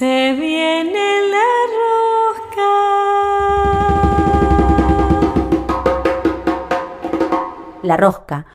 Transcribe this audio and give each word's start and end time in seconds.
Se 0.00 0.32
viene 0.32 1.08
la 1.28 1.50
rosca. 1.76 2.70
La 7.82 7.96
rosca. 7.98 8.46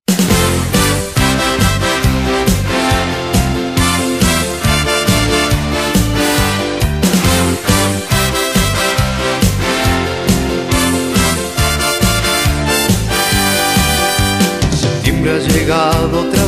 Septiembre 14.72 15.31
ha 15.31 15.38
llegado 15.38 16.22
otra 16.22 16.45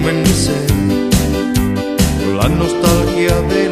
perfume 0.00 0.10
en 0.10 0.22
mi 0.22 0.28
ser, 0.28 0.66
la 2.36 2.48
nostalgia 2.48 3.40
del 3.42 3.69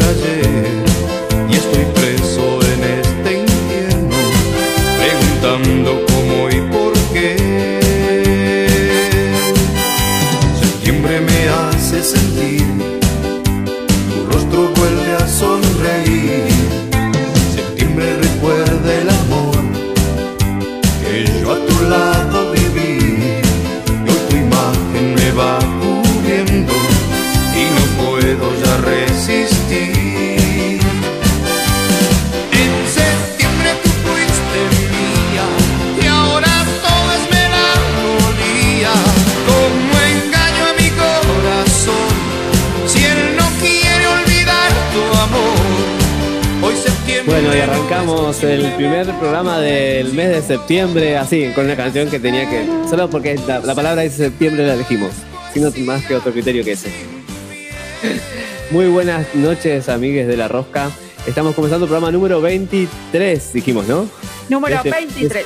el 48.68 48.74
primer 48.74 49.06
programa 49.18 49.58
del 49.58 50.12
mes 50.12 50.28
de 50.28 50.42
septiembre 50.42 51.16
así, 51.16 51.50
con 51.54 51.64
una 51.64 51.76
canción 51.76 52.08
que 52.10 52.18
tenía 52.20 52.48
que. 52.48 52.66
Solo 52.88 53.08
porque 53.08 53.36
la, 53.46 53.60
la 53.60 53.74
palabra 53.74 54.02
dice 54.02 54.16
septiembre 54.24 54.66
la 54.66 54.74
elegimos, 54.74 55.10
sino 55.52 55.70
más 55.84 56.04
que 56.04 56.14
otro 56.14 56.32
criterio 56.32 56.64
que 56.64 56.72
ese. 56.72 56.90
Muy 58.70 58.86
buenas 58.86 59.34
noches, 59.34 59.88
amigues 59.88 60.28
de 60.28 60.36
la 60.36 60.48
Rosca. 60.48 60.90
Estamos 61.26 61.54
comenzando 61.54 61.86
el 61.86 61.88
programa 61.90 62.12
número 62.12 62.40
23, 62.40 63.52
dijimos, 63.52 63.86
¿no? 63.88 64.06
Número 64.48 64.76
Este- 64.76 64.90
23. 64.90 65.44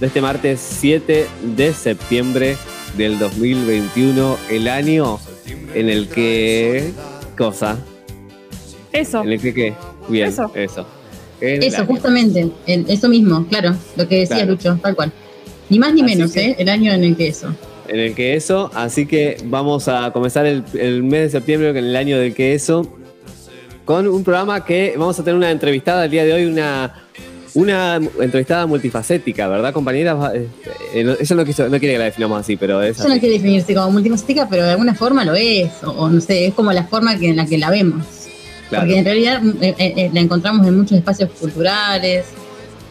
De 0.00 0.06
este 0.06 0.20
martes 0.20 0.60
7 0.60 1.26
de 1.56 1.72
septiembre 1.74 2.56
del 2.96 3.18
2021, 3.18 4.36
el 4.50 4.68
año 4.68 5.18
en 5.74 5.88
el 5.88 6.08
que. 6.08 6.92
Cosa. 7.36 7.76
Eso. 8.92 9.22
En 9.22 9.32
el 9.32 9.40
que 9.40 9.52
qué. 9.54 9.74
Bien, 10.08 10.28
Eso. 10.28 10.50
eso. 10.54 10.86
En 11.40 11.62
Eso, 11.62 11.78
año. 11.78 11.86
justamente, 11.86 12.48
el- 12.66 12.84
eso 12.88 13.08
mismo, 13.08 13.46
claro, 13.48 13.74
lo 13.96 14.08
que 14.08 14.20
decía 14.20 14.36
Claro. 14.38 14.52
Lucho, 14.52 14.78
tal 14.82 14.94
cual. 14.96 15.12
Ni 15.68 15.78
más 15.78 15.92
ni 15.92 16.02
Así 16.02 16.14
menos, 16.16 16.32
que- 16.32 16.40
¿eh? 16.50 16.56
El 16.58 16.68
año 16.68 16.92
en 16.92 17.04
el 17.04 17.16
que 17.16 17.28
eso. 17.28 17.54
en 17.88 18.00
el 18.00 18.14
que 18.14 18.34
eso, 18.34 18.70
así 18.74 19.06
que 19.06 19.36
vamos 19.44 19.86
a 19.88 20.10
comenzar 20.12 20.46
el, 20.46 20.64
el 20.74 21.02
mes 21.02 21.22
de 21.32 21.38
septiembre 21.38 21.68
con 21.74 21.78
el 21.84 21.94
año 21.94 22.18
del 22.18 22.34
que 22.34 22.54
eso, 22.54 22.86
con 23.84 24.06
un 24.08 24.24
programa 24.24 24.64
que 24.64 24.94
vamos 24.96 25.18
a 25.20 25.22
tener 25.24 25.36
una 25.36 25.50
entrevistada 25.50 26.04
el 26.06 26.10
día 26.10 26.24
de 26.24 26.32
hoy, 26.32 26.46
una, 26.46 27.04
una 27.54 27.96
entrevistada 27.96 28.66
multifacética, 28.66 29.46
¿verdad, 29.48 29.72
compañeras? 29.72 30.16
Va- 30.20 30.34
eh, 30.34 30.48
eh, 30.94 31.04
no- 31.04 31.12
ella 31.20 31.36
no, 31.36 31.44
quiso- 31.44 31.64
no 31.68 31.78
quiere 31.78 31.94
que 31.94 31.98
la 31.98 32.04
definamos 32.06 32.40
así, 32.40 32.56
pero 32.56 32.82
es 32.82 32.98
Eso 32.98 33.08
no 33.08 33.18
quiere 33.20 33.34
definirse 33.36 33.74
como 33.74 33.90
multifacética, 33.92 34.48
pero 34.48 34.64
de 34.64 34.70
alguna 34.72 34.94
forma 34.94 35.24
lo 35.24 35.34
es, 35.34 35.70
o, 35.84 35.90
o 35.92 36.08
no 36.10 36.20
sé, 36.20 36.46
es 36.46 36.54
como 36.54 36.72
la 36.72 36.84
forma 36.84 37.16
que, 37.18 37.28
en 37.28 37.36
la 37.36 37.46
que 37.46 37.58
la 37.58 37.70
vemos. 37.70 38.04
Claro. 38.68 38.84
Porque 38.84 38.98
en 38.98 39.04
realidad 39.04 39.42
eh, 39.60 39.74
eh, 39.78 39.94
eh, 39.96 40.10
la 40.12 40.20
encontramos 40.20 40.66
en 40.66 40.76
muchos 40.78 40.98
espacios 40.98 41.30
culturales, 41.38 42.24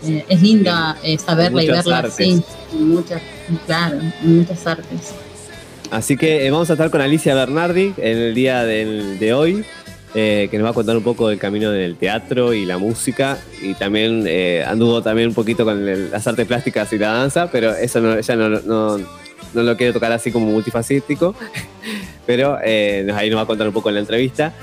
eh, 0.08 0.24
es 0.30 0.41
linda 0.41 0.97
saberla 1.25 1.63
y 1.63 1.68
verla 1.68 1.97
artes. 2.00 2.13
así, 2.13 2.44
en 2.74 2.90
muchas, 2.90 3.22
claro, 3.66 3.97
en 4.24 4.38
muchas 4.40 4.66
artes. 4.68 5.13
Así 5.91 6.18
que 6.18 6.50
vamos 6.50 6.69
a 6.69 6.74
estar 6.74 6.90
con 6.90 7.02
Alicia 7.02 7.36
Bernardi 7.36 7.94
en 7.97 8.18
el 8.18 8.34
día 8.36 8.63
de 8.63 9.34
hoy, 9.34 9.63
eh, 10.13 10.47
que 10.50 10.58
nos 10.58 10.66
va 10.66 10.72
a 10.72 10.74
contar 10.74 10.96
un 10.96 11.03
poco 11.03 11.28
del 11.28 11.38
camino 11.40 11.72
del 11.72 11.96
teatro 11.97 12.53
y 12.53 12.66
la 12.66 12.78
música, 12.78 13.38
y 13.62 13.74
también 13.74 14.24
eh, 14.28 14.63
anduvo 14.66 15.02
también 15.02 15.28
un 15.30 15.34
poquito 15.36 15.66
con 15.66 15.88
el- 15.88 16.09
las 16.09 16.25
artes 16.25 16.47
plásticas 16.47 16.92
y 16.94 16.97
la 16.97 17.12
danza, 17.12 17.52
pero 17.52 17.74
eso 17.75 18.00
no, 18.00 18.18
ella 18.18 18.36
no, 18.36 18.50
no, 18.50 18.97
no 18.97 19.63
lo 19.63 19.75
quiere 19.78 19.92
tocar 19.94 20.12
así 20.13 20.31
como 20.31 20.47
multifacético, 20.47 21.36
pero 22.25 22.57
eh, 22.63 23.06
ahí 23.16 23.30
nos 23.30 23.40
va 23.40 23.44
a 23.44 23.47
contar 23.47 23.68
un 23.68 23.74
poco 23.74 23.90
en 23.90 23.96
la 23.96 24.02
entrevista. 24.02 24.53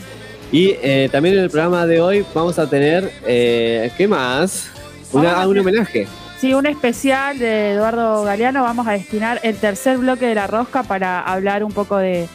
Y 0.52 0.76
eh, 0.82 1.08
también 1.10 1.36
en 1.38 1.44
el 1.44 1.50
programa 1.50 1.86
de 1.86 2.00
hoy 2.00 2.24
vamos 2.34 2.58
a 2.58 2.68
tener, 2.68 3.10
eh, 3.26 3.90
¿qué 3.96 4.06
más? 4.06 4.68
Una- 5.12 5.30
Vamos 5.30 5.44
a 5.44 5.48
un 5.48 5.58
homenaje. 5.60 6.06
Sí, 6.38 6.52
un 6.54 6.66
especial 6.66 7.38
de 7.38 7.70
Eduardo 7.72 8.22
Galeano. 8.24 8.62
Vamos 8.62 8.86
a 8.86 8.92
destinar 8.92 9.40
el 9.44 9.56
tercer 9.56 9.96
bloque 9.98 10.26
de 10.26 10.34
la 10.34 10.46
rosca 10.46 10.82
para 10.82 11.20
hablar 11.20 11.64
un 11.64 11.72
poco 11.72 11.96
de, 11.96 12.28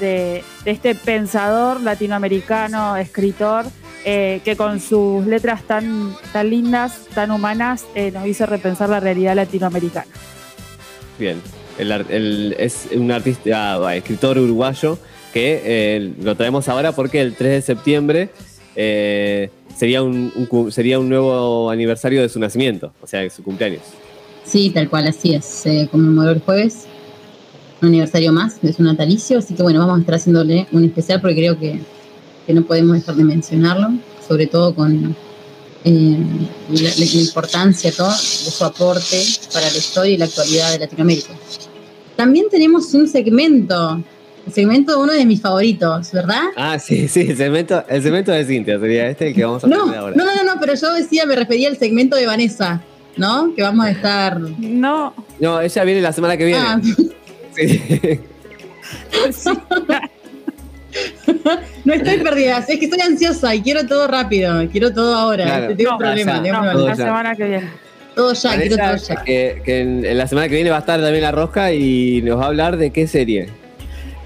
de- 0.00 0.42
de 0.64 0.70
este 0.70 0.94
pensador 0.94 1.80
latinoamericano, 1.82 2.96
escritor, 2.96 3.66
eh, 4.04 4.40
que 4.44 4.56
con 4.56 4.80
sus 4.80 5.26
letras 5.26 5.62
tan, 5.64 6.16
tan 6.32 6.48
lindas, 6.48 7.06
tan 7.14 7.30
humanas, 7.32 7.84
eh, 7.94 8.10
nos 8.12 8.26
hizo 8.26 8.46
repensar 8.46 8.88
la 8.88 9.00
realidad 9.00 9.34
latinoamericana. 9.36 10.06
Bien, 11.18 11.42
el, 11.78 11.90
el- 11.92 12.56
es 12.58 12.88
un 12.94 13.10
artista, 13.10 13.74
ah, 13.74 13.96
escritor 13.96 14.38
uruguayo 14.38 14.98
eh, 15.46 16.12
lo 16.22 16.36
traemos 16.36 16.68
ahora 16.68 16.92
porque 16.92 17.20
el 17.20 17.34
3 17.34 17.50
de 17.52 17.62
septiembre 17.62 18.30
eh, 18.76 19.50
sería, 19.76 20.02
un, 20.02 20.32
sería 20.70 20.98
un 20.98 21.08
nuevo 21.08 21.70
aniversario 21.70 22.22
de 22.22 22.28
su 22.28 22.38
nacimiento, 22.38 22.92
o 23.02 23.06
sea, 23.06 23.20
de 23.20 23.30
su 23.30 23.42
cumpleaños. 23.42 23.82
Sí, 24.44 24.70
tal 24.70 24.88
cual, 24.88 25.08
así 25.08 25.34
es. 25.34 25.44
Se 25.44 25.88
conmemoró 25.88 26.30
el 26.30 26.40
jueves, 26.40 26.86
un 27.82 27.88
aniversario 27.88 28.32
más 28.32 28.60
de 28.62 28.72
su 28.72 28.82
natalicio, 28.82 29.38
así 29.38 29.54
que 29.54 29.62
bueno, 29.62 29.80
vamos 29.80 29.98
a 29.98 30.00
estar 30.00 30.14
haciéndole 30.14 30.66
un 30.72 30.84
especial 30.84 31.20
porque 31.20 31.36
creo 31.36 31.58
que, 31.58 31.80
que 32.46 32.54
no 32.54 32.64
podemos 32.64 32.96
dejar 32.96 33.14
de 33.16 33.24
mencionarlo, 33.24 33.88
sobre 34.26 34.46
todo 34.46 34.74
con 34.74 35.14
eh, 35.84 36.18
la, 36.70 37.20
importancia 37.20 37.92
todo 37.92 38.10
de 38.10 38.16
su 38.50 38.64
aporte 38.64 39.22
para 39.52 39.70
la 39.70 39.76
historia 39.76 40.12
y 40.12 40.16
la 40.16 40.24
actualidad 40.24 40.72
de 40.72 40.78
Latinoamérica. 40.80 41.30
También 42.16 42.46
tenemos 42.50 42.92
un 42.94 43.06
segmento, 43.06 44.02
segmento 44.52 45.00
uno 45.00 45.12
de 45.12 45.24
mis 45.26 45.40
favoritos, 45.40 46.12
¿verdad? 46.12 46.42
Ah, 46.56 46.78
sí, 46.78 47.08
sí, 47.08 47.20
el 47.30 47.36
segmento, 47.36 47.84
el 47.88 48.02
segmento 48.02 48.32
de 48.32 48.44
Cintia 48.44 48.78
sería 48.78 49.08
este 49.08 49.28
el 49.28 49.34
que 49.34 49.44
vamos 49.44 49.64
a 49.64 49.66
No, 49.66 49.84
tener 49.84 49.98
ahora. 49.98 50.16
no, 50.16 50.24
no, 50.24 50.34
no, 50.34 50.44
no, 50.54 50.60
pero 50.60 50.74
yo 50.74 50.92
decía, 50.94 51.26
me 51.26 51.34
refería 51.36 51.68
al 51.68 51.76
segmento 51.76 52.16
de 52.16 52.26
Vanessa, 52.26 52.82
¿no? 53.16 53.54
Que 53.54 53.62
vamos 53.62 53.86
a 53.86 53.90
estar... 53.90 54.38
No, 54.40 55.14
No, 55.40 55.60
ella 55.60 55.84
viene 55.84 56.00
la 56.02 56.12
semana 56.12 56.36
que 56.36 56.44
viene. 56.44 56.60
Ah, 56.64 56.80
Sí. 57.56 57.80
No 61.84 61.94
estoy 61.94 62.18
perdida, 62.18 62.58
es 62.58 62.78
que 62.78 62.84
estoy 62.86 63.00
ansiosa 63.00 63.54
y 63.54 63.62
quiero 63.62 63.86
todo 63.86 64.06
rápido, 64.08 64.66
quiero 64.70 64.92
todo 64.92 65.14
ahora. 65.14 65.44
Claro. 65.44 65.76
Tengo 65.76 65.90
No, 65.90 65.96
un 65.96 66.02
problema, 66.02 66.32
ya, 66.36 66.42
tengo 66.42 66.58
un 66.58 66.64
no, 66.64 66.70
problema. 66.72 66.72
todo 66.72 66.88
la 66.88 66.94
ya. 66.94 67.04
semana 67.04 67.36
que 67.36 67.44
viene. 67.44 67.70
Todo 68.14 68.32
ya, 68.32 68.56
quiero 68.56 68.76
todo 68.76 68.86
Vanessa, 68.86 69.14
ya. 69.14 69.22
que, 69.24 69.62
que 69.64 69.80
en, 69.80 70.04
en 70.04 70.18
la 70.18 70.26
semana 70.26 70.48
que 70.48 70.54
viene 70.54 70.70
va 70.70 70.76
a 70.76 70.80
estar 70.80 71.00
también 71.00 71.22
la 71.22 71.30
rosca 71.32 71.72
y 71.72 72.22
nos 72.22 72.38
va 72.40 72.44
a 72.44 72.46
hablar 72.48 72.76
de 72.78 72.90
qué 72.90 73.06
serie. 73.06 73.48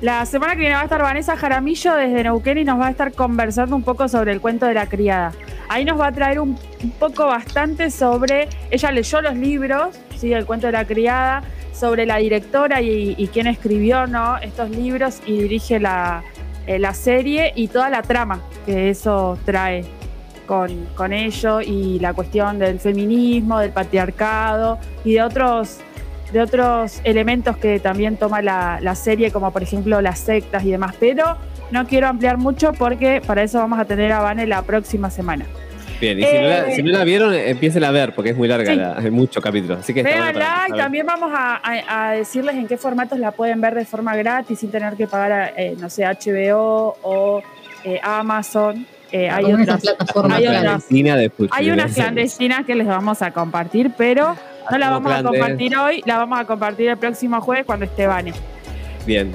La 0.03 0.27
semana 0.27 0.55
que 0.55 0.59
viene 0.59 0.75
va 0.75 0.81
a 0.81 0.85
estar 0.85 1.01
Vanessa 1.01 1.37
Jaramillo 1.37 1.95
desde 1.95 2.25
Neuquén 2.25 2.59
y 2.59 2.65
nos 2.65 2.81
va 2.81 2.89
a 2.89 2.91
estar 2.91 3.13
conversando 3.13 3.77
un 3.77 3.85
poco 3.85 4.09
sobre 4.09 4.33
el 4.33 4.41
cuento 4.41 4.67
de 4.67 4.75
la 4.75 4.87
criada. 4.87 5.31
Ahí 5.69 5.85
nos 5.85 6.01
va 6.01 6.09
a 6.09 6.13
traer 6.13 6.41
un, 6.41 6.59
poco 6.99 7.27
bastante 7.27 7.89
sobre. 7.89 8.49
Ella 8.73 8.91
leyó 8.91 9.23
los 9.23 9.37
libros, 9.37 10.01
¿sí? 10.17 10.33
el 10.33 10.45
cuento 10.45 10.67
de 10.67 10.73
la 10.73 10.85
criada, 10.85 11.45
sobre 11.73 12.05
la 12.05 12.17
directora 12.17 12.83
y, 12.83 13.15
y 13.17 13.29
quién 13.29 13.47
escribió 13.47 14.09
¿no? 14.09 14.39
estos 14.39 14.71
libros 14.71 15.21
y 15.25 15.39
dirige 15.43 15.79
la, 15.79 16.25
eh, 16.67 16.81
la 16.81 16.95
serie 16.95 17.53
y 17.55 17.69
toda 17.69 17.89
la 17.89 18.03
trama 18.03 18.41
que 18.67 18.91
eso 18.91 19.39
trae 19.45 19.85
con, 20.49 20.85
con 20.97 21.13
ello 21.13 21.61
y 21.61 22.01
la 22.01 22.13
cuestión 22.13 22.59
del 22.59 22.81
feminismo, 22.81 23.61
del 23.61 23.71
patriarcado 23.71 24.81
y 25.05 25.13
de 25.13 25.23
otros 25.23 25.79
de 26.33 26.41
otros 26.41 27.01
elementos 27.05 27.57
que 27.57 27.79
también 27.81 28.17
toma 28.17 28.41
la, 28.43 28.79
la 28.81 28.95
serie, 28.95 29.31
como 29.31 29.51
por 29.53 29.63
ejemplo 29.63 30.01
las 30.01 30.19
sectas 30.19 30.65
y 30.65 30.71
demás. 30.71 30.95
Pero 30.99 31.37
no 31.71 31.87
quiero 31.87 32.09
ampliar 32.09 32.39
mucho 32.39 32.73
porque 32.73 33.21
para 33.27 33.43
eso 33.43 33.59
vamos 33.59 33.79
a 33.79 33.85
tener 33.85 34.13
a 34.13 34.21
Vane 34.21 34.47
la 34.47 34.63
próxima 34.63 35.11
semana. 35.11 35.45
Bien, 36.01 36.19
y 36.19 36.23
si, 36.25 36.35
no 36.35 36.43
la, 36.43 36.59
Eh, 36.69 36.75
si 36.75 36.83
no 36.83 36.91
la 36.91 37.05
vieron, 37.05 37.33
empiecen 37.33 37.85
a 37.85 37.93
ver, 37.93 38.13
porque 38.13 38.31
es 38.31 38.37
muy 38.37 38.49
larga, 38.49 38.73
Sí. 38.73 38.77
la- 38.77 38.99
hay 38.99 39.11
muchos 39.13 39.41
capítulos. 39.43 39.79
Así 39.81 39.95
que 39.95 40.03
Véanla 40.03 40.65
y 40.69 40.77
también 40.77 41.07
vamos 41.07 41.31
a, 41.33 41.61
a- 41.63 42.09
a 42.09 42.13
decirles 42.13 42.57
en 42.57 42.67
qué 42.67 42.77
formatos 42.77 43.21
la 43.21 43.31
pueden 43.31 43.61
ver 43.61 43.77
de 43.77 43.85
forma 43.85 44.17
gratis 44.17 44.59
sin 44.59 44.71
tener 44.73 44.95
que 44.95 45.07
pagar, 45.07 45.53
eh, 45.57 45.77
no 45.79 45.89
sé, 45.89 46.05
HBO 46.05 46.97
o 47.03 47.41
eh, 47.85 48.01
Amazon. 48.03 48.85
Eh, 49.13 49.29
hay 49.31 49.45
otras, 49.45 49.81
plataformas 49.83 50.39
hay 50.39 50.47
otras. 50.49 50.87
Hay 51.51 51.71
unas 51.71 51.93
clandestinas 51.95 52.65
que 52.65 52.75
les 52.75 52.87
vamos 52.87 53.21
a 53.23 53.31
compartir, 53.31 53.93
pero 53.97 54.35
no 54.71 54.79
la 54.79 54.91
vamos 54.91 55.13
a 55.13 55.23
compartir 55.23 55.77
hoy, 55.77 56.03
la 56.07 56.19
vamos 56.19 56.39
a 56.39 56.45
compartir 56.45 56.89
el 56.89 56.97
próximo 56.97 57.41
jueves 57.41 57.65
cuando 57.67 57.85
esté 57.85 58.07
Vane. 58.07 58.33
Bien. 59.07 59.33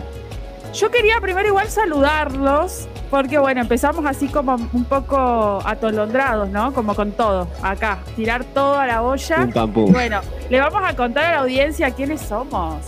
Yo 0.73 0.91
quería 0.91 1.19
primero 1.21 1.47
igual 1.47 1.69
saludarlos, 1.69 2.87
porque 3.09 3.39
bueno, 3.39 3.61
empezamos 3.61 4.05
así 4.05 4.27
como 4.27 4.55
un 4.55 4.85
poco 4.85 5.59
atolondrados, 5.65 6.49
¿no? 6.49 6.73
Como 6.73 6.93
con 6.93 7.13
todo, 7.13 7.47
acá, 7.63 7.99
tirar 8.15 8.43
todo 8.43 8.77
a 8.77 8.85
la 8.85 9.01
olla. 9.01 9.37
Pum, 9.37 9.51
pam, 9.51 9.71
pum. 9.71 9.91
Bueno, 9.91 10.21
le 10.49 10.59
vamos 10.59 10.81
a 10.85 10.95
contar 10.95 11.25
a 11.25 11.31
la 11.31 11.39
audiencia 11.39 11.91
quiénes 11.91 12.21
somos. 12.21 12.83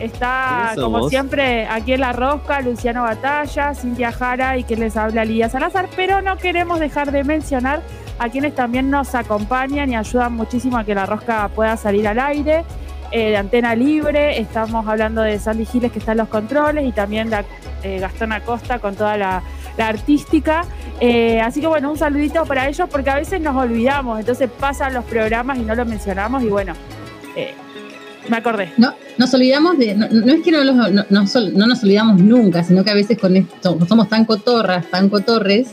Está, 0.00 0.70
¿Quiénes 0.70 0.84
como 0.84 0.96
somos? 0.98 1.10
siempre, 1.10 1.66
aquí 1.66 1.92
en 1.92 2.00
La 2.00 2.12
Rosca, 2.12 2.60
Luciano 2.60 3.02
Batalla, 3.02 3.74
Cintia 3.74 4.12
Jara 4.12 4.56
y 4.56 4.64
quien 4.64 4.80
les 4.80 4.96
habla, 4.96 5.24
Lidia 5.24 5.48
Salazar, 5.48 5.88
pero 5.96 6.22
no 6.22 6.38
queremos 6.38 6.80
dejar 6.80 7.12
de 7.12 7.24
mencionar 7.24 7.82
a 8.18 8.28
quienes 8.28 8.54
también 8.54 8.90
nos 8.90 9.14
acompañan 9.14 9.90
y 9.90 9.96
ayudan 9.96 10.32
muchísimo 10.34 10.76
a 10.78 10.84
que 10.84 10.94
La 10.94 11.06
Rosca 11.06 11.48
pueda 11.54 11.76
salir 11.76 12.06
al 12.08 12.18
aire. 12.18 12.64
eh, 13.10 13.30
de 13.30 13.36
Antena 13.38 13.74
Libre, 13.74 14.38
estamos 14.38 14.86
hablando 14.86 15.22
de 15.22 15.38
Sandy 15.38 15.64
Giles 15.64 15.90
que 15.92 15.98
está 15.98 16.12
en 16.12 16.18
los 16.18 16.28
controles 16.28 16.86
y 16.86 16.92
también 16.92 17.30
de 17.30 17.42
eh, 17.82 17.98
Gastón 18.00 18.32
Acosta 18.32 18.80
con 18.80 18.94
toda 18.96 19.16
la, 19.16 19.42
artística. 19.78 20.64
Eh, 21.00 21.40
así 21.40 21.60
que 21.62 21.66
bueno, 21.68 21.90
un 21.90 21.96
saludito 21.96 22.44
para 22.44 22.68
ellos 22.68 22.86
porque 22.90 23.08
a 23.08 23.14
veces 23.14 23.40
nos 23.40 23.56
olvidamos, 23.56 24.18
entonces 24.20 24.50
pasan 24.60 24.92
los 24.92 25.04
programas 25.04 25.56
y 25.56 25.62
no 25.62 25.74
lo 25.74 25.86
mencionamos 25.86 26.42
y 26.42 26.48
bueno, 26.48 26.74
eh, 27.36 27.54
me 28.28 28.36
acordé. 28.36 28.72
No, 28.76 28.92
nos 29.16 29.32
olvidamos 29.32 29.78
de, 29.78 29.94
no, 29.94 30.04
es 30.06 30.42
que 30.42 30.50
no, 30.52 30.64
los- 30.64 31.10
nos 31.10 31.82
olvidamos 31.84 32.20
nunca, 32.20 32.62
sino 32.64 32.84
que 32.84 32.90
a 32.90 32.94
veces 32.94 33.16
con 33.18 33.36
esto 33.36 33.78
somos 33.88 34.08
tan 34.10 34.24
cotorras, 34.26 34.84
tan 34.90 35.08
cotorres, 35.08 35.68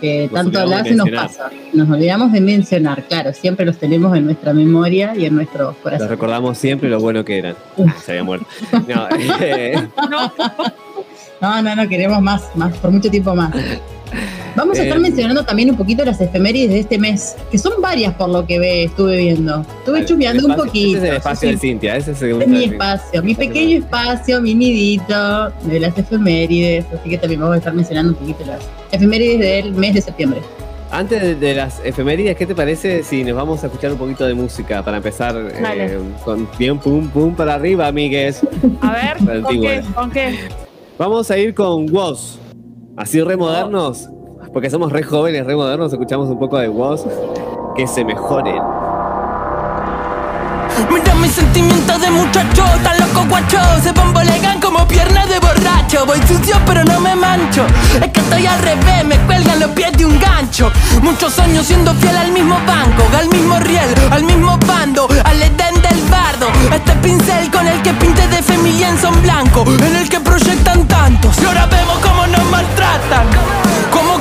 que 0.00 0.28
Nos 0.30 0.32
tanto 0.32 0.60
hablar 0.60 0.84
se 0.86 0.94
nos 0.94 1.10
pasa. 1.10 1.50
Nos 1.72 1.88
olvidamos 1.90 2.32
de 2.32 2.40
mencionar, 2.40 3.02
claro, 3.04 3.32
siempre 3.32 3.66
los 3.66 3.78
tenemos 3.78 4.16
en 4.16 4.24
nuestra 4.26 4.52
memoria 4.52 5.14
y 5.16 5.24
en 5.26 5.34
nuestros 5.34 5.68
Los 5.74 5.76
corazones. 5.82 6.10
recordamos 6.10 6.58
siempre 6.58 6.88
lo 6.88 7.00
bueno 7.00 7.24
que 7.24 7.38
eran. 7.38 7.56
Ah, 7.86 7.94
se 8.04 8.12
había 8.12 8.24
muerto. 8.24 8.46
No, 8.86 9.08
eh, 9.40 9.88
No, 11.40 11.62
no, 11.62 11.76
no, 11.76 11.88
queremos 11.88 12.20
más, 12.20 12.42
más, 12.56 12.76
por 12.78 12.90
mucho 12.90 13.10
tiempo 13.10 13.34
más. 13.34 13.54
Vamos 14.56 14.78
a 14.78 14.82
estar 14.82 14.98
Eh, 14.98 15.00
mencionando 15.00 15.44
también 15.44 15.70
un 15.70 15.76
poquito 15.76 16.04
las 16.04 16.20
efemérides 16.20 16.70
de 16.70 16.80
este 16.80 16.98
mes, 16.98 17.36
que 17.50 17.58
son 17.58 17.80
varias 17.80 18.14
por 18.14 18.28
lo 18.28 18.44
que 18.46 18.58
ve, 18.58 18.84
estuve 18.84 19.16
viendo. 19.16 19.64
Estuve 19.78 20.04
chusmeando 20.04 20.46
el 20.46 20.50
un 20.50 20.56
poquito. 20.56 20.98
Ese 20.98 21.06
es 21.06 21.10
el 21.10 21.16
espacio 21.16 21.48
sí, 21.48 21.54
de 21.54 21.60
Cintia. 21.60 21.96
Ese 21.96 22.10
es 22.12 22.22
el 22.22 22.42
es 22.42 22.48
mi 22.48 22.64
espacio, 22.64 23.22
mi 23.22 23.34
pequeño 23.34 23.78
espacio, 23.78 24.40
mi 24.40 24.54
nidito 24.54 25.50
de 25.64 25.80
las 25.80 25.96
efemérides, 25.96 26.84
así 26.92 27.10
que 27.10 27.18
también 27.18 27.40
vamos 27.40 27.54
a 27.54 27.58
estar 27.58 27.72
mencionando 27.74 28.12
un 28.12 28.18
poquito 28.18 28.44
las 28.46 28.60
efemérides 28.90 29.38
del 29.38 29.72
mes 29.74 29.94
de 29.94 30.00
septiembre. 30.00 30.40
Antes 30.90 31.20
de, 31.20 31.34
de 31.34 31.54
las 31.54 31.80
efemérides, 31.84 32.34
¿qué 32.36 32.46
te 32.46 32.54
parece 32.54 33.02
si 33.02 33.22
nos 33.22 33.36
vamos 33.36 33.62
a 33.62 33.66
escuchar 33.66 33.92
un 33.92 33.98
poquito 33.98 34.26
de 34.26 34.32
música 34.32 34.82
para 34.82 34.96
empezar 34.96 35.36
eh, 35.36 35.98
con 36.24 36.48
bien 36.58 36.78
pum 36.78 37.08
pum 37.08 37.34
para 37.34 37.54
arriba, 37.54 37.86
amigues? 37.86 38.40
a 38.80 38.92
ver, 38.92 39.42
¿con 39.42 39.60
qué? 39.60 39.82
¿Con 39.94 40.10
qué? 40.10 40.38
Vamos 40.98 41.30
a 41.30 41.36
ir 41.38 41.54
con 41.54 41.88
Woz. 41.94 42.38
Así 42.98 43.22
re 43.22 43.36
modernos, 43.36 44.10
porque 44.52 44.70
somos 44.70 44.90
re 44.90 45.04
jóvenes, 45.04 45.46
re 45.46 45.54
modernos, 45.54 45.92
escuchamos 45.92 46.28
un 46.30 46.38
poco 46.40 46.58
de 46.58 46.68
Woz. 46.68 47.06
Que 47.76 47.86
se 47.86 48.04
mejoren. 48.04 48.60
Mira 50.90 51.14
mis 51.14 51.32
sentimientos 51.32 52.00
de 52.00 52.10
muchacho, 52.10 52.64
tan 52.82 52.98
loco 53.00 53.26
guacho. 53.28 53.60
Se 53.82 53.92
bombolegan 53.92 54.60
como 54.60 54.86
piernas 54.86 55.28
de 55.28 55.38
borracho. 55.40 56.06
Voy 56.06 56.20
sucio 56.26 56.56
pero 56.66 56.84
no 56.84 57.00
me 57.00 57.14
mancho. 57.16 57.66
Es 58.00 58.10
que 58.12 58.20
estoy 58.20 58.46
al 58.46 58.60
revés, 58.60 59.04
me 59.04 59.18
cuelgan 59.26 59.60
los 59.60 59.70
pies 59.70 59.92
de 59.92 60.06
un 60.06 60.18
gancho. 60.18 60.70
Muchos 61.02 61.38
años 61.38 61.66
siendo 61.66 61.94
fiel 61.94 62.16
al 62.16 62.32
mismo 62.32 62.56
banco 62.66 63.04
Al 63.16 63.28
mismo 63.28 63.58
riel, 63.60 63.94
al 64.10 64.24
mismo 64.24 64.58
bando 64.66 65.08
Al 65.24 65.42
edén 65.42 65.80
del 65.82 66.02
bardo. 66.10 66.48
Este 66.72 66.92
pincel 66.96 67.50
con 67.50 67.66
el 67.66 67.80
que 67.82 67.92
pinté 67.94 68.26
de 68.28 68.42
fe 68.42 68.56
mi 68.58 68.72
lienzo 68.72 69.08
en 69.08 69.22
blanco 69.22 69.64
En 69.66 69.96
el 69.96 70.08
que 70.08 70.20
proyectan 70.20 70.86
tantos. 70.86 71.36
Y 71.40 71.44
ahora 71.46 71.66
vemos 71.66 71.98
cómo 71.98 72.26
nos 72.26 72.44
maltratan 72.50 73.26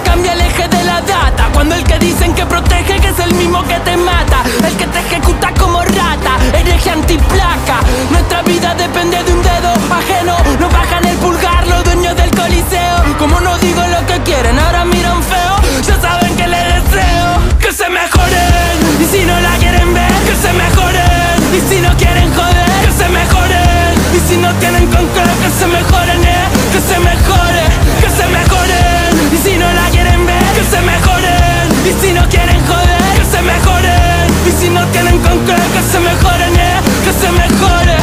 cambia 0.07 0.33
el 0.33 0.41
eje 0.41 0.67
de 0.67 0.83
la 0.83 1.01
data. 1.01 1.49
Cuando 1.53 1.75
el 1.75 1.83
que 1.83 1.97
dicen 1.99 2.33
que 2.33 2.45
protege 2.45 2.99
que 3.03 3.09
es 3.09 3.19
el 3.19 3.33
mismo 3.35 3.61
que 3.63 3.77
te 3.87 3.95
mata. 3.97 4.39
El 4.67 4.75
que 4.79 4.87
te 4.87 4.99
ejecuta 4.99 5.53
como 5.59 5.81
rata 5.81 6.33
Hereje 6.53 6.89
antiplaca. 6.91 7.77
Nuestra 8.11 8.41
vida 8.43 8.73
depende 8.75 9.17
de 9.23 9.31
un 9.33 9.41
dedo 9.43 9.71
ajeno. 9.99 10.35
Nos 10.61 10.71
bajan 10.71 11.03
el 11.05 11.17
pulgar 11.17 11.67
los 11.67 11.83
dueños 11.83 12.15
del 12.15 12.31
coliseo. 12.31 12.97
Como 13.19 13.39
no 13.41 13.57
digo 13.57 13.81
lo 13.95 14.05
que 14.05 14.17
quieren 14.27 14.57
Ahora 14.59 14.85
miran 14.85 15.21
feo. 15.23 15.55
Ya 15.87 15.95
saben 16.01 16.35
que 16.35 16.47
les 16.47 16.65
deseo 16.75 17.27
Que 17.59 17.71
se 17.71 17.89
mejoren. 17.89 18.75
Y 19.01 19.05
si 19.11 19.25
no 19.25 19.39
la 19.39 19.53
quieren 19.61 19.93
ver 19.93 20.13
Que 20.27 20.35
se 20.43 20.51
mejoren. 20.53 21.37
Y 21.57 21.61
si 21.69 21.81
no 21.81 21.91
quieren 21.97 22.29
joder 22.33 22.69
Que 22.83 22.91
se 22.99 23.07
mejoren. 23.09 23.93
Y 24.15 24.19
si 24.27 24.37
no 24.37 24.49
tienen 24.61 24.85
con 24.87 25.05
Que 25.43 25.51
se 25.59 25.67
mejoren 25.67 26.23
eh. 26.23 26.45
Que 26.73 26.81
se 26.89 26.97
mejore 26.99 27.65
Que 28.01 28.09
se 28.17 28.25
mejoren. 28.37 29.33
Y 29.33 29.37
si 29.37 29.57
no 29.57 29.71
la 29.73 29.96
Que 30.57 30.63
se 30.63 30.81
mejoren. 30.81 31.69
Y 31.85 31.93
si 32.01 32.13
no 32.13 32.27
quieren 32.29 32.59
joder 32.65 33.19
Que 33.19 33.25
se 33.25 33.41
mejoren. 33.43 34.27
Y 34.47 34.51
si 34.59 34.69
no 34.69 34.83
tienen 34.87 35.19
con 35.19 35.45
qué 35.45 35.53
Que 35.53 35.83
se 35.83 35.99
mejoren 35.99 36.55
eh 36.55 36.79
Que 37.03 37.13
se 37.13 37.31
mejore. 37.31 37.97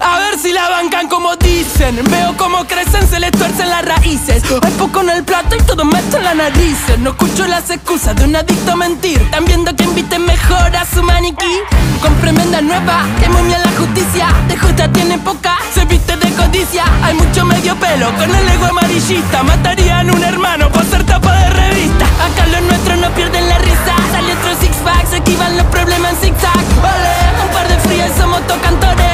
A 0.00 0.18
ver 0.18 0.38
si 0.38 0.52
la 0.52 0.68
bancan 0.68 1.08
como 1.08 1.38
Veo 1.60 2.34
cómo 2.38 2.64
crecen, 2.66 3.06
se 3.06 3.20
les 3.20 3.30
tuercen 3.32 3.68
las 3.68 3.84
raíces. 3.84 4.42
Hay 4.62 4.72
poco 4.78 5.02
en 5.02 5.10
el 5.10 5.24
plato 5.24 5.56
y 5.56 5.62
todo 5.62 5.84
meto 5.84 6.16
en 6.16 6.24
la 6.24 6.32
narices 6.32 6.98
No 6.98 7.10
escucho 7.10 7.46
las 7.46 7.68
excusas 7.68 8.16
de 8.16 8.24
un 8.24 8.34
adicto 8.34 8.72
a 8.72 8.76
mentir. 8.76 9.20
Están 9.20 9.44
viendo 9.44 9.76
que 9.76 9.84
inviten 9.84 10.24
mejor 10.24 10.74
a 10.74 10.86
su 10.86 11.02
maniquí. 11.02 11.60
Con 12.00 12.14
tremenda 12.22 12.62
nueva, 12.62 13.04
que 13.20 13.28
muy 13.28 13.42
bien 13.42 13.60
la 13.62 13.70
justicia. 13.72 14.28
De 14.48 14.56
justa 14.56 14.90
tiene 14.90 15.18
poca, 15.18 15.58
se 15.74 15.84
viste 15.84 16.16
de 16.16 16.30
codicia. 16.32 16.84
Hay 17.02 17.12
mucho 17.14 17.44
medio 17.44 17.76
pelo 17.76 18.10
con 18.16 18.34
el 18.34 18.48
ego 18.48 18.64
amarillista. 18.64 19.42
Matarían 19.42 20.10
un 20.10 20.24
hermano 20.24 20.70
por 20.70 20.84
ser 20.86 21.04
tapa 21.04 21.30
de 21.34 21.50
revista. 21.50 22.06
Acá 22.24 22.46
los 22.46 22.62
nuestros 22.62 22.98
no 23.00 23.10
pierden 23.10 23.46
la 23.50 23.58
risa. 23.58 23.94
Sale 24.12 24.32
otro 24.32 24.54
six 24.60 24.76
pack, 24.82 25.06
se 25.10 25.16
esquivan 25.16 25.58
los 25.58 25.66
problemas 25.66 26.12
en 26.12 26.20
zigzag 26.20 26.64
Ole, 26.78 27.44
un 27.44 27.52
par 27.52 27.68
de 27.68 27.78
frías 27.80 28.12
somos 28.16 28.46
tocantores. 28.46 29.10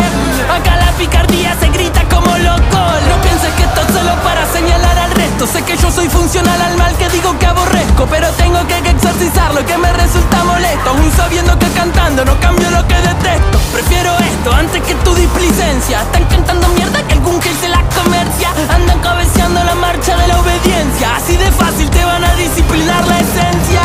Acá 0.54 0.76
la 0.76 0.92
picardía 0.92 1.56
se 1.58 1.68
grita 1.68 2.04
como 2.08 2.35
No 2.42 3.22
pienses 3.22 3.52
que 3.54 3.62
esto 3.62 3.80
es 3.80 3.94
solo 3.94 4.14
para 4.22 4.44
señalar 4.52 4.98
al 4.98 5.10
resto. 5.12 5.46
Sé 5.46 5.62
que 5.62 5.76
yo 5.76 5.90
soy 5.90 6.08
funcional 6.08 6.60
al 6.60 6.76
mal 6.76 6.94
que 6.96 7.08
digo 7.08 7.38
que 7.38 7.46
aborrezco 7.46 8.06
Pero 8.10 8.28
tengo 8.32 8.58
que 8.66 8.76
exorcizarlo 8.90 9.64
que 9.64 9.78
me 9.78 9.90
resulta 9.92 10.44
molesto. 10.44 10.90
Aún 10.90 11.10
sabiendo 11.12 11.58
que 11.58 11.66
cantando 11.70 12.24
no 12.24 12.38
cambio 12.40 12.70
lo 12.70 12.86
que 12.86 12.94
detesto. 12.94 13.58
Prefiero 13.72 14.12
esto 14.18 14.52
antes 14.52 14.82
que 14.82 14.94
tu 14.96 15.14
displicencia. 15.14 16.02
Están 16.02 16.24
cantando 16.26 16.68
mierda 16.68 17.02
que 17.06 17.14
algún 17.14 17.40
gil 17.40 17.56
se 17.58 17.68
la 17.68 17.82
comercia. 17.94 18.50
Andan 18.68 19.00
cabeceando 19.00 19.64
la 19.64 19.74
marcha 19.74 20.16
de 20.16 20.28
la 20.28 20.38
obediencia. 20.38 21.16
Así 21.16 21.36
de 21.36 21.50
fácil 21.52 21.88
te 21.88 22.04
van 22.04 22.22
a 22.22 22.34
disciplinar 22.34 23.06
la 23.06 23.18
esencia. 23.18 23.80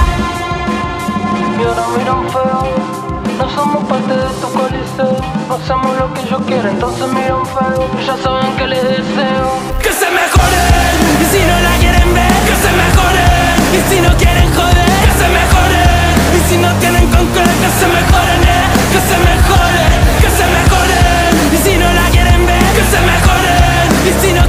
Y 1.58 1.64
ahora 1.64 1.88
miran 1.98 2.30
feo 2.30 3.11
No 3.38 3.50
somos 3.50 3.84
parte 3.86 4.14
de 4.14 4.30
tu 4.42 4.48
coliseo. 4.52 5.18
No 5.48 5.56
hacemos 5.56 5.98
lo 5.98 6.14
que 6.14 6.28
yo 6.30 6.38
quiero 6.46 6.70
Entonces 6.70 7.08
miran 7.08 7.46
feo. 7.46 7.88
Ya 8.06 8.16
saben 8.18 8.56
que 8.58 8.68
les 8.68 8.84
deseo 8.84 9.48
Que 9.82 9.92
se 9.92 10.08
mejoren 10.10 10.96
Y 11.22 11.26
si 11.32 11.42
no 11.50 11.56
la 11.68 11.74
quieren 11.82 12.14
ver 12.14 12.38
Que 12.48 12.56
se 12.64 12.72
mejoren 12.82 13.56
Y 13.78 13.80
si 13.90 14.02
no 14.02 14.12
quieren 14.18 14.48
joder 14.56 14.92
Que 15.04 15.12
se 15.20 15.28
mejoren 15.38 16.12
Y 16.38 16.50
si 16.50 16.58
no 16.58 16.70
tienen 16.80 17.06
con 17.12 17.26
qué 17.34 17.44
Que 17.64 17.72
se 17.80 17.88
mejoren 17.98 18.42
eh 18.44 18.66
Que 18.94 19.02
se 19.10 19.18
mejore 19.28 19.86
Que 20.22 20.30
se 20.38 20.46
mejoren 20.56 21.54
Y 21.54 21.58
si 21.58 21.78
no 21.78 21.88
la 21.94 22.06
quieren 22.12 22.46
ver 22.46 22.64
Que 22.78 22.84
se 22.92 23.00
mejoren 23.12 23.88
Y 24.08 24.12
si 24.22 24.41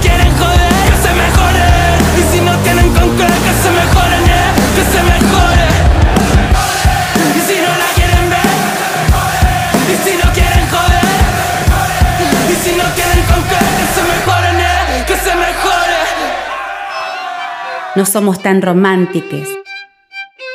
No 17.94 18.06
somos 18.06 18.40
tan 18.42 18.62
románticos, 18.62 19.46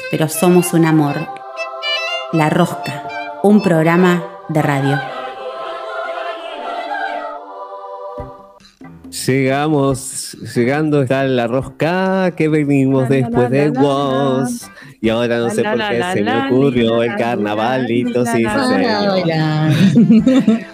pero 0.09 0.27
somos 0.27 0.73
un 0.73 0.85
amor. 0.85 1.15
La 2.31 2.49
Rosca, 2.49 3.03
un 3.43 3.61
programa 3.61 4.23
de 4.49 4.61
radio. 4.63 4.99
Llegamos, 9.27 10.35
llegando 10.55 11.03
está 11.03 11.25
la 11.25 11.45
rosca 11.45 12.31
que 12.31 12.49
venimos 12.49 13.07
después 13.07 13.43
la, 13.43 13.49
de 13.49 13.65
la, 13.69 13.73
la, 13.73 13.81
vos. 13.81 14.71
Y 14.99 15.09
ahora 15.09 15.37
no 15.37 15.49
sé 15.51 15.63
por 15.63 15.77
qué 15.77 16.03
se 16.13 16.23
me 16.23 16.47
ocurrió 16.47 17.03
el 17.03 17.15
carnavalito, 17.15 18.25
sí, 18.25 18.43
sí. 18.43 18.45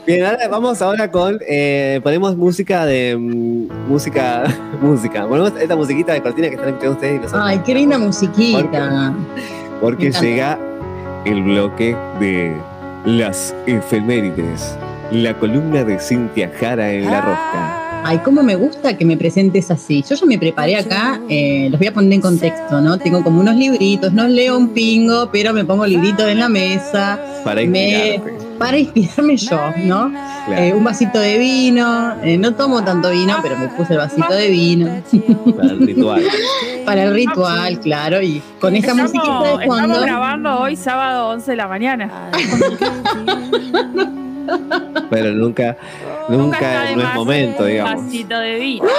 Bien, 0.08 0.26
ahora 0.26 0.48
vamos 0.50 0.82
ahora 0.82 1.12
con, 1.12 1.40
eh, 1.48 2.00
ponemos 2.04 2.38
música 2.38 2.86
de, 2.86 3.18
mm, 3.18 3.90
música, 3.90 4.44
música. 4.82 5.28
Ponemos 5.28 5.52
esta 5.60 5.76
musiquita 5.76 6.14
de 6.14 6.22
cortina 6.22 6.48
que 6.48 6.56
están 6.56 6.70
escuchando 6.70 6.96
ustedes 6.96 7.16
y 7.16 7.20
nosotros. 7.20 7.44
Ay, 7.46 7.62
qué 7.66 7.74
linda 7.74 7.98
musiquita. 7.98 9.14
Porque 9.82 10.12
llega 10.12 10.58
el 11.26 11.44
bloque 11.44 11.96
de 12.22 12.56
las 13.06 13.54
efemérides. 13.66 14.78
La 15.12 15.34
columna 15.34 15.84
de 15.84 16.00
Cintia 16.00 16.50
Jara 16.60 16.92
en 16.92 17.06
La 17.06 17.20
Rosca. 17.22 17.83
Ay, 18.06 18.20
cómo 18.24 18.44
me 18.44 18.56
gusta 18.56 18.98
que 18.98 19.06
me 19.06 19.16
presentes 19.18 19.72
así. 19.72 20.04
Yo 20.08 20.16
ya 20.16 20.26
me 20.26 20.38
preparé 20.38 20.76
acá, 20.76 21.22
eh, 21.30 21.68
los 21.72 21.80
voy 21.80 21.88
a 21.88 21.94
poner 21.94 22.14
en 22.14 22.22
contexto, 22.22 22.82
¿no? 22.82 22.98
Tengo 22.98 23.24
como 23.24 23.40
unos 23.40 23.56
libritos, 23.56 24.12
no 24.12 24.28
leo 24.28 24.58
un 24.58 24.70
pingo, 24.70 25.30
pero 25.32 25.54
me 25.54 25.64
pongo 25.64 25.86
libritos 25.88 26.28
en 26.28 26.40
la 26.40 26.50
mesa 26.50 27.20
Para 27.46 27.62
Me- 27.66 28.12
inspirarte. 28.16 28.58
para 28.60 28.78
inspirarme 28.78 29.38
yo, 29.38 29.60
¿no? 29.86 30.10
Claro, 30.12 30.62
Eh, 30.62 30.74
un 30.74 30.84
vasito 30.84 31.18
de 31.20 31.38
vino, 31.38 32.14
eh, 32.24 32.38
no 32.38 32.54
tomo 32.56 32.84
tanto 32.84 33.10
vino, 33.10 33.38
pero 33.42 33.58
me 33.58 33.70
puse 33.70 33.94
el 33.94 34.00
vasito 34.00 34.34
de 34.34 34.50
vino 34.50 34.90
para 35.56 35.72
el 35.72 35.80
ritual. 35.88 36.24
para 36.86 37.04
el 37.04 37.14
ritual, 37.14 37.80
claro, 37.80 38.22
y 38.22 38.42
con 38.60 38.76
esta 38.76 38.92
Estamos, 38.92 39.14
musiquita 39.14 39.58
de 39.58 39.64
estamos 39.66 40.02
grabando 40.02 40.60
hoy 40.60 40.76
sábado 40.76 41.30
11 41.30 41.52
de 41.52 41.58
la 41.58 41.68
mañana. 41.70 42.12
Pero 45.10 45.32
nunca, 45.32 45.78
nunca 46.30 46.92
no 46.96 47.02
es 47.02 47.14
momento, 47.16 47.64
Un 47.64 47.70
digamos. 47.70 48.06
vasito 48.06 48.38
de 48.40 48.56
vino. 48.60 48.86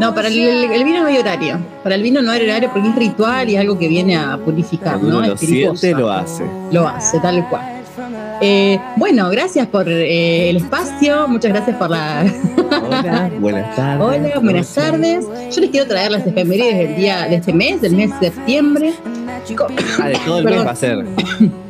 No, 0.00 0.14
para 0.14 0.28
el, 0.28 0.38
el- 0.38 0.72
el 0.72 0.84
vino 0.84 1.00
no 1.02 1.06
hay 1.06 1.18
horario. 1.18 1.58
Para 1.84 1.94
el 1.94 2.02
vino 2.02 2.22
no 2.22 2.32
hay 2.32 2.42
horario 2.42 2.70
porque 2.72 2.88
es 2.88 2.96
ritual 2.96 3.48
y 3.48 3.54
es 3.54 3.60
algo 3.60 3.78
que 3.78 3.86
viene 3.86 4.16
a 4.16 4.36
purificar, 4.36 4.94
Cuando 4.94 5.10
¿no? 5.10 5.18
uno 5.18 5.28
lo 5.28 5.36
siente, 5.36 5.92
lo 5.92 6.10
hace. 6.10 6.44
Lo 6.72 6.88
hace, 6.88 7.20
tal 7.20 7.46
cual. 7.48 7.62
Eh, 8.40 8.80
bueno, 8.96 9.28
gracias 9.30 9.68
por 9.68 9.88
eh, 9.88 10.50
el 10.50 10.56
espacio, 10.56 11.28
muchas 11.28 11.52
gracias 11.52 11.76
por 11.76 11.90
la... 11.90 12.24
Hola, 12.82 13.30
buenas 13.38 13.76
tardes. 13.76 14.00
Hola, 14.18 14.38
buenas 14.40 14.74
tardes. 14.74 15.24
Yo 15.54 15.60
les 15.60 15.70
quiero 15.70 15.86
traer 15.86 16.10
las 16.10 16.26
efemérides 16.26 16.76
del 16.78 16.96
día 16.96 17.28
de 17.28 17.36
este 17.36 17.52
mes, 17.52 17.80
del 17.80 17.94
mes 17.94 18.10
de 18.18 18.32
septiembre. 18.32 18.94
Ah, 20.00 20.08
de 20.08 20.18
todo 20.26 20.38
el 20.40 20.44
mes 20.46 20.66
va 20.66 20.70
a 20.70 20.76
ser. 20.76 21.04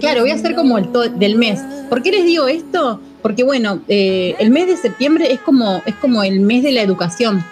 Claro, 0.00 0.20
voy 0.22 0.30
a 0.30 0.34
hacer 0.34 0.54
como 0.54 0.78
el 0.78 0.90
to- 0.92 1.08
del 1.08 1.36
mes. 1.36 1.60
¿Por 1.88 2.02
qué 2.02 2.10
les 2.12 2.24
digo 2.24 2.48
esto? 2.48 3.00
Porque 3.22 3.42
bueno, 3.44 3.80
eh, 3.88 4.34
el 4.38 4.50
mes 4.50 4.66
de 4.66 4.76
septiembre 4.76 5.32
es 5.32 5.40
como, 5.40 5.82
es 5.86 5.94
como 5.96 6.22
el 6.22 6.40
mes 6.40 6.62
de 6.62 6.72
la 6.72 6.82
educación. 6.82 7.44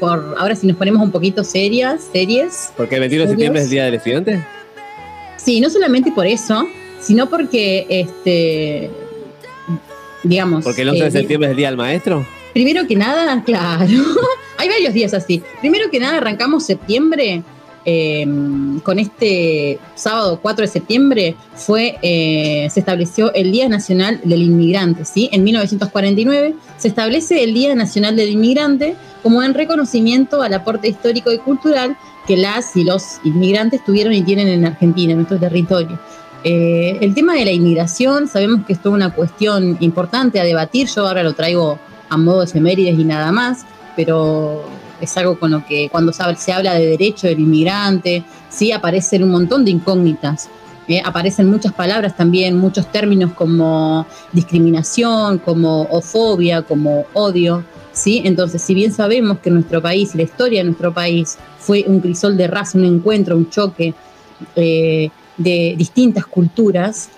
Por, 0.00 0.34
ahora 0.38 0.54
si 0.56 0.66
nos 0.66 0.76
ponemos 0.76 1.00
un 1.02 1.10
poquito 1.12 1.44
serias, 1.44 2.08
series. 2.12 2.72
Porque 2.76 2.96
el 2.96 3.00
21 3.02 3.24
de 3.24 3.30
septiembre 3.30 3.60
es 3.60 3.64
el 3.66 3.70
Día 3.70 3.84
del 3.84 3.94
Estudiante. 3.94 4.44
Sí, 5.36 5.60
no 5.60 5.70
solamente 5.70 6.10
por 6.12 6.26
eso, 6.26 6.66
sino 7.00 7.28
porque, 7.28 7.86
este, 7.88 8.90
digamos... 10.22 10.64
Porque 10.64 10.82
el 10.82 10.88
11 10.90 11.02
de 11.02 11.08
eh, 11.08 11.10
septiembre 11.12 11.48
es 11.48 11.50
el 11.52 11.56
Día 11.56 11.68
del 11.68 11.76
Maestro. 11.76 12.26
Primero 12.52 12.86
que 12.86 12.96
nada, 12.96 13.42
claro, 13.46 13.86
hay 14.58 14.68
varios 14.68 14.94
días 14.94 15.14
así. 15.14 15.42
Primero 15.60 15.90
que 15.90 15.98
nada, 15.98 16.18
arrancamos 16.18 16.64
septiembre 16.64 17.42
eh, 17.84 18.26
con 18.82 18.98
este 18.98 19.78
sábado 19.94 20.38
4 20.40 20.62
de 20.62 20.68
septiembre, 20.68 21.36
fue, 21.54 21.98
eh, 22.02 22.68
se 22.70 22.80
estableció 22.80 23.32
el 23.34 23.52
Día 23.52 23.68
Nacional 23.68 24.20
del 24.24 24.42
Inmigrante, 24.42 25.04
¿sí? 25.04 25.28
En 25.32 25.44
1949 25.44 26.54
se 26.78 26.88
establece 26.88 27.42
el 27.44 27.54
Día 27.54 27.74
Nacional 27.74 28.16
del 28.16 28.30
Inmigrante 28.30 28.96
como 29.22 29.42
en 29.42 29.54
reconocimiento 29.54 30.42
al 30.42 30.54
aporte 30.54 30.88
histórico 30.88 31.32
y 31.32 31.38
cultural 31.38 31.96
que 32.26 32.36
las 32.36 32.76
y 32.76 32.84
los 32.84 33.20
inmigrantes 33.24 33.84
tuvieron 33.84 34.12
y 34.12 34.22
tienen 34.22 34.48
en 34.48 34.64
Argentina, 34.64 35.12
en 35.12 35.18
nuestro 35.18 35.38
territorio. 35.38 35.98
Eh, 36.44 36.98
el 37.00 37.14
tema 37.14 37.34
de 37.34 37.44
la 37.44 37.52
inmigración, 37.52 38.26
sabemos 38.26 38.66
que 38.66 38.72
es 38.72 38.82
toda 38.82 38.94
una 38.94 39.14
cuestión 39.14 39.76
importante 39.80 40.40
a 40.40 40.44
debatir, 40.44 40.88
yo 40.88 41.06
ahora 41.06 41.22
lo 41.22 41.34
traigo 41.34 41.78
a 42.08 42.16
modo 42.16 42.40
de 42.40 42.46
efemérides 42.46 42.98
y 42.98 43.04
nada 43.04 43.30
más, 43.30 43.64
pero 43.96 44.64
es 45.02 45.16
algo 45.16 45.38
con 45.38 45.50
lo 45.50 45.66
que 45.66 45.88
cuando 45.90 46.12
se 46.12 46.52
habla, 46.52 46.74
de 46.74 46.86
derecho 46.86 47.26
del 47.26 47.40
inmigrante, 47.40 48.24
sí 48.48 48.72
aparecen 48.72 49.24
un 49.24 49.30
montón 49.30 49.64
de 49.64 49.72
incógnitas. 49.72 50.48
¿eh? 50.88 51.02
aparecen 51.04 51.48
muchas 51.48 51.72
palabras 51.72 52.16
también, 52.16 52.58
muchos 52.58 52.90
términos 52.90 53.32
como 53.32 54.06
discriminación, 54.32 55.38
como 55.38 55.82
ofobia, 55.82 56.62
como 56.62 57.06
odio. 57.14 57.64
¿sí? 57.92 58.22
Entonces, 58.24 58.62
si 58.62 58.74
bien 58.74 58.92
sabemos 58.92 59.38
que 59.38 59.50
nuestro 59.50 59.80
país, 59.80 60.14
la 60.14 60.22
historia 60.22 60.60
de 60.60 60.64
nuestro 60.64 60.92
país, 60.92 61.38
fue 61.58 61.84
un 61.86 62.00
crisol 62.00 62.36
de 62.36 62.46
raza, 62.46 62.78
un 62.78 62.84
encuentro, 62.84 63.36
un 63.36 63.48
choque 63.48 63.94
eh, 64.56 65.10
de 65.36 65.74
distintas 65.76 66.26
culturas, 66.26 67.08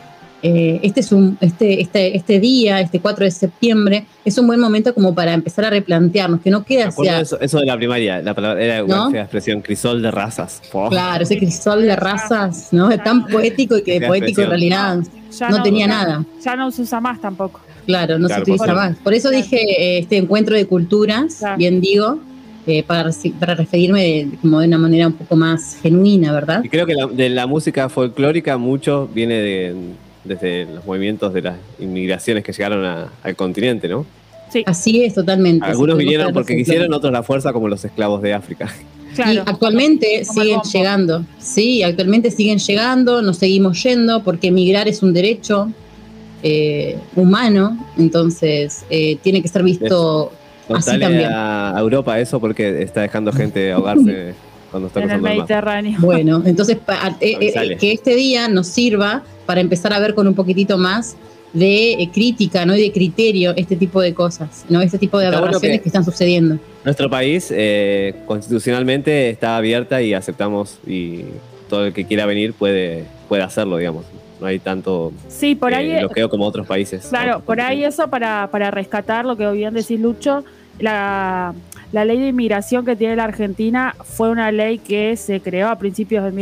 eh, 0.46 0.78
este, 0.82 1.00
es 1.00 1.10
un, 1.10 1.38
este, 1.40 1.80
este, 1.80 2.14
este 2.16 2.38
día, 2.38 2.78
este 2.80 3.00
4 3.00 3.24
de 3.24 3.30
septiembre, 3.30 4.04
es 4.26 4.36
un 4.36 4.46
buen 4.46 4.60
momento 4.60 4.92
como 4.94 5.14
para 5.14 5.32
empezar 5.32 5.64
a 5.64 5.70
replantearnos, 5.70 6.40
que 6.42 6.50
no 6.50 6.64
queda 6.64 6.88
hacia, 6.88 7.20
eso, 7.20 7.40
eso 7.40 7.58
de 7.60 7.64
la 7.64 7.76
primaria, 7.78 8.20
la 8.20 8.34
palabra 8.34 8.62
era 8.62 8.82
¿No? 8.82 9.10
la 9.10 9.22
expresión 9.22 9.62
crisol 9.62 10.02
de 10.02 10.10
razas. 10.10 10.60
Oh, 10.74 10.90
claro, 10.90 11.22
ese 11.22 11.38
crisol 11.38 11.82
de 11.82 11.96
razas, 11.96 12.68
¿no? 12.72 12.90
Es 12.90 13.02
tan 13.02 13.26
poético 13.26 13.78
y 13.78 13.82
que 13.82 13.98
Qué 13.98 14.06
poético 14.06 14.42
en 14.42 14.48
realidad 14.50 14.98
Ya 15.38 15.48
no 15.48 15.62
tenía 15.62 15.86
ya- 15.86 15.92
nada. 15.92 16.24
Ya 16.44 16.56
no 16.56 16.70
se 16.70 16.82
usa 16.82 17.00
más 17.00 17.20
tampoco. 17.22 17.60
Claro, 17.86 18.18
no 18.18 18.26
Claro, 18.26 18.44
se 18.44 18.50
utiliza 18.52 18.66
por 18.66 18.74
más. 18.74 18.96
Por 18.98 19.14
eso 19.14 19.30
dije 19.30 19.56
eh, 19.60 19.98
este 20.00 20.18
encuentro 20.18 20.54
de 20.56 20.66
culturas, 20.66 21.36
Claro. 21.38 21.56
bien 21.56 21.80
digo, 21.80 22.18
eh, 22.66 22.82
para, 22.82 23.10
para 23.40 23.54
referirme 23.54 24.02
de- 24.02 24.28
como 24.42 24.60
de 24.60 24.68
una 24.68 24.78
manera 24.78 25.06
un 25.06 25.12
poco 25.14 25.36
más 25.36 25.78
genuina, 25.82 26.32
¿verdad? 26.32 26.62
Y 26.64 26.68
creo 26.68 26.84
que 26.86 26.94
la- 26.94 27.06
de 27.06 27.28
la 27.30 27.46
música 27.46 27.88
folclórica 27.88 28.56
mucho 28.58 29.08
viene 29.14 29.34
de, 29.34 29.74
desde 30.24 30.64
los 30.66 30.84
movimientos 30.86 31.32
de 31.34 31.42
las 31.42 31.56
inmigraciones 31.78 32.42
que 32.44 32.52
llegaron 32.52 32.84
a- 32.84 33.08
al 33.22 33.36
continente, 33.36 33.88
¿no? 33.88 34.06
Sí, 34.50 34.62
Así 34.66 35.02
es, 35.04 35.14
totalmente. 35.14 35.64
Algunos 35.66 35.96
Sí, 35.98 36.04
vinieron 36.04 36.32
porque 36.32 36.56
quisieron, 36.56 36.92
otros 36.92 37.12
la 37.12 37.22
fuerza, 37.22 37.52
como 37.52 37.68
los 37.68 37.84
esclavos 37.84 38.22
de 38.22 38.34
África. 38.34 38.72
Y 39.16 39.38
actualmente 39.38 40.24
siguen 40.24 40.60
llegando, 40.72 41.24
sí, 41.38 41.82
actualmente 41.84 42.30
siguen 42.32 42.58
llegando, 42.58 43.22
nos 43.22 43.36
seguimos 43.38 43.80
yendo 43.82 44.22
porque 44.24 44.48
emigrar 44.48 44.88
es 44.88 45.02
un 45.02 45.12
derecho 45.12 45.70
eh, 46.42 46.98
humano, 47.16 47.78
entonces 47.96 48.84
eh, 48.90 49.16
tiene 49.22 49.40
que 49.40 49.48
ser 49.48 49.62
visto 49.62 50.32
así 50.68 50.98
también. 50.98 51.30
a 51.32 51.74
Europa 51.78 52.18
eso 52.20 52.38
porque 52.40 52.82
está 52.82 53.02
dejando 53.02 53.32
gente 53.32 53.72
ahogarse 53.72 54.34
cuando 54.74 54.88
está 54.88 54.98
En 54.98 55.04
el 55.04 55.18
cruzando 55.20 55.28
el 55.28 55.36
mar. 55.38 55.46
Mediterráneo. 55.46 55.98
Bueno, 56.00 56.42
entonces 56.44 56.76
pa- 56.84 57.16
eh, 57.20 57.36
eh, 57.40 57.76
que 57.78 57.92
este 57.92 58.16
día 58.16 58.48
nos 58.48 58.66
sirva 58.66 59.22
para 59.46 59.60
empezar 59.60 59.92
a 59.92 60.00
ver 60.00 60.16
con 60.16 60.26
un 60.26 60.34
poquitito 60.34 60.78
más 60.78 61.16
de 61.52 61.92
eh, 61.92 62.10
crítica, 62.12 62.66
¿no? 62.66 62.74
Y 62.74 62.82
de 62.82 62.90
criterio 62.90 63.52
este 63.56 63.76
tipo 63.76 64.00
de 64.00 64.12
cosas, 64.14 64.64
¿no? 64.68 64.82
Este 64.82 64.98
tipo 64.98 65.18
de 65.18 65.26
Está 65.26 65.36
bueno 65.38 65.46
aberraciones 65.50 65.78
que- 65.78 65.82
que... 65.84 65.88
están 65.90 66.04
sucediendo. 66.04 66.58
Nuestro 66.84 67.08
país 67.08 67.52
eh, 67.54 68.16
constitucionalmente 68.26 69.30
está 69.30 69.56
abierta 69.56 70.02
y 70.02 70.12
aceptamos 70.12 70.78
y 70.84 71.20
todo 71.70 71.86
el 71.86 71.92
que 71.92 72.04
quiera 72.04 72.26
venir 72.26 72.52
puede, 72.52 73.04
puede 73.28 73.44
hacerlo, 73.44 73.76
digamos. 73.76 74.04
No 74.40 74.48
hay 74.48 74.58
tanto 74.58 75.12
Sí, 75.28 75.54
por 75.54 75.72
ahí. 75.72 75.92
eh, 75.92 76.00
bloqueo 76.00 76.28
como 76.28 76.44
otros 76.46 76.66
países. 76.66 77.06
Claro, 77.08 77.34
Otros 77.34 77.44
por 77.44 77.60
ahí 77.60 77.84
eso 77.84 78.08
para, 78.08 78.48
para 78.50 78.72
rescatar 78.72 79.24
lo 79.24 79.36
que 79.36 79.48
bien 79.52 79.72
decís, 79.72 80.00
Lucho, 80.00 80.44
la, 80.80 81.54
la 81.94 82.04
ley 82.04 82.18
de 82.18 82.26
inmigración 82.28 82.84
que 82.84 82.96
tiene 82.96 83.14
la 83.14 83.22
Argentina 83.24 83.94
fue 84.02 84.28
una 84.28 84.50
ley 84.50 84.78
que 84.78 85.16
se 85.16 85.40
creó 85.40 85.68
a 85.68 85.76
principios 85.76 86.24
de 86.24 86.32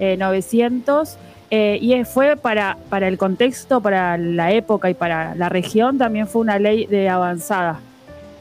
1900 0.00 1.16
eh, 1.50 1.78
y 1.80 1.94
es- 1.94 2.08
fue 2.08 2.36
para, 2.36 2.76
para 2.90 3.08
el 3.08 3.16
contexto, 3.16 3.80
para 3.80 4.18
la 4.18 4.52
época 4.52 4.90
y 4.90 4.94
para 4.94 5.34
la 5.36 5.48
región, 5.48 5.96
también 5.98 6.26
fue 6.26 6.42
una 6.42 6.58
ley 6.58 6.84
de 6.86 7.08
avanzada. 7.08 7.80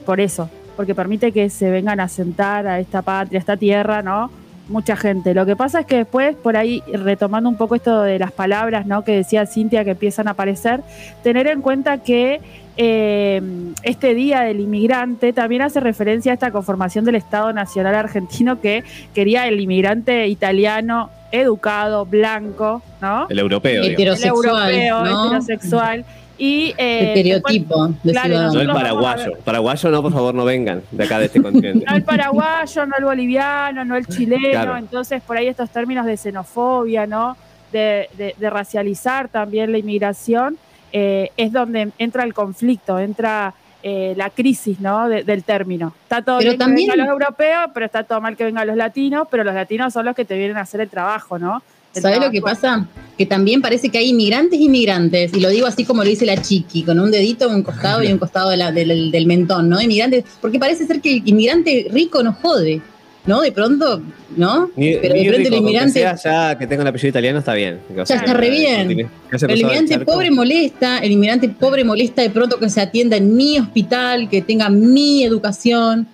Por 0.05 0.19
eso, 0.19 0.49
porque 0.75 0.93
permite 0.95 1.31
que 1.31 1.49
se 1.49 1.69
vengan 1.69 1.99
a 1.99 2.07
sentar 2.09 2.67
a 2.67 2.79
esta 2.79 3.01
patria, 3.01 3.37
a 3.37 3.41
esta 3.41 3.55
tierra, 3.57 4.01
¿no? 4.01 4.29
Mucha 4.73 4.95
gente. 4.95 5.35
Lo 5.35 5.45
que 5.45 5.55
pasa 5.55 5.81
es 5.81 5.85
que 5.85 5.97
después, 5.97 6.35
por 6.35 6.57
ahí, 6.57 6.81
retomando 6.91 7.47
un 7.47 7.57
poco 7.57 7.75
esto 7.75 8.01
de 8.01 8.17
las 8.17 8.31
palabras, 8.31 8.87
¿no? 8.87 9.03
Que 9.03 9.11
decía 9.11 9.45
Cintia 9.45 9.83
que 9.83 9.91
empiezan 9.91 10.27
a 10.27 10.31
aparecer, 10.31 10.81
tener 11.21 11.45
en 11.45 11.61
cuenta 11.61 11.99
que 11.99 12.41
eh, 12.75 13.39
este 13.83 14.15
Día 14.15 14.41
del 14.41 14.61
Inmigrante 14.61 15.31
también 15.31 15.61
hace 15.61 15.79
referencia 15.79 16.31
a 16.31 16.33
esta 16.33 16.49
conformación 16.49 17.05
del 17.05 17.13
Estado 17.13 17.53
Nacional 17.53 17.93
Argentino 17.93 18.59
que 18.61 18.83
quería 19.13 19.47
el 19.47 19.59
inmigrante 19.59 20.25
italiano 20.27 21.11
educado, 21.31 22.07
blanco, 22.07 22.81
¿no? 22.99 23.27
El 23.29 23.37
europeo. 23.37 23.83
digamos. 23.83 24.23
El 24.23 24.27
europeo, 24.27 25.03
¿no? 25.03 25.25
heterosexual. 25.27 26.03
Y, 26.37 26.73
eh, 26.77 27.09
Estereotipo 27.13 27.89
de 28.03 28.11
claro, 28.11 28.27
ciudadano. 28.29 28.53
No 28.53 28.61
el 28.61 28.67
paraguayo. 28.71 29.31
Paraguayo 29.45 29.89
no, 29.91 30.01
por 30.01 30.13
favor, 30.13 30.33
no 30.33 30.45
vengan 30.45 30.81
de 30.91 31.03
acá 31.03 31.19
de 31.19 31.25
este 31.25 31.41
continente. 31.41 31.85
no 31.87 31.95
el 31.95 32.03
paraguayo, 32.03 32.85
no 32.87 32.95
el 32.97 33.03
boliviano, 33.05 33.85
no 33.85 33.95
el 33.95 34.07
chileno, 34.07 34.49
Claro. 34.49 34.77
entonces 34.77 35.21
por 35.21 35.37
ahí 35.37 35.47
estos 35.47 35.69
términos 35.69 36.05
de 36.05 36.17
xenofobia, 36.17 37.05
¿no? 37.05 37.37
De, 37.71 38.09
de- 38.17 38.35
de 38.37 38.49
racializar 38.49 39.27
también 39.29 39.71
la 39.71 39.77
inmigración, 39.77 40.57
eh, 40.91 41.29
es 41.37 41.51
donde 41.51 41.91
entra 41.97 42.23
el 42.23 42.33
conflicto, 42.33 42.97
entra 42.99 43.53
eh, 43.85 44.13
la 44.15 44.29
crisis, 44.29 44.79
¿no? 44.79 45.09
De- 45.09 45.23
del 45.23 45.43
término. 45.43 45.93
Está 46.03 46.21
todo 46.21 46.37
Pero 46.39 46.51
bien 46.51 46.59
también- 46.59 46.89
que 46.89 46.95
vengan 46.97 47.05
los 47.07 47.13
europeos, 47.21 47.65
pero 47.73 47.85
está 47.85 48.03
todo 48.03 48.21
mal 48.21 48.35
que 48.37 48.45
vengan 48.45 48.65
los 48.65 48.77
latinos, 48.77 49.27
pero 49.29 49.43
los 49.43 49.53
latinos 49.53 49.91
son 49.93 50.05
los 50.05 50.15
que 50.15 50.23
te 50.25 50.37
vienen 50.37 50.55
a 50.57 50.61
hacer 50.61 50.79
el 50.81 50.89
trabajo, 50.89 51.37
¿no? 51.37 51.61
¿Sabes 51.93 52.19
lo 52.19 52.31
que 52.31 52.41
pasa? 52.41 52.87
Que 53.17 53.25
también 53.25 53.61
parece 53.61 53.89
que 53.89 53.97
hay 53.99 54.09
inmigrantes 54.09 54.59
y 54.59 54.65
inmigrantes, 54.65 55.31
y 55.33 55.39
lo 55.39 55.49
digo 55.49 55.67
así 55.67 55.85
como 55.85 56.03
lo 56.03 56.09
dice 56.09 56.25
la 56.25 56.41
chiqui, 56.41 56.83
con 56.83 56.99
un 56.99 57.11
dedito 57.11 57.47
un 57.47 57.61
costado 57.63 58.03
y 58.03 58.11
un 58.11 58.17
costado 58.17 58.49
de 58.49 58.57
la- 58.57 58.71
del, 58.71 59.11
del 59.11 59.25
mentón, 59.27 59.69
¿no? 59.69 59.79
Inmigrantes, 59.81 60.23
porque 60.41 60.57
parece 60.59 60.85
ser 60.87 60.99
que 61.01 61.17
el 61.17 61.21
inmigrante 61.27 61.87
rico 61.91 62.23
no 62.23 62.33
jode, 62.33 62.81
¿no? 63.27 63.41
De 63.41 63.51
pronto, 63.51 64.01
¿no? 64.35 64.71
Ni, 64.75 64.95
Pero 64.95 65.13
ni 65.13 65.23
de 65.25 65.29
pronto 65.29 65.37
rico, 65.37 65.37
el 65.37 65.49
que 65.51 65.57
inmigrante, 65.57 65.99
sea 65.99 66.15
ya 66.51 66.57
que 66.57 66.65
tenga 66.67 66.81
el 66.81 66.87
apellido 66.87 67.09
italiano 67.09 67.39
está 67.39 67.53
bien. 67.53 67.79
O 67.97 68.05
sea, 68.05 68.15
está 68.17 68.33
re 68.33 68.49
que- 68.49 68.55
bien. 68.55 68.87
que 68.87 69.37
que 69.37 69.45
el 69.53 69.59
inmigrante 69.61 69.99
pobre 69.99 70.31
molesta, 70.31 70.97
el 70.97 71.11
inmigrante 71.11 71.49
pobre 71.49 71.83
molesta 71.83 72.21
de 72.23 72.31
pronto 72.31 72.57
que 72.59 72.69
se 72.69 72.81
atienda 72.81 73.15
en 73.17 73.35
mi 73.35 73.59
hospital, 73.59 74.27
que 74.29 74.41
tenga 74.41 74.69
mi 74.69 75.23
educación. 75.23 76.07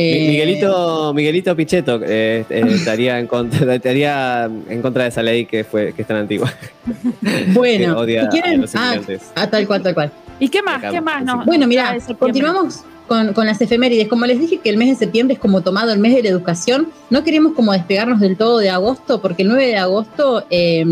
Eh, 0.00 0.28
Miguelito, 0.28 1.12
Miguelito 1.14 1.54
Pichetto 1.54 2.00
eh, 2.02 2.44
eh, 2.48 2.64
estaría, 2.70 3.18
en 3.18 3.26
contra, 3.26 3.74
estaría 3.74 4.44
en 4.44 4.80
contra 4.82 5.02
de 5.04 5.08
esa 5.10 5.22
ley 5.22 5.44
que 5.44 5.64
fue 5.64 5.92
que 5.92 6.02
es 6.02 6.08
tan 6.08 6.16
antigua. 6.16 6.52
Bueno, 7.52 7.98
odia 7.98 8.22
si 8.24 8.28
quieren, 8.28 8.54
a 8.60 8.62
los 8.62 8.74
ah, 8.74 8.94
inmigrantes. 8.94 9.30
ah, 9.34 9.48
tal 9.48 9.66
cual, 9.66 9.82
tal 9.82 9.94
cual. 9.94 10.12
¿Y 10.38 10.48
qué 10.48 10.62
más? 10.62 10.78
Acá, 10.78 10.90
¿Qué 10.90 11.00
más? 11.00 11.22
nos- 11.24 11.44
Bueno, 11.44 11.66
mira, 11.66 11.96
continuamos 12.18 12.84
con, 13.06 13.32
con 13.34 13.46
las 13.46 13.60
efemérides. 13.60 14.08
Como 14.08 14.24
les 14.24 14.40
dije 14.40 14.58
que 14.58 14.70
el 14.70 14.76
mes 14.78 14.88
de 14.88 14.94
septiembre 14.94 15.34
es 15.34 15.40
como 15.40 15.60
tomado 15.60 15.92
el 15.92 15.98
mes 15.98 16.14
de 16.14 16.22
la 16.22 16.30
educación, 16.30 16.88
no 17.10 17.22
queremos 17.24 17.52
como 17.52 17.72
despegarnos 17.72 18.20
del 18.20 18.36
todo 18.36 18.58
de 18.58 18.70
agosto, 18.70 19.20
porque 19.20 19.42
el 19.42 19.48
9 19.48 19.66
de 19.66 19.76
agosto, 19.76 20.44
eh, 20.48 20.84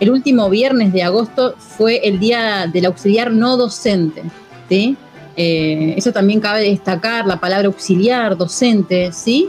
el 0.00 0.10
último 0.10 0.48
viernes 0.48 0.92
de 0.92 1.02
agosto, 1.02 1.54
fue 1.58 2.06
el 2.08 2.18
día 2.18 2.66
del 2.72 2.86
auxiliar 2.86 3.30
no 3.30 3.56
docente. 3.56 4.22
¿sí? 4.68 4.96
Eh, 5.36 5.94
eso 5.96 6.12
también 6.12 6.40
cabe 6.40 6.62
destacar, 6.62 7.26
la 7.26 7.38
palabra 7.38 7.66
auxiliar, 7.66 8.36
docente, 8.36 9.12
¿sí? 9.12 9.48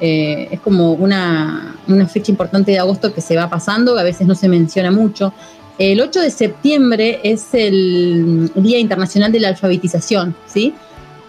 Eh, 0.00 0.48
es 0.50 0.60
como 0.60 0.92
una, 0.92 1.76
una 1.86 2.06
fecha 2.06 2.30
importante 2.30 2.72
de 2.72 2.78
agosto 2.78 3.14
que 3.14 3.20
se 3.20 3.36
va 3.36 3.48
pasando, 3.48 3.98
a 3.98 4.02
veces 4.02 4.26
no 4.26 4.34
se 4.34 4.48
menciona 4.48 4.90
mucho. 4.90 5.32
El 5.78 6.00
8 6.00 6.20
de 6.20 6.30
septiembre 6.30 7.20
es 7.22 7.54
el 7.54 8.50
Día 8.54 8.78
Internacional 8.78 9.32
de 9.32 9.40
la 9.40 9.48
Alfabetización, 9.48 10.34
¿sí? 10.46 10.74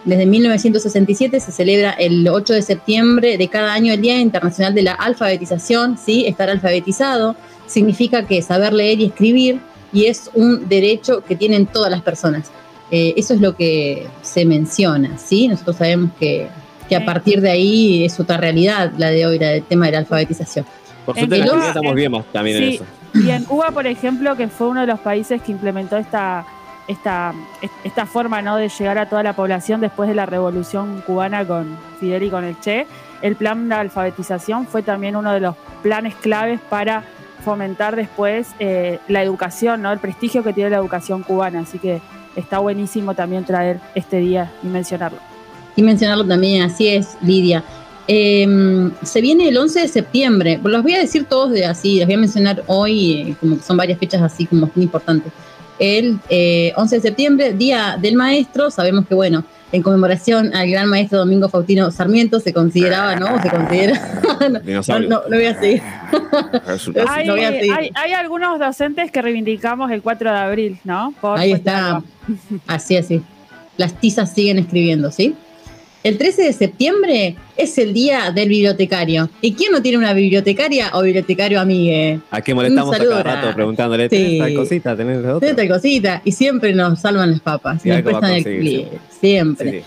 Desde 0.06 0.26
1967 0.26 1.40
se 1.40 1.52
celebra 1.54 1.92
el 1.92 2.28
8 2.28 2.54
de 2.54 2.62
septiembre 2.62 3.38
de 3.38 3.48
cada 3.48 3.74
año 3.74 3.94
el 3.94 4.02
Día 4.02 4.20
Internacional 4.20 4.74
de 4.74 4.82
la 4.82 4.94
Alfabetización, 4.94 5.98
¿sí? 5.98 6.26
Estar 6.28 6.50
alfabetizado 6.50 7.38
significa 7.68 8.28
que 8.28 8.42
saber 8.42 8.74
leer 8.74 9.00
y 9.00 9.06
escribir 9.06 9.62
y 9.94 10.06
es 10.06 10.30
un 10.34 10.68
derecho 10.68 11.24
que 11.24 11.38
tienen 11.38 11.68
todas 11.68 11.90
las 11.90 12.02
personas. 12.02 12.52
Eh, 12.96 13.16
eso 13.18 13.34
es 13.34 13.42
lo 13.42 13.56
que 13.56 14.06
se 14.22 14.46
menciona, 14.46 15.18
¿sí? 15.18 15.48
Nosotros 15.48 15.78
sabemos 15.78 16.12
que, 16.20 16.48
que 16.88 16.96
a 16.96 17.04
partir 17.04 17.42
de 17.42 17.50
ahí 17.50 18.06
es 18.06 18.20
otra 18.20 18.38
realidad 18.38 18.92
la 19.00 19.10
de 19.10 19.26
hoy, 19.26 19.40
la 19.40 19.48
del 19.48 19.64
tema 19.64 19.88
de 19.88 19.94
la 19.94 19.98
alfabetización. 20.00 20.64
Por 21.04 21.18
suerte 21.18 21.38
en 21.38 21.48
Cuba, 21.48 21.68
estamos 21.70 21.90
en- 21.90 21.96
bien 21.96 22.12
más 22.12 22.26
también 22.32 22.58
en 22.58 22.70
eso. 22.74 22.86
Y 23.16 23.32
en 23.32 23.46
Cuba, 23.46 23.72
por 23.72 23.88
ejemplo, 23.88 24.36
que 24.38 24.48
fue 24.48 24.68
uno 24.68 24.82
de 24.82 24.86
los 24.88 25.00
países 25.00 25.42
que 25.42 25.52
implementó 25.52 25.98
esta, 25.98 26.46
esta, 26.88 27.34
esta 27.84 28.06
forma 28.06 28.44
¿no? 28.44 28.58
de 28.58 28.70
llegar 28.70 29.00
a 29.00 29.10
toda 29.10 29.24
la 29.24 29.34
población 29.34 29.82
después 29.82 30.08
de 30.08 30.14
la 30.14 30.28
revolución 30.28 31.02
cubana 31.06 31.44
con 31.48 31.76
Fidel 32.00 32.22
y 32.22 32.30
con 32.30 32.44
el 32.44 32.60
Che, 32.60 32.86
el 33.24 33.36
plan 33.36 33.70
de 33.70 33.76
alfabetización 33.76 34.68
fue 34.68 34.84
también 34.84 35.16
uno 35.16 35.32
de 35.34 35.40
los 35.40 35.56
planes 35.82 36.14
claves 36.14 36.60
para 36.70 37.04
fomentar 37.44 37.96
después 37.96 38.50
eh, 38.60 39.00
la 39.08 39.24
educación, 39.24 39.82
¿no? 39.82 39.92
el 39.92 39.98
prestigio 40.00 40.44
que 40.44 40.54
tiene 40.54 40.70
la 40.70 40.78
educación 40.78 41.24
cubana. 41.24 41.62
Así 41.62 41.80
que 41.80 42.02
está 42.36 42.60
buenísimo 42.60 43.14
también 43.14 43.46
traer 43.46 43.80
este 43.96 44.18
día 44.18 44.52
y 44.64 44.68
mencionarlo. 44.68 45.20
Y 45.76 45.82
mencionarlo 45.82 46.26
también, 46.26 46.62
así 46.64 46.88
es, 46.88 47.18
Lidia. 47.22 47.64
Eh, 48.08 48.92
se 49.04 49.22
viene 49.22 49.48
el 49.48 49.58
11 49.58 49.82
de 49.82 49.88
septiembre. 49.88 50.60
Los 50.64 50.84
voy 50.84 50.94
a 50.94 51.00
decir 51.00 51.26
todos 51.26 51.52
de 51.52 51.66
así, 51.66 51.98
los 52.00 52.06
voy 52.06 52.16
a 52.16 52.20
mencionar 52.20 52.64
hoy, 52.68 53.14
eh, 53.14 53.36
como 53.40 53.58
que 53.58 53.64
son 53.64 53.78
varias 53.78 53.98
fechas 54.00 54.22
así 54.22 54.46
como 54.46 54.70
muy 54.76 54.84
importantes. 54.84 55.32
El 55.80 56.20
eh, 56.30 56.74
11 56.76 56.96
de 56.98 57.02
septiembre, 57.02 57.54
Día 57.54 57.98
del 58.00 58.16
Maestro, 58.16 58.70
sabemos 58.70 59.08
que, 59.08 59.16
bueno, 59.16 59.44
en 59.74 59.82
conmemoración 59.82 60.56
al 60.56 60.70
gran 60.70 60.88
maestro 60.88 61.18
Domingo 61.18 61.50
Faustino 61.50 61.90
Sarmiento, 61.92 62.40
se 62.40 62.54
consideraba, 62.54 63.16
¿no? 63.16 63.42
Se 63.42 63.50
considera. 63.50 64.00
no, 65.10 65.22
voy 65.28 65.46
a 65.46 65.60
seguir. 65.60 65.82
Hay, 67.10 67.26
lo 67.26 67.34
voy 67.34 67.44
a 67.44 67.50
seguir. 67.52 67.74
hay- 67.74 67.92
hay 67.96 68.14
algunos 68.14 68.60
docentes 68.60 69.12
que 69.12 69.22
reivindicamos 69.22 69.92
el 69.92 70.02
4 70.02 70.32
de 70.32 70.38
abril, 70.38 70.80
¿no? 70.84 71.14
Por 71.20 71.38
Ahí 71.40 71.52
está. 71.54 72.02
Así, 72.68 72.98
así. 72.98 73.22
Las 73.78 73.94
tizas 74.00 74.32
siguen 74.32 74.60
escribiendo, 74.60 75.12
¿sí? 75.12 75.36
El 76.04 76.18
13 76.18 76.44
de 76.44 76.54
septiembre 76.54 77.36
es 77.56 77.78
el 77.78 77.94
día 77.94 78.32
del 78.32 78.50
bibliotecario. 78.50 79.30
¿Y 79.40 79.54
quién 79.54 79.72
no 79.72 79.82
tiene 79.82 79.98
una 79.98 80.14
bibliotecaria 80.14 80.92
o 80.94 81.02
bibliotecario 81.02 81.62
amigue? 81.62 82.20
¿A 82.30 82.42
qué 82.42 82.54
molestamos 82.54 82.94
a 82.94 83.00
cada 83.00 83.24
rato 83.24 83.56
preguntándole 83.56 84.10
Sí. 84.10 84.18
¿tenés 84.18 84.40
tal 84.40 84.54
cosita? 84.56 84.98
¿Tenés 84.98 85.22
la 85.22 85.38
otra? 85.38 85.40
Tiene 85.40 85.56
tal 85.56 85.68
cosita. 85.70 86.22
Y 86.26 86.34
siempre 86.34 86.74
nos 86.74 87.00
salvan 87.00 87.32
las 87.32 87.40
papas. 87.40 87.86
Y 87.86 87.90
nos 87.90 88.02
prestan 88.02 88.32
el 88.34 88.44
clic. 88.44 88.88
Siempre. 89.22 89.72
Sí, 89.72 89.78
sí. 89.80 89.86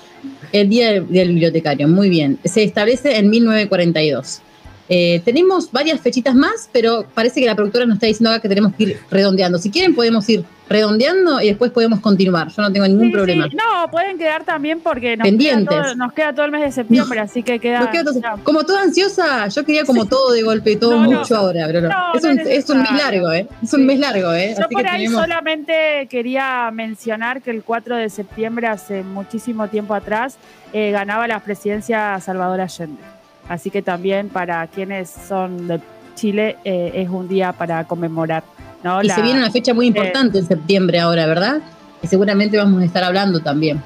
El 0.52 0.70
día 0.70 0.92
del, 0.92 1.08
del 1.08 1.28
bibliotecario. 1.28 1.86
Muy 1.86 2.08
bien. 2.08 2.38
Se 2.44 2.62
establece 2.62 3.18
en 3.18 3.28
1942. 3.28 4.40
Eh, 4.88 5.20
tenemos 5.24 5.72
varias 5.72 6.00
fechitas 6.00 6.34
más, 6.34 6.68
pero 6.72 7.06
parece 7.14 7.40
que 7.40 7.46
la 7.46 7.54
productora 7.56 7.86
nos 7.86 7.96
está 7.96 8.06
diciendo 8.06 8.30
acá 8.30 8.40
que 8.42 8.48
tenemos 8.48 8.72
que 8.74 8.82
ir 8.84 8.98
redondeando. 9.10 9.58
Si 9.58 9.70
quieren, 9.70 9.94
podemos 9.94 10.28
ir 10.28 10.44
redondeando 10.68 11.40
y 11.40 11.46
después 11.48 11.70
podemos 11.70 12.00
continuar. 12.00 12.48
Yo 12.48 12.60
no 12.62 12.72
tengo 12.72 12.86
ningún 12.88 13.06
Sí, 13.06 13.12
problema. 13.12 13.48
sí. 13.48 13.56
No, 13.56 13.88
pueden 13.90 14.18
quedar 14.18 14.44
también 14.44 14.80
porque 14.80 15.16
nos 15.16 15.24
queda, 15.24 15.30
Pendientes. 15.30 15.76
todo, 15.76 15.94
nos 15.94 16.12
queda 16.12 16.32
todo 16.34 16.44
el 16.46 16.50
mes 16.52 16.62
de 16.62 16.72
septiembre, 16.72 17.20
así 17.20 17.42
que 17.44 17.58
queda. 17.60 17.88
Queda 17.90 18.04
todo- 18.04 18.20
como 18.42 18.64
toda 18.64 18.82
ansiosa, 18.82 19.46
yo 19.48 19.64
quería 19.64 19.84
como 19.84 20.06
todo 20.06 20.32
de 20.32 20.42
golpe 20.42 20.72
y 20.72 20.76
todo 20.76 21.00
No, 21.00 21.10
mucho 21.10 21.36
ahora, 21.36 21.66
pero 21.66 21.82
no. 21.82 21.88
Es, 22.14 22.24
un, 22.24 22.38
es 22.40 22.46
es 22.48 22.70
un 22.70 22.82
mes 22.82 22.92
largo, 22.92 23.32
¿eh? 23.32 23.46
Es 23.62 23.72
un 23.74 23.80
Sí. 23.80 23.86
mes 23.86 23.98
largo, 24.00 24.32
¿eh? 24.32 24.54
Yo 24.58 24.64
Así 24.64 24.74
por 24.74 24.82
que 24.82 24.88
ahí 24.88 25.04
tenemos. 25.04 25.22
solamente 25.22 26.06
quería 26.10 26.70
mencionar 26.72 27.42
que 27.42 27.50
el 27.52 27.62
4 27.62 27.96
de 27.96 28.10
septiembre, 28.10 28.66
hace 28.66 29.02
muchísimo 29.04 29.68
tiempo 29.68 29.94
atrás, 29.94 30.36
eh, 30.72 30.90
ganaba 30.90 31.28
la 31.28 31.38
presidencia 31.40 32.18
Salvador 32.20 32.60
Allende. 32.60 33.00
Así 33.48 33.70
que 33.70 33.82
también 33.82 34.28
para 34.28 34.66
quienes 34.66 35.08
son 35.10 35.68
de 35.68 35.80
Chile 36.14 36.56
eh, 36.64 36.92
es 36.94 37.08
un 37.08 37.28
día 37.28 37.52
para 37.52 37.84
conmemorar. 37.84 38.42
¿no? 38.82 39.02
Y 39.02 39.06
La- 39.06 39.14
se 39.14 39.22
viene 39.22 39.38
una 39.40 39.50
fecha 39.50 39.72
muy 39.74 39.86
importante 39.86 40.38
en 40.38 40.46
septiembre 40.46 40.98
ahora, 41.00 41.26
¿verdad? 41.26 41.60
Que 42.00 42.06
seguramente 42.08 42.56
vamos 42.56 42.82
a 42.82 42.84
estar 42.84 43.02
hablando 43.04 43.40
también 43.40 43.82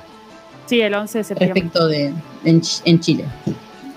Sí, 0.67 0.81
el 0.81 0.95
11 0.95 1.19
de 1.19 1.25
septiembre. 1.25 1.61
respecto 1.63 1.89
de 1.89 2.13
en, 2.45 2.61
Ch- 2.61 2.83
en 2.85 3.01
Chile. 3.01 3.25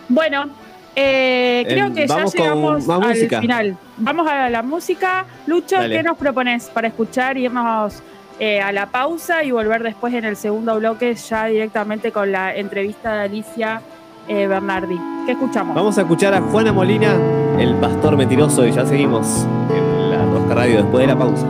Bueno, 0.10 0.50
eh, 0.96 1.64
creo 1.68 1.94
que 1.94 2.08
ya 2.08 2.26
llegamos 2.26 2.90
al 2.90 3.00
música. 3.02 3.42
final. 3.42 3.78
Vamos 3.98 4.28
a 4.28 4.50
la 4.50 4.62
música. 4.64 5.26
Lucho, 5.48 5.76
Dale. 5.78 5.96
¿qué 5.98 6.04
nos 6.04 6.18
propones 6.18 6.66
para 6.66 6.88
escuchar 6.88 7.38
y 7.38 7.46
irnos 7.46 8.02
eh, 8.40 8.62
a 8.62 8.72
la 8.72 8.88
pausa 8.88 9.44
y 9.44 9.52
volver 9.52 9.84
después 9.84 10.14
en 10.14 10.26
el 10.26 10.36
segundo 10.36 10.76
bloque 10.80 11.14
ya 11.16 11.46
directamente 11.46 12.12
con 12.12 12.32
la 12.32 12.56
entrevista 12.56 13.14
de 13.14 13.22
Alicia 13.24 13.82
eh, 14.28 14.48
Bernardi? 14.48 15.00
¿Qué 15.26 15.34
escuchamos? 15.34 15.76
Vamos 15.76 15.98
a 15.98 16.02
escuchar 16.02 16.34
a 16.34 16.42
Juana 16.42 16.74
Molina, 16.74 17.16
el 17.60 17.76
pastor 17.76 18.18
mentiroso, 18.18 18.66
y 18.66 18.72
ya 18.72 18.86
seguimos 18.86 19.46
en 19.76 20.12
la 20.12 20.26
Rosca 20.26 20.56
Radio 20.56 20.84
después 20.84 21.02
de 21.02 21.14
la 21.14 21.18
pausa. 21.18 21.46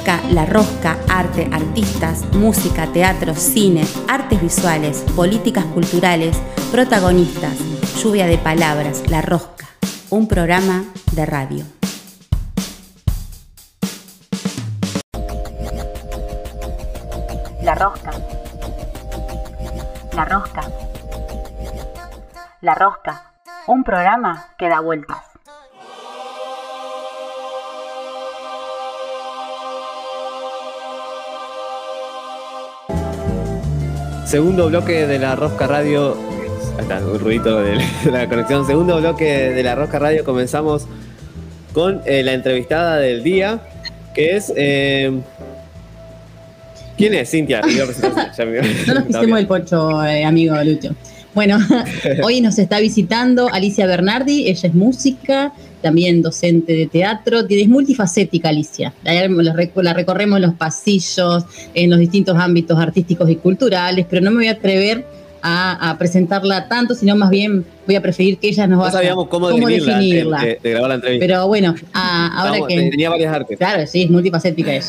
La 0.00 0.46
Rosca, 0.46 0.96
arte, 1.10 1.50
artistas, 1.52 2.24
música, 2.32 2.86
teatro, 2.86 3.34
cine, 3.34 3.86
artes 4.08 4.40
visuales, 4.40 5.04
políticas 5.14 5.66
culturales, 5.66 6.38
protagonistas, 6.72 7.58
lluvia 8.02 8.26
de 8.26 8.38
palabras, 8.38 9.02
La 9.10 9.20
Rosca, 9.20 9.66
un 10.08 10.26
programa 10.26 10.84
de 11.12 11.26
radio. 11.26 11.64
La 17.62 17.74
Rosca. 17.74 18.10
La 20.14 20.24
Rosca. 20.24 20.62
La 22.62 22.74
Rosca, 22.74 23.32
un 23.66 23.84
programa 23.84 24.46
que 24.56 24.68
da 24.68 24.80
vueltas. 24.80 25.19
Segundo 34.30 34.68
bloque 34.68 35.08
de 35.08 35.18
la 35.18 35.34
Rosca 35.34 35.66
Radio. 35.66 36.16
Ahí 36.76 36.82
está, 36.82 36.98
un 36.98 37.18
ruidito 37.18 37.60
de 37.60 37.78
la 38.12 38.28
conexión. 38.28 38.64
Segundo 38.64 38.98
bloque 38.98 39.24
de 39.50 39.62
la 39.64 39.74
Rosca 39.74 39.98
Radio. 39.98 40.24
Comenzamos 40.24 40.86
con 41.72 42.00
eh, 42.06 42.22
la 42.22 42.34
entrevistada 42.34 42.98
del 42.98 43.24
día, 43.24 43.58
que 44.14 44.36
es. 44.36 44.52
eh, 44.54 45.20
¿Quién 46.96 47.14
es? 47.14 47.28
Cintia. 47.28 47.60
No 47.66 48.94
nos 48.94 49.20
bien. 49.26 49.36
el 49.36 49.46
pocho, 49.48 50.04
eh, 50.04 50.24
amigo 50.24 50.54
Lucho. 50.62 50.90
Bueno, 51.34 51.58
hoy 52.24 52.40
nos 52.40 52.58
está 52.58 52.80
visitando 52.80 53.48
Alicia 53.52 53.86
Bernardi, 53.86 54.48
ella 54.48 54.68
es 54.68 54.74
música, 54.74 55.52
también 55.80 56.22
docente 56.22 56.72
de 56.74 56.86
teatro, 56.86 57.40
es 57.48 57.68
multifacética 57.68 58.48
Alicia. 58.48 58.92
La, 59.04 59.12
la 59.28 59.54
rec- 59.54 59.70
la 59.82 59.92
recorremos 59.94 60.36
en 60.36 60.42
los 60.42 60.54
pasillos, 60.54 61.44
en 61.74 61.90
los 61.90 61.98
distintos 61.98 62.36
ámbitos 62.36 62.78
artísticos 62.78 63.30
y 63.30 63.36
culturales, 63.36 64.06
pero 64.10 64.22
no 64.22 64.30
me 64.30 64.38
voy 64.38 64.48
a 64.48 64.52
atrever 64.52 65.06
a, 65.42 65.90
a 65.90 65.96
presentarla 65.98 66.68
tanto, 66.68 66.94
sino 66.94 67.16
más 67.16 67.30
bien 67.30 67.64
voy 67.86 67.94
a 67.94 68.02
preferir 68.02 68.36
que 68.38 68.48
ella 68.48 68.66
nos 68.66 68.76
No 68.78 68.82
vaya 68.84 68.92
sabíamos 68.92 69.28
cómo, 69.28 69.48
cómo 69.50 69.68
definirla, 69.68 69.94
antes 69.94 70.08
definirla. 70.10 70.40
De, 70.44 70.58
de 70.62 70.70
grabar 70.70 70.88
la 70.90 70.94
entrevista. 70.96 71.26
Pero 71.26 71.46
bueno, 71.46 71.74
a- 71.94 72.40
ahora 72.40 72.50
Vamos, 72.52 72.68
que... 72.68 72.90
Tenía 72.90 73.08
varias 73.08 73.32
artes. 73.34 73.56
Claro, 73.56 73.86
sí, 73.86 74.02
es 74.02 74.10
multifacética 74.10 74.74
ella. 74.74 74.84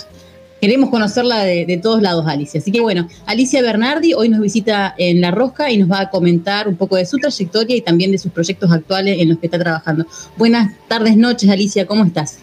Queremos 0.62 0.92
conocerla 0.92 1.44
de, 1.44 1.80
todos 1.82 2.04
lados, 2.04 2.24
Alicia. 2.28 2.60
Así 2.60 2.72
que 2.72 2.82
bueno, 2.82 3.08
Alicia 3.26 3.64
Bernardi 3.64 4.14
hoy 4.14 4.30
nos 4.30 4.40
visita 4.40 4.94
en 4.96 5.20
La 5.20 5.32
Rosca 5.32 5.72
y 5.72 5.78
nos 5.78 5.90
va 5.90 6.02
a 6.02 6.10
comentar 6.12 6.68
un 6.68 6.76
poco 6.76 6.98
de 6.98 7.06
su 7.08 7.18
trayectoria 7.18 7.76
y 7.76 7.82
también 7.82 8.12
de 8.12 8.20
sus 8.20 8.32
proyectos 8.32 8.72
actuales 8.72 9.20
en 9.20 9.30
los 9.30 9.40
que 9.40 9.48
está 9.48 9.58
trabajando. 9.58 10.06
Buenas 10.38 10.72
tardes, 10.88 11.18
noches, 11.18 11.50
Alicia, 11.50 11.88
¿cómo 11.88 12.06
estás? 12.06 12.38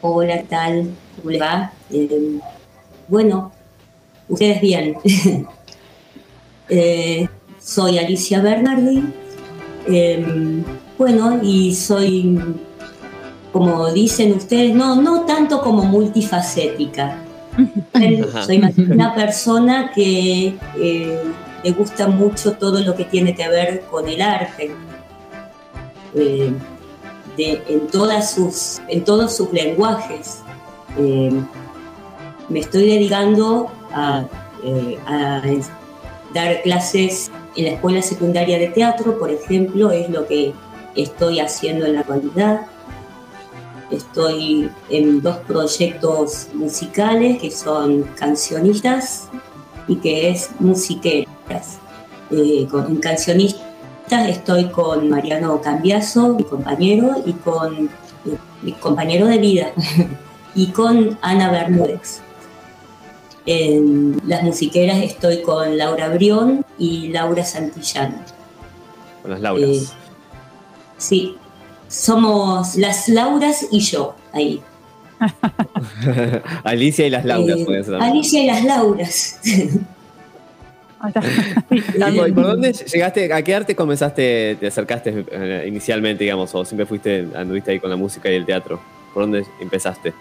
Hola, 0.00 0.38
¿qué 0.38 0.46
tal? 0.48 0.90
¿Cómo 1.16 1.30
le 1.30 1.38
va? 1.38 1.72
Eh, 1.92 2.40
bueno, 3.06 3.52
ustedes 4.28 4.60
bien. 4.60 4.96
Eh, 6.70 7.26
soy 7.58 7.96
Alicia 7.96 8.42
Bernardi. 8.42 9.02
Eh, 9.88 10.62
bueno, 10.98 11.40
y 11.42 11.74
soy, 11.74 12.38
como 13.52 13.90
dicen 13.92 14.32
ustedes, 14.36 14.74
no, 14.74 14.96
no 15.00 15.22
tanto 15.22 15.60
como 15.62 15.82
multifacética. 15.84 17.18
Soy 18.46 18.58
más 18.58 18.76
una 18.78 19.14
persona 19.14 19.90
que 19.92 20.56
eh, 20.78 21.22
le 21.64 21.70
gusta 21.72 22.06
mucho 22.06 22.52
todo 22.52 22.80
lo 22.80 22.94
que 22.94 23.04
tiene 23.04 23.34
que 23.34 23.48
ver 23.48 23.82
con 23.90 24.08
el 24.08 24.22
arte. 24.22 24.70
Eh, 26.14 26.52
de- 27.36 27.62
en, 27.68 27.86
todas 27.88 28.32
sus, 28.32 28.80
en 28.88 29.04
todos 29.04 29.36
sus 29.36 29.52
lenguajes. 29.52 30.40
Eh, 30.98 31.32
me 32.48 32.60
estoy 32.60 32.86
dedicando 32.88 33.70
a, 33.92 34.24
eh, 34.64 34.98
dar 36.34 36.62
clases 36.62 37.30
en 37.56 37.64
la 37.64 37.70
escuela 37.72 38.02
secundaria 38.02 38.58
de 38.58 38.68
teatro, 38.68 39.18
por 39.18 39.30
ejemplo, 39.30 39.90
es 39.90 40.08
lo 40.10 40.26
que 40.26 40.52
estoy 40.94 41.40
haciendo 41.40 41.86
en 41.86 41.94
la 41.94 42.00
actualidad. 42.00 42.62
Estoy 43.90 44.70
en 44.90 45.22
dos 45.22 45.38
proyectos 45.38 46.48
musicales 46.52 47.40
que 47.40 47.50
son 47.50 48.02
cancionistas 48.16 49.28
y 49.86 49.96
que 49.96 50.30
es 50.30 50.50
musiqueras. 50.58 51.78
Eh, 52.30 52.66
con 52.70 52.86
en 52.86 52.96
cancionistas 52.98 53.62
estoy 54.28 54.66
con 54.66 55.08
Mariano 55.08 55.60
Cambiaso, 55.62 56.34
mi 56.34 56.44
compañero, 56.44 57.22
y 57.24 57.32
con 57.32 57.86
eh, 57.86 58.38
mi 58.62 58.72
compañero 58.72 59.26
de 59.26 59.38
vida, 59.38 59.72
y 60.54 60.66
con 60.68 61.18
Ana 61.22 61.50
Bermúdez. 61.50 62.20
En 63.46 64.20
las 64.26 64.42
musiqueras 64.42 64.98
estoy 64.98 65.40
con 65.40 65.78
Laura 65.78 66.10
Brión 66.10 66.66
y 66.78 67.08
Laura 67.08 67.44
Santillán. 67.44 68.22
Con 69.22 69.30
las 69.30 69.40
Lauras. 69.40 69.68
Eh, 69.68 69.86
Sí, 70.98 71.36
somos 71.88 72.76
las 72.76 73.08
Lauras 73.08 73.66
y 73.70 73.80
yo 73.80 74.14
ahí. 74.32 74.62
Alicia 76.64 77.06
y 77.06 77.10
las 77.10 77.24
Lauras, 77.24 77.58
Eh. 77.68 77.98
Alicia 78.00 78.42
y 78.42 78.46
las 78.46 78.64
Lauras. 78.64 79.40
¿Y 81.72 82.32
por 82.32 82.46
dónde 82.46 82.72
llegaste? 82.72 83.32
¿A 83.32 83.42
qué 83.42 83.54
arte 83.54 83.74
comenzaste, 83.74 84.56
te 84.60 84.66
acercaste 84.66 85.24
eh, 85.30 85.64
inicialmente, 85.66 86.24
digamos? 86.24 86.54
¿O 86.54 86.64
siempre 86.64 86.86
fuiste, 86.86 87.28
anduviste 87.34 87.72
ahí 87.72 87.80
con 87.80 87.90
la 87.90 87.96
música 87.96 88.30
y 88.30 88.34
el 88.34 88.44
teatro? 88.44 88.80
¿Por 89.14 89.24
dónde 89.24 89.44
empezaste? 89.60 90.12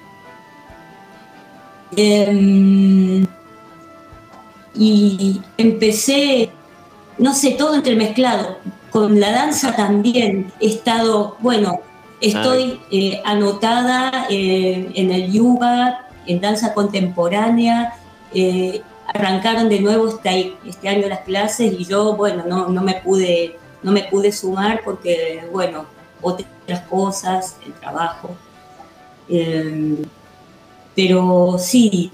Em, 1.96 3.26
y 4.76 5.42
empecé, 5.58 6.50
no 7.18 7.34
sé, 7.34 7.52
todo 7.52 7.76
entremezclado. 7.76 8.58
Con 8.92 9.20
la 9.20 9.32
danza 9.32 9.76
también 9.76 10.52
he 10.60 10.68
estado, 10.68 11.38
bueno, 11.40 11.82
estoy 12.22 12.80
eh, 12.92 13.22
anotada 13.26 14.28
eh, 14.30 14.90
en 14.96 15.12
el 15.12 15.32
yuga, 15.32 16.08
en 16.26 16.42
danza 16.42 16.74
contemporánea. 16.74 17.94
eh, 18.34 18.82
arrancaron 19.08 19.70
de 19.70 19.80
nuevo 19.80 20.10
este, 20.10 20.54
este 20.66 20.90
año 20.90 21.08
las 21.08 21.22
clases 21.22 21.74
y 21.80 21.86
yo, 21.86 22.16
bueno, 22.16 22.44
no, 22.46 22.68
no 22.68 22.82
me 22.82 22.96
pude, 22.96 23.58
no 23.82 23.92
me 23.92 24.04
pude 24.04 24.32
sumar 24.32 24.82
porque, 24.84 25.48
bueno, 25.52 25.86
otras 26.22 26.82
cosas, 26.90 27.58
el 27.66 27.74
trabajo. 27.74 28.36
Em, 29.30 29.98
pero 30.96 31.58
sí, 31.60 32.12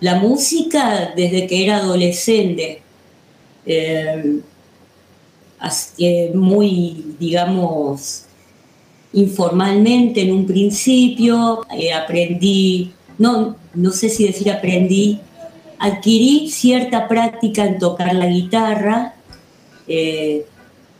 la 0.00 0.16
música 0.16 1.12
desde 1.14 1.46
que 1.46 1.64
era 1.64 1.76
adolescente, 1.76 2.82
eh, 3.66 4.40
muy, 6.34 7.14
digamos, 7.18 8.28
informalmente 9.12 10.22
en 10.22 10.32
un 10.32 10.46
principio, 10.46 11.66
eh, 11.76 11.92
aprendí, 11.92 12.92
no, 13.18 13.56
no 13.74 13.90
sé 13.90 14.08
si 14.08 14.26
decir 14.26 14.50
aprendí, 14.50 15.20
adquirí 15.78 16.50
cierta 16.50 17.08
práctica 17.08 17.64
en 17.64 17.78
tocar 17.78 18.14
la 18.14 18.26
guitarra 18.26 19.14
eh, 19.86 20.44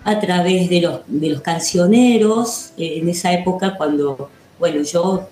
a 0.05 0.19
través 0.21 0.71
de 0.71 0.81
los, 0.81 1.01
de 1.07 1.31
los 1.31 1.41
cancioneros, 1.43 2.73
eh, 2.79 2.99
en 2.99 3.09
esa 3.09 3.33
época 3.33 3.77
cuando, 3.77 4.31
bueno, 4.59 4.83
yo 4.83 5.29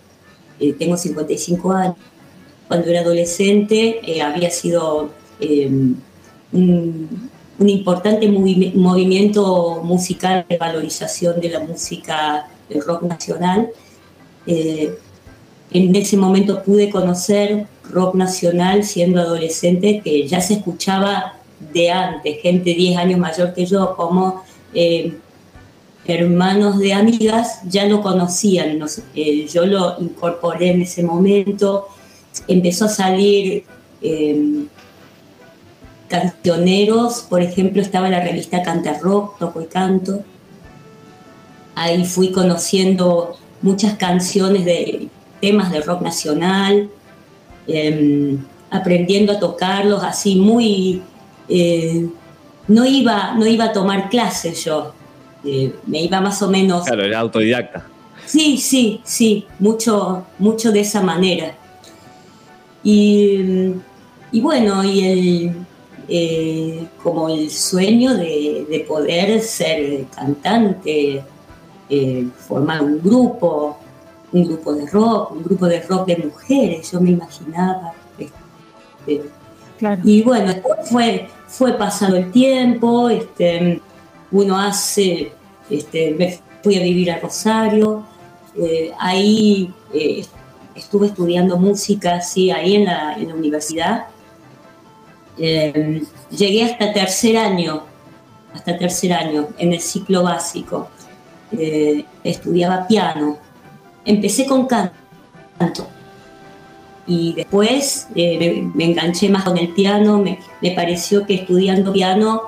tengo 0.79 0.97
55 0.97 1.73
años, 1.73 1.97
cuando 2.67 2.89
era 2.89 3.01
adolescente 3.01 4.01
había 4.23 4.51
sido 4.51 5.11
un, 6.53 7.31
un 7.59 7.69
importante 7.69 8.29
movi- 8.29 8.75
movimiento 8.75 9.81
musical 9.83 10.45
de 10.49 10.59
valorización 10.59 11.41
de 11.41 11.51
la 11.51 11.61
música 11.61 12.49
del 12.69 12.83
rock 12.83 13.03
nacional. 13.03 13.71
Eh, 14.47 14.95
en 15.71 15.95
ese 15.97 16.17
momento 16.17 16.63
pude 16.63 16.91
conocer 16.91 17.67
rock 17.91 18.15
nacional 18.15 18.85
siendo 18.85 19.21
adolescente, 19.21 20.01
que 20.03 20.27
ya 20.27 20.41
se 20.41 20.55
escuchaba 20.55 21.35
de 21.73 21.91
antes, 21.91 22.41
gente 22.43 22.75
10 22.75 22.99
años 22.99 23.19
mayor 23.19 23.55
que 23.55 23.65
yo, 23.65 23.97
como 23.97 24.43
eh, 24.75 25.15
hermanos 26.05 26.79
de 26.79 26.93
amigas 26.93 27.61
ya 27.69 27.87
lo 27.87 28.01
conocían, 28.03 28.79
eh, 29.15 29.47
yo 29.49 29.67
lo 29.67 29.97
incorporé 30.01 30.71
en 30.71 30.83
ese 30.83 31.03
momento, 31.03 31.89
empezó 32.47 32.85
a 32.85 32.89
salir 32.89 33.65
cancioneros, 36.09 37.27
por 37.29 37.43
ejemplo 37.43 37.83
estaba 37.83 38.09
la 38.09 38.21
revista 38.21 38.63
Canta 38.63 38.99
Rock, 39.01 39.39
Toco 39.39 39.61
y 39.61 39.67
Canto, 39.67 40.25
ahí 41.75 42.05
fui 42.05 42.33
conociendo 42.33 43.37
muchas 43.63 43.95
canciones 43.95 44.65
de 44.65 45.09
temas 45.41 45.71
de 45.73 45.81
rock 45.81 46.03
nacional, 46.03 46.89
eh, 47.67 48.37
aprendiendo 48.71 49.33
a 49.33 49.39
tocarlos 49.39 50.03
así 50.03 50.37
muy... 50.37 51.03
eh, 51.49 52.09
no, 52.69 52.85
iba, 52.85 53.35
no 53.35 53.47
iba 53.47 53.67
a 53.67 53.73
tomar 53.73 54.09
clases 54.09 54.65
yo, 54.65 54.93
eh, 55.45 55.73
me 55.87 56.03
iba 56.03 56.21
más 56.21 56.43
o 56.43 56.51
menos 56.51 56.85
Claro, 56.85 57.05
era 57.05 57.21
autodidacta. 57.21 57.87
Sí, 58.25 58.57
sí, 58.57 59.01
sí, 59.05 59.47
mucho, 59.61 60.25
mucho 60.39 60.73
de 60.73 60.81
esa 60.81 61.01
manera. 61.01 61.55
Y, 62.83 63.73
y 64.33 64.41
bueno, 64.41 64.83
y 64.83 65.05
el, 65.05 65.57
eh, 66.09 66.87
como 67.03 67.29
el 67.29 67.51
sueño 67.51 68.15
de, 68.15 68.67
de 68.69 68.81
poder 68.81 69.41
ser 69.41 70.07
cantante, 70.07 71.23
eh, 71.89 72.27
formar 72.49 72.83
un 72.83 73.01
grupo, 73.03 73.77
un 74.33 74.45
grupo 74.45 74.75
de 74.75 74.87
rock, 74.87 75.33
un 75.33 75.43
grupo 75.43 75.67
de 75.67 75.81
rock 75.83 76.07
de 76.09 76.17
mujeres, 76.17 76.91
yo 76.91 77.01
me 77.01 77.11
imaginaba. 77.11 77.93
este, 78.19 79.31
Claro. 79.79 80.01
y 80.05 80.23
bueno, 80.23 80.55
fue, 80.85 81.29
fue 81.47 81.75
pasando 81.75 82.17
el 82.17 82.31
tiempo, 82.31 83.11
este, 83.11 83.83
uno 84.31 84.59
hace, 84.59 85.33
este, 85.69 86.13
me 86.13 86.39
fui 86.63 86.77
a 86.79 86.83
vivir 86.83 87.11
a 87.11 87.19
Rosario, 87.19 88.03
eh, 88.57 88.93
ahí 88.99 89.71
eh, 89.93 90.25
estuve 90.75 91.09
estudiando 91.09 91.59
música, 91.59 92.23
sí, 92.23 92.51
ahí 92.51 92.77
en 92.77 92.85
la, 92.87 93.15
en 93.15 93.29
la 93.29 93.35
universidad. 93.35 94.07
Eh, 95.39 96.03
llegué 96.31 96.65
hasta 96.65 96.93
tercer 96.93 97.37
año, 97.37 97.85
hasta 98.55 98.77
tercer 98.79 99.13
año, 99.13 99.49
en 99.59 99.73
el 99.73 99.81
ciclo 99.81 100.23
básico. 100.23 100.89
Eh, 101.53 102.05
estudiaba 102.25 102.87
piano. 102.87 103.39
Empecé 104.05 104.47
con 104.47 104.67
canto 104.67 105.87
y 107.07 107.35
después 107.35 108.09
eh, 108.15 108.69
me, 108.75 108.85
enganché 108.85 109.29
más 109.29 109.45
con 109.45 109.57
el 109.57 109.69
piano, 109.69 110.19
me, 110.19 110.39
me 110.61 110.73
pareció 110.73 111.25
que 111.25 111.35
estudiando 111.35 111.93
piano 111.93 112.43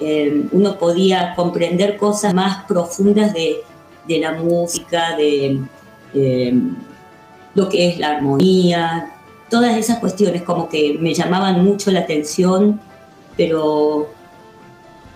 eh, 0.00 0.44
uno 0.52 0.78
podía 0.78 1.34
comprender 1.34 1.96
cosas 1.96 2.34
más 2.34 2.64
profundas 2.64 3.32
de, 3.32 3.56
de 4.06 4.18
la 4.18 4.32
música, 4.32 5.16
de 5.16 5.60
eh, 6.12 6.54
lo 7.54 7.68
que 7.68 7.88
es 7.88 7.98
la 7.98 8.10
armonía, 8.10 9.13
todas 9.54 9.76
esas 9.76 10.00
cuestiones 10.00 10.42
como 10.42 10.68
que 10.68 10.98
me 11.00 11.14
llamaban 11.14 11.64
mucho 11.64 11.92
la 11.92 12.00
atención, 12.00 12.80
pero 13.36 14.08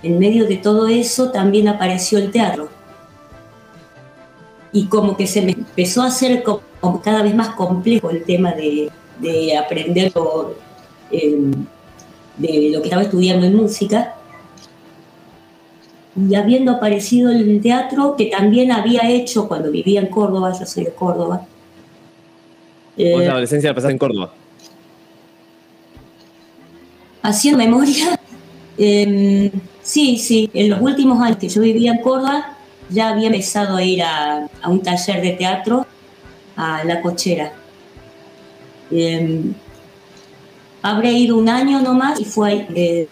en 0.01 0.16
medio 0.20 0.46
de 0.46 0.59
todo 0.59 0.87
eso 0.87 1.33
también 1.33 1.66
apareció 1.66 2.20
el 2.20 2.31
teatro. 2.31 2.68
Y 4.70 4.87
como 4.87 5.16
que 5.16 5.27
se 5.27 5.42
me 5.42 5.51
empezó 5.53 6.03
a 6.03 6.07
hacer 6.07 6.44
co- 6.44 6.62
como 6.81 7.03
cada 7.03 7.24
vez 7.24 7.35
más 7.35 7.48
complejo 7.57 8.11
el 8.11 8.22
tema 8.22 8.53
de, 8.53 8.92
de 9.18 9.57
aprender 9.57 10.12
lo, 10.14 10.55
eh, 11.11 11.37
de 12.37 12.70
lo 12.72 12.81
que 12.81 12.87
estaba 12.87 13.03
estudiando 13.03 13.44
en 13.44 13.57
música. 13.57 14.14
Y 16.14 16.37
habiendo 16.37 16.70
aparecido 16.70 17.33
el 17.33 17.61
teatro, 17.61 18.14
que 18.16 18.27
también 18.27 18.70
había 18.70 19.11
hecho 19.11 19.48
cuando 19.48 19.72
vivía 19.72 19.98
en 20.01 20.07
Córdoba, 20.07 20.53
yo 20.57 20.64
soy 20.64 20.85
de 20.85 20.92
Córdoba. 20.92 21.44
Eh, 22.99 23.13
Vos 23.13 23.23
la 23.23 23.31
adolescencia 23.33 23.71
la 23.71 23.75
pasaste 23.75 23.93
en 23.93 23.99
Córdoba. 23.99 24.33
haciendo 27.23 27.59
memoria, 27.59 28.19
eh, 28.79 29.51
sí, 29.83 30.19
sí, 30.19 30.51
en 30.53 30.71
los 30.71 30.81
últimos 30.81 31.21
años 31.21 31.39
que 31.39 31.49
yo 31.49 31.61
vivía 31.63 31.93
en 31.93 31.99
Córdoba, 32.01 32.57
ya 32.91 33.11
había 33.11 33.27
empezado 33.27 33.77
a 33.77 33.83
ir 33.83 34.03
a, 34.03 34.49
a 34.63 34.69
un 34.69 34.83
taller 34.83 35.21
de 35.21 35.33
teatro 35.33 35.87
a 36.57 36.85
La 36.85 37.01
Cochera. 37.01 37.53
Eh, 38.91 39.43
habré 40.83 41.13
ido 41.13 41.37
un 41.37 41.49
año 41.49 41.81
nomás 41.81 42.19
y 42.21 42.25
fue 42.25 42.67
eh, 42.75 43.09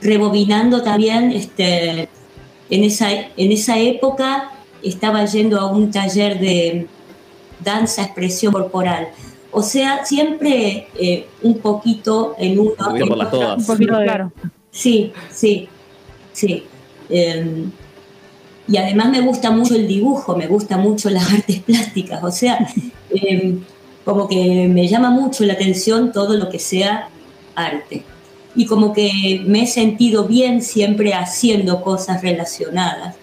rebobinando 0.00 0.82
también, 0.82 1.32
este, 1.32 2.08
en, 2.70 2.84
esa, 2.84 3.10
en 3.10 3.52
esa 3.52 3.78
época 3.78 4.52
estaba 4.82 5.24
yendo 5.24 5.58
a 5.58 5.66
un 5.66 5.90
taller 5.90 6.38
de 6.38 6.86
danza, 7.62 8.02
expresión 8.02 8.52
corporal. 8.52 9.08
O 9.52 9.62
sea, 9.62 10.04
siempre 10.04 10.88
eh, 10.98 11.26
un 11.42 11.58
poquito 11.58 12.34
en 12.38 12.58
uno. 12.58 12.72
poquito 12.76 13.06
por 13.06 13.16
las 13.16 13.30
todas. 13.30 13.58
Un 13.58 13.66
poquito 13.66 13.96
de 13.98 14.04
claro. 14.04 14.32
Sí, 14.70 15.12
sí, 15.30 15.68
sí. 16.32 16.64
Eh, 17.08 17.64
y 18.70 18.76
además 18.76 19.10
me 19.10 19.20
gusta 19.20 19.50
mucho 19.50 19.74
el 19.74 19.88
dibujo, 19.88 20.36
me 20.36 20.46
gusta 20.46 20.76
mucho 20.76 21.10
las 21.10 21.30
artes 21.34 21.60
plásticas, 21.60 22.22
o 22.22 22.30
sea, 22.30 22.68
eh, 23.10 23.58
como 24.04 24.28
que 24.28 24.68
me 24.68 24.86
llama 24.86 25.10
mucho 25.10 25.44
la 25.44 25.54
atención 25.54 26.12
todo 26.12 26.36
lo 26.36 26.48
que 26.48 26.60
sea 26.60 27.08
arte. 27.54 28.04
Y 28.54 28.66
como 28.66 28.92
que 28.92 29.42
me 29.44 29.62
he 29.62 29.66
sentido 29.66 30.24
bien 30.24 30.62
siempre 30.62 31.14
haciendo 31.14 31.82
cosas 31.82 32.22
relacionadas. 32.22 33.16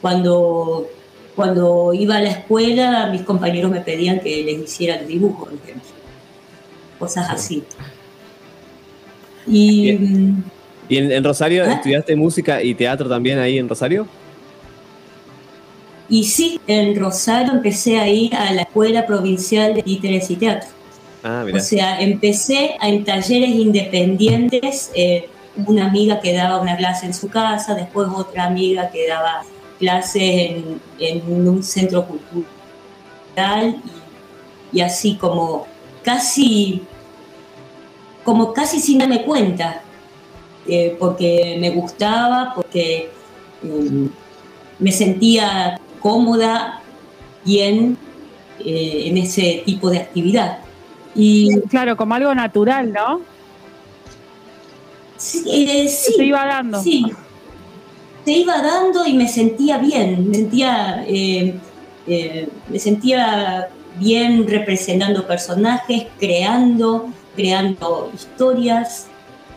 Cuando, 0.00 0.88
cuando 1.34 1.92
iba 1.94 2.16
a 2.16 2.20
la 2.20 2.30
escuela, 2.30 3.06
mis 3.06 3.22
compañeros 3.22 3.70
me 3.70 3.80
pedían 3.80 4.20
que 4.20 4.42
les 4.42 4.60
hiciera 4.60 4.96
el 4.96 5.06
dibujo, 5.06 5.44
por 5.44 5.54
ejemplo. 5.54 5.90
Cosas 6.98 7.28
así. 7.30 7.64
Y... 9.46 9.92
mm, 9.92 10.42
¿Y 10.88 10.96
en, 10.98 11.12
en 11.12 11.24
Rosario 11.24 11.64
¿Ah? 11.64 11.72
estudiaste 11.72 12.14
música 12.16 12.62
y 12.62 12.74
teatro 12.74 13.08
también 13.08 13.38
ahí 13.38 13.58
en 13.58 13.68
Rosario? 13.68 14.06
Y 16.08 16.24
sí, 16.24 16.60
en 16.66 16.94
Rosario 16.98 17.52
empecé 17.52 17.98
a 17.98 18.08
ir 18.08 18.34
a 18.34 18.52
la 18.52 18.62
Escuela 18.62 19.06
Provincial 19.06 19.74
de 19.74 19.82
Títeres 19.82 20.30
y 20.30 20.36
Teatro. 20.36 20.68
Ah, 21.24 21.46
O 21.54 21.60
sea, 21.60 22.00
empecé 22.00 22.72
en 22.82 23.04
talleres 23.04 23.50
independientes, 23.50 24.90
eh, 24.94 25.28
una 25.66 25.86
amiga 25.86 26.20
que 26.20 26.34
daba 26.34 26.60
una 26.60 26.76
clase 26.76 27.06
en 27.06 27.14
su 27.14 27.28
casa, 27.28 27.74
después 27.74 28.08
otra 28.14 28.44
amiga 28.44 28.90
que 28.90 29.06
daba 29.08 29.44
clases 29.82 30.22
en, 30.22 30.80
en 31.00 31.48
un 31.48 31.60
centro 31.64 32.06
cultural 32.06 33.82
y, 34.72 34.78
y 34.78 34.80
así 34.80 35.16
como 35.16 35.66
casi, 36.04 36.82
como 38.22 38.52
casi 38.52 38.78
sin 38.78 38.98
darme 39.00 39.24
cuenta, 39.24 39.82
eh, 40.68 40.96
porque 41.00 41.56
me 41.58 41.70
gustaba, 41.70 42.52
porque 42.54 43.10
eh, 43.64 44.08
me 44.78 44.92
sentía 44.92 45.80
cómoda, 46.00 46.80
bien 47.44 47.98
eh, 48.64 49.02
en 49.06 49.18
ese 49.18 49.62
tipo 49.66 49.90
de 49.90 49.98
actividad. 49.98 50.58
Y 51.16 51.60
Claro, 51.62 51.96
como 51.96 52.14
algo 52.14 52.32
natural, 52.36 52.92
¿no? 52.92 53.20
sí, 55.16 55.42
eh, 55.48 55.88
sí, 55.88 56.12
Se 56.16 56.24
iba 56.24 56.46
dando. 56.46 56.80
sí, 56.80 57.04
se 58.24 58.32
iba 58.32 58.60
dando 58.62 59.04
y 59.06 59.14
me 59.14 59.28
sentía 59.28 59.78
bien, 59.78 60.28
me 60.28 60.34
sentía, 60.36 61.04
eh, 61.08 61.54
eh, 62.06 62.48
me 62.68 62.78
sentía 62.78 63.68
bien 63.98 64.46
representando 64.46 65.26
personajes, 65.26 66.06
creando, 66.18 67.08
creando 67.34 68.10
historias, 68.14 69.06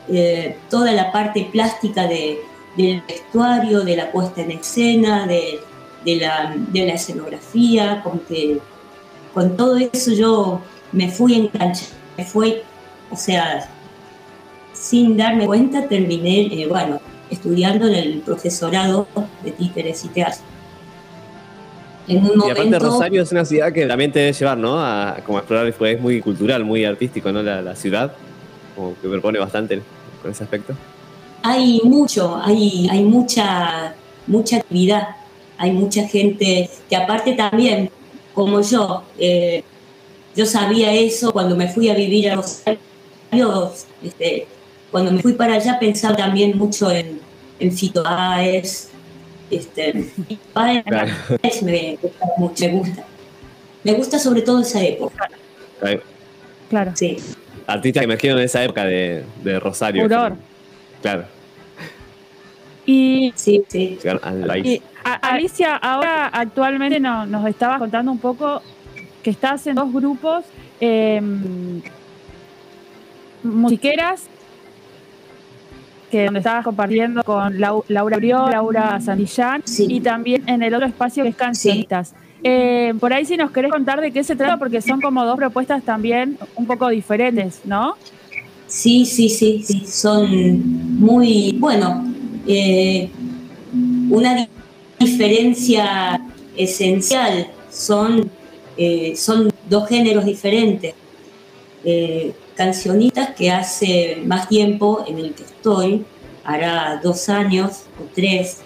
eh, 0.09 0.57
toda 0.69 0.91
la 0.91 1.11
parte 1.11 1.47
plástica 1.51 2.07
de- 2.07 2.39
del 2.77 3.01
vestuario, 3.07 3.81
de 3.81 3.95
la 3.97 4.11
puesta 4.11 4.41
en 4.41 4.51
escena, 4.51 5.25
de, 5.27 5.59
la, 6.05 6.53
de 6.55 6.85
la 6.85 6.93
escenografía, 6.93 8.01
como 8.03 8.21
que 8.25 8.59
con 9.33 9.55
todo 9.57 9.77
eso 9.77 10.11
yo 10.11 10.61
me 10.91 11.09
fui 11.09 11.35
enganchando, 11.35 11.95
me 12.17 12.25
fui, 12.25 12.55
o 13.11 13.15
sea, 13.15 13.69
sin 14.73 15.15
darme 15.17 15.45
cuenta 15.45 15.87
terminé, 15.87 16.67
bueno, 16.67 16.99
estudiando 17.29 17.87
en 17.87 17.95
el 17.95 18.19
profesorado 18.19 19.07
de 19.43 19.51
títeres 19.51 20.05
y 20.05 20.09
teatro. 20.09 20.41
En 22.07 22.23
un 22.23 22.43
Y 22.47 22.51
aparte 22.51 22.79
Rosario 22.79 23.23
es 23.23 23.31
una 23.31 23.45
ciudad 23.45 23.73
que 23.73 23.85
también 23.87 24.11
te 24.11 24.19
debe 24.19 24.33
llevar, 24.33 24.57
¿no? 24.57 24.79
A 24.79 25.17
como 25.25 25.39
a 25.39 25.41
explorar, 25.41 25.73
pues, 25.73 25.95
es 25.95 26.01
muy 26.01 26.21
cultural, 26.21 26.63
muy 26.63 26.85
artístico, 26.85 27.31
¿no? 27.31 27.41
La, 27.41 27.61
la 27.61 27.75
ciudad, 27.75 28.13
como 28.75 28.93
que 29.01 29.07
propone 29.07 29.39
bastante 29.39 29.81
con 30.21 30.31
ese 30.31 30.43
aspecto. 30.43 30.75
hay 31.41 31.79
mucho, 31.83 32.39
hay, 32.43 32.87
hay 32.89 33.03
mucha, 33.03 33.93
mucha 34.27 34.57
actividad, 34.57 35.09
hay 35.57 35.71
mucha 35.71 36.07
gente 36.07 36.69
que 36.89 36.95
aparte 36.95 37.33
también, 37.33 37.89
como 38.33 38.61
yo, 38.61 39.03
eh, 39.19 39.63
yo 40.35 40.45
sabía 40.45 40.91
eso 40.93 41.31
cuando 41.31 41.55
me 41.55 41.67
fui 41.69 41.89
a 41.89 41.93
vivir 41.93 42.31
a 42.31 42.35
Rosario, 42.35 43.71
este, 44.03 44.47
cuando 44.95 45.11
me 45.11 45.21
fui 45.21 45.33
para 45.33 45.55
allá 45.55 45.77
pensaba 45.77 46.15
también 46.15 46.57
mucho 46.57 46.89
en, 46.89 47.19
en 47.59 47.69
Fito 47.73 48.01
Páez, 48.01 48.87
este, 49.51 49.91
Fito 49.91 50.41
Páez 50.53 50.85
Claro. 50.85 51.11
me 51.63 51.97
gusta 52.01 52.25
mucho, 52.37 52.65
me 52.65 52.71
gusta. 52.71 53.03
Me 53.83 53.91
gusta 53.91 54.17
sobre 54.19 54.41
todo 54.41 54.61
esa 54.61 54.81
época, 54.81 55.27
Claro. 56.69 56.93
sí. 56.95 57.17
Artistas 57.67 57.99
que 57.99 58.05
emergieron 58.05 58.39
en 58.39 58.45
esa 58.45 58.63
época 58.63 58.85
de, 58.85 59.25
de 59.43 59.59
Rosario. 59.59 60.03
Furor. 60.03 60.37
Claro, 61.01 61.25
Y, 62.85 63.33
Sí, 63.35 63.63
sí. 63.67 63.99
y, 64.01 64.81
a- 65.03 65.13
Alicia, 65.15 65.75
ahora 65.75 66.27
actualmente 66.27 67.01
no- 67.01 67.25
nos 67.25 67.45
estabas 67.49 67.79
contando 67.79 68.13
un 68.13 68.19
poco 68.19 68.61
que 69.21 69.29
estás 69.31 69.67
en 69.67 69.75
dos 69.75 69.91
grupos 69.91 70.45
eh, 70.79 71.21
musiqueras 73.43 74.29
que 76.11 76.25
donde 76.25 76.39
estabas 76.39 76.63
compartiendo 76.63 77.23
con 77.23 77.57
Lau- 77.57 77.83
Laura 77.87 78.17
Brió, 78.17 78.47
Laura 78.49 78.99
Santillán, 79.01 79.61
Sí. 79.65 79.87
y 79.89 79.99
también 80.01 80.43
en 80.47 80.63
el 80.63 80.73
otro 80.73 80.87
espacio 80.87 81.23
que 81.23 81.29
es 81.29 81.35
Cancionistas. 81.35 82.13
Eh, 82.43 82.93
por 82.99 83.11
ahí 83.11 83.25
si 83.25 83.37
nos 83.37 83.49
querés 83.51 83.71
contar 83.71 83.99
de 84.01 84.11
qué 84.11 84.23
se 84.23 84.35
trata, 84.35 84.57
porque 84.57 84.81
son 84.81 85.01
como 85.01 85.25
dos 85.25 85.35
propuestas 85.35 85.83
también 85.83 86.37
un 86.55 86.67
poco 86.67 86.87
diferentes, 86.89 87.61
¿no? 87.65 87.95
Sí, 88.67 89.05
sí, 89.05 89.29
sí, 89.29 89.63
sí, 89.65 89.83
son 89.87 90.99
muy, 90.99 91.55
bueno, 91.59 92.05
eh, 92.47 93.09
una 94.09 94.35
di- 94.35 94.47
diferencia 94.99 96.21
esencial, 96.55 97.47
son, 97.71 98.29
eh, 98.77 99.13
son 99.15 99.49
dos 99.69 99.87
géneros 99.89 100.25
diferentes. 100.25 100.93
Cancionistas 102.55 103.31
que 103.35 103.51
hace 103.51 104.21
más 104.25 104.47
tiempo 104.47 105.03
en 105.07 105.19
el 105.19 105.33
que 105.33 105.43
estoy, 105.43 106.05
hará 106.43 107.01
dos 107.03 107.27
años 107.27 107.83
o 107.99 108.05
tres, 108.13 108.59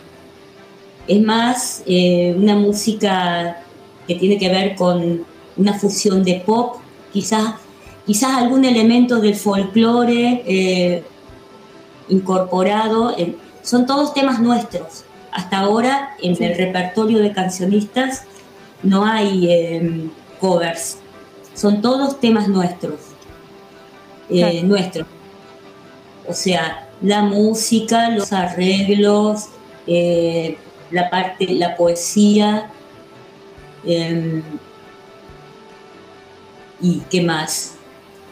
es 1.07 1.21
más 1.23 1.81
eh, 1.87 2.35
una 2.37 2.55
música 2.55 3.63
que 4.07 4.15
tiene 4.15 4.37
que 4.37 4.49
ver 4.49 4.75
con 4.75 5.25
una 5.57 5.73
fusión 5.73 6.23
de 6.23 6.35
pop, 6.45 6.75
quizás 7.11 7.55
quizás 8.05 8.37
algún 8.37 8.63
elemento 8.65 9.19
del 9.19 9.35
folclore 9.35 10.43
eh, 10.45 11.03
incorporado. 12.09 13.15
en- 13.17 13.37
son 13.63 13.85
todos 13.85 14.13
temas 14.13 14.39
nuestros. 14.39 15.03
Hasta 15.31 15.59
ahora 15.59 16.15
en 16.21 16.41
el 16.43 16.55
repertorio 16.57 17.19
de 17.19 17.31
cancionistas 17.33 18.23
no 18.83 19.05
hay 19.05 19.47
eh, 19.51 20.09
covers. 20.39 20.97
Son 21.53 21.81
todos 21.81 22.19
temas 22.19 22.47
nuestros. 22.47 22.95
Eh, 24.29 24.39
Claro. 24.39 24.67
Nuestros. 24.67 25.07
O 26.27 26.33
sea, 26.33 26.87
la 27.01 27.21
música, 27.23 28.09
los 28.09 28.31
arreglos, 28.33 29.47
eh, 29.87 30.57
la 30.91 31.09
parte, 31.09 31.47
la 31.49 31.75
poesía. 31.75 32.69
em, 33.85 34.43
¿Y 36.81 37.01
qué 37.09 37.21
más? 37.21 37.75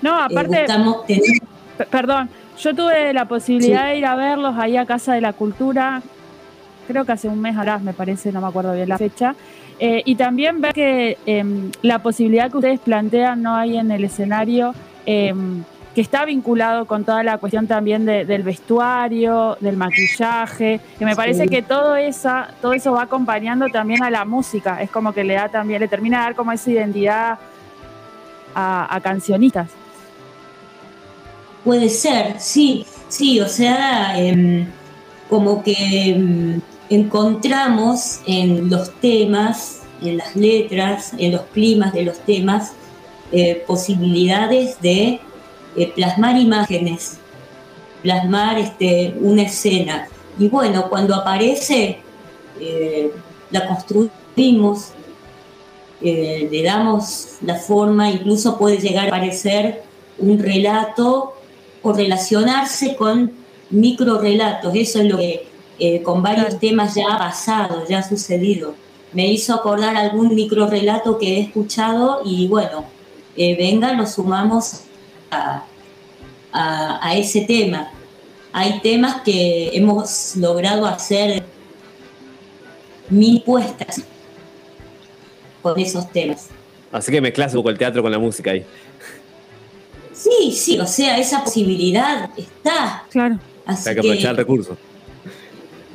No, 0.01 0.19
Eh, 0.21 0.23
aparte, 0.31 0.65
tener- 1.05 1.88
Perdón, 1.91 2.29
yo 2.60 2.73
tuve 2.75 3.13
la 3.13 3.25
posibilidad 3.27 3.88
de 3.88 3.97
ir 3.97 4.05
a 4.05 4.15
verlos 4.15 4.55
ahí 4.57 4.77
a 4.77 4.86
Casa 4.86 5.13
de 5.13 5.21
la 5.21 5.33
Cultura, 5.33 6.01
creo 6.88 7.05
que 7.05 7.12
hace 7.12 7.27
un 7.27 7.39
mes 7.39 7.55
atrás, 7.57 7.81
me 7.81 7.93
parece, 7.93 8.31
no 8.31 8.41
me 8.41 8.47
acuerdo 8.47 8.73
bien 8.73 8.89
la 8.89 8.97
fecha, 8.97 9.36
eh, 9.79 10.01
y 10.05 10.15
también 10.15 10.60
ver 10.62 10.73
que 10.73 11.17
em, 11.25 11.71
la 11.81 12.01
posibilidad 12.01 12.49
que 12.49 12.57
ustedes 12.57 12.79
plantean 12.79 13.41
no 13.43 13.55
hay 13.55 13.77
en 13.77 13.91
el 13.91 14.03
escenario, 14.05 14.73
em, 15.05 15.63
que 15.97 16.01
está 16.01 16.25
vinculado 16.25 16.86
con 16.86 17.03
toda 17.05 17.23
la 17.23 17.39
cuestión 17.39 17.65
también 17.65 18.05
de- 18.05 18.23
del 18.23 18.43
vestuario, 18.43 19.57
del 19.62 19.77
maquillaje, 19.77 20.79
que 20.99 21.05
me 21.05 21.15
parece 21.15 21.45
Sí. 21.45 21.49
que 21.49 21.63
todo, 21.63 21.95
esa, 21.95 22.53
todo 22.62 22.73
eso 22.73 22.91
va 22.91 23.01
acompañando 23.01 23.65
también 23.69 24.03
a 24.03 24.12
la 24.12 24.23
música, 24.23 24.79
es 24.79 24.91
como 24.91 25.12
que 25.12 25.23
le 25.23 25.33
da 25.33 25.49
también, 25.49 25.79
le 25.79 25.88
termina 25.88 26.19
de 26.19 26.23
dar 26.25 26.36
como 26.36 26.51
esa 26.51 26.69
identidad 26.69 27.39
a, 28.53 28.95
a 28.95 29.01
cancionistas. 29.01 29.71
Puede 31.63 31.89
ser, 31.89 32.39
sí, 32.39 32.86
sí, 33.10 33.41
o 33.41 33.47
sea, 33.47 34.19
em, 34.19 34.67
como 35.27 35.63
que 35.63 36.12
em, 36.12 36.62
encontramos 36.91 38.21
en 38.27 38.69
los 38.69 38.91
temas, 39.01 39.81
en 40.03 40.17
las 40.17 40.36
letras, 40.36 41.13
en 41.17 41.31
los 41.31 41.41
climas 41.53 41.91
de 41.91 42.03
los 42.03 42.19
temas, 42.19 42.74
eh, 43.32 43.63
posibilidades 43.65 44.80
de 44.80 45.22
eh, 45.78 45.91
plasmar 45.95 46.38
imágenes, 46.38 47.17
plasmar 48.01 48.57
este, 48.57 49.15
una 49.21 49.43
escena. 49.43 50.07
Y 50.38 50.49
bueno, 50.49 50.89
cuando 50.89 51.15
aparece, 51.15 51.99
eh, 52.59 53.11
la 53.51 53.67
construimos, 53.67 54.91
eh, 56.01 56.47
le 56.51 56.63
damos 56.63 57.38
la 57.41 57.55
forma, 57.55 58.09
incluso 58.09 58.57
puede 58.57 58.78
llegar 58.78 59.05
a 59.05 59.07
aparecer 59.07 59.84
un 60.19 60.38
relato 60.39 61.34
o 61.82 61.93
relacionarse 61.93 62.95
con 62.95 63.32
micro 63.69 64.19
relatos. 64.19 64.73
Eso 64.75 64.99
es 64.99 65.05
lo 65.05 65.17
que 65.17 65.47
eh, 65.80 66.01
con 66.01 66.23
varios 66.23 66.59
temas 66.59 66.95
ya 66.95 67.13
ha 67.13 67.17
pasado, 67.17 67.84
ya 67.88 67.99
ha 67.99 68.03
sucedido. 68.03 68.75
Me 69.13 69.28
hizo 69.28 69.53
acordar 69.53 69.95
algún 69.95 70.34
micro 70.36 70.67
relato 70.67 71.17
que 71.17 71.38
he 71.38 71.39
escuchado 71.41 72.21
y 72.25 72.47
bueno, 72.47 72.86
eh, 73.36 73.55
venga, 73.55 73.93
lo 73.93 74.05
sumamos 74.05 74.82
a, 75.32 75.63
a- 76.51 76.99
a 77.07 77.15
ese 77.17 77.41
tema. 77.41 77.91
Hay 78.53 78.80
temas 78.82 79.21
que 79.21 79.69
hemos 79.75 80.36
logrado 80.36 80.86
hacer 80.86 81.43
mil 83.09 83.41
puestas 83.41 84.01
con 85.61 85.80
esos 85.80 86.09
temas. 86.11 86.47
Así 86.91 87.11
que 87.11 87.21
mezclas 87.21 87.53
un 87.53 87.59
poco 87.59 87.69
el 87.69 87.78
teatro 87.78 88.01
con 88.01 88.11
la 88.11 88.19
música 88.19 88.51
ahí. 88.51 88.65
Sí, 90.13 90.51
sí, 90.51 90.80
o 90.80 90.88
sea, 90.88 91.17
esa 91.17 91.43
posibilidad 91.43 92.30
está. 92.38 93.03
Claro. 93.09 93.38
Así 93.65 93.89
Hay 93.89 93.95
que 93.95 93.99
aprovechar 93.99 94.32
el 94.32 94.38
recurso. 94.38 94.78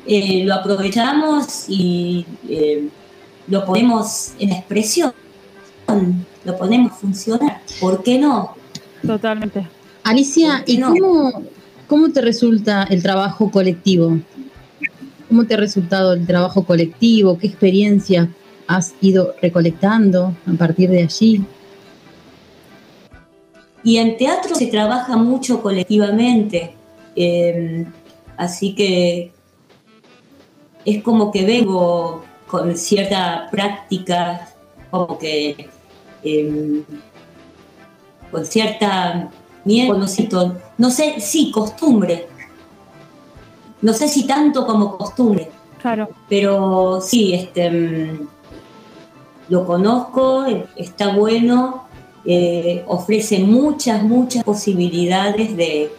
eh, 0.06 0.44
lo 0.44 0.54
aprovechamos 0.54 1.64
y 1.68 2.24
eh, 2.48 2.88
lo 3.48 3.64
ponemos 3.64 4.32
en 4.38 4.52
expresión, 4.52 5.12
lo 6.44 6.56
ponemos 6.58 6.92
a 6.92 6.94
funcionar. 6.96 7.60
¿Por 7.80 8.02
qué 8.02 8.18
no? 8.18 8.54
Totalmente. 9.06 9.66
Alicia, 10.04 10.64
¿y 10.66 10.78
No. 10.78 10.88
cómo, 10.88 11.42
cómo 11.86 12.10
te 12.10 12.20
resulta 12.20 12.84
el 12.84 13.02
trabajo 13.02 13.50
colectivo? 13.50 14.18
¿Cómo 15.28 15.44
te 15.46 15.54
ha 15.54 15.56
resultado 15.56 16.12
el 16.12 16.26
trabajo 16.26 16.64
colectivo? 16.64 17.38
¿Qué 17.38 17.46
experiencia 17.46 18.28
has 18.66 18.94
ido 19.00 19.34
recolectando 19.40 20.34
a 20.46 20.52
partir 20.58 20.90
de 20.90 21.02
allí? 21.02 21.44
Y 23.84 23.96
en 23.96 24.16
teatro 24.16 24.54
se 24.54 24.66
trabaja 24.66 25.16
mucho 25.16 25.60
colectivamente, 25.62 26.74
eh, 27.16 27.84
así 28.36 28.74
que 28.74 29.32
es 30.84 31.02
como 31.02 31.32
que 31.32 31.44
vengo 31.44 32.24
con 32.46 32.76
cierta 32.76 33.48
práctica, 33.50 34.48
como 34.90 35.18
que 35.18 35.68
eh, 36.22 36.82
con 38.32 38.44
cierta 38.46 39.30
miedo, 39.64 39.94
no 39.96 40.08
sé, 40.08 40.28
no 40.78 40.90
sé, 40.90 41.20
sí, 41.20 41.52
costumbre. 41.52 42.26
No 43.80 43.92
sé 43.92 44.08
si 44.08 44.26
tanto 44.26 44.66
como 44.66 44.96
costumbre, 44.96 45.50
Claro. 45.80 46.08
pero 46.28 47.00
sí, 47.00 47.34
este, 47.34 47.70
mm, 47.70 48.28
lo 49.48 49.66
conozco, 49.66 50.46
eh, 50.46 50.66
está 50.76 51.14
bueno, 51.14 51.84
eh, 52.24 52.84
ofrece 52.86 53.40
muchas, 53.40 54.02
muchas 54.04 54.44
posibilidades 54.44 55.56
de, 55.56 55.90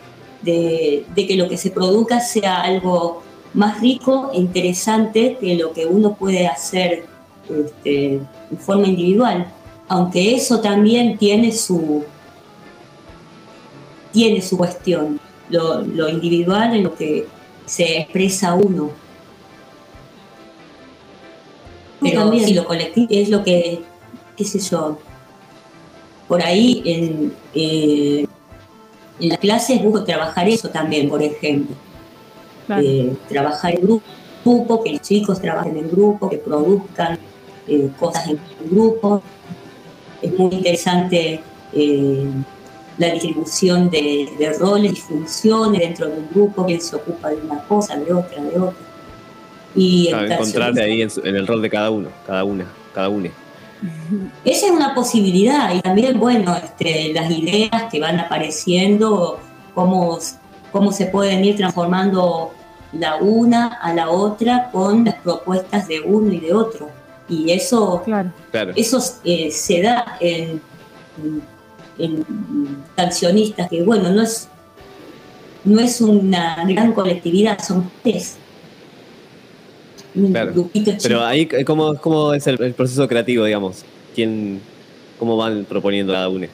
de- 0.42 1.06
de 1.14 1.28
que 1.28 1.36
lo 1.36 1.48
que 1.50 1.58
se 1.58 1.70
produzca 1.72 2.20
sea 2.22 2.62
algo 2.62 3.22
más 3.54 3.80
rico 3.82 4.32
e 4.34 4.40
interesante 4.40 5.38
que 5.40 5.56
lo 5.56 5.74
que 5.74 5.86
uno 5.86 6.14
puede 6.16 6.48
hacer 6.48 7.06
este, 7.50 8.16
en 8.16 8.58
forma 8.58 8.88
individual. 8.88 9.46
Aunque 9.90 10.34
eso 10.36 10.62
también 10.62 11.18
tiene 11.18 11.52
su, 11.52 12.06
tiene 14.14 14.42
su 14.42 14.58
cuestión, 14.58 15.20
lo, 15.50 15.82
lo 15.82 16.08
individual 16.08 16.76
en 16.76 16.84
lo 16.84 16.96
que 16.96 17.28
se 17.66 17.98
expresa 18.00 18.54
uno. 18.54 18.92
Pero 22.00 22.22
También. 22.22 22.56
lo 22.56 22.66
colectivo 22.66 23.08
es 23.10 23.30
lo 23.30 23.44
que, 23.44 23.82
qué 24.38 24.46
sé 24.46 24.60
yo, 24.60 25.00
por 26.28 26.42
ahí 26.42 26.82
en, 26.86 27.34
eh, 27.54 28.26
en 29.20 29.30
las 29.30 29.40
clases 29.40 29.82
busco 29.82 30.04
trabajar 30.04 30.48
eso 30.48 30.70
también, 30.70 31.10
por 31.10 31.22
ejemplo. 31.22 31.76
Claro. 32.68 32.82
Eh, 32.86 33.14
trabajar 33.28 33.76
en 33.76 33.82
grupo, 33.82 34.84
que 34.84 34.92
los 34.92 35.02
chicos 35.02 35.42
trabajen 35.42 35.78
en 35.78 35.90
grupo, 35.90 36.30
que 36.30 36.38
produzcan 36.38 37.18
eh, 37.68 37.90
cosas 38.00 38.28
en 38.30 38.40
grupo. 38.70 39.22
Es 40.22 40.38
muy 40.38 40.54
interesante 40.56 41.42
eh, 41.74 42.26
la 42.98 43.08
distribución 43.08 43.90
de, 43.90 44.34
de 44.38 44.54
roles 44.54 44.94
y 44.94 44.96
funciones 44.98 45.80
dentro 45.82 46.08
de 46.08 46.18
un 46.18 46.30
grupo, 46.30 46.66
quién 46.66 46.80
se 46.82 46.96
ocupa 46.96 47.30
de 47.30 47.38
una 47.38 47.64
cosa, 47.64 47.96
de 47.96 48.14
otra, 48.14 48.42
de 48.44 48.60
otra. 48.60 48.86
Y 49.76 50.10
Claro, 50.10 50.28
cancionista- 50.30 50.84
ahí 50.84 51.02
en, 51.02 51.36
el 51.36 51.48
rol 51.48 51.62
de 51.62 51.70
cada 51.70 51.90
uno, 51.90 52.10
cada 52.28 52.44
una, 52.44 52.66
cada 52.94 53.10
una. 53.10 53.30
Esa 54.46 54.68
es 54.68 54.72
una 54.72 54.94
posibilidad 54.94 55.74
y 55.74 55.82
también, 55.82 56.20
bueno, 56.20 56.56
este, 56.56 57.12
las 57.14 57.30
ideas 57.32 57.72
que 57.92 58.00
van 58.00 58.20
apareciendo, 58.20 59.40
cómo, 59.74 60.20
cómo 60.72 60.92
se 60.92 61.08
pueden 61.08 61.44
ir 61.44 61.58
transformando 61.58 62.54
la 62.94 63.16
una 63.18 63.80
a 63.82 63.94
la 63.94 64.10
otra 64.10 64.70
con 64.72 65.04
las 65.06 65.16
propuestas 65.16 65.88
de 65.88 66.00
uno 66.00 66.32
y 66.32 66.40
de 66.40 66.54
otro. 66.54 66.90
Y 67.28 67.52
eso. 67.52 68.02
Claro. 68.06 68.32
eso 68.76 69.00
eh, 69.24 69.50
se 69.52 69.82
da 69.82 70.18
en, 70.20 70.62
cancionistas, 72.96 73.70
que 73.70 73.84
bueno, 73.84 74.10
no 74.12 74.22
es, 74.22 74.48
no 75.64 75.80
es 75.80 76.02
una 76.02 76.64
gran 76.68 76.94
colectividad, 76.94 77.60
son 77.64 77.90
tres. 78.04 78.38
Claro. 80.32 80.70
Pero 81.02 81.26
ahí, 81.26 81.48
¿cómo, 81.66 81.96
cómo 81.96 82.34
es 82.34 82.46
el, 82.48 82.62
el 82.62 82.74
proceso 82.74 83.08
creativo, 83.08 83.46
digamos? 83.46 83.84
¿Quién, 84.14 84.62
¿Cómo 85.18 85.38
van 85.38 85.66
proponiendo 85.66 86.14
cada 86.14 86.30
uno? 86.30 86.46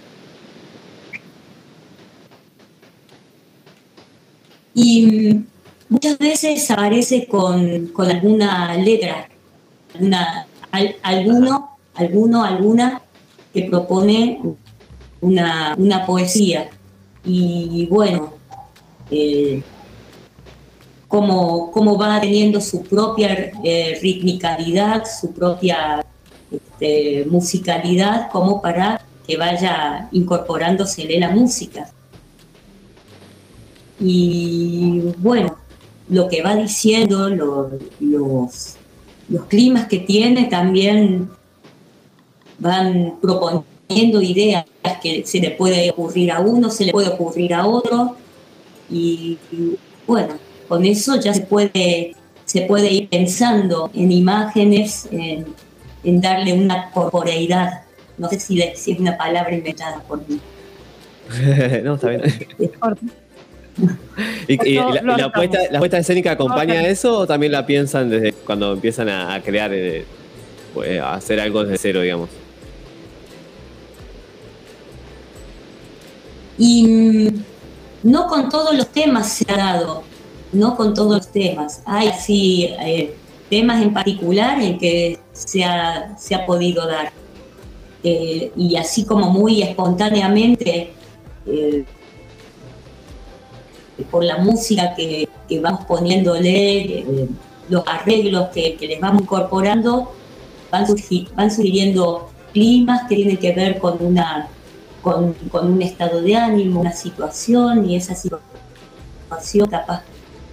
Y 4.73 5.33
mm, 5.33 5.45
muchas 5.89 6.17
veces 6.19 6.69
aparece 6.71 7.27
con, 7.27 7.87
con 7.87 8.09
alguna 8.09 8.75
letra, 8.77 9.27
alguna, 9.93 10.45
al- 10.71 10.95
alguno, 11.01 11.77
alguno, 11.95 12.43
alguna 12.43 13.01
que 13.53 13.63
propone 13.63 14.39
una, 15.21 15.75
una 15.77 16.05
poesía. 16.05 16.69
Y 17.25 17.85
bueno, 17.89 18.33
eh, 19.11 19.61
cómo 21.07 21.97
va 21.97 22.19
teniendo 22.21 22.61
su 22.61 22.83
propia 22.83 23.51
eh, 23.63 23.97
ritmicalidad, 24.01 25.03
su 25.05 25.31
propia 25.33 26.05
este, 26.51 27.25
musicalidad, 27.29 28.29
como 28.31 28.61
para 28.61 29.01
que 29.27 29.37
vaya 29.37 30.07
incorporándosele 30.11 31.19
la 31.19 31.29
música. 31.29 31.89
Y 33.99 35.01
bueno, 35.17 35.57
lo 36.09 36.27
que 36.27 36.41
va 36.41 36.55
diciendo, 36.55 37.29
lo- 37.29 37.71
los, 37.99 38.75
los 39.27 39.45
climas 39.45 39.87
que 39.87 39.99
tiene 39.99 40.45
también 40.45 41.29
van 42.57 43.15
proponiendo 43.21 43.65
ideas 43.89 44.65
que 45.01 45.25
se 45.25 45.39
le 45.39 45.51
puede 45.51 45.89
ocurrir 45.91 46.31
a 46.31 46.39
uno, 46.39 46.69
se 46.69 46.85
le 46.85 46.91
puede 46.91 47.09
ocurrir 47.09 47.53
a 47.53 47.65
otro. 47.65 48.15
Y, 48.89 49.37
y, 49.51 49.75
bueno, 50.07 50.35
con 50.67 50.85
eso 50.85 51.19
ya 51.19 51.33
se 51.33 51.41
puede, 51.41 52.15
se 52.45 52.61
puede 52.61 52.91
ir 52.91 53.09
pensando 53.09 53.89
en 53.93 54.11
imágenes, 54.11 55.07
en, 55.11 55.45
en 56.03 56.21
darle 56.21 56.53
una 56.53 56.91
corporeidad. 56.91 57.81
No 58.17 58.29
sé 58.29 58.39
si, 58.39 58.57
de- 58.57 58.75
si 58.75 58.91
es 58.91 58.99
una 58.99 59.17
palabra 59.17 59.53
inventada 59.53 60.01
por 60.07 60.19
mí. 60.27 60.39
no, 61.83 61.95
está 61.95 62.09
bien. 62.09 62.21
¿Y, 64.47 64.69
y 64.71 64.75
la, 64.75 65.01
la 65.17 65.31
puesta, 65.31 65.59
la 65.71 65.79
puesta 65.79 65.97
escénica 65.99 66.31
acompaña 66.31 66.81
Ok. 66.81 66.87
eso 66.87 67.19
o 67.19 67.27
también 67.27 67.53
la 67.53 67.65
piensan 67.65 68.09
desde 68.09 68.33
cuando 68.33 68.73
empiezan 68.73 69.07
a, 69.07 69.33
a 69.35 69.41
crear, 69.41 69.71
eh, 69.73 70.03
pues, 70.73 70.99
a 70.99 71.13
hacer 71.13 71.39
algo 71.39 71.63
desde 71.63 71.77
cero, 71.77 72.01
digamos? 72.01 72.29
Y 76.59 76.83
mm, 76.83 77.43
no 78.03 78.27
con 78.27 78.49
todos 78.49 78.75
los 78.75 78.87
temas 78.89 79.31
se 79.31 79.51
ha 79.51 79.57
dado, 79.57 80.03
no 80.51 80.75
con 80.75 80.93
todos 80.93 81.11
los 81.17 81.27
temas. 81.31 81.81
Hay 81.85 82.11
sí 82.19 82.69
eh, 82.81 83.15
temas 83.49 83.81
en 83.81 83.93
particular 83.93 84.61
en 84.61 84.77
que 84.77 85.19
se 85.31 85.63
ha, 85.63 86.15
se 86.17 86.35
ha 86.35 86.45
podido 86.45 86.85
dar. 86.85 87.11
Eh, 88.03 88.51
y 88.55 88.75
así 88.75 89.03
como 89.05 89.29
muy 89.29 89.61
espontáneamente, 89.61 90.93
eh, 91.45 91.85
por 94.11 94.23
la 94.23 94.37
música 94.37 94.93
que, 94.95 95.27
que 95.47 95.59
vamos 95.59 95.85
poniéndole, 95.85 96.99
eh, 96.99 97.27
los 97.69 97.83
arreglos 97.85 98.49
que, 98.49 98.77
les 98.79 98.99
vamos 98.99 99.21
incorporando, 99.23 100.13
van, 100.71 100.85
surgi- 100.85 101.27
van 101.35 101.51
surgiendo 101.51 102.29
climas 102.53 103.07
que 103.07 103.15
tienen 103.15 103.37
que 103.37 103.51
ver 103.53 103.77
con 103.79 103.97
una 103.99 104.47
con, 105.01 105.33
con 105.51 105.71
un 105.73 105.81
estado 105.81 106.21
de 106.21 106.35
ánimo, 106.35 106.81
una 106.81 106.91
situación 106.93 107.89
y 107.89 107.95
esa 107.95 108.15
situación 108.15 109.69
capaz 109.69 110.03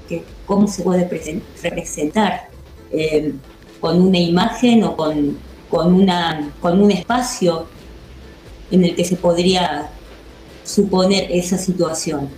que 0.08 0.22
cómo 0.46 0.66
se 0.68 0.82
puede 0.82 1.08
presen- 1.08 1.42
representar 1.62 2.48
eh, 2.92 3.32
con 3.80 4.00
una 4.00 4.18
imagen 4.18 4.84
o 4.84 4.96
con, 4.96 5.36
con, 5.68 5.92
una, 5.94 6.50
con 6.60 6.80
un 6.80 6.90
espacio 6.90 7.66
en 8.70 8.84
el 8.84 8.94
que 8.94 9.04
se 9.04 9.16
podría 9.16 9.88
suponer 10.64 11.26
esa 11.30 11.58
situación. 11.58 12.28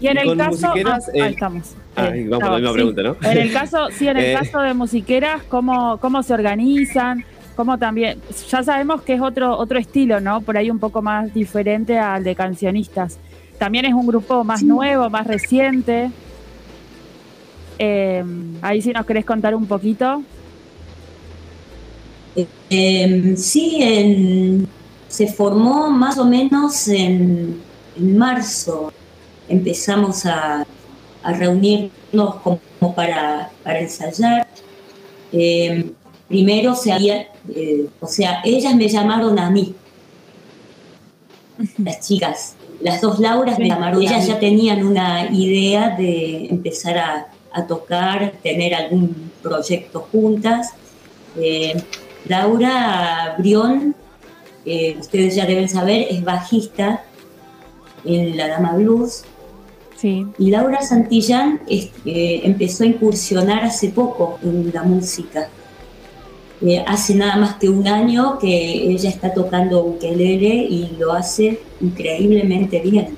Y 0.00 0.08
en 0.08 0.18
el 0.18 0.36
caso. 0.36 0.68
ah, 0.74 0.98
eh, 1.14 1.22
ahí 1.22 1.32
estamos. 1.32 1.68
ah, 1.96 2.08
Eh, 2.08 2.26
vamos 2.28 2.44
a 2.44 2.50
la 2.50 2.58
estaba, 2.58 2.58
misma 2.58 2.68
sí. 2.68 2.74
pregunta, 2.74 3.02
¿no? 3.02 3.16
En 3.30 3.38
el 3.38 3.52
caso, 3.52 3.88
sí, 3.96 4.08
en 4.08 4.16
el 4.18 4.24
Eh. 4.26 4.34
caso 4.34 4.60
de 4.60 4.74
musiqueras, 4.74 5.42
¿cómo, 5.44 5.98
cómo 5.98 6.22
se 6.22 6.34
organizan? 6.34 7.24
¿Cómo 7.56 7.78
también? 7.78 8.20
Ya 8.50 8.62
sabemos 8.62 9.00
que 9.02 9.14
es 9.14 9.20
otro, 9.20 9.56
otro 9.56 9.78
estilo, 9.78 10.20
¿no? 10.20 10.42
Por 10.42 10.58
ahí 10.58 10.70
un 10.70 10.78
poco 10.78 11.00
más 11.00 11.32
diferente 11.32 11.98
al 11.98 12.22
de 12.22 12.34
cancionistas. 12.34 13.18
También 13.58 13.86
es 13.86 13.94
un 13.94 14.06
grupo 14.06 14.44
más 14.44 14.62
nuevo, 14.62 15.08
más 15.08 15.26
reciente. 15.26 16.10
Eh, 17.78 18.22
ahí 18.60 18.82
sí 18.82 18.92
nos 18.92 19.06
querés 19.06 19.24
contar 19.24 19.54
un 19.54 19.66
poquito. 19.66 20.22
Eh, 22.68 23.34
sí, 23.38 23.78
en- 23.80 24.68
se 25.08 25.26
formó 25.28 25.88
más 25.88 26.18
o 26.18 26.26
menos 26.26 26.88
en, 26.88 27.58
en 27.96 28.18
marzo. 28.18 28.92
Empezamos 29.48 30.26
a, 30.26 30.66
a 31.22 31.32
reunirnos 31.32 32.34
como 32.42 32.94
para, 32.94 33.48
para 33.64 33.80
ensayar. 33.80 34.46
Primero 36.28 36.74
se 36.74 36.92
había, 36.92 37.28
eh, 37.54 37.86
o 38.00 38.06
sea, 38.06 38.40
ellas 38.44 38.74
me 38.74 38.88
llamaron 38.88 39.38
a 39.38 39.48
mí, 39.50 39.74
las 41.78 42.00
chicas. 42.06 42.54
Las 42.80 43.00
dos 43.00 43.18
Lauras 43.20 43.58
me 43.58 43.68
llamaron. 43.68 44.02
Ellas 44.02 44.26
ya 44.26 44.38
tenían 44.38 44.84
una 44.86 45.30
idea 45.32 45.90
de 45.96 46.46
empezar 46.48 46.98
a, 46.98 47.28
a 47.52 47.66
tocar, 47.66 48.32
tener 48.42 48.74
algún 48.74 49.30
proyecto 49.42 50.06
juntas. 50.12 50.70
Eh, 51.38 51.74
Laura 52.28 53.34
Brión, 53.38 53.94
eh, 54.66 54.96
ustedes 55.00 55.34
ya 55.36 55.46
deben 55.46 55.68
saber, 55.68 56.06
es 56.10 56.22
bajista 56.22 57.02
en 58.04 58.36
La 58.36 58.48
Dama 58.48 58.72
Blues. 58.74 59.22
Sí. 59.96 60.26
Y 60.38 60.50
Laura 60.50 60.82
Santillán 60.82 61.62
es- 61.68 61.88
empezó 62.04 62.84
a 62.84 62.88
incursionar 62.88 63.64
hace 63.64 63.88
poco 63.88 64.38
en 64.42 64.70
la 64.74 64.82
música. 64.82 65.48
Eh, 66.62 66.82
hace 66.86 67.14
nada 67.14 67.36
más 67.36 67.56
que 67.56 67.68
un 67.68 67.86
año 67.86 68.38
que 68.38 68.90
ella 68.90 69.10
está 69.10 69.34
tocando 69.34 69.84
ukelele 69.84 70.48
y 70.48 70.96
lo 70.98 71.12
hace 71.12 71.60
increíblemente 71.80 72.80
bien. 72.80 73.16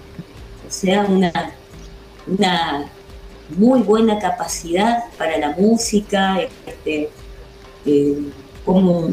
O 0.66 0.70
sea, 0.70 1.06
una, 1.08 1.32
una 2.26 2.90
muy 3.56 3.80
buena 3.82 4.18
capacidad 4.18 5.04
para 5.16 5.38
la 5.38 5.54
música, 5.56 6.40
este, 6.66 7.10
eh, 7.86 8.18
como 8.64 9.08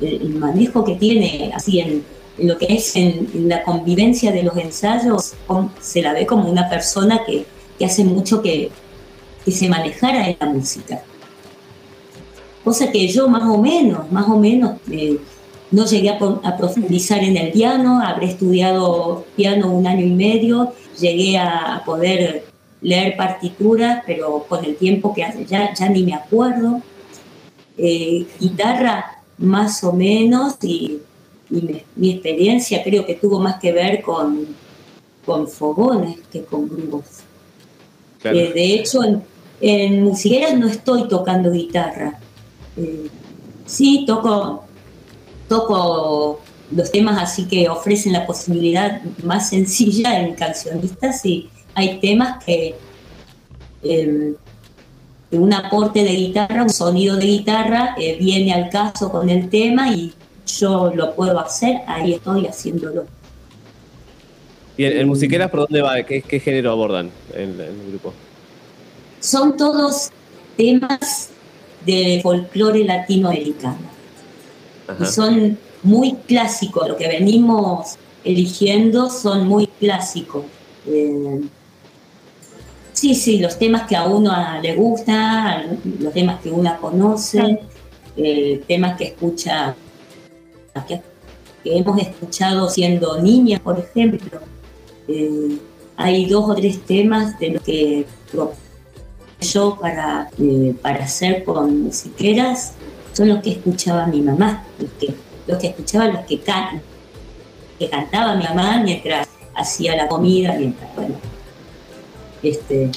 el, 0.00 0.22
el 0.22 0.34
manejo 0.36 0.84
que 0.84 0.94
tiene 0.94 1.50
así 1.54 1.80
en, 1.80 2.04
lo 2.38 2.58
que 2.58 2.66
es 2.68 2.96
en, 2.96 3.48
la 3.48 3.62
convivencia 3.62 4.32
de 4.32 4.42
los 4.42 4.56
ensayos, 4.56 5.34
se 5.80 6.02
la 6.02 6.12
ve 6.12 6.26
como 6.26 6.48
una 6.48 6.68
persona 6.68 7.20
que, 7.24 7.44
que 7.78 7.84
hace 7.84 8.04
mucho 8.04 8.42
que, 8.42 8.70
que 9.44 9.52
se 9.52 9.68
manejara 9.68 10.28
en 10.28 10.36
la 10.40 10.46
música. 10.46 11.02
Cosa 12.64 12.90
que 12.90 13.06
yo 13.08 13.28
más 13.28 13.42
o 13.48 13.58
menos, 13.58 14.10
más 14.10 14.26
o 14.28 14.38
menos, 14.38 14.78
eh, 14.90 15.18
no 15.70 15.84
llegué 15.84 16.08
a, 16.08 16.18
a 16.42 16.56
profundizar 16.56 17.22
en 17.22 17.36
el 17.36 17.52
piano, 17.52 18.00
habré 18.00 18.26
estudiado 18.26 19.24
piano 19.36 19.70
un 19.70 19.86
año 19.86 20.06
y 20.06 20.12
medio, 20.12 20.72
llegué 20.98 21.36
a, 21.36 21.76
a 21.76 21.84
poder 21.84 22.46
leer 22.80 23.16
partituras, 23.16 24.02
pero 24.06 24.44
con 24.48 24.64
el 24.64 24.76
tiempo 24.76 25.12
que 25.12 25.24
hace 25.24 25.44
ya, 25.44 25.74
ya 25.74 25.88
ni 25.88 26.04
me 26.04 26.14
acuerdo. 26.14 26.80
Eh, 27.76 28.26
guitarra 28.38 29.20
más 29.38 29.82
o 29.82 29.92
menos 29.92 30.54
y, 30.62 31.00
y 31.50 31.54
mi, 31.54 31.82
mi 31.96 32.10
experiencia 32.12 32.84
creo 32.84 33.04
que 33.04 33.14
tuvo 33.14 33.40
más 33.40 33.58
que 33.58 33.72
ver 33.72 34.00
con, 34.00 34.46
con 35.26 35.48
fogones 35.48 36.18
que 36.30 36.44
con 36.44 36.68
grupos. 36.68 37.04
Claro. 38.22 38.38
Eh, 38.38 38.52
de 38.54 38.74
hecho, 38.74 39.02
en, 39.02 39.22
en 39.60 40.04
musiqueras 40.04 40.56
no 40.56 40.68
estoy 40.68 41.08
tocando 41.08 41.50
guitarra. 41.50 42.20
Eh, 42.76 43.08
sí, 43.66 44.04
toco, 44.06 44.64
toco 45.48 46.40
los 46.70 46.90
temas 46.90 47.22
así 47.22 47.46
que 47.46 47.68
ofrecen 47.68 48.12
la 48.12 48.26
posibilidad 48.26 49.02
más 49.22 49.50
sencilla 49.50 50.20
en 50.20 50.34
cancionistas 50.34 51.24
y 51.24 51.50
hay 51.74 52.00
temas 52.00 52.42
que 52.44 52.74
eh, 53.82 54.34
que 55.30 55.38
un 55.38 55.52
aporte 55.52 56.04
de 56.04 56.12
guitarra, 56.12 56.62
un 56.62 56.70
sonido 56.70 57.16
de 57.16 57.26
guitarra 57.26 57.94
eh, 57.98 58.16
viene 58.18 58.52
al 58.52 58.70
caso 58.70 59.10
con 59.10 59.28
el 59.28 59.48
tema 59.48 59.90
y 59.90 60.12
yo 60.46 60.92
lo 60.94 61.14
puedo 61.14 61.38
hacer, 61.40 61.78
ahí 61.86 62.14
estoy 62.14 62.46
haciéndolo. 62.46 63.06
¿Y 64.76 64.84
en, 64.84 64.98
en 64.98 65.08
musiqueras 65.08 65.50
por 65.50 65.60
dónde 65.60 65.82
va? 65.82 66.02
¿Qué, 66.02 66.22
qué 66.22 66.40
género 66.40 66.72
abordan 66.72 67.10
en, 67.34 67.60
en 67.60 67.60
el 67.60 67.90
grupo? 67.90 68.12
Son 69.20 69.56
todos 69.56 70.10
temas 70.56 71.30
de 71.84 72.20
folclore 72.22 72.84
latinoamericano. 72.84 73.94
Ajá. 74.86 75.02
y 75.02 75.06
son 75.06 75.58
muy 75.82 76.14
clásicos. 76.26 76.88
Lo 76.88 76.96
que 76.96 77.08
venimos 77.08 77.96
eligiendo 78.24 79.10
son 79.10 79.46
muy 79.46 79.66
clásicos. 79.66 80.44
Eh, 80.86 81.42
sí, 82.92 83.14
sí, 83.14 83.38
los 83.38 83.58
temas 83.58 83.86
que 83.88 83.96
a 83.96 84.04
uno 84.04 84.32
le 84.60 84.74
gustan, 84.74 85.78
los 86.00 86.12
temas 86.12 86.40
que 86.40 86.50
uno 86.50 86.76
conoce, 86.80 87.60
eh, 88.16 88.62
temas 88.66 88.96
que 88.96 89.04
escucha, 89.04 89.74
que, 90.88 91.00
que 91.62 91.78
hemos 91.78 92.00
escuchado 92.00 92.68
siendo 92.68 93.20
niña, 93.20 93.60
por 93.62 93.78
ejemplo. 93.78 94.40
Eh, 95.08 95.58
hay 95.96 96.26
dos 96.26 96.50
o 96.50 96.54
tres 96.54 96.84
temas 96.84 97.38
de 97.38 97.50
los 97.50 97.62
que 97.62 98.06
yo 99.44 99.78
para, 99.80 100.28
eh, 100.38 100.74
para 100.82 101.04
hacer 101.04 101.44
con 101.44 101.84
musiqueras 101.84 102.72
son 103.12 103.28
los 103.28 103.42
que 103.42 103.52
escuchaba 103.52 104.06
mi 104.06 104.20
mamá, 104.20 104.64
los 104.78 104.90
que, 104.92 105.14
los 105.46 105.58
que 105.58 105.68
escuchaba 105.68 106.08
los 106.08 106.24
que, 106.26 106.40
can, 106.40 106.82
que 107.78 107.88
cantaba 107.88 108.34
mi 108.34 108.44
mamá 108.44 108.80
mientras 108.82 109.28
hacía 109.54 109.96
la 109.96 110.08
comida, 110.08 110.54
mientras, 110.58 110.94
bueno, 110.96 111.14
este, 112.42 112.90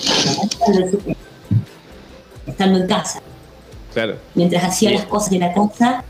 estando 2.48 2.80
en 2.80 2.88
casa. 2.88 3.22
Claro. 3.93 4.18
Mientras 4.34 4.64
hacía 4.64 4.91
las 4.91 5.06
cosas 5.06 5.30
de 5.30 5.39
la 5.39 5.54
casa, 5.54 6.04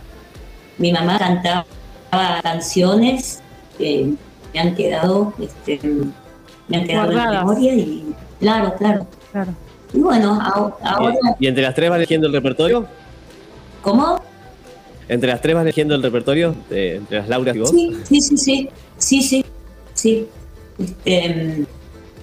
mi 0.78 0.92
mamá 0.92 1.20
cantaba 1.20 1.66
canciones 2.42 3.42
que 3.78 4.14
me 4.54 4.60
han 4.60 4.76
quedado, 4.76 5.34
este, 5.40 5.80
me 6.68 6.78
han 6.78 6.88
quedado 6.88 7.12
en 7.12 7.18
la 7.18 7.32
memoria 7.32 7.74
y 7.74 8.16
claro, 8.40 8.76
claro. 8.76 9.08
Claro. 9.32 9.67
Y 9.94 10.00
bueno, 10.00 10.40
ahora... 10.42 11.16
¿Y 11.40 11.48
entre 11.48 11.64
las 11.64 11.74
tres 11.76 11.90
vas 11.90 11.98
eligiendo 11.98 12.28
el 12.28 12.34
repertorio? 12.34 12.86
¿Cómo? 13.82 14.22
¿Entre 15.08 15.30
las 15.30 15.42
tres 15.42 15.56
vas 15.56 15.64
eligiendo 15.64 15.96
el 15.96 16.04
repertorio? 16.04 16.56
Eh, 16.70 16.96
¿Entre 16.98 17.18
las 17.20 17.30
Lauras 17.30 17.56
y 17.56 17.60
vos? 17.60 17.70
Sí, 17.70 17.98
sí, 18.04 18.22
sí, 18.22 18.38
sí, 18.38 18.70
sí, 18.98 19.22
sí, 19.22 19.46
sí. 19.94 20.28
Este, 21.06 21.66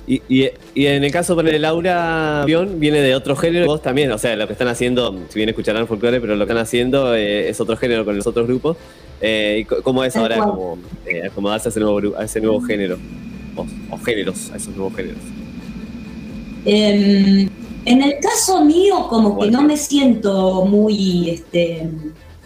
y, 0.07 0.21
y, 0.29 0.51
y, 0.75 0.87
en 0.87 1.03
el 1.03 1.11
caso 1.11 1.35
de 1.35 1.59
Laura 1.59 2.45
Bion 2.45 2.79
viene 2.79 3.01
de 3.01 3.15
otro 3.15 3.35
género, 3.37 3.67
vos 3.67 3.81
también, 3.81 4.13
o 4.13 4.19
sea, 4.19 4.37
lo 4.37 4.47
que 4.47 4.53
están 4.53 4.69
haciendo, 4.69 5.19
si 5.31 5.39
bien 5.39 5.49
escucharán 5.49 5.87
folclore, 5.87 6.21
pero 6.21 6.37
lo 6.37 6.45
que 6.45 6.53
están 6.53 6.63
haciendo 6.63 7.15
eh, 7.15 7.49
es 7.49 7.59
otro 7.61 7.77
género 7.77 8.05
con 8.05 8.15
los 8.15 8.27
otros 8.27 8.47
grupos. 8.47 8.77
Eh, 9.23 9.67
¿Cómo 9.83 10.05
es 10.05 10.15
ahora 10.17 10.37
como, 10.37 10.77
eh, 11.07 11.27
acomodarse 11.27 11.69
a 11.69 11.71
ese 11.71 11.81
nuevo, 11.81 12.17
a 12.19 12.25
ese 12.25 12.41
nuevo 12.41 12.61
género? 12.61 12.99
O, 13.57 13.67
o 13.91 13.99
géneros, 13.99 14.51
a 14.53 14.57
esos 14.57 14.77
nuevos 14.77 14.95
géneros. 14.95 15.23
Eh, 16.67 17.49
en 17.85 18.03
el 18.03 18.19
caso 18.21 18.65
mío, 18.65 19.09
como 19.09 19.39
que 19.39 19.51
no 19.51 19.63
me 19.63 19.77
siento 19.77 20.65
muy, 20.65 21.31
este, 21.31 21.89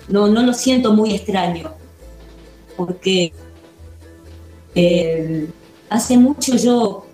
no, 0.08 0.28
no 0.28 0.42
lo 0.42 0.52
siento 0.52 0.92
muy 0.92 1.14
extraño, 1.14 1.72
porque 2.76 3.32
eh, 4.74 5.48
hace 5.88 6.16
mucho 6.16 6.56
yo, 6.56 7.06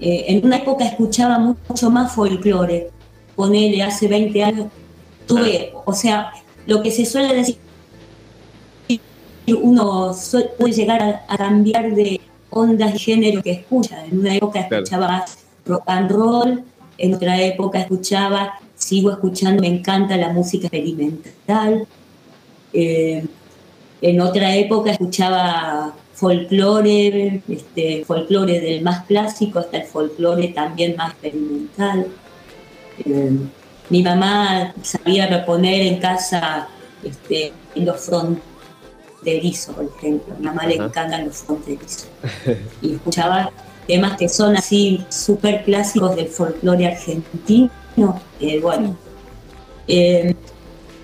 eh, 0.00 0.26
en 0.28 0.46
una 0.46 0.56
época 0.58 0.84
escuchaba 0.84 1.38
mucho 1.38 1.90
más 1.90 2.12
folclore, 2.12 2.90
ponele 3.34 3.82
hace 3.82 4.06
20 4.06 4.44
años, 4.44 4.66
tuve, 5.26 5.72
o 5.84 5.92
sea, 5.92 6.32
lo 6.66 6.82
que 6.82 6.90
se 6.90 7.04
suele 7.04 7.34
decir, 7.34 7.58
uno 9.48 10.14
puede 10.58 10.72
llegar 10.72 11.02
a, 11.02 11.24
a 11.28 11.38
cambiar 11.38 11.94
de 11.94 12.20
ondas 12.50 12.94
y 12.94 12.98
género 12.98 13.42
que 13.42 13.52
escucha, 13.52 14.04
en 14.04 14.20
una 14.20 14.34
época 14.34 14.60
escuchaba 14.60 15.08
más 15.08 15.38
rock 15.64 15.82
and 15.86 16.10
roll, 16.10 16.64
en 16.98 17.14
otra 17.14 17.40
época 17.40 17.80
escuchaba, 17.80 18.58
sigo 18.74 19.10
escuchando, 19.10 19.62
me 19.62 19.68
encanta 19.68 20.16
la 20.16 20.30
música 20.30 20.66
experimental. 20.66 21.86
Eh, 22.72 23.24
en 24.02 24.20
otra 24.20 24.54
época 24.54 24.90
escuchaba 24.92 25.94
folclore, 26.14 27.42
este, 27.48 28.04
folclore 28.04 28.60
del 28.60 28.82
más 28.82 29.04
clásico 29.04 29.58
hasta 29.58 29.78
el 29.78 29.84
folclore 29.84 30.48
también 30.48 30.96
más 30.96 31.12
experimental. 31.12 32.06
Eh, 33.04 33.38
mi 33.88 34.02
mamá 34.02 34.74
sabía 34.82 35.26
reponer 35.26 35.82
en 35.82 35.98
casa 35.98 36.68
este, 37.04 37.52
los 37.74 38.00
fronterizos, 38.00 39.74
por 39.74 39.84
ejemplo. 39.96 40.34
A 40.34 40.38
mi 40.38 40.46
mamá 40.46 40.66
le 40.66 40.76
encantan 40.76 41.26
los 41.26 41.36
fronterizos. 41.36 42.08
Y 42.82 42.94
escuchaba 42.94 43.52
temas 43.86 44.16
que 44.16 44.28
son 44.28 44.56
así 44.56 45.04
súper 45.08 45.64
clásicos 45.64 46.16
del 46.16 46.28
folclore 46.28 46.86
argentino. 46.86 47.70
Eh, 48.40 48.60
bueno, 48.60 48.96
eh, 49.88 50.34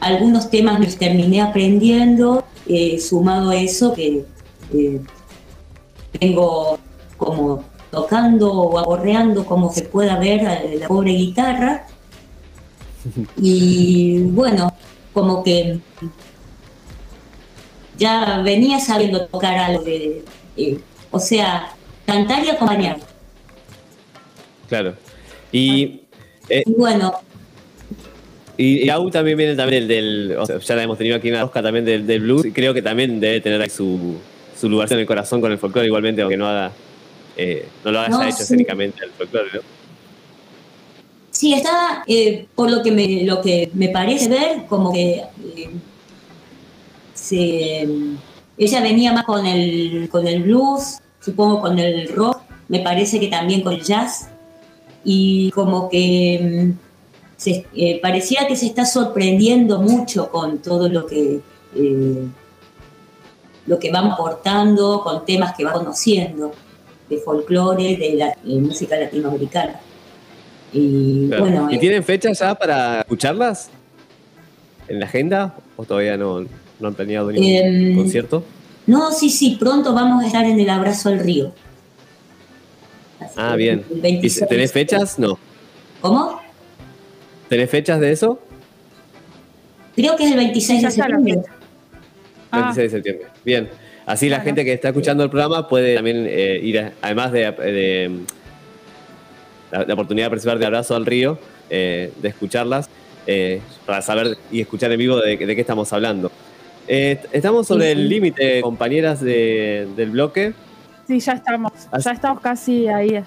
algunos 0.01 0.51
temas 0.51 0.81
los 0.81 0.97
terminé 0.97 1.41
aprendiendo, 1.41 2.45
eh, 2.67 2.99
sumado 2.99 3.51
a 3.51 3.57
eso 3.57 3.93
que 3.93 4.25
vengo 6.21 6.79
como 7.17 7.65
tocando 7.91 8.53
o 8.53 8.79
aborreando 8.79 9.45
como 9.45 9.73
se 9.73 9.83
pueda 9.83 10.19
ver 10.19 10.43
la 10.79 10.89
pobre 10.89 11.13
guitarra. 11.13 11.87
Y 13.37 14.21
bueno, 14.31 14.73
como 15.13 15.43
que 15.43 15.81
ya 17.99 18.39
venía 18.45 18.79
sabiendo 18.79 19.27
tocar 19.27 19.59
algo 19.59 19.83
de, 19.83 20.23
o 21.11 21.19
sea, 21.19 21.75
cantar 22.07 22.45
y 22.45 22.51
acompañar. 22.51 22.99
Claro. 24.69 24.95
Y, 25.51 26.01
eh, 26.49 26.63
y 26.65 26.73
bueno. 26.73 27.13
Y, 28.57 28.85
y 28.85 28.91
Au 28.91 29.11
también 29.11 29.37
viene 29.37 29.57
también 29.57 29.89
del, 29.89 30.29
del 30.29 30.39
o 30.39 30.47
sea, 30.47 30.59
ya 30.59 30.77
la 30.77 30.83
hemos 30.83 30.99
tenido 30.99 31.17
aquí 31.17 31.29
en 31.29 31.35
la 31.35 31.43
Rosca 31.43 31.63
también 31.63 31.85
del, 31.85 32.07
del, 32.07 32.21
blues, 32.21 32.45
y 32.47 32.53
creo 32.53 32.75
que 32.75 32.83
también 32.83 33.19
debe 33.19 33.41
tener 33.41 33.61
ahí 33.61 33.71
su, 33.71 34.19
su 34.59 34.69
lugar 34.69 34.93
en 34.93 34.99
el 35.01 35.07
corazón 35.07 35.41
con 35.41 35.51
el 35.53 35.59
folclore, 35.59 35.87
igualmente, 35.87 36.23
aunque 36.23 36.37
no 36.37 36.47
haga, 36.47 36.71
eh, 37.37 37.67
no 37.85 37.91
lo 37.91 38.01
haya 38.01 38.09
No, 38.11 38.23
hecho 38.23 38.37
sí. 38.37 38.43
escénicamente 38.43 39.05
el 39.05 39.11
folclore, 39.11 39.49
¿no? 39.55 39.61
Sí, 41.31 41.55
está, 41.55 42.05
eh, 42.07 42.47
por 42.55 42.71
lo 42.71 42.83
que, 42.83 42.93
me, 42.93 43.25
lo 43.25 43.41
que 43.41 43.71
me 43.75 43.89
parece 43.89 44.29
ver, 44.29 44.67
como 44.69 44.93
que 44.93 45.23
eh, 45.57 45.71
se, 47.15 47.89
ella 48.59 48.81
venía 48.83 49.13
más 49.13 49.25
con 49.25 49.47
el, 49.47 50.09
con 50.11 50.27
el 50.27 50.43
blues, 50.43 50.99
supongo 51.25 51.61
con 51.61 51.79
el 51.79 52.09
rock, 52.09 52.39
me 52.69 52.81
parece 52.81 53.19
que 53.21 53.29
también 53.29 53.63
con 53.63 53.73
el 53.75 53.83
jazz, 53.83 54.29
y 55.05 55.51
como 55.53 55.89
que 55.89 56.41
mm, 56.75 56.79
se, 57.37 57.67
eh, 57.75 57.99
parecía 58.01 58.47
que 58.47 58.57
se 58.57 58.67
está 58.67 58.85
sorprendiendo 58.85 59.81
mucho 59.81 60.31
con 60.31 60.59
todo 60.59 60.89
lo 60.89 61.07
que, 61.07 61.41
eh, 61.77 62.27
lo 63.67 63.79
que 63.79 63.91
va 63.91 64.01
aportando, 64.01 65.03
con 65.03 65.25
temas 65.25 65.55
que 65.57 65.65
va 65.65 65.73
conociendo, 65.73 66.53
de 67.09 67.19
folclore, 67.19 67.97
de 67.97 68.15
la 68.15 68.37
de 68.43 68.61
música 68.61 68.97
latinoamericana. 68.97 69.81
Y 70.73 71.27
Claro. 71.29 71.43
bueno, 71.45 71.69
¿Y 71.71 71.75
eh, 71.75 71.79
tienen 71.79 72.03
fechas 72.05 72.39
ya 72.39 72.55
para 72.55 73.01
escucharlas? 73.01 73.71
¿En 74.89 74.99
la 75.01 75.07
agenda? 75.07 75.55
¿O 75.77 75.85
todavía 75.85 76.17
no, 76.17 76.41
no 76.81 76.89
han 76.89 76.95
planeado 76.95 77.31
ningún 77.31 77.49
Em, 77.49 77.97
concierto? 77.97 78.43
No, 78.87 79.13
sí, 79.13 79.31
sí, 79.31 79.57
pronto 79.59 79.95
vamos 79.95 80.25
a 80.25 80.27
estar 80.27 80.45
en 80.45 80.59
el 80.59 80.69
Abrazo 80.69 81.09
al 81.09 81.19
Río. 81.21 81.53
Así 83.21 83.35
Ah, 83.37 83.55
bien. 83.57 83.85
¿Y 83.91 84.01
26 84.01 84.49
¿Tenés 84.49 84.73
fechas? 84.73 85.19
No. 85.19 85.39
¿Cómo? 86.01 86.41
¿Tenés 87.49 87.71
fechas 87.71 88.01
de 88.01 88.13
eso? 88.13 88.41
Creo 89.95 90.17
que 90.17 90.25
es 90.25 90.31
el 90.33 90.37
26 90.39 90.83
Ya 90.83 90.89
de 90.89 90.95
septiembre. 90.95 91.43
Ah. 92.51 92.59
26 92.75 92.77
de 92.77 92.97
septiembre. 92.99 93.27
Bien. 93.45 93.69
Así 94.05 94.29
la 94.29 94.37
Claro. 94.39 94.47
gente 94.47 94.65
que 94.65 94.73
está 94.73 94.89
escuchando 94.89 95.23
el 95.23 95.31
programa 95.31 95.69
puede 95.69 95.95
también 95.95 96.27
eh, 96.29 96.59
ir, 96.63 96.81
a- 96.81 96.93
además 97.03 97.31
de, 97.31 97.53
de, 97.53 98.11
la, 99.71 99.85
la 99.85 99.95
oportunidad 99.95 100.27
de 100.27 100.31
participar 100.31 100.59
de 100.59 100.67
Abrazo 100.67 100.97
al 100.97 101.07
Río, 101.07 101.39
eh, 101.71 102.13
de 102.21 102.29
escucharlas, 102.29 102.89
eh, 103.29 103.61
para 103.87 104.03
saber 104.03 104.37
y 104.51 104.61
escuchar 104.61 104.91
en 104.91 104.99
vivo 104.99 105.19
de, 105.21 105.37
de 105.37 105.55
qué 105.55 105.61
estamos 105.61 105.93
hablando. 105.93 106.33
Eh, 106.89 107.21
estamos 107.33 107.67
sobre 107.67 107.87
Sí, 107.87 107.91
el 107.93 108.09
límite, 108.09 108.61
compañeras 108.61 109.21
de- 109.21 109.89
del 109.97 110.11
bloque. 110.11 110.53
Sí, 111.07 111.21
ya 111.21 111.33
estamos. 111.35 111.73
Así- 111.91 112.05
Ya 112.05 112.13
estamos 112.13 112.41
casi 112.41 112.89
ahí. 112.89 113.23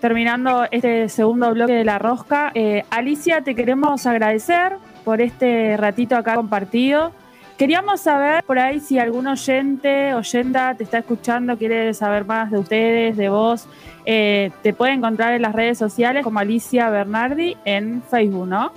Terminando 0.00 0.64
este 0.70 1.08
segundo 1.08 1.52
bloque 1.52 1.72
de 1.72 1.84
la 1.84 1.98
rosca. 1.98 2.52
Eh, 2.54 2.84
Alicia, 2.90 3.40
te 3.42 3.54
queremos 3.54 4.06
agradecer 4.06 4.74
por 5.04 5.20
este 5.20 5.76
ratito 5.76 6.16
acá 6.16 6.34
compartido. 6.36 7.12
Queríamos 7.56 8.00
saber 8.02 8.44
por 8.44 8.60
ahí 8.60 8.78
si 8.78 9.00
algún 9.00 9.26
oyente, 9.26 10.14
oyenta 10.14 10.74
te 10.76 10.84
está 10.84 10.98
escuchando, 10.98 11.56
quiere 11.58 11.92
saber 11.94 12.24
más 12.24 12.52
de 12.52 12.58
ustedes, 12.58 13.16
de 13.16 13.28
vos. 13.28 13.66
Eh, 14.04 14.52
te 14.62 14.72
puede 14.72 14.92
encontrar 14.92 15.34
en 15.34 15.42
las 15.42 15.52
redes 15.54 15.76
sociales 15.76 16.22
como 16.22 16.38
Alicia 16.38 16.88
Bernardi 16.90 17.56
en 17.64 18.00
Facebook, 18.08 18.46
¿no? 18.46 18.70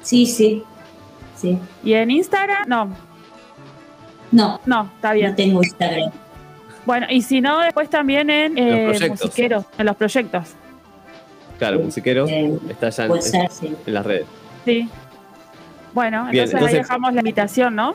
Sí, 0.00 0.24
sí. 0.24 0.62
Sí. 1.36 1.58
Y 1.84 1.92
en 1.92 2.10
Instagram, 2.10 2.66
no, 2.66 2.88
No, 4.32 4.60
no, 4.66 4.90
está 4.96 5.12
bien. 5.12 5.30
no 5.30 5.36
tengo 5.36 5.62
Instagram. 5.62 6.10
Bueno, 6.84 7.06
y 7.10 7.22
si 7.22 7.40
no, 7.40 7.60
después 7.60 7.90
también 7.90 8.30
en 8.30 8.56
eh, 8.56 8.84
proyectos. 8.90 9.20
musiqueros, 9.22 9.64
en 9.78 9.86
los 9.86 9.96
proyectos. 9.96 10.44
Claro, 11.58 11.80
musiqueros, 11.80 12.30
Eh, 12.30 12.58
está 12.70 12.88
ya 12.90 13.04
en, 13.06 13.22
sí. 13.22 13.76
las 13.86 14.06
redes. 14.06 14.26
Sí. 14.64 14.88
Bueno, 15.92 16.28
Bien, 16.30 16.44
entonces, 16.44 16.54
entonces- 16.54 16.74
ahí 16.78 16.82
dejamos 16.82 17.12
la 17.14 17.20
invitación, 17.20 17.74
¿no? 17.74 17.92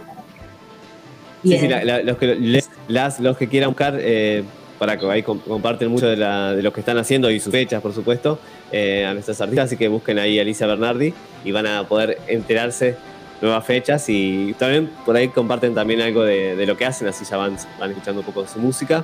Sí, 1.44 1.50
Bien. 1.50 1.62
sí, 1.62 1.68
la- 1.68 1.84
la- 1.84 2.02
los, 2.04 2.18
que, 2.18 2.36
les- 2.36 2.70
las, 2.88 3.20
los 3.20 3.38
que 3.38 3.48
quieran 3.48 3.70
buscar 3.70 3.96
eh, 4.00 4.44
para 4.80 4.98
que 4.98 5.10
ahí 5.10 5.24
com- 5.24 5.40
comparten 5.40 5.90
mucho 5.90 6.08
de, 6.08 6.18
la- 6.18 6.54
de 6.54 6.62
lo 6.64 6.74
que 6.74 6.80
están 6.82 6.98
haciendo 6.98 7.30
y 7.32 7.40
sus 7.40 7.52
fechas, 7.52 7.82
por 7.82 7.94
supuesto, 7.94 8.40
eh, 8.72 9.06
a 9.06 9.14
nuestras 9.14 9.40
artistas. 9.42 9.66
Así 9.66 9.78
que 9.78 9.88
busquen 9.88 10.20
ahí 10.20 10.40
a 10.40 10.42
Alicia 10.42 10.68
Bernardi 10.68 11.14
y 11.46 11.52
van 11.52 11.68
a 11.68 11.84
poder 11.86 12.18
enterarse 12.28 12.96
nuevas 13.44 13.66
fechas 13.66 14.06
y 14.08 14.56
también 14.58 14.90
por 15.06 15.18
ahí 15.18 15.28
comparten 15.28 15.76
también 15.76 16.02
algo 16.02 16.24
de, 16.24 16.66
lo 16.66 16.78
que 16.78 16.86
hacen, 16.86 17.10
así 17.10 17.26
ya 17.26 17.36
van, 17.36 17.58
van 17.78 17.92
escuchando 17.92 18.22
un 18.22 18.26
poco 18.26 18.48
su 18.48 18.58
música. 18.58 19.04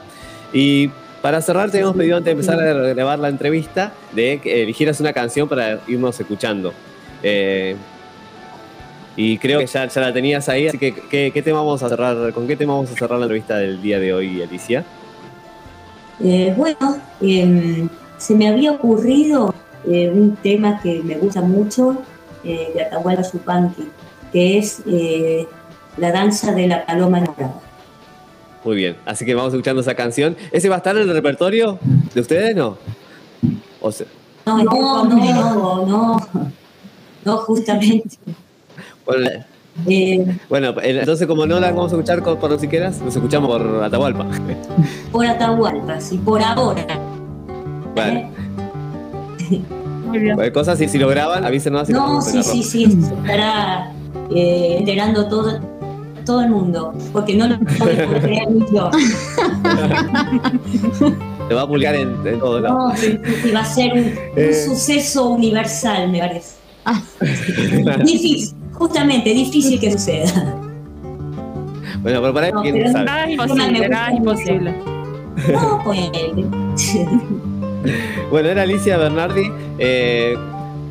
Y 0.53 0.89
para 1.21 1.41
cerrar, 1.41 1.69
te 1.69 1.79
hemos 1.79 1.95
pedido 1.95 2.15
antes 2.15 2.25
de 2.25 2.31
empezar 2.31 2.57
a 2.57 2.73
grabar 2.93 3.19
la 3.19 3.27
entrevista 3.27 3.91
de 4.13 4.39
que 4.41 4.63
eligieras 4.63 4.99
una 5.01 5.11
canción 5.11 5.49
para 5.49 5.81
irnos 5.87 6.17
escuchando. 6.17 6.73
Eh, 7.21 7.75
y 9.17 9.37
creo 9.37 9.59
que 9.59 9.67
ya, 9.67 9.85
ya 9.85 10.01
la 10.01 10.13
tenías 10.13 10.47
ahí, 10.47 10.69
así 10.69 10.77
que 10.77 10.93
¿qué, 10.93 11.41
tema 11.41 11.57
vamos 11.57 11.83
a 11.83 11.89
cerrar? 11.89 12.31
¿con 12.31 12.47
qué 12.47 12.55
tema 12.55 12.75
vamos 12.75 12.89
a 12.91 12.93
cerrar 12.93 13.19
la 13.19 13.25
entrevista 13.25 13.57
del 13.57 13.81
día 13.81 13.99
de 13.99 14.13
hoy, 14.13 14.41
Alicia? 14.41 14.85
Eh, 16.23 16.53
bueno, 16.55 16.97
em, 17.19 17.89
se 18.17 18.35
me 18.35 18.47
había 18.47 18.71
ocurrido 18.71 19.53
eh, 19.85 20.09
un 20.09 20.37
tema 20.37 20.79
que 20.81 21.01
me 21.03 21.15
gusta 21.15 21.41
mucho 21.41 22.01
de 22.41 22.81
Atahualpa 22.81 23.23
Yupanqui, 23.33 23.89
que 24.31 24.57
es 24.57 24.81
eh, 24.87 25.47
la 25.97 26.11
danza 26.11 26.51
de 26.53 26.67
la 26.67 26.85
paloma 26.85 27.19
enamorada. 27.19 27.59
Muy 28.63 28.75
bien, 28.75 28.97
así 29.05 29.25
que 29.25 29.33
vamos 29.35 29.53
escuchando 29.53 29.81
esa 29.81 29.95
canción. 29.95 30.35
¿Ese 30.51 30.67
va 30.69 30.75
a 30.75 30.77
estar 30.79 30.95
en 30.97 31.03
el 31.03 31.13
repertorio 31.13 31.79
de 32.13 32.21
ustedes, 32.21 32.55
no? 32.55 32.77
O 33.81 33.91
sea, 33.91 34.05
No, 34.45 34.57
no, 34.63 35.05
no, 35.05 35.15
no, 35.15 35.85
no, 35.85 36.27
no, 37.25 37.37
justamente. 37.37 38.17
bueno, 39.05 39.29
Eh, 39.87 40.25
bueno, 40.49 40.73
entonces 40.81 41.25
como 41.25 41.45
no 41.45 41.57
la 41.59 41.67
vamos 41.71 41.93
a 41.93 41.95
escuchar 41.95 42.21
con- 42.21 42.37
por 42.37 42.59
Siqueras, 42.59 42.99
nos 42.99 43.15
escuchamos 43.15 43.49
por 43.49 43.81
Atahualpa. 43.83 44.25
por 45.11 45.25
Atahualpa, 45.25 46.01
sí, 46.01 46.17
por 46.17 46.41
ahora. 46.43 46.85
Bueno, 47.95 48.29
Muy 50.05 50.19
bien. 50.19 50.35
cualquier 50.35 50.53
cosa, 50.53 50.75
si, 50.75 50.87
si 50.89 50.97
lo 50.97 51.07
graban, 51.07 51.45
avísenos. 51.45 51.87
No, 51.89 52.21
sí, 52.21 52.43
sí, 52.43 52.61
sí, 52.63 52.83
estará 53.23 53.93
eh, 54.35 54.75
enterando 54.79 55.27
todo, 55.27 55.59
todo 56.25 56.41
el 56.41 56.49
mundo, 56.49 56.93
porque 57.13 57.35
no 57.35 57.47
lo 57.47 57.59
puedo 57.77 58.21
creer 58.21 58.49
ni 58.51 58.59
yo. 58.75 58.89
Se 61.47 61.53
va 61.55 61.61
a 61.63 61.67
publicar 61.67 61.95
en, 61.95 62.15
en 62.27 62.39
todos 62.39 62.61
lados. 62.61 62.77
No, 62.91 62.95
sí, 62.95 63.17
sí, 63.41 63.51
va 63.51 63.61
a 63.61 63.65
ser 63.65 63.93
un, 63.93 63.99
un 63.99 64.13
Eh. 64.35 64.53
suceso 64.67 65.29
universal, 65.29 66.11
me 66.11 66.19
parece. 66.19 66.55
Difícil, 68.05 68.55
justamente, 68.73 69.31
difícil 69.33 69.79
que 69.79 69.91
suceda. 69.91 70.55
Bueno, 72.01 72.21
pero 72.21 72.33
para 72.33 72.45
ahí, 72.47 72.53
No, 72.53 72.61
quién 72.61 72.75
pero 72.75 72.91
sabe. 72.91 73.05
Nada 73.05 73.29
imposible, 73.31 73.89
nada 73.89 74.13
imposible. 74.13 74.73
No, 75.51 75.81
pues. 75.83 75.99
Bueno, 78.31 78.49
era 78.49 78.61
Alicia 78.63 78.97
Bernardi, 78.97 79.51
eh, 79.79 80.35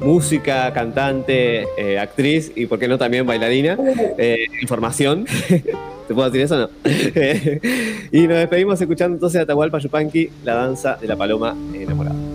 música, 0.01 0.73
cantante, 0.73 1.67
eh, 1.77 1.99
actriz 1.99 2.53
y, 2.55 2.67
por 2.67 2.79
qué 2.79 2.89
no, 2.89 2.99
también 2.99 3.27
bailarina. 3.27 3.77
Eh, 4.19 4.47
información. 4.61 5.27
¿Te 6.09 6.15
puedo 6.15 6.31
decir 6.31 6.43
eso 6.43 6.55
o 6.55 6.59
no? 6.59 6.71
y 8.13 8.27
nos 8.27 8.39
despedimos 8.39 8.81
escuchando 8.81 9.17
entonces 9.17 9.41
a 9.41 9.43
Atahualpa 9.43 9.79
Yupanqui, 9.79 10.31
la 10.45 10.55
danza 10.55 10.97
de 10.97 11.07
la 11.07 11.17
paloma 11.17 11.55
enamorada. 11.75 12.28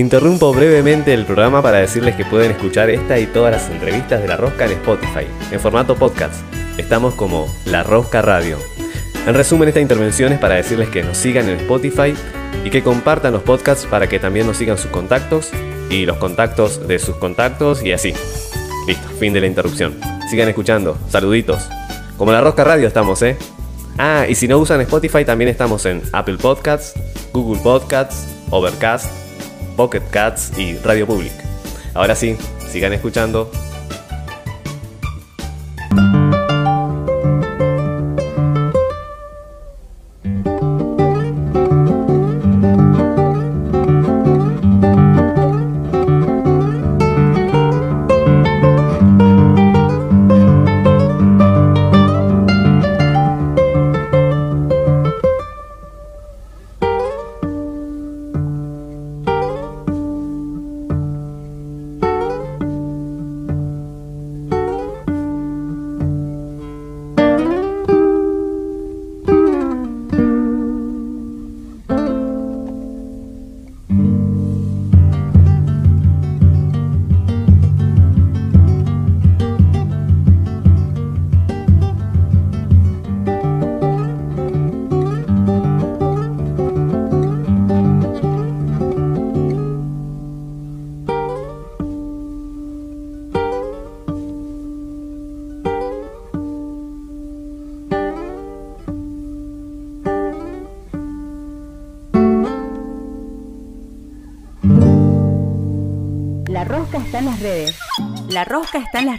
Interrumpo 0.00 0.52
brevemente 0.52 1.12
el 1.12 1.26
programa 1.26 1.62
para 1.62 1.78
decirles 1.78 2.16
que 2.16 2.24
pueden 2.24 2.52
escuchar 2.52 2.90
esta 2.90 3.18
y 3.18 3.26
todas 3.26 3.52
las 3.52 3.70
entrevistas 3.70 4.22
de 4.22 4.28
La 4.28 4.36
Rosca 4.36 4.64
en 4.64 4.72
Spotify, 4.72 5.26
en 5.52 5.60
formato 5.60 5.94
podcast. 5.94 6.34
Estamos 6.78 7.14
como 7.14 7.46
La 7.66 7.82
Rosca 7.82 8.22
Radio. 8.22 8.56
En 9.26 9.34
resumen, 9.34 9.68
esta 9.68 9.80
intervención 9.80 10.32
es 10.32 10.38
para 10.38 10.54
decirles 10.54 10.88
que 10.88 11.02
nos 11.02 11.18
sigan 11.18 11.48
en 11.48 11.58
Spotify 11.60 12.14
y 12.64 12.70
que 12.70 12.82
compartan 12.82 13.34
los 13.34 13.42
podcasts 13.42 13.86
para 13.86 14.08
que 14.08 14.18
también 14.18 14.46
nos 14.46 14.56
sigan 14.56 14.78
sus 14.78 14.90
contactos 14.90 15.50
y 15.90 16.06
los 16.06 16.16
contactos 16.16 16.88
de 16.88 16.98
sus 16.98 17.16
contactos 17.16 17.82
y 17.84 17.92
así. 17.92 18.14
Listo, 18.86 19.08
fin 19.18 19.34
de 19.34 19.42
la 19.42 19.46
interrupción. 19.46 20.00
Sigan 20.30 20.48
escuchando. 20.48 20.96
Saluditos. 21.10 21.68
Como 22.16 22.32
La 22.32 22.40
Rosca 22.40 22.64
Radio 22.64 22.88
estamos, 22.88 23.20
¿eh? 23.22 23.36
Ah, 23.98 24.24
y 24.26 24.34
si 24.34 24.48
no 24.48 24.56
usan 24.58 24.80
Spotify, 24.80 25.26
también 25.26 25.50
estamos 25.50 25.84
en 25.84 26.00
Apple 26.12 26.38
Podcasts, 26.38 26.94
Google 27.34 27.60
Podcasts, 27.62 28.26
Overcast, 28.50 29.19
Pocket 29.80 30.02
Cats 30.10 30.58
y 30.58 30.76
Radio 30.76 31.06
Public. 31.06 31.32
Ahora 31.94 32.14
sí, 32.14 32.36
sigan 32.68 32.92
escuchando. 32.92 33.50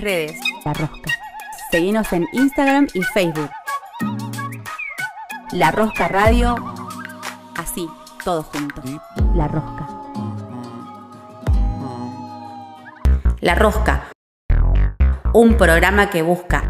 Redes. 0.02 0.40
La 0.66 0.74
rosca. 0.74 1.12
Seguinos 1.72 2.12
en 2.12 2.28
Instagram 2.34 2.88
y 2.94 3.04
Facebook. 3.04 3.50
La 5.52 5.72
Rosca 5.72 6.08
Radio. 6.08 6.56
Así, 7.56 7.88
todos 8.24 8.46
juntos. 8.48 8.84
La 9.36 9.48
Rosca. 9.48 9.88
La 13.40 13.56
Rosca. 13.56 14.08
Un 15.34 15.56
programa 15.56 16.10
que 16.10 16.24
busca 16.24 16.64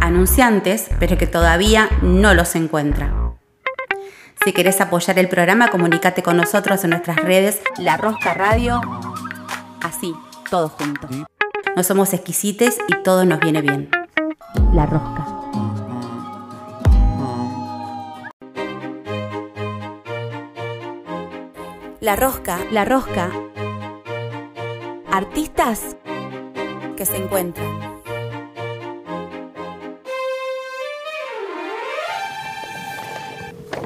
anunciantes, 0.00 0.90
pero 0.98 1.16
que 1.16 1.26
todavía 1.26 1.88
no 2.02 2.34
los 2.34 2.54
encuentra. 2.56 3.14
Si 4.44 4.52
querés 4.52 4.80
apoyar 4.80 5.18
el 5.18 5.28
programa, 5.28 5.68
comunícate 5.68 6.22
con 6.22 6.36
nosotros 6.36 6.82
en 6.84 6.90
nuestras 6.90 7.16
redes 7.16 7.62
La 7.78 7.96
Rosca 7.96 8.34
Radio. 8.34 8.80
Así, 9.80 10.14
todos 10.50 10.72
juntos. 10.72 11.10
No 11.74 11.82
somos 11.82 12.12
exquisites 12.12 12.78
y 12.86 13.02
todo 13.02 13.24
nos 13.24 13.40
viene 13.40 13.62
bien. 13.62 13.88
La 14.74 14.84
Rosca. 14.84 15.26
La 22.00 22.14
Rosca, 22.14 22.58
La 22.70 22.84
Rosca. 22.84 23.30
Artistas 25.10 25.96
que 26.94 27.06
se 27.06 27.16
encuentran. 27.16 27.66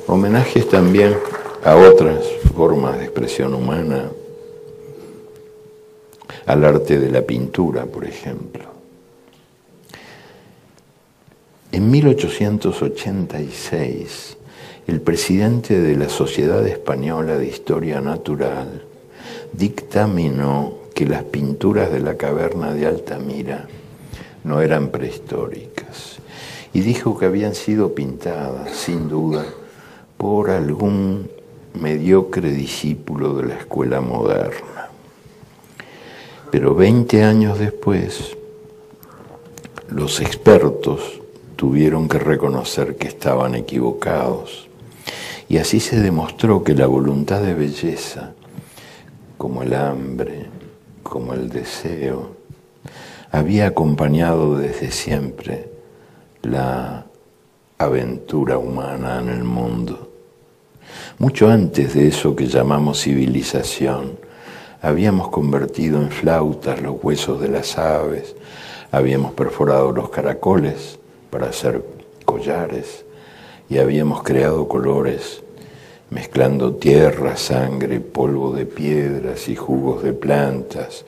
Homenajes 0.09 0.69
también 0.69 1.17
a 1.65 1.77
otras 1.77 2.25
formas 2.57 2.99
de 2.99 3.05
expresión 3.05 3.55
humana, 3.55 4.11
al 6.47 6.65
arte 6.65 6.99
de 6.99 7.11
la 7.11 7.23
pintura, 7.23 7.87
por 7.87 8.05
ejemplo. 8.05 8.65
En 11.73 11.91
1886, 11.91 14.37
el 14.87 15.01
presidente 15.01 15.81
de 15.81 15.97
la 15.97 16.09
Sociedad 16.09 16.65
Española 16.67 17.37
de 17.37 17.49
Historia 17.49 18.01
Natural 18.01 18.85
dictaminó 19.53 20.75
que 20.95 21.07
las 21.07 21.25
pinturas 21.25 21.93
de 21.93 22.01
la 22.01 22.17
caverna 22.17 22.73
de 22.73 22.87
Altamira 22.87 23.67
no 24.45 24.61
eran 24.61 24.89
prehistóricas 24.89 26.19
y 26.73 26.81
dijo 26.81 27.19
que 27.19 27.27
habían 27.27 27.55
sido 27.55 27.95
pintadas, 27.95 28.77
sin 28.77 29.09
duda, 29.09 29.45
por 30.17 30.51
algún 30.51 31.29
mediocre 31.75 32.51
discípulo 32.51 33.35
de 33.35 33.49
la 33.49 33.57
escuela 33.57 34.01
moderna. 34.01 34.76
Pero 36.51 36.75
20 36.75 37.25
años 37.25 37.59
después, 37.59 38.37
los 39.91 40.21
expertos 40.21 41.21
tuvieron 41.57 42.09
que 42.09 42.19
reconocer 42.19 42.97
que 42.97 43.09
estaban 43.09 43.55
equivocados. 43.55 44.69
Y 45.49 45.59
así 45.59 45.81
se 45.81 46.01
demostró 46.01 46.65
que 46.65 46.75
la 46.75 46.87
voluntad 46.87 47.41
de 47.41 47.55
belleza, 47.55 48.33
como 49.39 49.63
el 49.63 49.75
hambre, 49.75 50.47
como 51.03 51.35
el 51.35 51.49
deseo, 51.49 52.37
había 53.31 53.67
acompañado 53.69 54.57
desde 54.57 54.91
siempre 54.91 55.71
la 56.43 57.07
aventura 57.79 58.59
humana 58.59 59.21
en 59.21 59.29
el 59.29 59.45
mundo. 59.45 60.13
Mucho 61.19 61.49
antes 61.49 61.95
de 61.95 62.09
eso 62.09 62.35
que 62.35 62.47
llamamos 62.47 63.03
civilización, 63.03 64.19
habíamos 64.87 65.31
convertido 65.31 66.01
en 66.01 66.11
flautas 66.11 66.81
los 66.81 67.03
huesos 67.03 67.41
de 67.41 67.49
las 67.49 67.77
aves, 67.77 68.37
habíamos 68.93 69.33
perforado 69.33 69.91
los 69.91 70.11
caracoles 70.11 71.01
para 71.29 71.49
hacer 71.49 71.83
collares 72.25 73.05
y 73.69 73.79
habíamos 73.79 74.23
creado 74.23 74.69
colores 74.69 75.43
mezclando 76.09 76.77
tierra, 76.77 77.37
sangre, 77.37 77.99
polvo 77.99 78.53
de 78.53 78.65
piedras 78.65 79.49
y 79.49 79.57
jugos 79.57 80.05
de 80.05 80.13
plantas 80.13 81.05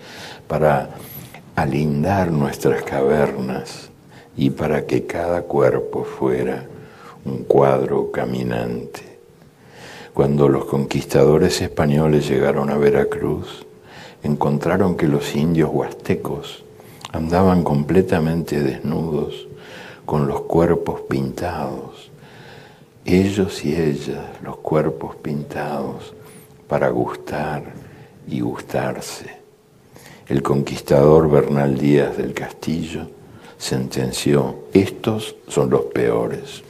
para 0.48 0.90
alindar 1.54 2.32
nuestras 2.32 2.82
cavernas 2.82 3.90
y 4.36 4.50
para 4.50 4.86
que 4.86 5.06
cada 5.06 5.42
cuerpo 5.42 6.02
fuera 6.02 6.66
un 7.24 7.44
cuadro 7.44 8.10
caminante. 8.10 9.02
Cuando 10.12 10.48
los 10.48 10.64
conquistadores 10.64 11.60
españoles 11.60 12.28
llegaron 12.28 12.70
a 12.70 12.76
Veracruz, 12.76 13.67
encontraron 14.28 14.96
que 14.96 15.08
los 15.08 15.34
indios 15.34 15.70
huastecos 15.72 16.62
andaban 17.12 17.62
completamente 17.64 18.60
desnudos, 18.60 19.48
con 20.04 20.26
los 20.26 20.42
cuerpos 20.42 21.02
pintados, 21.02 22.10
ellos 23.04 23.64
y 23.64 23.74
ellas, 23.74 24.24
los 24.42 24.56
cuerpos 24.58 25.16
pintados, 25.16 26.14
para 26.66 26.88
gustar 26.90 27.62
y 28.26 28.40
gustarse. 28.40 29.38
El 30.28 30.42
conquistador 30.42 31.30
Bernal 31.30 31.78
Díaz 31.78 32.16
del 32.16 32.34
Castillo 32.34 33.06
sentenció, 33.56 34.64
estos 34.72 35.36
son 35.48 35.70
los 35.70 35.82
peores. 35.86 36.62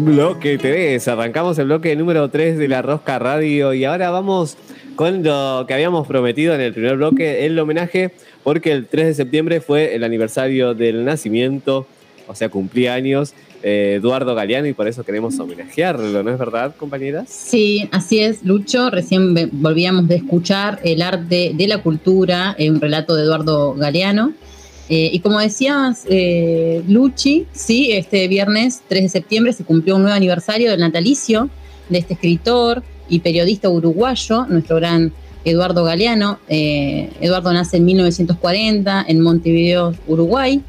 Bloque 0.00 0.56
3, 0.56 1.06
arrancamos 1.08 1.58
el 1.58 1.66
bloque 1.66 1.94
número 1.94 2.30
3 2.30 2.56
de 2.56 2.68
la 2.68 2.80
Rosca 2.80 3.18
Radio 3.18 3.74
y 3.74 3.84
ahora 3.84 4.08
vamos 4.10 4.56
con 4.96 5.22
lo 5.22 5.66
que 5.68 5.74
habíamos 5.74 6.06
prometido 6.06 6.54
en 6.54 6.62
el 6.62 6.72
primer 6.72 6.96
bloque, 6.96 7.44
el 7.44 7.58
homenaje, 7.58 8.10
porque 8.42 8.72
el 8.72 8.86
3 8.86 9.08
de 9.08 9.14
septiembre 9.14 9.60
fue 9.60 9.94
el 9.94 10.02
aniversario 10.02 10.72
del 10.72 11.04
nacimiento, 11.04 11.86
o 12.26 12.34
sea, 12.34 12.48
cumplía 12.48 12.94
años 12.94 13.34
eh, 13.62 13.96
Eduardo 13.98 14.34
Galeano 14.34 14.68
y 14.68 14.72
por 14.72 14.88
eso 14.88 15.04
queremos 15.04 15.38
homenajearlo, 15.38 16.22
¿no 16.22 16.30
es 16.30 16.38
verdad, 16.38 16.74
compañeras? 16.78 17.28
Sí, 17.28 17.86
así 17.92 18.20
es, 18.20 18.42
Lucho. 18.42 18.88
Recién 18.88 19.50
volvíamos 19.52 20.08
de 20.08 20.16
escuchar 20.16 20.80
El 20.82 21.02
arte 21.02 21.52
de 21.54 21.68
la 21.68 21.82
cultura, 21.82 22.56
eh, 22.58 22.70
un 22.70 22.80
relato 22.80 23.14
de 23.14 23.24
Eduardo 23.24 23.74
Galeano. 23.74 24.32
Eh, 24.92 25.08
y 25.12 25.20
como 25.20 25.38
decías, 25.38 26.04
eh, 26.10 26.82
Luchi, 26.88 27.46
sí, 27.52 27.92
este 27.92 28.26
viernes 28.26 28.82
3 28.88 29.04
de 29.04 29.08
septiembre 29.08 29.52
se 29.52 29.62
cumplió 29.62 29.94
un 29.94 30.02
nuevo 30.02 30.16
aniversario 30.16 30.72
del 30.72 30.80
natalicio 30.80 31.48
de 31.88 31.98
este 31.98 32.14
escritor 32.14 32.82
y 33.08 33.20
periodista 33.20 33.68
uruguayo, 33.68 34.46
nuestro 34.48 34.76
gran 34.76 35.12
Eduardo 35.44 35.84
Galeano. 35.84 36.40
Eh, 36.48 37.08
Eduardo 37.20 37.52
nace 37.52 37.76
en 37.76 37.84
1940 37.84 39.04
en 39.06 39.20
Montevideo, 39.20 39.94
Uruguay. 40.08 40.60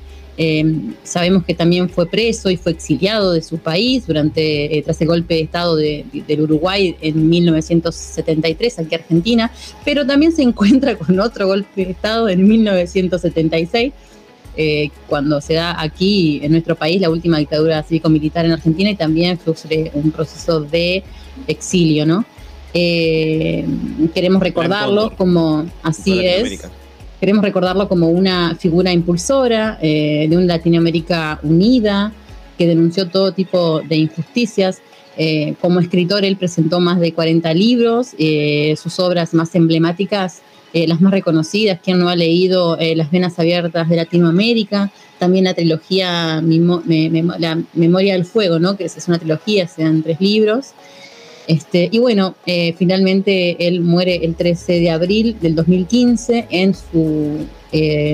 Sabemos 1.03 1.43
que 1.43 1.53
también 1.53 1.89
fue 1.89 2.07
preso 2.07 2.49
y 2.49 2.57
fue 2.57 2.71
exiliado 2.71 3.33
de 3.33 3.41
su 3.41 3.57
país 3.59 4.07
durante 4.07 4.81
tras 4.83 4.99
el 5.01 5.07
golpe 5.07 5.35
de 5.35 5.41
Estado 5.41 5.75
del 5.75 6.41
Uruguay 6.41 6.95
en 7.01 7.29
1973 7.29 8.79
aquí 8.79 8.95
en 8.95 9.01
Argentina, 9.01 9.51
pero 9.85 10.05
también 10.05 10.31
se 10.31 10.41
encuentra 10.51 10.95
con 10.97 11.19
otro 11.19 11.47
golpe 11.47 11.85
de 11.85 11.91
Estado 11.91 12.29
en 12.29 12.47
1976 12.47 13.93
eh, 14.57 14.89
cuando 15.07 15.39
se 15.39 15.53
da 15.53 15.81
aquí 15.81 16.41
en 16.43 16.51
nuestro 16.51 16.75
país 16.75 16.99
la 16.99 17.09
última 17.09 17.37
dictadura 17.37 17.81
cívico-militar 17.83 18.45
en 18.45 18.51
Argentina 18.51 18.89
y 18.89 18.95
también 18.95 19.39
sufre 19.43 19.91
un 19.93 20.11
proceso 20.11 20.59
de 20.59 21.03
exilio, 21.47 22.05
¿no? 22.05 22.25
Eh, 22.73 23.65
queremos 24.13 24.41
recordarlo 24.41 25.15
como, 25.15 25.65
así 25.83 26.25
es, 26.25 26.61
queremos 27.21 27.45
recordarlo 27.45 27.87
como 27.87 28.09
una 28.09 28.55
figura 28.55 28.91
impulsora 28.91 29.77
eh, 29.81 30.27
de 30.29 30.35
una 30.35 30.47
Latinoamérica 30.47 31.39
unida 31.43 32.11
que 32.57 32.67
denunció 32.67 33.07
todo 33.07 33.31
tipo 33.31 33.81
de 33.81 33.95
injusticias. 33.95 34.81
como 35.61 35.79
escritor, 35.79 36.25
él 36.25 36.35
presentó 36.35 36.79
más 36.79 36.99
de 36.99 37.13
40 37.13 37.53
libros, 37.53 38.15
sus 38.75 38.99
obras 38.99 39.33
más 39.33 39.53
emblemáticas 39.55 40.41
eh, 40.73 40.87
las 40.87 41.01
más 41.01 41.11
reconocidas, 41.11 41.81
quien 41.83 41.99
no 41.99 42.07
ha 42.07 42.15
leído 42.15 42.77
eh, 42.79 42.95
Las 42.95 43.11
Venas 43.11 43.37
Abiertas 43.37 43.89
de 43.89 43.97
Latinoamérica, 43.97 44.89
también 45.19 45.43
la 45.43 45.53
trilogía 45.53 46.41
La 46.41 47.61
Memoria 47.73 48.13
del 48.13 48.23
Fuego, 48.23 48.57
¿no? 48.57 48.77
que 48.77 48.85
es 48.85 49.07
una 49.09 49.19
trilogía, 49.19 49.67
sean 49.67 50.01
tres 50.01 50.21
libros. 50.21 50.67
Este, 51.47 51.89
y 51.91 51.99
bueno, 51.99 52.35
eh, 52.45 52.73
finalmente 52.77 53.67
él 53.67 53.81
muere 53.81 54.23
el 54.23 54.35
13 54.35 54.73
de 54.73 54.89
abril 54.91 55.37
del 55.41 55.55
2015 55.55 56.47
en 56.49 56.73
su 56.73 57.47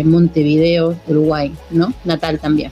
Montevideo, 0.05 0.95
Uruguay, 1.07 1.51
natal 2.05 2.39
también. 2.39 2.71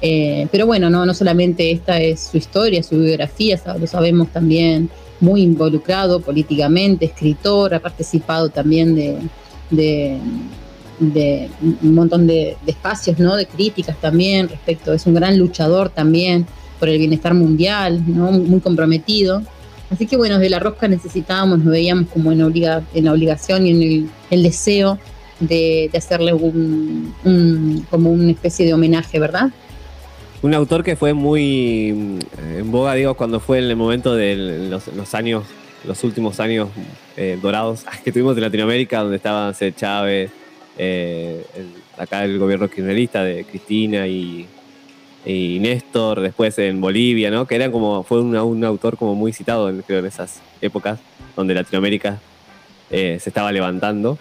pero 0.00 0.64
bueno, 0.64 0.88
no, 0.88 1.04
no 1.04 1.12
solamente 1.12 1.72
esta 1.72 2.00
es 2.00 2.20
su 2.30 2.36
historia, 2.36 2.84
su 2.84 3.00
biografía, 3.00 3.60
lo 3.78 3.86
sabemos 3.88 4.28
también 4.28 4.88
muy 5.20 5.42
involucrado 5.42 6.20
políticamente, 6.20 7.04
escritor, 7.06 7.74
ha 7.74 7.80
participado 7.80 8.48
también 8.48 8.94
de, 8.94 10.18
un 11.82 11.94
montón 11.94 12.26
de, 12.26 12.56
espacios, 12.66 13.18
¿no? 13.18 13.36
de 13.36 13.46
críticas 13.46 13.96
también 14.00 14.48
respecto, 14.48 14.92
es 14.92 15.06
un 15.06 15.14
gran 15.14 15.38
luchador 15.38 15.90
también 15.90 16.46
por 16.78 16.88
el 16.88 16.98
bienestar 16.98 17.34
mundial, 17.34 18.00
muy 18.00 18.60
comprometido. 18.60 19.42
Así 19.90 20.06
que 20.06 20.16
bueno, 20.16 20.38
de 20.38 20.48
la 20.48 20.60
rosca 20.60 20.86
necesitábamos, 20.86 21.58
nos 21.58 21.72
veíamos 21.72 22.08
como 22.08 22.30
en, 22.30 22.42
obliga, 22.42 22.82
en 22.94 23.06
la 23.06 23.12
obligación 23.12 23.66
y 23.66 23.70
en 23.70 24.10
el, 24.30 24.42
deseo 24.42 24.98
de, 25.40 25.90
hacerle 25.94 26.32
un, 26.32 27.12
como 27.90 28.12
una 28.12 28.30
especie 28.30 28.64
de 28.64 28.72
homenaje, 28.72 29.18
¿verdad? 29.18 29.50
Un 30.42 30.54
autor 30.54 30.84
que 30.84 30.96
fue 30.96 31.12
muy 31.12 32.18
eh, 32.38 32.58
en 32.60 32.70
boga, 32.70 32.94
digo, 32.94 33.14
cuando 33.14 33.40
fue 33.40 33.58
en 33.58 33.64
el 33.64 33.76
momento 33.76 34.14
de 34.14 34.36
los, 34.96 35.14
años, 35.14 35.44
los 35.84 36.02
últimos 36.04 36.38
años 36.38 36.68
eh, 37.16 37.38
dorados 37.42 37.84
que 38.04 38.12
tuvimos 38.12 38.36
en 38.36 38.42
Latinoamérica, 38.42 39.00
donde 39.00 39.16
estaban. 39.16 39.54
Chávez, 39.74 40.30
eh, 40.78 41.44
acá 41.98 42.24
el 42.24 42.38
gobierno 42.38 42.68
kirchnerista 42.68 43.24
de 43.24 43.44
Cristina 43.44 44.06
y, 44.06 44.46
Néstor, 45.24 46.20
después 46.20 46.58
en 46.58 46.80
Bolivia, 46.80 47.30
¿no? 47.30 47.46
Que 47.46 47.56
era 47.56 47.70
como, 47.70 48.02
fue 48.02 48.20
un 48.20 48.64
autor 48.64 48.96
como 48.96 49.14
muy 49.14 49.32
citado, 49.32 49.68
en, 49.68 49.82
creo, 49.82 50.00
en 50.00 50.06
esas 50.06 50.40
épocas, 50.60 50.98
donde 51.36 51.54
Latinoamérica 51.54 52.18
se 52.90 53.16
estaba 53.16 53.52
levantando. 53.52 54.18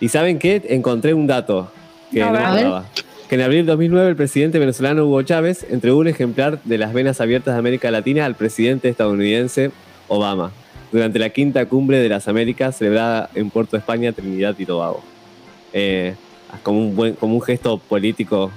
y 0.00 0.08
¿saben 0.08 0.38
qué? 0.38 0.62
Encontré 0.68 1.14
un 1.14 1.26
dato 1.26 1.72
que 2.12 2.20
no 2.20 2.30
me 2.32 2.82
que 3.32 3.36
en 3.36 3.40
abril 3.40 3.64
de 3.64 3.72
2009 3.72 4.10
el 4.10 4.16
presidente 4.16 4.58
venezolano 4.58 5.06
Hugo 5.06 5.22
Chávez 5.22 5.64
entregó 5.70 5.96
un 5.96 6.06
ejemplar 6.06 6.62
de 6.64 6.76
las 6.76 6.92
venas 6.92 7.18
abiertas 7.18 7.54
de 7.54 7.60
América 7.60 7.90
Latina 7.90 8.26
al 8.26 8.34
presidente 8.34 8.90
estadounidense 8.90 9.70
Obama 10.06 10.52
durante 10.92 11.18
la 11.18 11.30
quinta 11.30 11.64
cumbre 11.64 11.98
de 11.98 12.10
las 12.10 12.28
Américas 12.28 12.76
celebrada 12.76 13.30
en 13.34 13.48
Puerto 13.48 13.78
España, 13.78 14.12
Trinidad 14.12 14.54
y 14.58 14.66
Tobago. 14.66 15.02
Eh, 15.72 16.14
como 16.62 16.80
un 16.80 16.94
buen, 16.94 17.14
como 17.14 17.34
un 17.34 17.40
gesto 17.40 17.78
político 17.78 18.52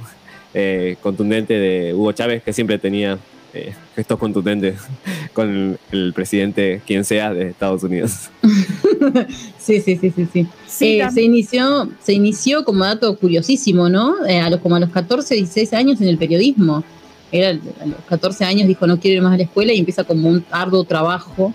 eh, 0.57 0.95
contundente 1.01 1.53
de 1.59 1.93
Hugo 1.93 2.13
Chávez, 2.13 2.41
que 2.41 2.53
siempre 2.53 2.79
tenía 2.79 3.19
eh, 3.53 3.73
gestos 3.93 4.17
contundentes 4.17 4.79
con 5.33 5.77
el 5.91 6.13
presidente, 6.13 6.81
quien 6.87 7.03
sea, 7.03 7.33
de 7.33 7.49
Estados 7.49 7.83
Unidos. 7.83 8.29
sí, 9.59 9.81
sí, 9.81 9.97
sí, 9.97 10.13
sí, 10.15 10.27
sí. 10.31 10.47
Eh, 10.79 11.05
se 11.13 11.21
inició, 11.21 11.89
se 12.01 12.13
inició 12.13 12.63
como 12.63 12.85
dato 12.85 13.17
curiosísimo, 13.17 13.89
¿no? 13.89 14.15
a 14.25 14.49
los, 14.49 14.61
como 14.61 14.77
a 14.77 14.79
los 14.79 14.91
14, 14.91 15.35
16 15.35 15.73
años 15.73 15.99
en 15.99 16.07
el 16.07 16.17
periodismo. 16.17 16.85
Era, 17.33 17.49
a 17.49 17.85
los 17.85 17.99
14 18.07 18.45
años 18.45 18.65
dijo 18.65 18.87
no 18.87 18.97
quiero 18.97 19.17
ir 19.17 19.23
más 19.23 19.33
a 19.33 19.37
la 19.37 19.43
escuela 19.43 19.73
y 19.73 19.79
empieza 19.79 20.05
como 20.05 20.29
un 20.29 20.45
arduo 20.51 20.85
trabajo 20.85 21.53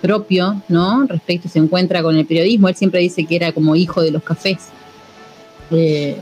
propio, 0.00 0.62
¿no? 0.68 1.04
Respecto, 1.06 1.48
se 1.48 1.58
encuentra 1.58 2.00
con 2.00 2.16
el 2.16 2.26
periodismo. 2.26 2.68
Él 2.68 2.76
siempre 2.76 3.00
dice 3.00 3.24
que 3.24 3.34
era 3.34 3.50
como 3.50 3.74
hijo 3.74 4.02
de 4.02 4.12
los 4.12 4.22
cafés, 4.22 4.68
eh, 5.72 6.16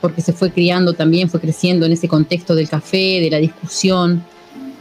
porque 0.00 0.20
se 0.20 0.32
fue 0.32 0.50
criando 0.50 0.92
también, 0.92 1.28
fue 1.28 1.40
creciendo 1.40 1.86
en 1.86 1.92
ese 1.92 2.08
contexto 2.08 2.54
del 2.54 2.68
café, 2.68 3.20
de 3.20 3.28
la 3.30 3.38
discusión, 3.38 4.22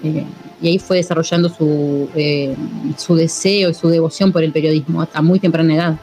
eh, 0.03 0.25
y 0.61 0.67
ahí 0.67 0.79
fue 0.79 0.97
desarrollando 0.97 1.49
su, 1.49 2.09
eh, 2.15 2.55
su 2.97 3.15
deseo 3.15 3.69
y 3.69 3.73
su 3.73 3.89
devoción 3.89 4.31
por 4.31 4.43
el 4.43 4.51
periodismo 4.51 5.07
a 5.11 5.21
muy 5.21 5.39
temprana 5.39 5.75
edad. 5.75 5.95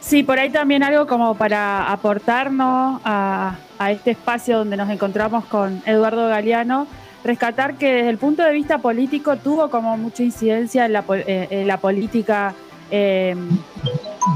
Sí, 0.00 0.22
por 0.22 0.38
ahí 0.38 0.50
también 0.50 0.82
algo 0.82 1.06
como 1.06 1.36
para 1.36 1.90
aportarnos 1.92 3.00
a, 3.04 3.56
a 3.78 3.92
este 3.92 4.12
espacio 4.12 4.58
donde 4.58 4.76
nos 4.76 4.88
encontramos 4.88 5.44
con 5.46 5.82
Eduardo 5.84 6.28
Galeano 6.28 6.86
rescatar 7.26 7.74
que 7.74 7.92
desde 7.92 8.10
el 8.10 8.18
punto 8.18 8.42
de 8.42 8.52
vista 8.52 8.78
político 8.78 9.36
tuvo 9.36 9.68
como 9.68 9.96
mucha 9.96 10.22
incidencia 10.22 10.86
en 10.86 10.92
la, 10.92 11.04
eh, 11.08 11.76
política 11.80 12.54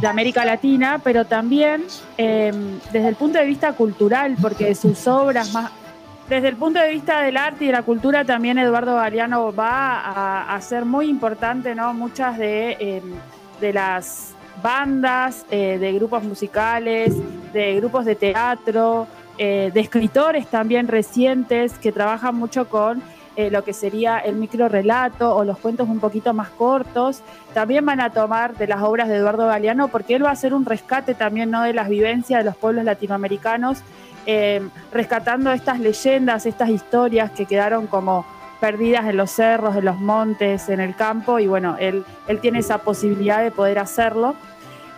de 0.00 0.06
América 0.06 0.44
Latina, 0.44 1.00
pero 1.02 1.24
también 1.24 1.84
em, 2.16 2.78
desde 2.92 3.08
el 3.08 3.16
punto 3.16 3.38
de 3.38 3.46
vista 3.46 3.72
cultural, 3.72 4.36
porque 4.40 4.74
sus 4.74 5.06
obras 5.06 5.52
más... 5.52 5.72
Desde 6.28 6.46
el 6.46 6.56
punto 6.56 6.78
de 6.78 6.90
vista 6.90 7.22
del 7.22 7.36
arte 7.36 7.64
y 7.64 7.66
de 7.66 7.72
la 7.72 7.82
cultura, 7.82 8.24
también 8.24 8.56
Eduardo 8.56 8.94
Galeano 8.94 9.52
va 9.52 10.54
a, 10.54 10.60
ser 10.60 10.84
muy 10.84 11.08
importante, 11.08 11.74
¿no? 11.74 11.92
Muchas 11.92 12.38
de, 12.38 12.76
em, 12.78 13.02
de 13.60 13.72
las 13.72 14.34
bandas, 14.62 15.44
eh, 15.50 15.78
de 15.80 15.92
grupos 15.92 16.22
musicales, 16.22 17.14
de 17.52 17.74
grupos 17.74 18.04
de 18.04 18.14
teatro, 18.14 19.08
eh, 19.38 19.70
de 19.72 19.80
escritores 19.80 20.46
también 20.46 20.86
recientes 20.86 21.78
que 21.78 21.92
trabajan 21.92 22.36
mucho 22.36 22.68
con 22.68 23.02
eh, 23.40 23.50
lo 23.50 23.64
que 23.64 23.72
sería 23.72 24.18
el 24.18 24.36
micro 24.36 24.68
relato 24.68 25.34
o 25.34 25.44
los 25.44 25.58
cuentos 25.58 25.88
un 25.88 25.98
poquito 25.98 26.34
más 26.34 26.50
cortos. 26.50 27.22
También 27.54 27.86
van 27.86 28.00
a 28.00 28.10
tomar 28.10 28.56
de 28.56 28.66
las 28.66 28.82
obras 28.82 29.08
de 29.08 29.16
Eduardo 29.16 29.46
Galeano 29.46 29.88
porque 29.88 30.14
él 30.14 30.24
va 30.24 30.28
a 30.28 30.32
hacer 30.32 30.52
un 30.52 30.66
rescate 30.66 31.14
también 31.14 31.50
¿no? 31.50 31.62
de 31.62 31.72
las 31.72 31.88
vivencias 31.88 32.40
de 32.40 32.44
los 32.44 32.56
pueblos 32.56 32.84
latinoamericanos, 32.84 33.82
eh, 34.26 34.60
rescatando 34.92 35.52
estas 35.52 35.80
leyendas, 35.80 36.44
estas 36.44 36.68
historias 36.68 37.30
que 37.30 37.46
quedaron 37.46 37.86
como 37.86 38.26
perdidas 38.60 39.06
en 39.06 39.16
los 39.16 39.30
cerros, 39.30 39.74
en 39.74 39.86
los 39.86 39.98
montes, 39.98 40.68
en 40.68 40.80
el 40.80 40.94
campo, 40.94 41.38
y 41.38 41.46
bueno, 41.46 41.76
él, 41.80 42.04
él 42.28 42.40
tiene 42.40 42.58
esa 42.58 42.78
posibilidad 42.78 43.42
de 43.42 43.50
poder 43.50 43.78
hacerlo. 43.78 44.34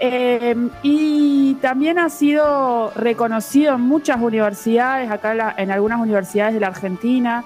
Eh, 0.01 0.57
y 0.82 1.55
también 1.61 2.01
ha 2.01 2.09
sido 2.09 2.90
reconocido 2.97 3.76
en 3.76 3.82
muchas 3.82 4.20
universidades, 4.20 5.09
acá 5.09 5.55
en 5.57 5.70
algunas 5.70 6.01
universidades 6.01 6.55
de 6.55 6.61
la 6.61 6.66
Argentina, 6.66 7.45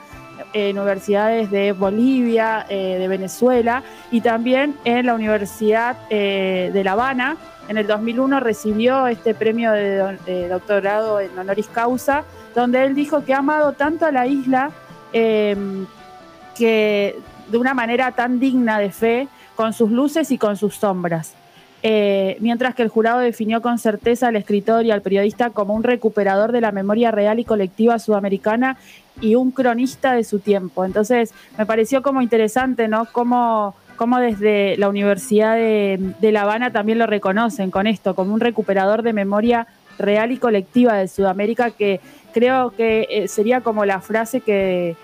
en 0.56 0.78
universidades 0.78 1.50
de 1.50 1.72
Bolivia, 1.72 2.64
eh, 2.68 2.96
de 2.98 3.08
Venezuela 3.08 3.82
y 4.10 4.22
también 4.22 4.74
en 4.84 5.06
la 5.06 5.14
Universidad 5.14 5.96
eh, 6.08 6.70
de 6.72 6.84
La 6.84 6.92
Habana. 6.92 7.36
En 7.68 7.76
el 7.76 7.86
2001 7.86 8.40
recibió 8.40 9.06
este 9.06 9.34
premio 9.34 9.72
de, 9.72 10.48
doctorado 10.48 11.20
en 11.20 11.36
honoris 11.38 11.66
causa, 11.66 12.24
donde 12.54 12.84
él 12.84 12.94
dijo 12.94 13.24
que 13.24 13.34
ha 13.34 13.38
amado 13.38 13.72
tanto 13.72 14.06
a 14.06 14.12
la 14.12 14.26
isla 14.26 14.70
que 15.12 17.16
de 17.48 17.58
una 17.58 17.74
manera 17.74 18.12
tan 18.12 18.38
digna 18.38 18.78
de 18.78 18.90
fe, 18.90 19.28
con 19.54 19.72
sus 19.72 19.90
luces 19.90 20.30
y 20.30 20.38
con 20.38 20.56
sus 20.56 20.76
sombras. 20.76 21.34
Eh, 21.82 22.36
mientras 22.40 22.74
que 22.74 22.82
el 22.82 22.88
jurado 22.88 23.20
definió 23.20 23.62
con 23.62 23.78
certeza 23.78 24.28
al 24.28 24.36
escritor 24.36 24.84
y 24.84 24.90
al 24.90 25.02
periodista 25.02 25.50
como 25.50 25.74
un 25.74 25.82
recuperador 25.82 26.52
de 26.52 26.60
la 26.60 26.72
memoria 26.72 27.10
real 27.10 27.38
y 27.38 27.44
colectiva 27.44 27.98
sudamericana 27.98 28.76
y 29.20 29.34
un 29.34 29.50
cronista 29.50 30.12
de 30.12 30.24
su 30.24 30.38
tiempo. 30.38 30.84
Entonces, 30.84 31.32
me 31.58 31.66
pareció 31.66 32.02
como 32.02 32.22
interesante, 32.22 32.88
¿no? 32.88 33.06
Cómo, 33.12 33.74
desde 34.20 34.76
la 34.76 34.88
Universidad 34.88 35.56
de, 35.56 36.14
La 36.32 36.42
Habana 36.42 36.70
también 36.72 36.98
lo 36.98 37.06
reconocen 37.06 37.70
con 37.70 37.86
esto, 37.86 38.14
como 38.14 38.34
un 38.34 38.40
recuperador 38.40 39.02
de 39.02 39.12
memoria 39.12 39.66
real 39.98 40.32
y 40.32 40.38
colectiva 40.38 40.94
de 40.94 41.08
Sudamérica, 41.08 41.70
que 41.70 42.00
creo 42.32 42.70
que 42.70 43.06
eh, 43.10 43.28
sería 43.28 43.60
como 43.62 43.84
la 43.84 44.00
frase 44.00 44.40
que, 44.40 44.96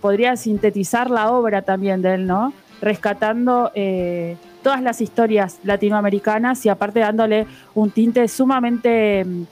podría 0.00 0.36
sintetizar 0.36 1.10
la 1.10 1.32
obra 1.32 1.60
también 1.60 2.00
de 2.00 2.14
él, 2.14 2.26
¿no? 2.26 2.52
Rescatando... 2.80 3.70
Eh, 3.74 4.36
todas 4.62 4.82
las 4.82 5.00
historias 5.00 5.58
latinoamericanas 5.64 6.64
y 6.66 6.68
aparte 6.68 7.00
dándole 7.00 7.46
un 7.74 7.90
tinte 7.90 8.26
sumamente 8.28 9.24
mm, 9.24 9.42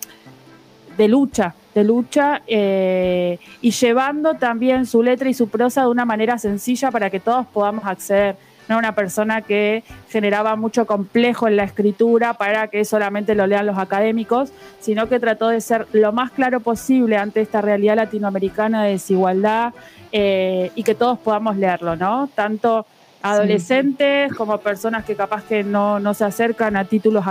de 0.97 1.09
lucha, 1.09 1.55
de 1.79 1.85
lucha 1.85 2.43
eh, 2.49 3.39
y 3.61 3.71
llevando 3.71 4.35
también 4.35 4.85
su 4.85 5.03
letra 5.03 5.29
y 5.29 5.35
su 5.35 5.49
prosa 5.49 5.83
de 5.83 5.89
una 5.89 6.05
manera 6.05 6.37
sencilla 6.39 6.91
para 6.91 7.09
que 7.09 7.21
todos 7.21 7.47
podamos 7.47 7.85
acceder. 7.87 8.37
No 8.69 8.79
una 8.79 8.95
persona 8.95 9.43
que 9.43 9.85
generaba 10.11 10.57
mucho 10.57 10.87
complejo 10.87 11.47
en 11.49 11.57
la 11.57 11.63
escritura 11.63 12.35
para 12.35 12.67
que 12.69 12.85
solamente 12.85 13.35
lo 13.35 13.47
lean 13.47 13.65
los 13.65 13.79
académicos, 13.79 14.51
sino 14.81 15.09
que 15.09 15.21
trató 15.21 15.49
de 15.49 15.61
ser 15.61 15.87
lo 15.93 16.13
más 16.13 16.33
claro 16.33 16.61
posible 16.61 17.17
ante 17.17 17.41
esta 17.41 17.63
realidad 17.63 17.97
latinoamericana 17.97 18.85
de 18.85 18.91
desigualdad 18.91 19.73
eh, 20.13 20.71
y 20.75 20.83
que 20.83 20.95
todos 20.95 21.19
podamos 21.19 21.57
leerlo, 21.57 21.97
¿no? 21.97 22.29
Tanto 22.35 22.85
adolescentes 23.23 24.35
como 24.35 24.59
personas 24.59 25.05
que 25.05 25.15
capaz 25.15 25.45
que 25.45 25.63
no, 25.63 25.99
no 25.99 26.13
se 26.13 26.25
acercan 26.25 26.77
a 26.77 26.85
títulos 26.85 27.25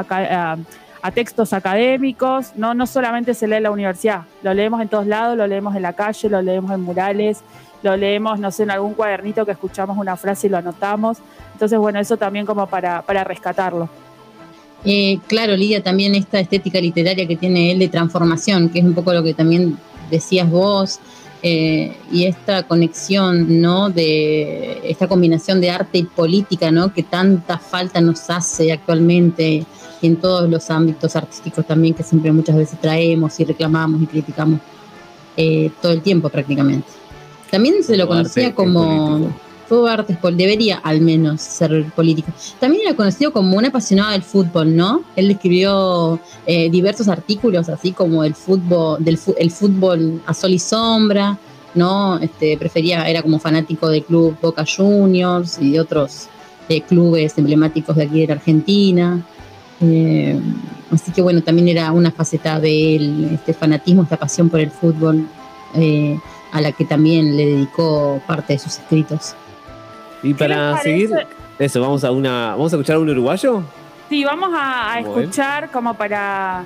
a, 1.08 1.12
textos 1.12 1.54
académicos, 1.54 2.52
no, 2.56 2.74
no 2.74 2.86
solamente 2.86 3.34
se 3.34 3.48
lee 3.48 3.56
en 3.56 3.64
la 3.64 3.72
universidad, 3.72 4.24
lo 4.44 4.54
leemos 4.54 4.82
en 4.82 4.90
todos 4.90 5.08
lados, 5.08 5.38
lo 5.38 5.48
leemos 5.48 5.76
en 5.76 5.82
la 5.82 5.94
calle, 5.94 6.30
lo 6.30 6.42
leemos 6.42 6.72
en 6.72 6.82
murales, 6.82 7.40
lo 7.84 7.96
leemos, 7.96 8.40
no 8.40 8.52
sé, 8.52 8.64
en 8.64 8.72
algún 8.72 8.94
cuadernito 8.94 9.46
que 9.46 9.52
escuchamos 9.52 9.98
una 9.98 10.18
frase 10.18 10.48
y 10.48 10.50
lo 10.50 10.58
anotamos. 10.58 11.18
Entonces, 11.54 11.78
bueno, 11.78 12.00
eso 12.00 12.18
también 12.18 12.46
como 12.46 12.68
para, 12.68 13.02
para 13.02 13.24
rescatarlo. 13.24 13.90
Claro, 15.28 15.56
Lidia, 15.56 15.84
también 15.84 16.16
esta 16.16 16.40
estética 16.40 16.80
literaria 16.80 17.28
que 17.28 17.36
tiene 17.36 17.72
él 17.72 17.80
de 17.80 17.90
transformación, 17.90 18.70
que 18.70 18.80
es 18.80 18.86
un 18.86 18.94
poco 18.94 19.14
lo 19.14 19.22
que 19.24 19.34
también 19.34 19.78
decías 20.10 20.50
vos, 20.50 21.00
eh, 21.44 21.96
y 22.12 22.26
esta 22.26 22.64
conexión, 22.64 23.62
¿no? 23.62 23.90
De 23.90 24.82
esta 24.90 25.08
combinación 25.08 25.62
de 25.62 25.72
arte 25.72 26.00
y 26.00 26.04
política, 26.04 26.72
¿no? 26.72 26.94
Que 26.94 27.04
tanta 27.04 27.58
falta 27.58 28.02
nos 28.02 28.30
hace 28.30 28.72
actualmente 28.72 29.66
en 30.02 30.18
todos 30.18 30.50
los 30.50 30.70
ámbitos 30.70 31.16
artísticos 31.16 31.66
también 31.66 31.94
que 31.94 32.04
siempre 32.04 32.32
muchas 32.32 32.56
veces 32.56 32.80
traemos 32.80 33.40
y 33.40 33.46
reclamamos 33.46 34.02
y 34.02 34.06
criticamos 34.06 34.60
eh, 35.36 35.72
todo 35.82 35.92
el 35.92 36.02
tiempo 36.02 36.30
prácticamente. 36.30 36.88
También 37.50 37.84
se 37.84 37.96
lo 37.96 38.08
conocía 38.08 38.54
como 38.54 39.32
todo 39.68 39.88
arte 39.88 40.18
debería 40.34 40.78
al 40.78 41.02
menos 41.02 41.42
ser 41.42 41.92
político. 41.96 42.32
También 42.60 42.84
era 42.88 42.96
conocido 42.96 43.32
como 43.32 43.58
un 43.58 43.66
apasionado 43.66 44.12
del 44.12 44.24
fútbol, 44.24 44.76
¿no? 44.76 45.04
Él 45.16 45.30
escribió 45.30 46.20
eh, 46.46 46.70
diversos 46.70 47.08
artículos, 47.08 47.70
así 47.70 47.92
como 47.92 48.24
el 48.24 48.34
fútbol, 48.34 49.04
del 49.04 49.20
el 49.38 49.52
fútbol 49.52 50.22
a 50.26 50.34
sol 50.34 50.52
y 50.52 50.60
sombra, 50.60 51.38
¿no? 51.76 52.18
Este, 52.20 52.58
prefería, 52.58 53.08
era 53.10 53.22
como 53.22 53.40
fanático 53.40 53.90
del 53.90 54.04
club 54.04 54.38
Boca 54.42 54.66
Juniors 54.66 55.58
y 55.60 55.72
de 55.72 55.80
otros 55.80 56.28
eh, 56.70 56.82
clubes 56.82 57.38
emblemáticos 57.38 57.96
de 57.96 58.04
aquí 58.04 58.22
de 58.22 58.28
la 58.28 58.34
Argentina. 58.34 59.26
Eh, 59.82 60.40
así 60.92 61.12
que 61.12 61.22
bueno, 61.22 61.42
también 61.42 61.68
era 61.68 61.92
una 61.92 62.12
faceta 62.12 62.60
de 62.60 62.96
él, 62.96 63.30
este 63.34 63.54
fanatismo, 63.54 64.04
esta 64.04 64.18
pasión 64.18 64.50
por 64.50 64.60
el 64.60 64.72
fútbol, 64.72 65.28
a 66.52 66.62
la 66.62 66.72
que 66.72 66.86
también 66.86 67.38
le 67.38 67.46
dedicó 67.46 68.22
parte 68.26 68.54
de 68.54 68.60
sus 68.60 68.78
escritos. 68.80 69.36
Y 70.24 70.34
para 70.34 70.78
seguir, 70.82 71.12
eso, 71.60 71.82
vamos 71.82 72.04
a 72.04 72.12
una. 72.12 72.52
¿Vamos 72.52 72.74
a 72.74 72.76
escuchar 72.76 72.98
a 72.98 73.00
un 73.00 73.10
uruguayo? 73.10 73.64
Sí, 74.10 74.24
vamos 74.24 74.50
a, 74.54 75.00
escuchar 75.00 75.70
como 75.70 75.96
para, 75.96 76.64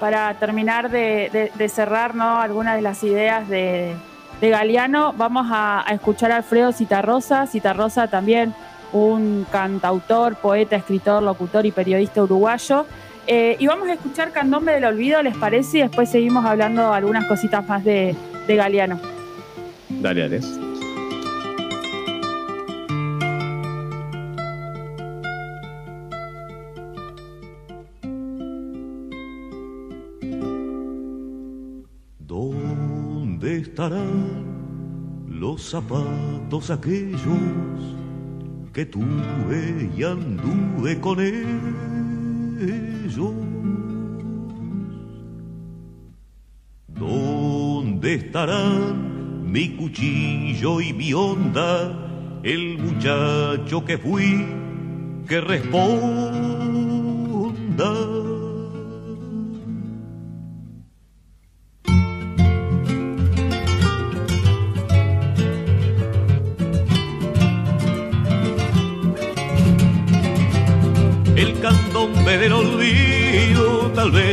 para 0.00 0.34
terminar 0.34 0.90
de, 0.90 1.50
cerrar 1.68 2.14
¿no? 2.14 2.40
algunas 2.40 2.76
de 2.76 2.82
las 2.82 3.02
ideas 3.02 3.48
de, 3.48 3.94
Galeano. 4.40 5.12
Vamos 5.12 5.48
a, 5.50 5.84
escuchar 5.90 6.32
a 6.32 6.36
Alfredo 6.36 6.72
Citarrosa. 6.72 7.46
Citarrosa 7.46 8.08
también 8.08 8.54
un 8.92 9.46
cantautor, 9.50 10.36
poeta, 10.36 10.76
escritor, 10.76 11.22
locutor 11.22 11.66
y 11.66 11.72
periodista 11.72 12.22
uruguayo. 12.22 12.86
Eh, 13.26 13.56
y 13.58 13.66
vamos 13.66 13.88
a 13.88 13.94
escuchar 13.94 14.32
Candombe 14.32 14.72
del 14.72 14.84
Olvido, 14.84 15.22
¿les 15.22 15.36
parece? 15.36 15.78
Y 15.78 15.80
después 15.82 16.10
seguimos 16.10 16.44
hablando 16.44 16.92
algunas 16.92 17.26
cositas 17.26 17.66
más 17.66 17.84
de, 17.84 18.16
de 18.46 18.56
Galeano. 18.56 19.00
Dale, 19.88 20.24
Alex. 20.24 20.58
¿Dónde 32.18 33.58
estarán 33.58 34.44
los 35.28 35.62
zapatos 35.70 36.70
aquellos? 36.70 38.01
Que 38.72 38.86
tuve 38.86 39.90
y 39.96 40.02
anduve 40.02 40.98
con 40.98 41.20
ellos? 41.20 41.42
¿Dónde 46.88 48.14
estarán 48.14 49.50
mi 49.52 49.76
cuchillo 49.76 50.80
y 50.80 50.92
mi 50.94 51.12
onda, 51.12 52.40
el 52.42 52.78
muchacho 52.78 53.84
que 53.84 53.98
fui, 53.98 54.46
que 55.28 55.40
responda? 55.40 56.72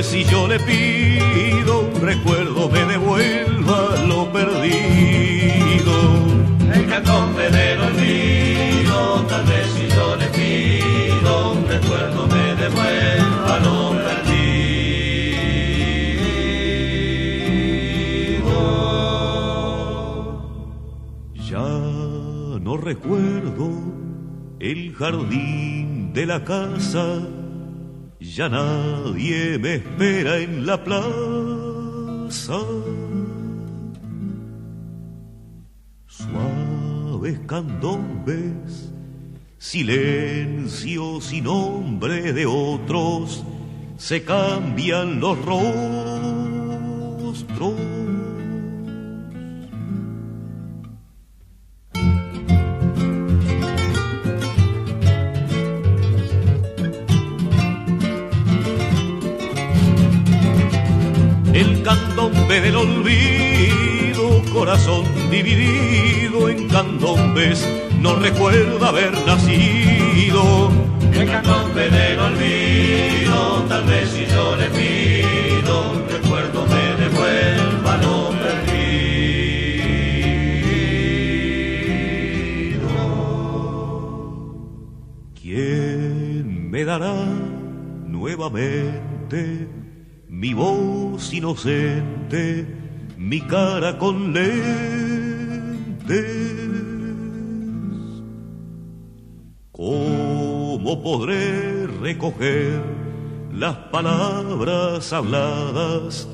Si 0.03 0.23
yo 0.23 0.47
le 0.47 0.59
pido 0.59 1.81
un 1.81 2.01
recuerdo 2.01 2.69
me 2.69 2.85
devuelva 2.85 3.95
lo 4.07 4.31
perdido. 4.31 5.93
El 6.73 6.87
candombe 6.87 7.49
del 7.49 7.79
olvido, 7.81 9.25
tal 9.27 9.45
vez 9.45 9.67
si 9.75 9.87
yo 9.89 10.15
le 10.15 10.27
pido 10.27 11.51
un 11.51 11.67
recuerdo 11.67 12.27
me 12.27 12.55
devuelva 12.55 13.59
lo 13.59 13.89
perdido. 14.05 14.19
Ya 21.49 21.69
no 22.61 22.77
recuerdo 22.77 23.69
el 24.59 24.93
jardín 24.95 26.13
de 26.13 26.25
la 26.25 26.43
casa, 26.43 27.21
ya 28.19 28.49
nadie 28.49 29.57
me 29.57 29.75
espera 29.75 30.37
en 30.39 30.65
la 30.65 30.83
plaza. 30.83 32.59
Suaves 36.07 37.39
candombes, 37.47 38.91
silencios 39.57 41.31
y 41.31 41.41
nombre 41.41 42.33
de 42.33 42.45
otros, 42.45 43.43
se 43.97 44.23
cambian 44.23 45.19
los 45.19 45.37
rostros. 45.45 45.98
Dividido 65.29 66.49
en 66.49 66.67
candombes, 66.67 67.67
no 67.99 68.15
recuerda 68.15 68.89
haber 68.89 69.13
nacido. 69.25 70.71
El 71.13 71.27
candombe 71.27 71.89
del 71.89 72.19
olvido, 72.19 73.65
tal 73.67 73.83
vez 73.85 74.09
si 74.09 74.25
yo 74.25 74.55
le 74.55 74.69
pido 74.69 75.91
un 75.91 76.07
recuerdo 76.09 76.65
me 76.65 76.95
devuelva 77.03 77.97
lo 77.97 78.29
perdido. 78.41 78.79
¿Quién 85.41 86.69
me 86.71 86.85
dará 86.85 87.25
nuevamente 88.07 89.67
mi 90.29 90.53
voz 90.53 91.33
inocente, 91.33 92.65
mi 93.17 93.41
cara 93.41 93.97
con 93.97 94.31
¿Cómo 99.71 101.03
podré 101.03 101.85
recoger 101.85 102.81
las 103.53 103.75
palabras 103.91 105.13
habladas, 105.13 106.27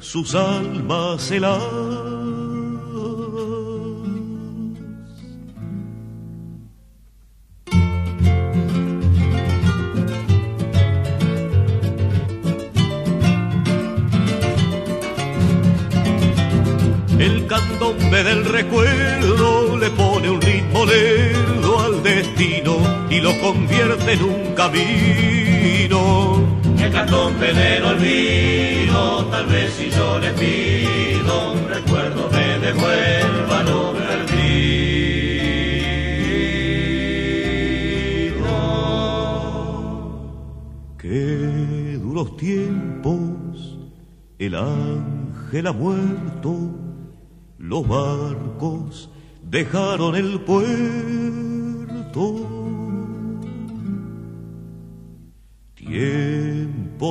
sus 0.00 0.34
almas 0.34 1.30
heladas? 1.30 1.99
Camino. 24.60 26.00
El 26.78 26.92
candombe 26.92 27.52
del 27.54 27.82
olvido, 27.82 29.24
tal 29.30 29.46
vez 29.46 29.72
si 29.72 29.88
yo 29.90 30.18
le 30.18 30.32
pido 30.32 31.52
un 31.52 31.68
recuerdo 31.68 32.28
me 32.30 32.58
devuelva 32.66 33.62
lo 33.62 33.80
perdido. 33.94 34.40
Qué 40.98 41.98
duros 42.02 42.36
tiempos, 42.36 43.78
el 44.38 44.54
ángel 44.54 45.66
ha 45.68 45.72
muerto, 45.72 46.52
los 47.56 47.88
barcos 47.88 49.10
dejaron 49.42 50.16
el 50.16 50.38
puerto. 50.40 51.29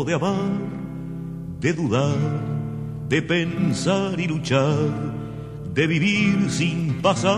De 0.10 0.16
amar, 0.16 0.50
de 1.60 1.72
dudar, 1.72 2.18
de 3.08 3.22
pensar 3.22 4.20
y 4.20 4.26
luchar, 4.26 4.90
de 5.72 5.86
vivir 5.86 6.50
sin 6.50 7.00
pasar. 7.00 7.38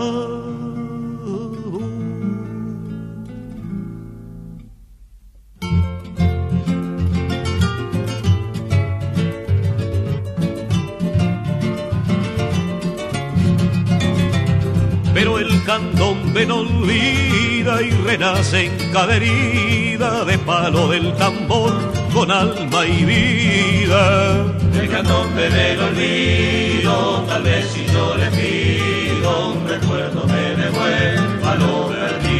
Pero 15.12 15.38
el 15.38 15.62
candombe 15.64 16.46
no 16.46 16.60
olvida 16.60 17.82
y 17.82 17.90
renace 17.90 18.64
en 18.64 18.92
cada 18.92 19.16
herida 19.16 20.24
de 20.24 20.38
palo 20.38 20.88
del 20.88 21.14
tambor 21.16 22.01
con 22.12 22.30
alma 22.30 22.86
y 22.86 23.04
vida. 23.04 24.54
El 24.74 24.88
candombe 24.88 25.48
del 25.50 25.80
olvido, 25.80 27.24
tal 27.26 27.42
vez 27.42 27.66
si 27.66 27.84
yo 27.86 28.16
le 28.16 28.30
pido 28.30 29.52
un 29.52 29.68
recuerdo 29.68 30.26
me 30.26 30.54
devuelva 30.62 31.54
lo 31.56 31.88
perdido. 31.88 32.32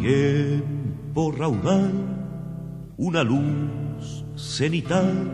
Tiempo 0.00 1.32
raudal, 1.32 1.92
una 2.96 3.22
luz 3.22 4.24
cenital 4.36 5.30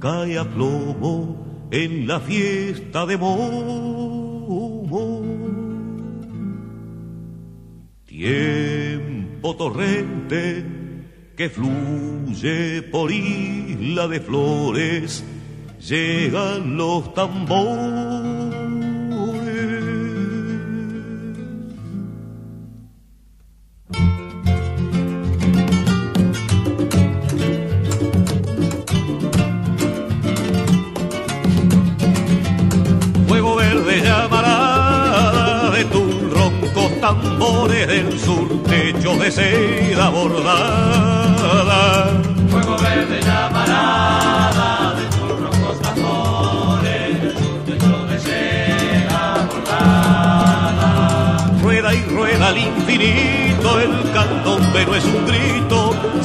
cae 0.00 0.38
a 0.38 0.44
plomo 0.44 1.68
en 1.70 2.06
la 2.06 2.20
fiesta 2.20 3.06
de 3.06 3.16
Momo. 3.16 3.79
Tiempo 8.20 9.56
torrente 9.56 10.62
que 11.38 11.48
fluye 11.48 12.82
por 12.82 13.10
isla 13.10 14.08
de 14.08 14.20
flores, 14.20 15.24
llegan 15.80 16.76
los 16.76 17.14
tambores. 17.14 18.39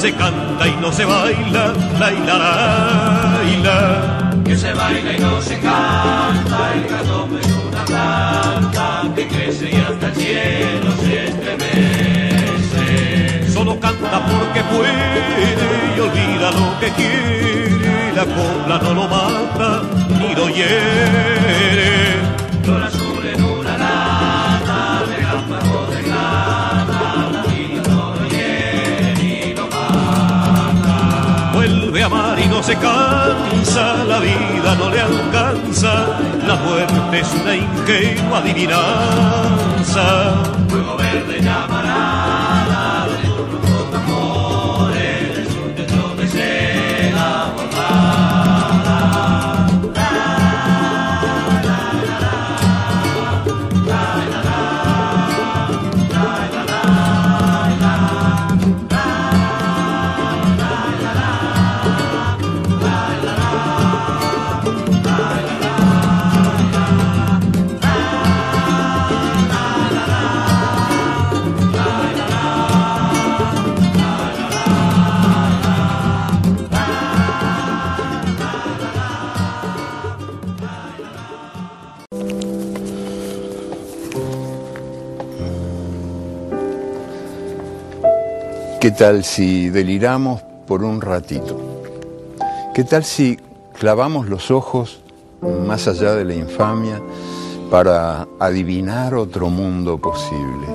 Se 0.06 0.14
canta 0.14 0.68
y 0.68 0.76
no 0.80 0.92
se 0.92 1.04
baila, 1.04 1.72
la 1.98 2.12
hilara, 2.12 3.42
la. 3.64 4.30
Que 4.44 4.56
se 4.56 4.72
baila 4.72 5.12
y 5.12 5.18
no 5.18 5.42
se 5.42 5.58
canta, 5.58 6.74
el 6.74 6.86
candombe 6.86 7.40
es 7.40 7.48
una 7.68 7.84
planta 7.84 9.02
que 9.16 9.26
crece 9.26 9.68
y 9.68 9.74
hasta 9.74 10.06
el 10.06 10.14
cielo 10.14 10.92
se 11.02 11.24
estremece. 11.26 12.84
Solo 13.52 13.80
canta 13.80 14.24
porque 14.30 14.62
puede 14.74 15.56
y 15.96 16.00
olvida 16.00 16.52
lo 16.52 16.78
que 16.78 16.88
quiere, 16.98 18.12
la 18.14 18.24
copla 18.36 18.78
no 18.84 18.94
lo 18.94 19.08
mata 19.08 19.82
ni 20.20 20.34
lo 20.36 20.48
hiere. 20.50 22.45
Se 32.66 32.74
cansa, 32.78 34.04
la 34.08 34.18
vida 34.18 34.74
no 34.76 34.90
le 34.90 35.00
alcanza, 35.00 36.18
la 36.48 36.56
muerte 36.56 37.20
es 37.20 37.32
una 37.40 37.54
ingenua 37.54 38.38
adivinanza. 38.38 40.04
Fuego 40.68 40.96
verde 40.96 41.40
llamarada 41.40 41.95
tal 88.96 89.24
si 89.24 89.68
deliramos 89.68 90.40
por 90.66 90.82
un 90.82 91.02
ratito? 91.02 91.58
¿Qué 92.74 92.82
tal 92.82 93.04
si 93.04 93.38
clavamos 93.78 94.26
los 94.26 94.50
ojos 94.50 95.00
más 95.66 95.86
allá 95.86 96.14
de 96.14 96.24
la 96.24 96.34
infamia 96.34 97.02
para 97.70 98.26
adivinar 98.38 99.14
otro 99.14 99.50
mundo 99.50 99.98
posible? 99.98 100.66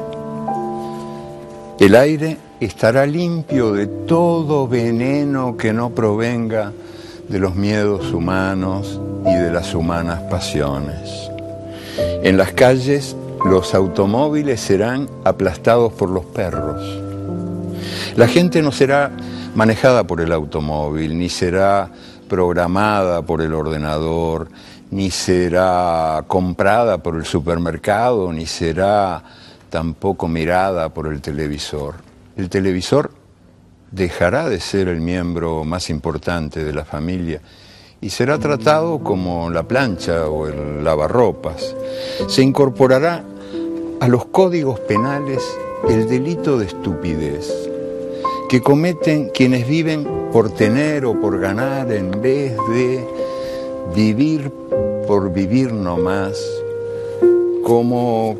El 1.79 1.95
aire 1.95 2.37
estará 2.59 3.07
limpio 3.07 3.73
de 3.73 3.87
todo 3.87 4.67
veneno 4.67 5.57
que 5.57 5.73
no 5.73 5.89
provenga 5.89 6.73
de 7.27 7.39
los 7.39 7.55
miedos 7.55 8.13
humanos 8.13 8.99
y 9.25 9.33
de 9.33 9.51
las 9.51 9.73
humanas 9.73 10.21
pasiones. 10.29 11.31
En 12.21 12.37
las 12.37 12.51
calles 12.51 13.15
los 13.43 13.73
automóviles 13.73 14.61
serán 14.61 15.09
aplastados 15.23 15.91
por 15.93 16.09
los 16.09 16.25
perros. 16.25 17.00
La 18.15 18.27
gente 18.27 18.61
no 18.61 18.73
será 18.73 19.11
manejada 19.55 20.05
por 20.05 20.19
el 20.19 20.33
automóvil, 20.33 21.17
ni 21.17 21.29
será 21.29 21.89
programada 22.27 23.21
por 23.21 23.41
el 23.41 23.53
ordenador, 23.53 24.49
ni 24.91 25.09
será 25.11 26.23
comprada 26.27 26.97
por 26.97 27.15
el 27.15 27.25
supermercado, 27.25 28.33
ni 28.33 28.45
será 28.45 29.23
tampoco 29.69 30.27
mirada 30.27 30.89
por 30.89 31.07
el 31.07 31.21
televisor. 31.21 31.95
El 32.35 32.49
televisor 32.49 33.11
dejará 33.91 34.49
de 34.49 34.59
ser 34.59 34.89
el 34.89 34.99
miembro 34.99 35.63
más 35.63 35.89
importante 35.89 36.65
de 36.65 36.73
la 36.73 36.83
familia 36.83 37.41
y 38.01 38.09
será 38.09 38.39
tratado 38.39 38.99
como 38.99 39.49
la 39.49 39.63
plancha 39.63 40.27
o 40.27 40.47
el 40.47 40.83
lavarropas. 40.83 41.75
Se 42.27 42.41
incorporará 42.41 43.23
a 44.01 44.07
los 44.09 44.25
códigos 44.25 44.81
penales 44.81 45.41
el 45.87 46.09
delito 46.09 46.57
de 46.57 46.65
estupidez 46.65 47.70
que 48.51 48.61
cometen 48.61 49.29
quienes 49.29 49.65
viven 49.65 50.05
por 50.33 50.53
tener 50.53 51.05
o 51.05 51.17
por 51.21 51.39
ganar 51.39 51.89
en 51.89 52.11
vez 52.21 52.51
de 52.73 53.01
vivir 53.95 54.51
por 55.07 55.31
vivir 55.31 55.71
nomás, 55.71 56.37
como 57.63 58.35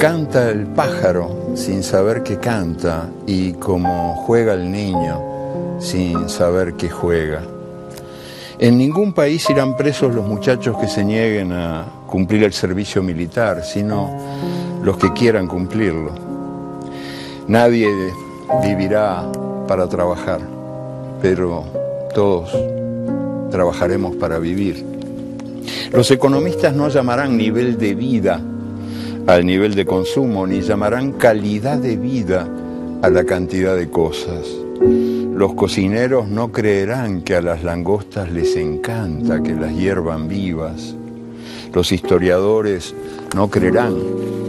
canta 0.00 0.50
el 0.50 0.66
pájaro 0.66 1.52
sin 1.54 1.84
saber 1.84 2.24
que 2.24 2.38
canta 2.38 3.08
y 3.24 3.52
como 3.52 4.16
juega 4.26 4.54
el 4.54 4.68
niño 4.68 5.78
sin 5.78 6.28
saber 6.28 6.74
que 6.74 6.90
juega. 6.90 7.42
En 8.58 8.76
ningún 8.76 9.12
país 9.12 9.48
irán 9.48 9.76
presos 9.76 10.12
los 10.12 10.26
muchachos 10.26 10.76
que 10.76 10.88
se 10.88 11.04
nieguen 11.04 11.52
a 11.52 11.86
cumplir 12.08 12.42
el 12.42 12.52
servicio 12.52 13.00
militar, 13.00 13.62
sino 13.62 14.10
los 14.82 14.96
que 14.96 15.12
quieran 15.12 15.46
cumplirlo. 15.46 16.10
Nadie 17.46 17.86
vivirá 18.62 19.24
para 19.66 19.88
trabajar, 19.88 20.40
pero 21.20 21.64
todos 22.14 22.50
trabajaremos 23.50 24.16
para 24.16 24.38
vivir. 24.38 24.84
Los 25.92 26.10
economistas 26.10 26.74
no 26.74 26.88
llamarán 26.88 27.36
nivel 27.36 27.78
de 27.78 27.94
vida 27.94 28.40
al 29.26 29.44
nivel 29.44 29.74
de 29.74 29.84
consumo, 29.84 30.46
ni 30.46 30.60
llamarán 30.60 31.12
calidad 31.12 31.78
de 31.78 31.96
vida 31.96 32.48
a 33.02 33.10
la 33.10 33.24
cantidad 33.24 33.76
de 33.76 33.90
cosas. 33.90 34.46
Los 34.80 35.54
cocineros 35.54 36.28
no 36.28 36.52
creerán 36.52 37.22
que 37.22 37.34
a 37.34 37.42
las 37.42 37.62
langostas 37.62 38.30
les 38.30 38.56
encanta 38.56 39.42
que 39.42 39.54
las 39.54 39.74
hiervan 39.74 40.28
vivas. 40.28 40.94
Los 41.74 41.92
historiadores 41.92 42.94
no 43.34 43.50
creerán 43.50 43.94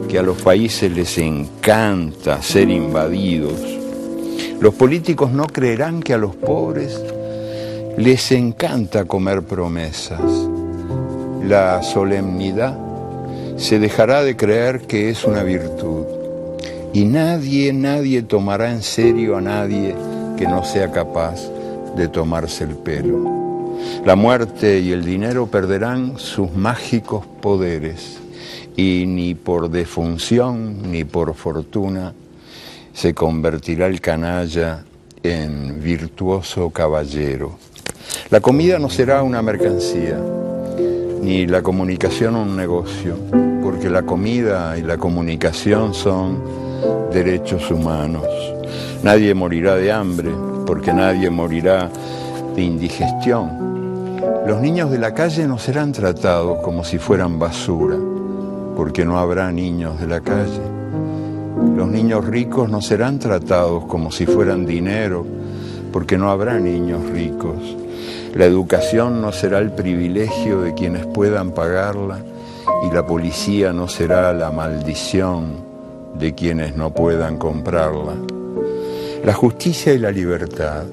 que 0.08 0.20
a 0.20 0.22
los 0.22 0.42
países 0.42 0.92
les 0.92 1.18
encanta 1.18 2.42
ser 2.42 2.70
invadidos. 2.70 3.77
Los 4.60 4.74
políticos 4.74 5.32
no 5.32 5.46
creerán 5.46 6.02
que 6.02 6.16
a 6.16 6.18
los 6.18 6.36
pobres 6.36 7.00
les 7.96 8.32
encanta 8.32 9.06
comer 9.06 9.44
promesas. 9.44 10.20
La 11.44 11.84
solemnidad 11.84 12.76
se 13.58 13.78
dejará 13.78 14.24
de 14.24 14.36
creer 14.36 14.82
que 14.82 15.12
es 15.12 15.26
una 15.26 15.44
virtud. 15.44 16.06
Y 16.92 17.06
nadie, 17.06 17.72
nadie 17.72 18.24
tomará 18.24 18.72
en 18.72 18.82
serio 18.82 19.38
a 19.38 19.42
nadie 19.42 19.96
que 20.38 20.48
no 20.48 20.64
sea 20.64 20.92
capaz 20.92 21.40
de 21.96 22.08
tomarse 22.08 22.64
el 22.64 22.78
pelo. 22.78 23.38
La 24.06 24.16
muerte 24.16 24.80
y 24.80 24.92
el 24.92 25.06
dinero 25.06 25.46
perderán 25.46 26.18
sus 26.18 26.52
mágicos 26.54 27.28
poderes 27.42 28.18
y 28.76 29.06
ni 29.06 29.36
por 29.36 29.70
defunción 29.70 30.92
ni 30.92 31.04
por 31.04 31.36
fortuna 31.36 32.14
se 32.98 33.14
convertirá 33.14 33.86
el 33.86 34.02
canalla 34.02 34.84
en 35.22 35.80
virtuoso 35.80 36.72
caballero. 36.72 37.60
La 38.32 38.40
comida 38.40 38.80
no 38.80 38.90
será 38.90 39.22
una 39.22 39.44
mercancía, 39.44 40.20
ni 41.22 41.46
la 41.46 41.62
comunicación 41.62 42.36
un 42.36 42.58
negocio, 42.58 43.16
porque 43.62 43.92
la 43.92 44.02
comida 44.02 44.76
y 44.80 44.82
la 44.82 44.98
comunicación 44.98 45.94
son 45.94 46.42
derechos 47.14 47.70
humanos. 47.70 48.26
Nadie 49.04 49.36
morirá 49.36 49.76
de 49.76 49.92
hambre, 49.92 50.32
porque 50.66 50.92
nadie 50.92 51.30
morirá 51.30 51.92
de 52.56 52.64
indigestión. 52.64 54.18
Los 54.48 54.60
niños 54.60 54.90
de 54.90 54.98
la 54.98 55.14
calle 55.14 55.48
no 55.48 55.60
serán 55.60 55.92
tratados 55.92 56.62
como 56.64 56.84
si 56.84 56.98
fueran 56.98 57.38
basura, 57.38 57.98
porque 58.76 59.06
no 59.06 59.20
habrá 59.20 59.52
niños 59.52 60.00
de 60.00 60.08
la 60.08 60.20
calle. 60.20 60.77
Los 61.76 61.88
niños 61.88 62.26
ricos 62.26 62.70
no 62.70 62.82
serán 62.82 63.20
tratados 63.20 63.86
como 63.86 64.12
si 64.12 64.26
fueran 64.26 64.66
dinero, 64.66 65.26
porque 65.92 66.18
no 66.18 66.30
habrá 66.30 66.60
niños 66.60 67.10
ricos. 67.10 67.76
La 68.36 68.46
educación 68.46 69.22
no 69.22 69.32
será 69.32 69.58
el 69.60 69.72
privilegio 69.72 70.62
de 70.62 70.74
quienes 70.76 71.06
puedan 71.08 71.52
pagarla 71.52 72.20
y 72.88 72.94
la 72.94 73.06
policía 73.06 73.74
no 73.74 73.88
será 73.88 74.34
la 74.34 74.52
maldición 74.52 75.66
de 76.20 76.36
quienes 76.36 76.76
no 76.76 76.94
puedan 76.94 77.38
comprarla. 77.38 78.14
La 79.24 79.34
justicia 79.34 79.94
y 79.94 79.98
la 79.98 80.12
libertad, 80.12 80.84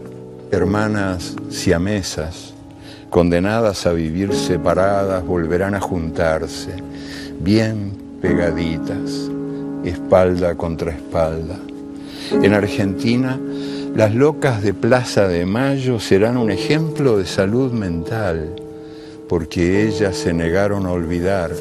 hermanas 0.50 1.36
siamesas, 1.50 2.54
condenadas 3.10 3.86
a 3.86 3.92
vivir 3.92 4.34
separadas, 4.34 5.24
volverán 5.24 5.74
a 5.74 5.80
juntarse, 5.80 6.74
bien 7.40 7.92
pegaditas, 8.20 9.30
espalda 9.84 10.54
contra 10.56 10.92
espalda. 10.92 11.58
En 12.30 12.52
Argentina, 12.54 13.38
las 13.94 14.14
locas 14.14 14.62
de 14.62 14.74
Plaza 14.74 15.28
de 15.28 15.46
Mayo 15.46 16.00
serán 16.00 16.36
un 16.36 16.50
ejemplo 16.50 17.18
de 17.18 17.26
salud 17.26 17.72
mental, 17.72 18.50
porque 19.28 19.86
ellas 19.86 20.16
se 20.16 20.32
negaron 20.32 20.86
a 20.86 20.92
olvidar 20.92 21.52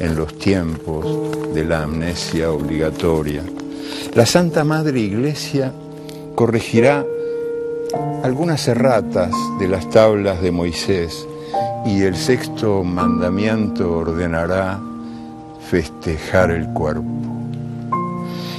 en 0.00 0.16
los 0.16 0.36
tiempos 0.38 1.54
de 1.54 1.64
la 1.64 1.82
amnesia 1.82 2.50
obligatoria. 2.50 3.42
La 4.14 4.26
Santa 4.26 4.64
Madre 4.64 5.00
Iglesia 5.00 5.72
corregirá 6.34 7.04
algunas 8.22 8.66
erratas 8.68 9.32
de 9.58 9.68
las 9.68 9.88
tablas 9.90 10.42
de 10.42 10.50
Moisés 10.50 11.26
y 11.86 12.02
el 12.02 12.16
sexto 12.16 12.84
mandamiento 12.84 13.98
ordenará 13.98 14.80
festejar 15.70 16.50
el 16.50 16.68
cuerpo. 16.72 17.27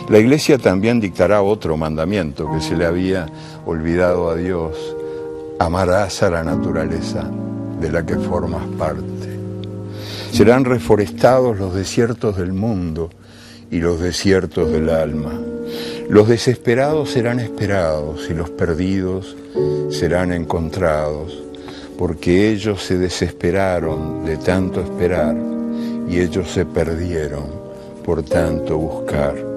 La 0.10 0.18
iglesia 0.18 0.57
también 0.57 0.99
dictará 0.99 1.44
otro 1.44 1.77
mandamiento 1.77 2.49
que 2.52 2.61
se 2.61 2.76
le 2.76 2.88
había 2.88 3.27
olvidado 3.64 4.31
a 4.31 4.36
Dios. 4.36 4.95
Amarás 5.60 6.23
a 6.23 6.31
la 6.31 6.44
naturaleza 6.44 7.30
de 7.80 7.91
la 7.91 8.03
que 8.03 8.15
formas 8.15 8.65
parte. 8.76 9.03
Serán 10.31 10.65
reforestados 10.65 11.60
los 11.60 11.76
desiertos 11.76 12.38
del 12.38 12.53
mundo 12.53 13.11
y 13.69 13.77
los 13.77 13.99
desiertos 13.99 14.72
del 14.72 14.90
alma. 14.90 15.40
Los 16.10 16.27
desesperados 16.27 17.11
serán 17.11 17.40
esperados 17.40 18.27
y 18.31 18.34
los 18.34 18.49
perdidos 18.49 19.38
serán 19.91 20.34
encontrados, 20.34 21.40
porque 21.99 22.49
ellos 22.49 22.81
se 22.81 22.98
desesperaron 22.98 24.26
de 24.26 24.38
tanto 24.38 24.81
esperar 24.81 25.36
y 26.10 26.19
ellos 26.19 26.49
se 26.49 26.65
perdieron 26.65 27.45
por 28.03 28.23
tanto 28.23 28.76
buscar. 28.80 29.48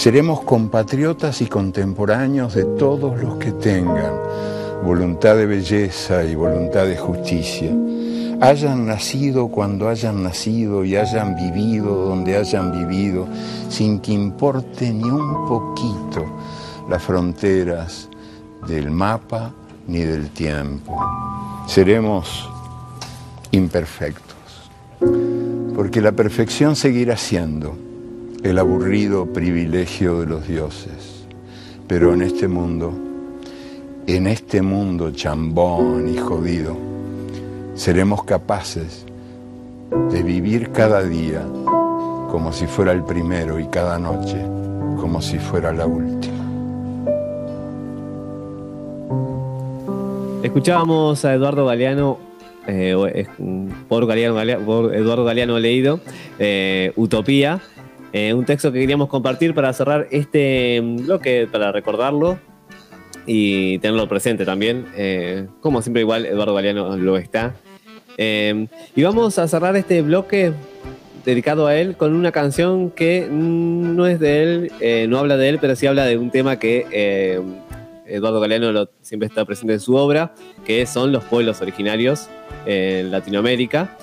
Seremos 0.00 0.40
compatriotas 0.40 1.42
y 1.42 1.46
contemporáneos 1.46 2.54
de 2.54 2.64
todos 2.64 3.22
los 3.22 3.36
que 3.36 3.52
tengan 3.52 4.14
voluntad 4.82 5.36
de 5.36 5.44
belleza 5.44 6.24
y 6.24 6.34
voluntad 6.34 6.86
de 6.86 6.96
justicia. 6.96 7.70
Hayan 8.40 8.86
nacido 8.86 9.48
cuando 9.48 9.90
hayan 9.90 10.22
nacido 10.22 10.86
y 10.86 10.96
hayan 10.96 11.36
vivido 11.36 11.94
donde 12.06 12.38
hayan 12.38 12.72
vivido, 12.72 13.28
sin 13.68 14.00
que 14.00 14.12
importe 14.12 14.90
ni 14.90 15.04
un 15.04 15.46
poquito 15.46 16.24
las 16.88 17.02
fronteras 17.02 18.08
del 18.66 18.90
mapa 18.90 19.52
ni 19.86 19.98
del 19.98 20.30
tiempo. 20.30 20.98
Seremos 21.66 22.48
imperfectos, 23.50 24.70
porque 25.76 26.00
la 26.00 26.12
perfección 26.12 26.74
seguirá 26.74 27.18
siendo 27.18 27.89
el 28.42 28.58
aburrido 28.58 29.26
privilegio 29.26 30.20
de 30.20 30.26
los 30.26 30.46
dioses. 30.48 31.24
Pero 31.86 32.14
en 32.14 32.22
este 32.22 32.48
mundo, 32.48 32.92
en 34.06 34.26
este 34.26 34.62
mundo 34.62 35.10
chambón 35.10 36.08
y 36.12 36.18
jodido, 36.18 36.76
seremos 37.74 38.24
capaces 38.24 39.04
de 40.10 40.22
vivir 40.22 40.70
cada 40.70 41.02
día 41.02 41.42
como 42.30 42.52
si 42.52 42.66
fuera 42.66 42.92
el 42.92 43.02
primero 43.04 43.58
y 43.58 43.66
cada 43.66 43.98
noche 43.98 44.36
como 45.00 45.20
si 45.20 45.38
fuera 45.38 45.72
la 45.72 45.86
última. 45.86 46.36
Escuchábamos 50.42 51.24
a 51.24 51.34
Eduardo 51.34 51.66
Galeano, 51.66 52.18
o, 52.66 53.06
eh, 53.06 53.26
por, 53.88 54.06
Galeano, 54.06 54.34
Galea- 54.36 54.58
por 54.64 54.94
Eduardo 54.94 55.24
Galeano 55.24 55.58
leído, 55.58 56.00
eh, 56.38 56.92
Utopía, 56.96 57.60
eh, 58.12 58.34
un 58.34 58.44
texto 58.44 58.72
que 58.72 58.80
queríamos 58.80 59.08
compartir 59.08 59.54
para 59.54 59.72
cerrar 59.72 60.08
este 60.10 60.80
bloque, 60.80 61.48
para 61.50 61.70
recordarlo 61.70 62.38
y 63.26 63.78
tenerlo 63.78 64.08
presente 64.08 64.44
también. 64.44 64.86
eh, 64.96 65.46
como 65.60 65.80
siempre, 65.82 66.02
igual 66.02 66.26
Eduardo 66.26 66.54
Galeano 66.54 66.96
lo 66.96 67.16
está. 67.16 67.54
Eh, 68.16 68.66
y 68.96 69.02
vamos 69.02 69.38
a 69.38 69.46
cerrar 69.46 69.76
este 69.76 70.02
bloque 70.02 70.52
dedicado 71.24 71.66
a 71.66 71.76
él 71.76 71.96
con 71.96 72.14
una 72.14 72.32
canción 72.32 72.90
que 72.90 73.28
mm, 73.30 73.94
no 73.94 74.06
es 74.06 74.18
de 74.18 74.42
él, 74.42 75.08
no 75.08 75.18
habla 75.18 75.36
de 75.36 75.48
él, 75.48 75.58
pero 75.60 75.76
sí 75.76 75.86
habla 75.86 76.04
de 76.04 76.18
un 76.18 76.30
tema 76.30 76.58
que 76.58 77.40
Eduardo 78.06 78.40
Galeano 78.40 78.88
siempre 79.02 79.28
está 79.28 79.44
presente 79.44 79.74
en 79.74 79.80
su 79.80 79.94
obra, 79.94 80.34
que 80.64 80.84
son 80.86 81.12
los 81.12 81.22
pueblos 81.24 81.60
originarios 81.60 82.28
en 82.66 83.12
Latinoamérica 83.12 83.96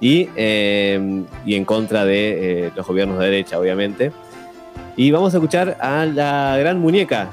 y, 0.00 0.28
eh, 0.36 1.24
y 1.44 1.54
en 1.54 1.64
contra 1.64 2.04
de 2.04 2.66
eh, 2.66 2.72
los 2.74 2.86
gobiernos 2.86 3.18
de 3.18 3.26
derecha, 3.26 3.58
obviamente. 3.58 4.12
Y 4.96 5.10
vamos 5.10 5.32
a 5.34 5.38
escuchar 5.38 5.76
a 5.80 6.04
la 6.04 6.56
gran 6.58 6.78
muñeca. 6.78 7.30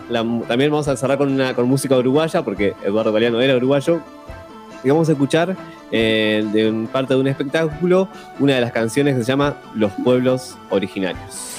También 0.48 0.72
vamos 0.72 0.88
a 0.88 0.96
cerrar 0.96 1.18
con, 1.18 1.32
una, 1.32 1.54
con 1.54 1.68
música 1.68 1.98
uruguaya, 1.98 2.44
porque 2.44 2.74
Eduardo 2.84 3.12
Galeano 3.12 3.42
era 3.42 3.56
uruguayo. 3.56 4.02
Y 4.84 4.90
vamos 4.90 5.10
a 5.10 5.14
escuchar 5.14 5.56
eh, 5.92 6.46
de 6.54 6.88
parte 6.92 7.14
de 7.14 7.20
un 7.20 7.28
espectáculo 7.28 8.08
una 8.40 8.56
de 8.56 8.62
las 8.62 8.72
canciones 8.72 9.16
que 9.16 9.24
se 9.24 9.28
llama 9.28 9.58
Los 9.74 9.92
pueblos 9.94 10.58
originarios. 10.70 11.58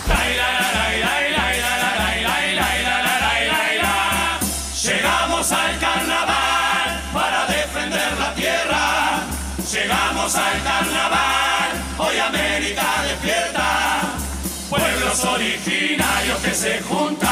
Se 16.59 16.83
juntaron 16.83 17.28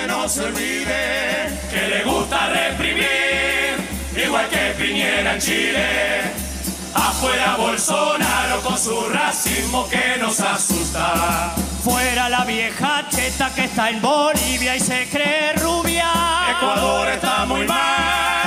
gente 0.00 0.06
no 0.06 0.28
se 0.28 0.44
olvide, 0.44 1.58
que 1.70 1.88
le 1.88 2.04
gusta 2.04 2.48
reprimir, 2.48 3.76
igual 4.16 4.48
que 4.48 4.74
Piñera 4.78 5.34
en 5.34 5.40
Chile. 5.40 6.22
Afuera 6.94 7.56
Bolsonaro 7.56 8.60
con 8.62 8.78
su 8.78 9.00
racismo 9.08 9.88
que 9.88 10.18
nos 10.20 10.40
asusta. 10.40 11.54
Fuera 11.84 12.28
la 12.28 12.44
vieja 12.44 13.06
cheta 13.08 13.52
que 13.54 13.64
está 13.64 13.90
en 13.90 14.02
Bolivia 14.02 14.76
y 14.76 14.80
se 14.80 15.08
cree 15.08 15.52
rubia. 15.54 16.10
Ecuador 16.50 17.08
está 17.08 17.46
muy 17.46 17.66
mal, 17.66 18.39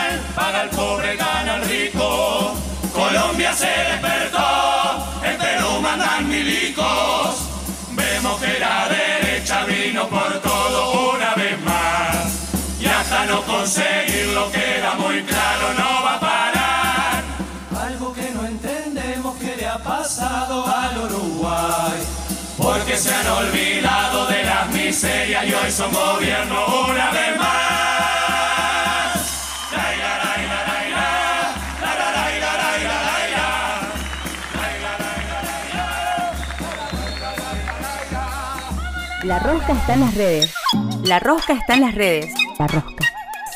Se 22.95 23.11
han 23.11 23.27
olvidado 23.27 24.27
de 24.27 24.43
las 24.43 24.69
miserias 24.69 25.45
y 25.47 25.53
hoy 25.53 25.71
son 25.71 25.91
gobierno 25.91 26.85
una 26.87 27.09
vez 27.09 27.37
más. 27.39 27.63
La, 39.23 39.39
rosca 39.39 39.73
está 39.73 39.93
en 39.93 39.99
las 40.01 40.13
redes. 40.13 40.53
La 41.03 41.19
rosca 41.19 41.53
está 41.53 41.73
en 41.73 41.81
las 41.81 41.95
redes. 41.95 42.31
La 42.59 42.67
rosca. 42.67 43.05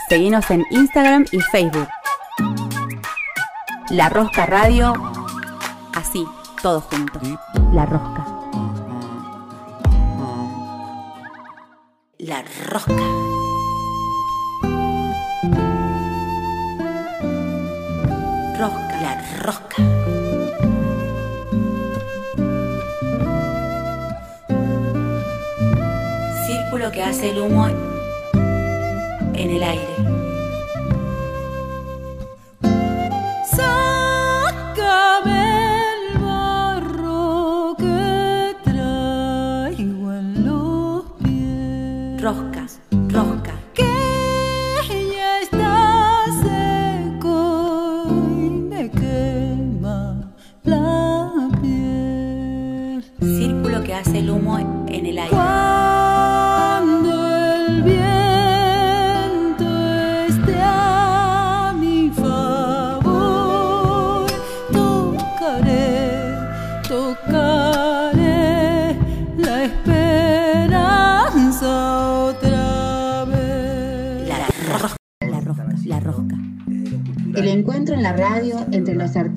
Seguinos 0.09 0.49
en 0.49 0.65
Instagram 0.72 1.26
y 1.31 1.41
Facebook. 1.41 1.88
La 3.89 4.09
Rosca 4.09 4.47
Radio. 4.47 4.93
Así, 5.93 6.26
todos 6.61 6.85
juntos. 6.85 7.22
La 7.73 7.85
Rosca. 7.85 8.36
Rosca. 12.69 12.94
rosca, 18.57 19.02
la 19.02 19.14
rosca. 19.44 19.76
Círculo 26.48 26.91
que 26.91 27.03
hace 27.03 27.30
el 27.30 27.40
humo 27.40 27.68
en 29.36 29.49
el 29.52 29.64
aire. 29.64 30.16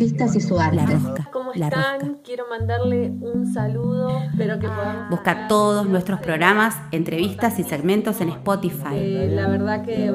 Artistas 0.01 0.35
y 0.35 0.41
su 0.41 0.59
arte. 0.59 0.77
La 0.77 0.87
rosca. 0.87 1.29
¿Cómo 1.31 1.53
La 1.55 1.69
están? 1.69 2.17
Quiero 2.25 2.45
mandarle 2.49 3.13
un 3.21 3.53
saludo. 3.53 4.19
Espero 4.31 4.59
que 4.59 4.67
podamos. 4.67 5.11
Busca 5.11 5.47
todos 5.47 5.87
nuestros 5.87 6.21
programas, 6.21 6.75
entrevistas 6.91 7.59
y 7.59 7.65
segmentos 7.65 8.21
en 8.23 8.31
Spotify. 8.31 8.95
Eh, 8.95 9.29
la 9.31 9.49
verdad 9.49 9.85
que 9.85 10.11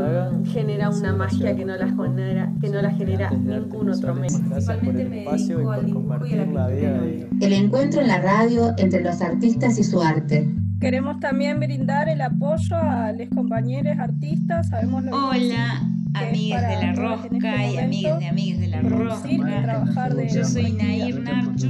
genera 0.51 0.89
una 0.89 1.13
magia 1.13 1.55
que 1.55 1.65
no 1.65 1.75
la 1.75 1.87
genera, 1.87 2.51
que 2.59 2.69
no 2.69 2.81
la 2.81 2.89
genera 2.91 3.29
ningún 3.29 3.91
otro 3.91 4.15
medio. 4.15 4.39
El 7.41 7.53
encuentro 7.53 8.01
en 8.01 8.07
la 8.07 8.21
radio 8.21 8.73
entre 8.77 9.03
los 9.03 9.21
artistas 9.21 9.77
y 9.77 9.83
su 9.83 10.01
arte. 10.01 10.49
Queremos 10.79 11.19
también 11.19 11.59
brindar 11.59 12.09
el 12.09 12.21
apoyo 12.21 12.75
a 12.75 13.11
los 13.11 13.29
compañeros 13.29 13.97
artistas. 13.99 14.69
Sabemos 14.69 15.03
lo 15.03 15.15
Hola, 15.15 15.81
amigues 16.15 16.61
de 16.61 16.75
la 16.81 16.93
rosca 16.93 17.65
este 17.65 17.73
y 17.73 17.77
amigues 17.77 18.19
de 18.19 18.27
amigues 18.27 18.59
de 18.59 18.67
la 18.67 18.81
rosca. 18.81 20.09
de 20.09 20.29
Yo 20.29 20.45
soy 20.45 20.71
Nair 20.71 21.21
Narchu, 21.21 21.67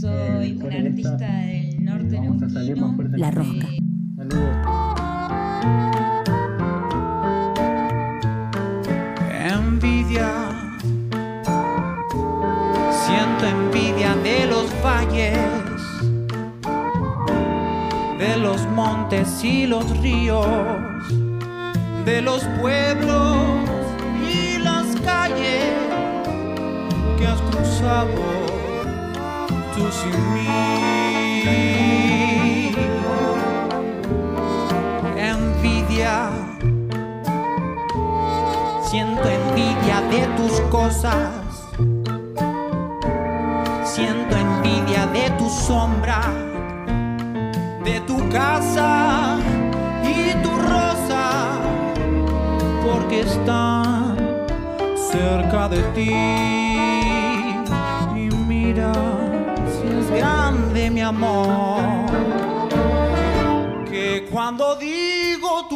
soy 0.00 0.58
una 0.62 0.76
artista 0.76 1.36
del 1.36 1.84
norte 1.84 2.20
neuquino. 2.20 2.96
La 3.16 3.30
rosca. 3.30 3.68
Envidia. 9.48 10.28
Siento 12.90 13.46
envidia 13.46 14.14
de 14.16 14.46
los 14.46 14.70
valles, 14.82 15.38
de 18.18 18.36
los 18.38 18.66
montes 18.70 19.44
y 19.44 19.66
los 19.66 19.98
ríos, 20.00 20.46
de 22.04 22.20
los 22.20 22.42
pueblos 22.60 23.36
y 24.28 24.58
las 24.58 24.86
calles 25.04 25.72
que 27.16 27.26
has 27.26 27.40
cruzado 27.42 28.08
tú 29.74 29.88
sin 29.90 30.34
mí. 30.34 30.46
Envidia. 35.16 36.30
Siento 38.84 39.28
envidia 39.28 40.00
de 40.10 40.26
tus 40.36 40.60
cosas. 40.62 41.30
Siento 43.84 44.36
envidia 44.36 45.06
de 45.06 45.30
tu 45.38 45.48
sombra, 45.48 46.22
de 47.84 48.00
tu 48.00 48.28
casa 48.30 49.31
porque 53.12 53.20
están 53.20 54.16
cerca 54.96 55.68
de 55.68 55.82
ti. 55.94 56.10
Y 58.16 58.34
mira 58.46 58.92
si 59.66 59.86
es 59.98 60.10
grande 60.10 60.90
mi 60.90 61.00
amor, 61.00 61.82
que 63.90 64.26
cuando 64.30 64.76
digo 64.76 65.66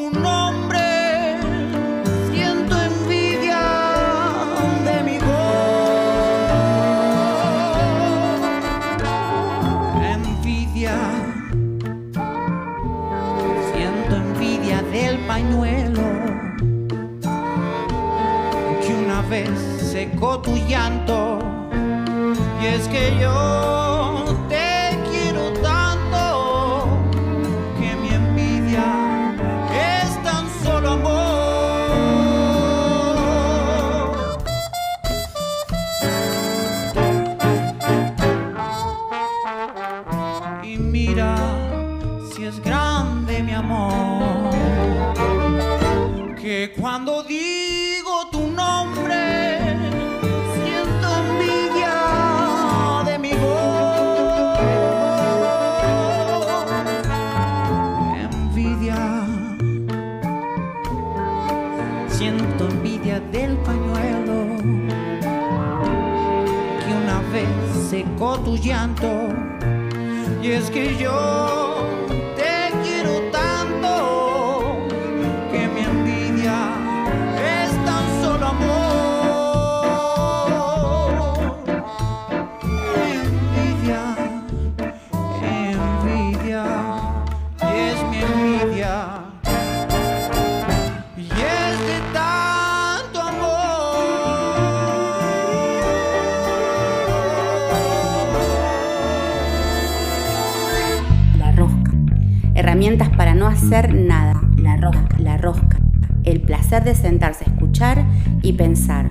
de 106.86 106.94
sentarse 106.94 107.44
a 107.44 107.52
escuchar 107.52 108.04
y 108.42 108.52
pensar. 108.52 109.10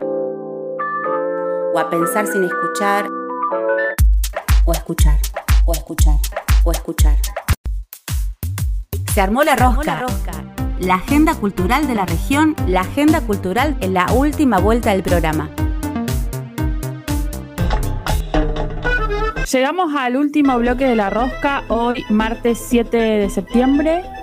O 1.73 1.77
a 1.77 1.89
pensar 1.89 2.25
sin 2.25 2.45
escuchar. 2.45 3.09
O 4.63 4.71
a 4.71 4.75
escuchar. 4.75 5.17
O 5.65 5.73
a 5.73 5.75
escuchar. 5.75 6.15
O 6.63 6.69
a 6.69 6.73
escuchar. 6.73 7.17
Se 9.13 9.19
armó 9.19 9.43
la 9.43 9.57
rosca. 9.57 10.05
La 10.79 10.95
agenda 10.95 11.35
cultural 11.35 11.85
de 11.85 11.95
la 11.95 12.05
región, 12.05 12.55
la 12.65 12.81
agenda 12.81 13.19
cultural 13.21 13.75
en 13.81 13.93
la 13.93 14.11
última 14.13 14.59
vuelta 14.59 14.91
del 14.91 15.03
programa. 15.03 15.49
Llegamos 19.51 19.93
al 19.95 20.15
último 20.15 20.57
bloque 20.57 20.85
de 20.85 20.95
la 20.95 21.09
rosca, 21.09 21.63
hoy 21.67 22.03
martes 22.09 22.57
7 22.69 22.97
de 22.97 23.29
septiembre. 23.29 24.14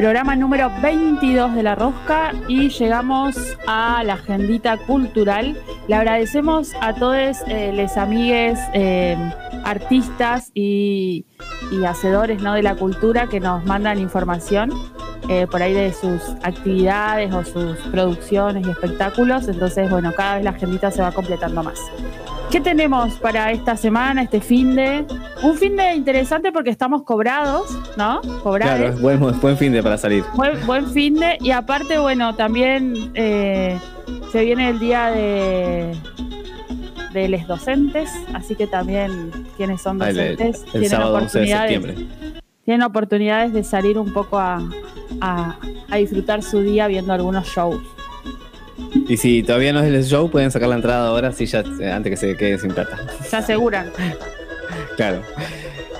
Programa 0.00 0.34
número 0.34 0.70
22 0.80 1.56
de 1.56 1.62
La 1.62 1.74
Rosca 1.74 2.32
y 2.48 2.70
llegamos 2.70 3.36
a 3.66 4.02
la 4.02 4.14
agendita 4.14 4.78
cultural. 4.78 5.62
Le 5.88 5.94
agradecemos 5.94 6.72
a 6.80 6.94
todos 6.94 7.36
eh, 7.46 7.70
les 7.74 7.98
amigues, 7.98 8.58
eh, 8.72 9.14
artistas 9.62 10.52
y, 10.54 11.26
y 11.70 11.84
hacedores 11.84 12.40
¿no? 12.40 12.54
de 12.54 12.62
la 12.62 12.76
cultura 12.76 13.26
que 13.26 13.40
nos 13.40 13.62
mandan 13.66 13.98
información 13.98 14.70
eh, 15.28 15.46
por 15.46 15.62
ahí 15.62 15.74
de 15.74 15.92
sus 15.92 16.22
actividades 16.42 17.34
o 17.34 17.44
sus 17.44 17.76
producciones 17.90 18.66
y 18.66 18.70
espectáculos. 18.70 19.48
Entonces, 19.48 19.90
bueno, 19.90 20.14
cada 20.16 20.36
vez 20.36 20.44
la 20.44 20.50
agendita 20.52 20.90
se 20.90 21.02
va 21.02 21.12
completando 21.12 21.62
más. 21.62 21.78
¿Qué 22.50 22.60
tenemos 22.60 23.14
para 23.14 23.52
esta 23.52 23.76
semana, 23.76 24.22
este 24.22 24.40
fin 24.40 24.74
de? 24.74 25.04
Un 25.42 25.56
fin 25.56 25.76
de 25.76 25.94
interesante 25.94 26.50
porque 26.50 26.70
estamos 26.70 27.04
cobrados, 27.04 27.70
¿no? 27.96 28.20
Cobrados. 28.42 28.76
Claro, 28.78 28.92
es 28.94 29.00
buen, 29.00 29.40
buen 29.40 29.56
fin 29.56 29.72
de 29.72 29.82
para 29.82 29.96
salir. 29.96 30.24
Buen, 30.34 30.66
buen 30.66 30.90
fin 30.90 31.14
de. 31.14 31.38
Y 31.40 31.52
aparte, 31.52 31.98
bueno, 31.98 32.34
también 32.34 33.12
eh, 33.14 33.78
se 34.32 34.44
viene 34.44 34.70
el 34.70 34.78
día 34.80 35.06
de 35.10 35.96
de 37.12 37.28
los 37.28 37.44
docentes, 37.48 38.08
así 38.34 38.54
que 38.54 38.68
también 38.68 39.30
quienes 39.56 39.82
son 39.82 40.00
Ah, 40.00 40.10
el- 40.10 40.16
docentes 40.16 40.62
el 40.66 40.70
tienen 40.70 40.90
sábado 40.90 41.14
11 41.16 41.38
de 41.40 41.44
oportunidades 41.54 41.72
septiembre. 41.82 42.42
tienen 42.64 42.82
oportunidades 42.84 43.52
de 43.52 43.64
salir 43.64 43.98
un 43.98 44.12
poco 44.12 44.38
a, 44.38 44.60
a- 45.20 45.56
a 45.90 45.96
disfrutar 45.96 46.42
su 46.44 46.60
día 46.60 46.86
viendo 46.86 47.12
algunos 47.12 47.46
shows. 47.48 47.82
Y 49.08 49.16
si 49.16 49.42
todavía 49.42 49.72
no 49.72 49.80
es 49.80 49.92
el 49.92 50.04
show, 50.04 50.30
pueden 50.30 50.50
sacar 50.50 50.68
la 50.68 50.76
entrada 50.76 51.08
ahora, 51.08 51.32
sí, 51.32 51.46
ya, 51.46 51.64
eh, 51.80 51.90
antes 51.90 52.10
que 52.10 52.16
se 52.16 52.36
quede 52.36 52.58
sin 52.58 52.72
plata. 52.72 52.98
Se 53.24 53.36
aseguran. 53.36 53.90
Claro. 54.96 55.22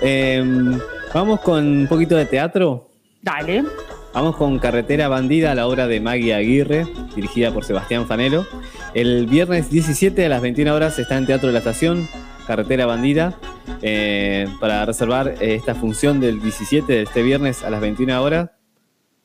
Em, 0.02 0.78
vamos 1.14 1.40
con 1.40 1.66
un 1.66 1.86
poquito 1.86 2.14
de 2.16 2.26
teatro. 2.26 2.90
Dale. 3.22 3.64
Vamos 4.12 4.36
con 4.36 4.58
Carretera 4.58 5.08
Bandida, 5.08 5.54
la 5.54 5.66
obra 5.66 5.86
de 5.86 6.00
Maggie 6.00 6.34
Aguirre, 6.34 6.86
dirigida 7.14 7.50
por 7.50 7.64
Sebastián 7.64 8.06
Fanelo. 8.06 8.46
El 8.92 9.26
viernes 9.26 9.70
17 9.70 10.26
a 10.26 10.28
las 10.28 10.42
21 10.42 10.74
horas 10.74 10.98
está 10.98 11.16
en 11.16 11.24
Teatro 11.24 11.46
de 11.46 11.54
la 11.54 11.60
Estación, 11.60 12.08
Carretera 12.46 12.84
Bandida. 12.84 13.38
Eh, 13.82 14.46
para 14.60 14.84
reservar 14.84 15.28
eh, 15.40 15.54
esta 15.54 15.74
función 15.74 16.20
del 16.20 16.42
17 16.42 16.92
de 16.92 17.02
este 17.02 17.22
viernes 17.22 17.62
a 17.62 17.70
las 17.70 17.80
21 17.80 18.22
horas. 18.22 18.50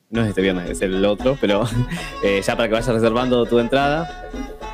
No 0.10 0.22
es 0.22 0.30
este 0.30 0.42
viernes, 0.42 0.70
es 0.70 0.82
el 0.82 1.04
otro, 1.04 1.38
pero 1.42 1.64
eh, 2.24 2.42
ya 2.46 2.56
para 2.56 2.68
que 2.68 2.74
vayas 2.74 2.88
reservando 2.88 3.46
tu 3.46 3.60
entrada. 3.60 4.30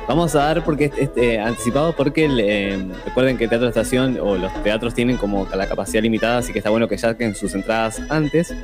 Vamos 0.08 0.34
a 0.34 0.38
dar 0.40 0.64
porque 0.64 0.90
este, 0.98 1.38
anticipado 1.38 1.94
porque 1.94 2.28
eh, 2.38 2.86
recuerden 3.04 3.38
que 3.38 3.48
Teatro 3.48 3.66
de 3.66 3.70
Estación 3.70 4.18
o 4.20 4.36
los 4.36 4.52
teatros 4.62 4.94
tienen 4.94 5.16
como 5.16 5.48
la 5.54 5.66
capacidad 5.68 6.02
limitada, 6.02 6.38
así 6.38 6.52
que 6.52 6.58
está 6.58 6.70
bueno 6.70 6.88
que 6.88 6.98
saquen 6.98 7.34
sus 7.34 7.54
entradas 7.54 8.02
antes. 8.08 8.54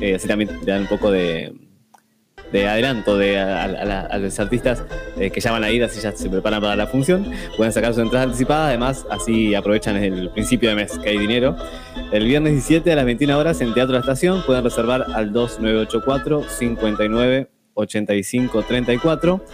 Eh, 0.00 0.16
así 0.16 0.28
también 0.28 0.50
le 0.60 0.72
dan 0.72 0.82
un 0.82 0.88
poco 0.88 1.10
de, 1.10 1.54
de 2.52 2.66
adelanto 2.66 3.16
de, 3.16 3.38
a, 3.38 4.18
los 4.18 4.38
artistas 4.40 4.82
eh, 5.18 5.30
que 5.30 5.40
ya 5.40 5.52
van 5.52 5.64
a 5.64 5.70
ir, 5.70 5.84
así 5.84 6.00
ya 6.00 6.12
se 6.12 6.28
preparan 6.28 6.60
para 6.60 6.76
la 6.76 6.86
función. 6.86 7.30
Pueden 7.56 7.72
sacar 7.72 7.94
sus 7.94 8.02
entradas 8.02 8.26
anticipadas, 8.26 8.68
además 8.68 9.06
así 9.10 9.54
aprovechan 9.54 9.96
el 9.96 10.30
principio 10.30 10.68
de 10.68 10.76
mes 10.76 10.98
que 10.98 11.10
hay 11.10 11.18
dinero. 11.18 11.56
El 12.12 12.24
viernes 12.24 12.52
17 12.52 12.92
a 12.92 12.96
las 12.96 13.04
21 13.04 13.38
horas 13.38 13.60
en 13.60 13.74
Teatro 13.74 13.94
la 13.94 14.00
Estación 14.00 14.42
pueden 14.46 14.64
reservar 14.64 15.06
al 15.14 15.32
2984 15.32 16.44
59 16.48 17.50
85 17.74 18.62
34 18.62 19.44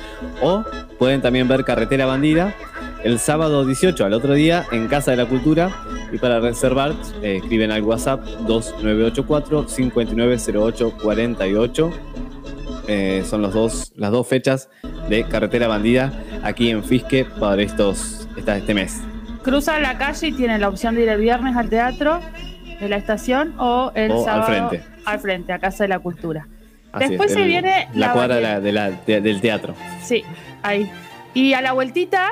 o 0.43 0.65
pueden 0.99 1.21
también 1.21 1.47
ver 1.47 1.65
Carretera 1.65 2.07
Bandida 2.07 2.55
el 3.05 3.19
sábado 3.19 3.67
18 3.67 4.07
al 4.07 4.15
otro 4.15 4.33
día 4.33 4.65
en 4.73 4.89
Casa 4.89 5.11
de 5.11 5.19
la 5.19 5.27
Cultura 5.27 5.71
y 6.11 6.17
para 6.17 6.41
reservar 6.41 6.95
eh, 7.23 7.37
escriben 7.43 7.71
al 7.71 7.83
WhatsApp 7.83 8.25
2984 8.47 9.69
5908 9.69 10.93
48 11.03 11.91
Eh, 12.87 13.23
son 13.29 13.41
los 13.43 13.55
dos, 13.55 13.93
las 13.97 14.11
dos 14.11 14.27
fechas 14.29 14.69
de 15.09 15.25
Carretera 15.25 15.69
Bandida 15.69 16.13
aquí 16.43 16.71
en 16.71 16.85
Fisque 16.85 17.25
para 17.25 17.63
estos, 17.63 18.29
esta- 18.37 18.57
este 18.59 18.75
mes. 18.75 19.01
Cruzan 19.43 19.83
la 19.83 19.97
calle 19.99 20.29
y 20.29 20.33
tienen 20.33 20.61
la 20.61 20.69
opción 20.69 20.95
de 20.95 21.03
ir 21.03 21.09
el 21.09 21.21
viernes 21.21 21.57
al 21.57 21.69
teatro 21.71 22.21
de 22.81 22.89
la 22.89 22.97
estación 22.97 23.55
o 23.59 23.91
el 23.95 24.11
O 24.11 24.19
al 24.19 24.25
sábado 24.25 24.47
frente. 24.69 24.83
al 25.05 25.19
frente, 25.21 25.53
a 25.53 25.59
Casa 25.59 25.85
de 25.85 25.89
la 25.89 25.99
Cultura. 25.99 26.47
Así 26.93 27.09
Después 27.09 27.31
es, 27.31 27.37
se 27.39 27.45
viene 27.45 27.89
la, 27.95 28.07
la 28.09 28.13
cuadra 28.13 28.37
de 28.37 28.43
la- 28.43 28.61
de 28.61 28.73
la- 28.73 28.91
de- 28.91 29.21
del 29.21 29.41
teatro. 29.41 29.75
Sí, 30.03 30.23
ahí. 30.63 30.91
Y 31.35 31.53
a 31.55 31.61
la 31.63 31.73
vueltita 31.73 32.29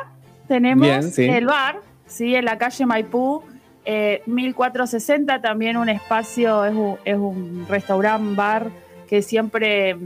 tenemos 0.49 0.87
Bien, 0.87 1.11
sí. 1.13 1.25
el 1.25 1.47
bar, 1.47 1.77
sí, 2.07 2.35
en 2.35 2.45
la 2.45 2.59
calle 2.59 2.87
Maipú, 2.87 3.43
eh, 3.85 4.23
1460, 4.27 5.41
también 5.43 5.77
un 5.77 5.89
espacio, 5.89 6.65
es 6.65 6.75
un, 6.75 6.97
es 7.05 7.17
un 7.17 7.67
restaurante 7.69 8.35
bar 8.37 8.71
que 9.09 9.21
siempre 9.23 9.97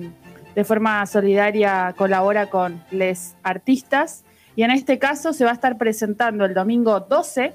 de 0.56 0.64
forma 0.64 1.04
solidaria 1.04 1.94
colabora 1.96 2.46
con 2.46 2.82
les 2.90 3.36
artistas. 3.42 4.24
Y 4.56 4.62
en 4.62 4.70
este 4.70 4.98
caso 4.98 5.34
se 5.34 5.44
va 5.44 5.50
a 5.50 5.54
estar 5.54 5.76
presentando 5.76 6.46
el 6.46 6.54
domingo 6.54 6.98
12 6.98 7.52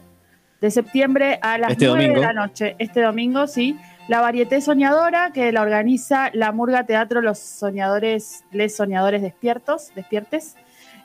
de 0.61 0.71
septiembre 0.71 1.39
a 1.41 1.57
las 1.57 1.71
Este 1.71 1.87
9 1.87 2.09
de 2.09 2.21
la 2.21 2.31
noche. 2.31 2.75
Este 2.77 3.01
domingo, 3.01 3.47
sí. 3.47 3.75
La 4.07 4.21
Varieté 4.21 4.61
Soñadora, 4.61 5.31
que 5.33 5.51
la 5.51 5.63
organiza 5.63 6.29
la 6.33 6.51
Murga 6.51 6.85
Teatro 6.85 7.21
Los 7.21 7.39
Soñadores, 7.39 8.43
Les 8.51 8.75
Soñadores 8.75 9.23
Despiertos, 9.23 9.91
Despiertes. 9.95 10.55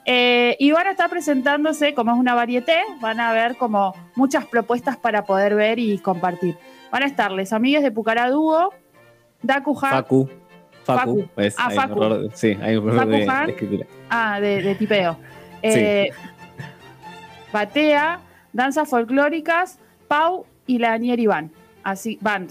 Eh, 0.05 0.55
y 0.61 0.73
van 0.73 0.89
a 0.89 0.91
estar 0.91 1.09
presentándose, 1.09 1.95
como 1.95 2.13
es 2.13 2.19
una 2.19 2.35
varieté, 2.35 2.79
van 3.01 3.19
a 3.21 3.33
ver 3.33 3.57
como 3.57 3.95
muchas 4.15 4.45
propuestas 4.45 4.99
para 4.99 5.25
poder 5.25 5.55
ver 5.55 5.79
y 5.79 5.99
compartir. 5.99 6.59
Van 6.93 7.03
a 7.03 7.07
estar 7.07 7.33
les 7.33 7.55
amigues 7.55 7.83
de 7.83 7.91
Pucará 7.91 8.29
Dúo, 8.29 8.73
Daku 9.43 9.75
Facu. 9.75 10.29
Facu. 10.87 11.23
Facu. 11.23 11.41
es- 11.41 11.55
Ah, 11.59 11.69
hay 11.69 11.77
un 11.79 12.03
error- 12.03 12.31
sí, 12.35 12.57
hay 12.63 12.77
un 12.77 12.89
error 12.89 12.99
Facu 13.01 13.11
de, 13.11 13.19
de 13.19 13.29
Han. 13.31 13.51
escritura. 13.51 13.87
Ah, 14.09 14.41
de, 14.41 14.63
de 14.63 14.75
tipeo. 14.77 15.19
Eh, 15.63 16.11
Batea, 17.53 18.21
danzas 18.53 18.89
folclóricas, 18.89 19.79
Pau 20.09 20.47
y 20.67 20.79
la 20.79 20.97
Nier 20.99 21.19
Iván. 21.21 21.51
Así, 21.83 22.19
band. 22.21 22.51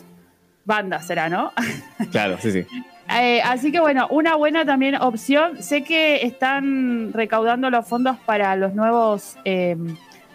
Banda 0.63 0.99
será, 1.01 1.29
¿no? 1.29 1.51
Claro, 2.11 2.37
sí, 2.39 2.51
sí. 2.51 2.65
Eh, 3.21 3.39
así 3.43 3.71
que 3.71 3.79
bueno, 3.79 4.07
una 4.09 4.35
buena 4.35 4.65
también 4.65 4.95
opción. 4.95 5.61
Sé 5.61 5.83
que 5.83 6.25
están 6.25 7.13
recaudando 7.13 7.69
los 7.69 7.87
fondos 7.87 8.17
para 8.25 8.55
los 8.55 8.73
nuevos 8.73 9.37
eh, 9.45 9.77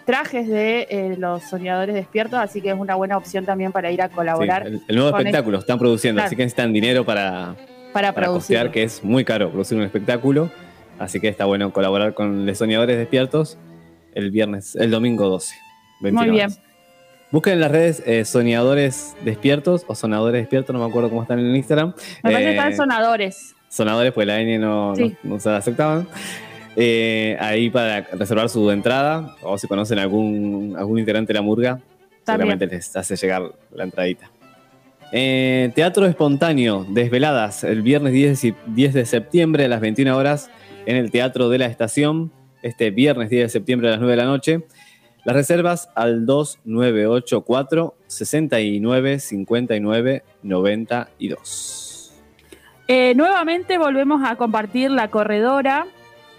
trajes 0.05 0.47
de 0.47 0.87
eh, 0.89 1.15
los 1.17 1.43
soñadores 1.43 1.93
despiertos, 1.95 2.39
así 2.39 2.61
que 2.61 2.69
es 2.69 2.75
una 2.75 2.95
buena 2.95 3.17
opción 3.17 3.43
también 3.45 3.73
para 3.73 3.91
ir 3.91 4.01
a 4.01 4.07
Sí, 4.07 4.15
colaborar. 4.15 4.65
el, 4.67 4.81
el 4.87 4.95
nuevo 4.95 5.17
espectáculo 5.17 5.59
están 5.59 5.77
produciendo, 5.79 6.19
Claro. 6.19 6.27
así 6.27 6.35
que 6.37 6.43
necesitan 6.43 6.71
dinero 6.71 7.03
para, 7.05 7.55
Para 7.93 8.13
para 8.13 8.27
producir. 8.27 8.55
costear, 8.57 8.71
que 8.71 8.83
es 8.83 9.03
muy 9.03 9.23
caro 9.25 9.51
producir 9.51 9.77
un 9.77 9.83
espectáculo. 9.83 10.49
Así 10.99 11.19
que 11.19 11.27
está 11.27 11.45
bueno 11.45 11.71
colaborar 11.73 12.13
con 12.13 12.45
los 12.45 12.57
soñadores 12.57 12.97
despiertos 12.97 13.57
el 14.13 14.29
viernes, 14.31 14.75
el 14.75 14.91
domingo 14.91 15.27
12. 15.29 15.55
21 16.01 16.21
Muy 16.27 16.31
bien. 16.37 16.49
Busquen 17.31 17.53
en 17.53 17.59
las 17.61 17.71
redes 17.71 18.03
eh, 18.05 18.25
soñadores 18.25 19.15
despiertos 19.23 19.83
o 19.87 19.95
sonadores 19.95 20.41
despiertos, 20.41 20.73
no 20.73 20.79
me 20.83 20.89
acuerdo 20.89 21.09
cómo 21.09 21.21
están 21.21 21.39
en 21.39 21.55
Instagram. 21.55 21.93
Me 22.23 22.31
parece 22.31 22.41
que 22.41 22.49
Eh, 22.49 22.57
están 22.57 22.75
sonadores. 22.75 23.55
sonadores, 23.69 24.11
pues 24.13 24.27
la 24.27 24.39
N 24.41 24.57
no, 24.59 24.95
Sí. 24.95 25.15
no, 25.23 25.33
no 25.35 25.39
se 25.39 25.49
aceptaban. 25.49 26.07
Eh, 26.75 27.35
ahí 27.39 27.69
para 27.69 28.01
reservar 28.13 28.47
su 28.49 28.69
entrada, 28.71 29.35
o 29.41 29.57
si 29.57 29.67
conocen 29.67 29.99
algún, 29.99 30.75
algún 30.77 30.99
integrante 30.99 31.33
de 31.33 31.39
la 31.39 31.41
murga, 31.41 31.79
También. 32.23 32.23
seguramente 32.25 32.67
les 32.67 32.95
hace 32.95 33.15
llegar 33.17 33.43
la 33.73 33.83
entradita. 33.83 34.30
Eh, 35.11 35.71
teatro 35.75 36.05
espontáneo, 36.05 36.85
desveladas, 36.89 37.63
el 37.65 37.81
viernes 37.81 38.13
10, 38.13 38.43
y- 38.45 38.55
10 38.67 38.93
de 38.93 39.05
septiembre 39.05 39.65
a 39.65 39.67
las 39.67 39.81
21 39.81 40.15
horas 40.15 40.49
en 40.85 40.95
el 40.95 41.11
Teatro 41.11 41.49
de 41.49 41.57
la 41.57 41.65
Estación, 41.65 42.31
este 42.61 42.91
viernes 42.91 43.29
10 43.29 43.43
de 43.43 43.49
septiembre 43.49 43.89
a 43.89 43.91
las 43.91 43.99
9 43.99 44.11
de 44.11 44.17
la 44.17 44.25
noche. 44.25 44.61
Las 45.25 45.35
reservas 45.35 45.89
al 45.95 46.25
2984 46.25 47.95
69 48.07 49.19
59 49.19 50.23
92. 50.43 52.13
Eh, 52.87 53.13
nuevamente 53.15 53.77
volvemos 53.77 54.21
a 54.27 54.35
compartir 54.37 54.89
la 54.91 55.09
corredora, 55.09 55.85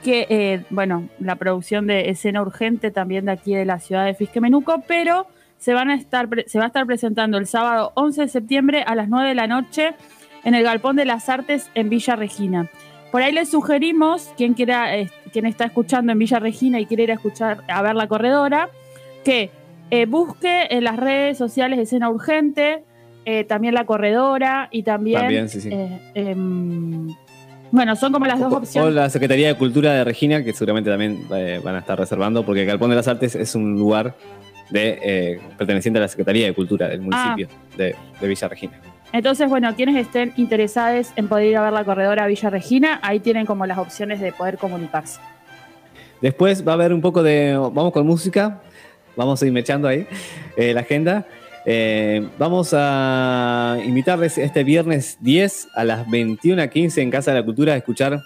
que, 0.03 0.27
eh, 0.31 0.65
bueno, 0.71 1.09
la 1.21 1.37
producción 1.37 1.87
de 1.87 2.11
escena 2.11 2.43
urgente 2.43 2.91
también 2.91 3.27
de 3.27 3.33
aquí 3.33 3.55
de 3.55 3.65
la 3.65 3.79
ciudad 3.79 4.05
de 4.05 4.15
Fisquemenuco, 4.15 4.83
pero 4.89 5.27
se, 5.63 5.75
van 5.75 5.91
a 5.91 5.95
estar, 5.95 6.29
se 6.47 6.59
va 6.59 6.65
a 6.65 6.67
estar 6.67 6.85
presentando 6.87 7.39
el 7.39 7.47
sábado 7.47 7.93
11 7.95 8.23
de 8.23 8.29
septiembre 8.29 8.83
a 8.85 8.97
las 8.97 9.09
9 9.09 9.29
de 9.29 9.35
la 9.37 9.47
noche 9.47 9.95
en 10.43 10.57
el 10.57 10.65
Galpón 10.65 10.97
de 10.97 11.05
las 11.05 11.29
Artes 11.29 11.71
en 11.77 11.89
Villa 11.89 12.17
Regina. 12.17 12.69
Por 13.13 13.23
ahí 13.23 13.33
les 13.33 13.49
sugerimos, 13.51 14.33
quien 14.37 14.55
quiera, 14.55 14.97
eh, 14.97 15.09
quien 15.33 15.47
está 15.47 15.65
escuchando 15.67 16.11
en 16.11 16.19
Villa 16.19 16.41
Regina 16.41 16.81
y 16.81 16.87
quiere 16.87 17.05
ir 17.05 17.13
a 17.13 17.15
escuchar, 17.15 17.63
a 17.69 17.81
ver 17.81 17.95
la 17.95 18.09
corredora, 18.09 18.71
que 19.25 19.51
eh, 19.93 20.07
busque 20.07 20.67
en 20.71 20.83
las 20.83 20.97
redes 20.97 21.39
sociales 21.39 21.79
escena 21.79 22.11
urgente, 22.11 22.83
eh, 23.25 23.45
también 23.45 23.75
la 23.75 23.87
corredora 23.87 24.69
y 24.73 24.83
también, 24.83 25.21
También, 25.21 25.49
sí, 25.49 25.61
sí. 25.61 25.69
eh, 25.71 26.01
em, 26.15 27.07
bueno, 27.71 27.95
son 27.95 28.13
como 28.13 28.27
las 28.27 28.41
dos 28.41 28.53
O 28.53 28.57
opciones. 28.57 28.95
la 28.95 29.09
Secretaría 29.11 29.47
de 29.47 29.55
Cultura 29.55 29.93
de 29.93 30.03
Regina, 30.03 30.43
que 30.43 30.53
seguramente 30.53 30.91
también 30.91 31.29
van 31.29 31.77
a 31.77 31.79
estar 31.79 31.97
reservando, 31.97 32.45
porque 32.45 32.63
el 32.63 32.67
Galpón 32.67 32.91
de 32.91 32.97
las 32.97 33.07
Artes 33.07 33.37
es 33.37 33.55
un 33.55 33.77
lugar 33.77 34.17
de, 34.71 34.99
eh, 35.03 35.41
perteneciente 35.59 35.99
a 35.99 36.03
la 36.03 36.09
Secretaría 36.09 36.47
de 36.47 36.55
Cultura 36.55 36.89
del 36.89 37.01
municipio 37.01 37.49
de, 37.77 37.95
de 38.21 38.29
Villa 38.29 38.49
Regina. 38.49 38.81
Entonces, 39.13 39.49
bueno, 39.49 39.75
quienes 39.77 39.97
estén 39.97 40.33
interesados 40.37 41.09
en 41.17 41.29
poder 41.29 41.47
ir 41.49 41.57
a 41.59 41.63
ver 41.63 41.73
la 41.73 41.85
corredora 41.85 42.27
Villa 42.27 42.49
Regina, 42.51 42.99
ahí 43.03 43.21
tienen 43.21 43.45
como 43.45 43.67
las 43.67 43.77
opciones 43.79 44.21
de 44.21 44.33
poder 44.33 44.57
comunicarse. 44.57 45.21
Después 46.21 46.67
va 46.67 46.73
a 46.73 46.75
haber 46.77 46.93
un 46.93 47.01
poco 47.01 47.23
de. 47.23 47.55
Vamos 47.57 47.93
con 47.93 48.07
música. 48.07 48.63
Vamos 49.17 49.43
a 49.43 49.47
ir 49.47 49.53
mechando 49.53 49.89
ahí 49.89 50.07
eh, 50.57 50.73
la 50.73 50.81
agenda. 50.81 51.27
Eh, 51.67 52.27
vamos 52.39 52.71
a 52.77 53.77
invitarles 53.85 54.39
este 54.39 54.65
viernes 54.65 55.19
10 55.21 55.69
a 55.75 55.85
las 55.85 56.07
21.15 56.07 57.03
en 57.03 57.11
Casa 57.11 57.33
de 57.33 57.41
la 57.41 57.45
Cultura 57.45 57.75
a 57.75 57.77
escuchar 57.77 58.21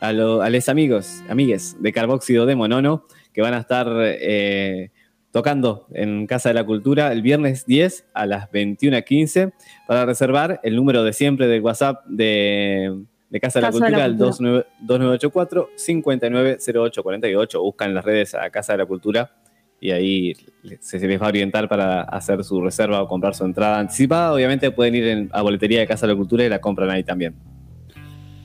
a, 0.00 0.12
lo- 0.12 0.42
a 0.42 0.50
los 0.50 0.68
amigos, 0.68 1.22
amigues 1.28 1.76
de 1.80 1.92
Carbóxido 1.92 2.44
de 2.46 2.54
Monono 2.56 3.04
que 3.32 3.40
van 3.42 3.54
a 3.54 3.58
estar 3.60 3.86
eh, 4.00 4.90
tocando 5.36 5.86
en 5.92 6.26
Casa 6.26 6.48
de 6.48 6.54
la 6.54 6.64
Cultura 6.64 7.12
el 7.12 7.20
viernes 7.22 7.66
10 7.66 8.06
a 8.14 8.24
las 8.26 8.50
21.15 8.50 9.52
para 9.86 10.06
reservar 10.06 10.60
el 10.62 10.74
número 10.76 11.04
de 11.04 11.12
siempre 11.12 11.46
del 11.46 11.60
WhatsApp 11.60 12.04
de, 12.06 13.02
de 13.28 13.40
Casa 13.40 13.58
de 13.58 13.62
la 13.66 13.68
Casa 13.70 13.84
de 13.84 13.90
la 13.90 13.96
Cultura, 13.98 14.04
el 14.06 14.12
Cultura. 14.16 14.66
2984 14.80 15.68
590848. 15.76 17.62
Buscan 17.62 17.94
las 17.94 18.04
redes 18.04 18.34
a 18.34 18.48
Casa 18.50 18.72
de 18.72 18.78
la 18.78 18.86
Cultura 18.86 19.30
y 19.78 19.90
ahí 19.90 20.32
se, 20.80 20.98
se 20.98 21.06
les 21.06 21.20
va 21.20 21.26
a 21.26 21.28
orientar 21.28 21.68
para 21.68 22.00
hacer 22.02 22.42
su 22.42 22.60
reserva 22.62 23.02
o 23.02 23.06
comprar 23.08 23.34
su 23.34 23.44
entrada 23.44 23.78
anticipada. 23.78 24.32
Obviamente 24.32 24.70
pueden 24.70 24.94
ir 24.94 25.06
en- 25.06 25.28
a 25.32 25.42
boletería 25.42 25.80
de 25.80 25.86
Casa 25.86 26.06
de 26.06 26.12
la 26.14 26.16
Cultura 26.16 26.44
y 26.44 26.48
la 26.48 26.60
compran 26.60 26.88
ahí 26.90 27.04
también. 27.04 27.34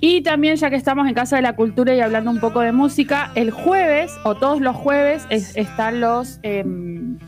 Y 0.03 0.21
también, 0.23 0.55
ya 0.55 0.69
que 0.71 0.75
estamos 0.75 1.07
en 1.07 1.13
Casa 1.13 1.35
de 1.35 1.43
la 1.43 1.53
Cultura 1.55 1.93
y 1.95 1.99
hablando 2.01 2.31
un 2.31 2.39
poco 2.39 2.61
de 2.61 2.71
música, 2.71 3.31
el 3.35 3.51
jueves 3.51 4.11
o 4.23 4.33
todos 4.35 4.59
los 4.59 4.75
jueves 4.75 5.27
es- 5.29 5.55
están 5.55 6.01
los, 6.01 6.39
em, 6.41 7.19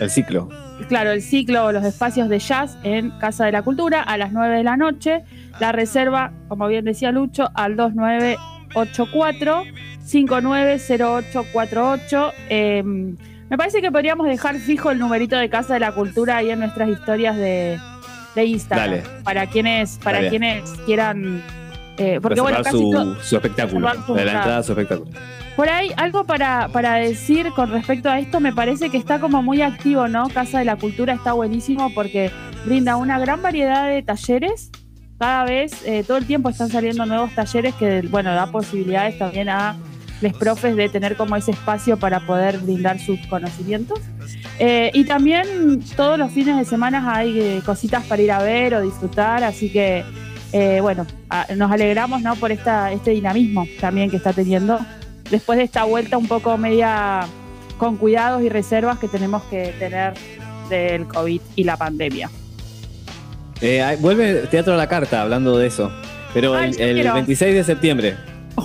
El 0.00 0.10
ciclo. 0.10 0.48
claro, 0.88 1.12
el 1.12 1.22
ciclo 1.22 1.66
o 1.66 1.72
los 1.72 1.84
espacios 1.84 2.28
de 2.28 2.40
jazz 2.40 2.76
en 2.82 3.12
Casa 3.20 3.44
de 3.46 3.52
la 3.52 3.62
Cultura 3.62 4.02
a 4.02 4.16
las 4.18 4.32
9 4.32 4.56
de 4.56 4.64
la 4.64 4.76
noche. 4.76 5.22
La 5.60 5.70
reserva, 5.70 6.32
como 6.48 6.66
bien 6.66 6.84
decía 6.84 7.12
Lucho, 7.12 7.48
al 7.54 7.76
2984 7.76 9.62
590848. 10.04 12.32
Em, 12.48 13.16
me 13.48 13.56
parece 13.56 13.80
que 13.80 13.92
podríamos 13.92 14.26
dejar 14.26 14.56
fijo 14.56 14.90
el 14.90 14.98
numerito 14.98 15.36
de 15.36 15.48
Casa 15.48 15.74
de 15.74 15.80
la 15.80 15.92
Cultura 15.92 16.38
ahí 16.38 16.50
en 16.50 16.58
nuestras 16.58 16.88
historias 16.88 17.36
de, 17.36 17.78
de 18.34 18.44
Instagram. 18.44 18.90
Dale. 18.90 19.02
Para 19.22 19.46
quienes, 19.46 19.98
para 20.02 20.18
Dale. 20.18 20.30
quienes 20.30 20.68
quieran. 20.86 21.40
Eh, 21.98 22.18
porque 22.20 22.40
bueno, 22.40 22.62
casi 22.62 22.78
su, 23.22 23.36
espectáculo. 23.36 23.88
su 24.06 24.14
la 24.14 24.22
entrada. 24.22 24.38
entrada 24.38 24.58
a 24.58 24.62
su 24.62 24.72
espectáculo. 24.72 25.10
Por 25.56 25.70
ahí, 25.70 25.90
algo 25.96 26.24
para, 26.24 26.68
para 26.68 26.96
decir 26.96 27.50
con 27.56 27.70
respecto 27.70 28.10
a 28.10 28.18
esto, 28.18 28.40
me 28.40 28.52
parece 28.52 28.90
que 28.90 28.98
está 28.98 29.20
como 29.20 29.42
muy 29.42 29.62
activo, 29.62 30.06
¿no? 30.06 30.28
Casa 30.28 30.58
de 30.58 30.66
la 30.66 30.76
Cultura 30.76 31.14
está 31.14 31.32
buenísimo 31.32 31.90
porque 31.94 32.30
brinda 32.66 32.96
una 32.96 33.18
gran 33.18 33.40
variedad 33.40 33.88
de 33.88 34.02
talleres. 34.02 34.70
Cada 35.18 35.44
vez, 35.44 35.82
eh, 35.86 36.04
todo 36.06 36.18
el 36.18 36.26
tiempo 36.26 36.50
están 36.50 36.68
saliendo 36.68 37.06
nuevos 37.06 37.34
talleres 37.34 37.74
que, 37.74 38.02
bueno, 38.02 38.34
da 38.34 38.52
posibilidades 38.52 39.16
también 39.18 39.48
a 39.48 39.76
los 40.20 40.32
profes 40.34 40.76
de 40.76 40.88
tener 40.88 41.16
como 41.16 41.36
ese 41.36 41.52
espacio 41.52 41.96
para 41.98 42.20
poder 42.20 42.58
brindar 42.58 42.98
sus 42.98 43.18
conocimientos. 43.26 44.00
Eh, 44.58 44.90
y 44.94 45.04
también 45.04 45.82
todos 45.96 46.18
los 46.18 46.32
fines 46.32 46.56
de 46.56 46.64
semana 46.64 47.14
hay 47.14 47.40
eh, 47.40 47.62
cositas 47.64 48.04
para 48.04 48.22
ir 48.22 48.32
a 48.32 48.42
ver 48.42 48.74
o 48.74 48.82
disfrutar, 48.82 49.44
así 49.44 49.70
que, 49.70 50.04
eh, 50.58 50.80
bueno, 50.80 51.06
a- 51.28 51.46
nos 51.54 51.70
alegramos, 51.70 52.22
¿no? 52.22 52.34
Por 52.36 52.50
esta, 52.52 52.90
este 52.92 53.10
dinamismo 53.10 53.66
también 53.80 54.10
que 54.10 54.16
está 54.16 54.32
teniendo 54.32 54.78
después 55.30 55.58
de 55.58 55.64
esta 55.64 55.84
vuelta 55.84 56.16
un 56.16 56.26
poco 56.28 56.56
media 56.56 57.20
con 57.78 57.96
cuidados 57.96 58.42
y 58.42 58.48
reservas 58.48 58.98
que 58.98 59.08
tenemos 59.08 59.42
que 59.44 59.74
tener 59.78 60.14
del 60.70 61.06
COVID 61.06 61.40
y 61.56 61.64
la 61.64 61.76
pandemia. 61.76 62.30
Eh, 63.60 63.96
vuelve 64.00 64.46
Teatro 64.50 64.74
a 64.74 64.76
la 64.76 64.88
Carta 64.88 65.22
hablando 65.22 65.56
de 65.58 65.66
eso. 65.66 65.90
Pero 66.34 66.54
Ay, 66.54 66.70
el, 66.78 66.80
el 66.80 66.94
quiero. 66.96 67.14
26 67.14 67.54
de 67.54 67.64
septiembre. 67.64 68.16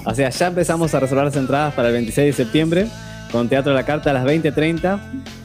O 0.05 0.13
sea, 0.15 0.30
ya 0.30 0.47
empezamos 0.47 0.93
a 0.93 0.99
reservar 0.99 1.26
las 1.26 1.35
entradas 1.35 1.73
para 1.73 1.89
el 1.89 1.93
26 1.95 2.27
de 2.38 2.43
septiembre 2.43 2.88
con 3.32 3.48
Teatro 3.49 3.72
a 3.72 3.76
la 3.76 3.86
Carta 3.86 4.12
a 4.12 4.14
las 4.14 4.26
20.30. 4.26 4.99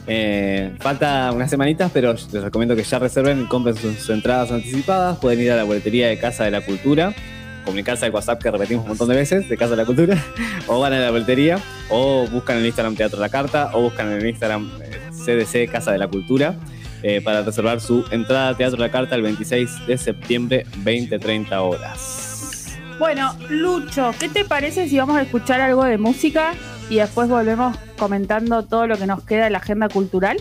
Eh, 0.07 0.75
falta 0.79 1.31
unas 1.33 1.49
semanitas, 1.49 1.91
pero 1.93 2.13
les 2.13 2.43
recomiendo 2.43 2.75
que 2.75 2.83
ya 2.83 2.99
reserven 2.99 3.45
compren 3.47 3.75
sus, 3.75 4.09
entradas 4.09 4.51
anticipadas. 4.51 5.17
Pueden 5.17 5.41
ir 5.41 5.51
a 5.51 5.55
la 5.55 5.63
boletería 5.63 6.07
de 6.07 6.17
Casa 6.19 6.43
de 6.43 6.51
la 6.51 6.61
Cultura, 6.61 7.13
comunicarse 7.65 8.05
al 8.05 8.11
WhatsApp 8.11 8.41
que 8.41 8.51
repetimos 8.51 8.83
un 8.83 8.89
montón 8.89 9.09
de 9.09 9.15
veces, 9.15 9.49
de 9.49 9.57
Casa 9.57 9.71
de 9.71 9.77
la 9.77 9.85
Cultura, 9.85 10.17
o 10.67 10.79
van 10.79 10.93
a 10.93 10.99
la 10.99 11.11
boletería, 11.11 11.59
o 11.89 12.27
buscan 12.27 12.57
en 12.57 12.61
el 12.61 12.67
Instagram 12.67 12.95
Teatro 12.95 13.17
a 13.17 13.21
la 13.21 13.29
Carta, 13.29 13.71
o 13.73 13.81
buscan 13.81 14.11
en 14.11 14.19
el 14.19 14.27
Instagram 14.27 14.69
eh, 14.81 14.99
CDC 15.11 15.71
Casa 15.71 15.91
de 15.91 15.97
la 15.97 16.07
Cultura. 16.07 16.55
eh, 17.03 17.21
para 17.21 17.43
reservar 17.43 17.79
su 17.79 18.03
entrada 18.09 18.49
a 18.49 18.57
Teatro 18.57 18.79
la 18.79 18.89
Carta 18.89 19.15
el 19.15 19.21
26 19.21 19.85
de 19.85 19.97
septiembre, 19.97 20.65
20-30 20.83 21.51
horas. 21.61 22.26
Bueno, 22.99 23.35
Lucho, 23.49 24.11
¿qué 24.19 24.27
te 24.27 24.43
parece 24.43 24.89
si 24.89 24.97
vamos 24.97 25.17
a 25.17 25.21
escuchar 25.21 25.61
algo 25.61 25.83
de 25.83 25.99
música 25.99 26.53
y 26.89 26.95
después 26.95 27.29
volvemos 27.29 27.77
comentando 27.97 28.63
todo 28.63 28.87
lo 28.87 28.97
que 28.97 29.05
nos 29.05 29.23
queda 29.23 29.43
de 29.43 29.49
la 29.51 29.59
agenda 29.59 29.87
cultural? 29.87 30.37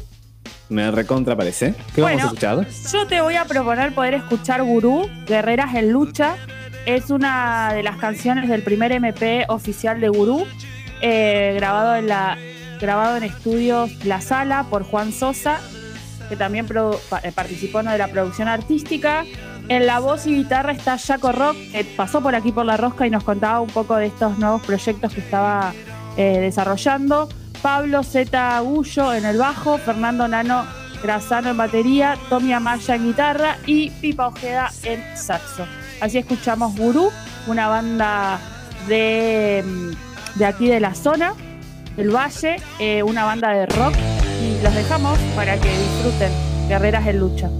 Me 0.70 0.90
recontra 0.90 1.36
parece. 1.36 1.74
¿Qué 1.94 2.00
vamos 2.00 2.22
a 2.22 2.24
escuchar? 2.24 2.66
Yo 2.90 3.06
te 3.06 3.20
voy 3.20 3.34
a 3.34 3.44
proponer 3.44 3.94
poder 3.94 4.14
escuchar 4.14 4.62
Gurú, 4.62 5.06
Guerreras 5.26 5.74
en 5.74 5.92
Lucha. 5.92 6.36
Es 6.86 7.10
una 7.10 7.74
de 7.74 7.82
las 7.82 7.98
canciones 7.98 8.48
del 8.48 8.62
primer 8.62 8.90
MP 8.90 9.44
oficial 9.48 10.00
de 10.00 10.08
Gurú, 10.08 10.46
eh, 11.02 11.52
grabado, 11.56 11.94
en 11.96 12.08
la, 12.08 12.38
grabado 12.80 13.18
en 13.18 13.24
estudios 13.24 14.04
La 14.06 14.22
Sala 14.22 14.64
por 14.70 14.82
Juan 14.82 15.12
Sosa, 15.12 15.60
que 16.30 16.36
también 16.36 16.66
eh, 17.22 17.32
participó 17.32 17.80
en 17.80 17.86
de 17.86 17.98
la 17.98 18.08
producción 18.08 18.48
artística. 18.48 19.24
En 19.68 19.86
la 19.86 19.98
voz 19.98 20.26
y 20.26 20.36
guitarra 20.36 20.72
está 20.72 20.96
Jaco 20.96 21.32
Rock, 21.32 21.56
que 21.72 21.84
pasó 21.96 22.20
por 22.20 22.34
aquí 22.36 22.52
por 22.52 22.64
la 22.64 22.76
rosca 22.76 23.06
y 23.06 23.10
nos 23.10 23.24
contaba 23.24 23.60
un 23.60 23.68
poco 23.68 23.96
de 23.96 24.06
estos 24.06 24.38
nuevos 24.38 24.62
proyectos 24.62 25.12
que 25.12 25.20
estaba 25.20 25.72
eh, 26.16 26.38
desarrollando. 26.40 27.28
Pablo 27.62 28.04
Z. 28.04 28.56
Agullo 28.56 29.12
en 29.12 29.24
el 29.24 29.38
bajo, 29.38 29.78
Fernando 29.78 30.28
Nano 30.28 30.64
Grazano 31.02 31.50
en 31.50 31.56
batería, 31.56 32.16
Tommy 32.28 32.52
Amaya 32.52 32.94
en 32.94 33.04
guitarra 33.04 33.58
y 33.66 33.90
Pipa 33.90 34.28
Ojeda 34.28 34.70
en 34.84 35.02
saxo. 35.16 35.64
Así 36.00 36.18
escuchamos 36.18 36.76
Gurú, 36.76 37.10
una 37.46 37.68
banda 37.68 38.38
de, 38.88 39.64
mm, 39.66 40.38
de 40.38 40.44
aquí 40.46 40.68
de 40.68 40.80
la 40.80 40.94
zona, 40.94 41.34
del 41.96 42.14
Valle, 42.14 42.56
eh, 42.78 43.02
una 43.02 43.24
banda 43.24 43.50
de 43.50 43.66
rock. 43.66 43.94
Y 44.40 44.62
los 44.62 44.74
dejamos 44.74 45.18
para 45.34 45.58
que 45.58 45.68
disfruten 45.68 46.30
Guerreras 46.68 47.06
en 47.06 47.20
Lucha. 47.20 47.50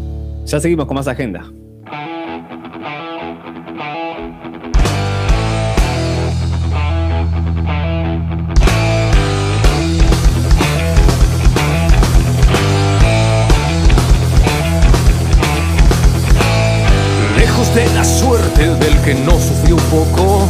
Ya 0.45 0.61
seguimos 0.61 0.87
con 0.87 0.95
más 0.95 1.09
agenda. 1.09 1.45
De 17.77 17.87
la 17.95 18.05
suerte 18.05 18.71
del 18.77 18.99
que 19.03 19.13
no 19.13 19.33
sufrió 19.33 19.77
poco, 19.91 20.49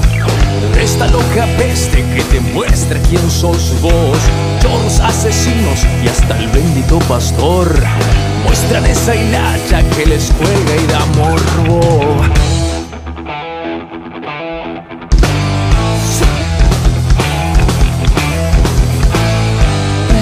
esta 0.81 1.09
loca 1.09 1.45
peste 1.59 2.05
que 2.15 2.23
te 2.23 2.39
muestra 2.39 3.01
quién 3.09 3.29
sos 3.29 3.75
vos. 3.83 4.17
Choros 4.61 5.01
asesinos 5.01 5.85
y 6.05 6.07
hasta 6.07 6.39
el 6.39 6.47
bendito 6.51 7.01
pastor 7.01 7.69
muestran 8.45 8.87
esa 8.87 9.17
hilacha 9.17 9.83
que 9.97 10.07
les 10.07 10.31
cuelga 10.31 10.77
y 10.77 10.87
da 10.87 11.05
morbo. 11.17 11.81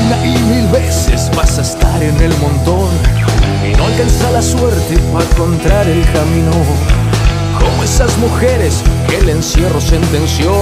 Una 0.06 0.26
y 0.26 0.38
mil 0.38 0.68
veces 0.68 1.30
vas 1.36 1.58
a 1.58 1.60
estar 1.60 2.02
en 2.02 2.18
el 2.22 2.34
montón 2.38 3.33
alcanza 3.86 4.30
la 4.30 4.42
suerte 4.42 4.98
para 5.12 5.24
encontrar 5.24 5.88
el 5.88 6.02
camino. 6.12 6.52
Como 7.58 7.84
esas 7.84 8.16
mujeres 8.18 8.82
que 9.08 9.18
el 9.18 9.28
encierro 9.28 9.80
sentenció 9.80 10.52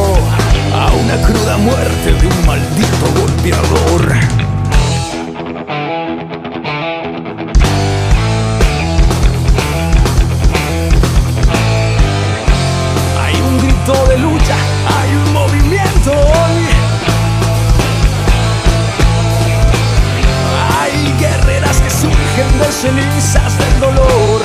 a 0.75 0.93
una 0.93 1.17
cruda 1.27 1.57
muerte 1.59 2.13
de 2.13 2.27
un 2.27 2.47
maldito 2.47 3.07
golpeador. 3.19 4.15
Hay 13.21 13.35
un 13.35 13.59
grito 13.59 14.07
de 14.09 14.19
lucha, 14.19 14.57
hay 15.01 15.11
un 15.17 15.33
movimiento 15.33 16.13
de 22.37 22.73
cenizas 22.73 23.59
del 23.59 23.81
dolor. 23.81 24.41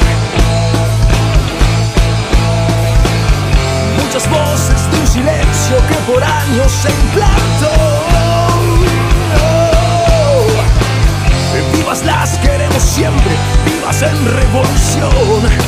Muchas 4.04 4.30
voces 4.30 4.92
de 4.92 5.00
un 5.00 5.08
silencio 5.08 5.78
que 5.88 5.96
por 6.12 6.22
años 6.22 6.70
se 6.70 6.90
implantó. 6.90 7.72
Vivas 11.74 12.04
las 12.04 12.38
queremos 12.40 12.84
siempre, 12.84 13.32
vivas 13.66 14.02
en 14.02 14.26
revolución. 14.36 15.68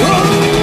una 0.00 0.57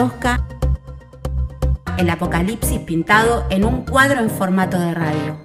rosca, 0.00 0.42
el 1.98 2.08
apocalipsis 2.08 2.78
pintado 2.78 3.44
en 3.50 3.66
un 3.66 3.84
cuadro 3.84 4.20
en 4.20 4.30
formato 4.30 4.80
de 4.80 4.94
radio. 4.94 5.38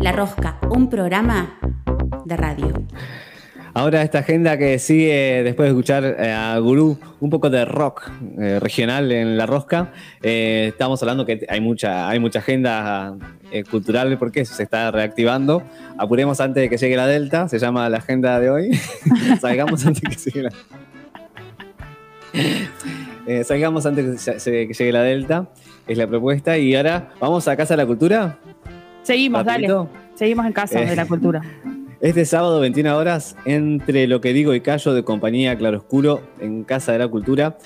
La 0.00 0.12
rosca, 0.12 0.58
un 0.68 0.90
programa 0.90 1.58
de 2.26 2.36
radio. 2.36 2.74
Ahora 3.72 4.02
esta 4.02 4.18
agenda 4.18 4.58
que 4.58 4.78
sigue 4.78 5.42
después 5.42 5.68
de 5.68 5.70
escuchar 5.70 6.04
eh, 6.04 6.32
a 6.32 6.58
Gurú 6.58 6.98
un 7.20 7.30
poco 7.30 7.48
de 7.48 7.64
rock 7.64 8.10
eh, 8.38 8.60
regional 8.60 9.10
en 9.10 9.38
La 9.38 9.46
Rosca. 9.46 9.90
eh, 10.22 10.66
estamos 10.68 11.00
hablando 11.02 11.24
que 11.24 11.46
hay 11.48 11.62
mucha, 11.62 12.06
hay 12.10 12.18
mucha 12.18 12.40
agenda 12.40 13.16
cultural 13.70 14.18
porque 14.18 14.44
se 14.44 14.62
está 14.62 14.90
reactivando. 14.90 15.62
Apuremos 15.96 16.42
antes 16.42 16.62
de 16.62 16.68
que 16.68 16.76
llegue 16.76 16.96
la 16.96 17.06
Delta, 17.06 17.48
se 17.48 17.58
llama 17.58 17.88
la 17.88 17.98
agenda 17.98 18.38
de 18.38 18.50
hoy. 18.50 18.80
Salgamos 19.40 19.86
antes 19.86 20.02
de 20.02 20.10
que 20.10 20.30
llegue 20.30 20.42
la 20.42 20.50
Eh, 23.26 23.42
salgamos 23.44 23.86
antes 23.86 24.24
que 24.44 24.66
llegue 24.72 24.92
la 24.92 25.02
Delta, 25.02 25.48
es 25.86 25.96
la 25.98 26.06
propuesta. 26.06 26.58
Y 26.58 26.74
ahora, 26.74 27.10
¿vamos 27.20 27.46
a 27.48 27.56
Casa 27.56 27.74
de 27.74 27.78
la 27.82 27.86
Cultura? 27.86 28.38
Seguimos, 29.02 29.44
dale. 29.44 29.68
Seguimos 30.14 30.46
en 30.46 30.52
casa 30.52 30.80
Eh. 30.82 30.86
de 30.86 30.96
la 30.96 31.06
cultura. 31.06 31.40
Este 32.00 32.24
sábado, 32.26 32.60
21 32.60 32.96
horas, 32.98 33.34
entre 33.46 34.06
lo 34.06 34.20
que 34.20 34.34
digo 34.34 34.52
y 34.54 34.60
callo 34.60 34.92
de 34.92 35.04
compañía 35.04 35.56
Claroscuro 35.56 36.20
en 36.38 36.62
Casa 36.64 36.92
de 36.92 36.98
la 36.98 37.08
Cultura. 37.08 37.56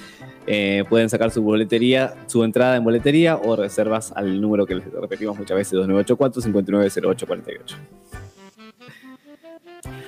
Eh, 0.47 0.85
pueden 0.89 1.10
sacar 1.10 1.32
su 1.32 1.43
boletería, 1.43 2.14
su 2.26 2.44
entrada 2.44 2.76
en 2.76 2.85
boletería 2.85 3.36
o 3.36 3.56
reservas 3.56 4.12
al 4.14 4.40
número 4.40 4.64
que 4.64 4.76
les 4.76 4.85
repetimos 4.93 5.36
muchas 5.36 5.56
veces, 5.56 5.72
2984-590848. 5.80 7.74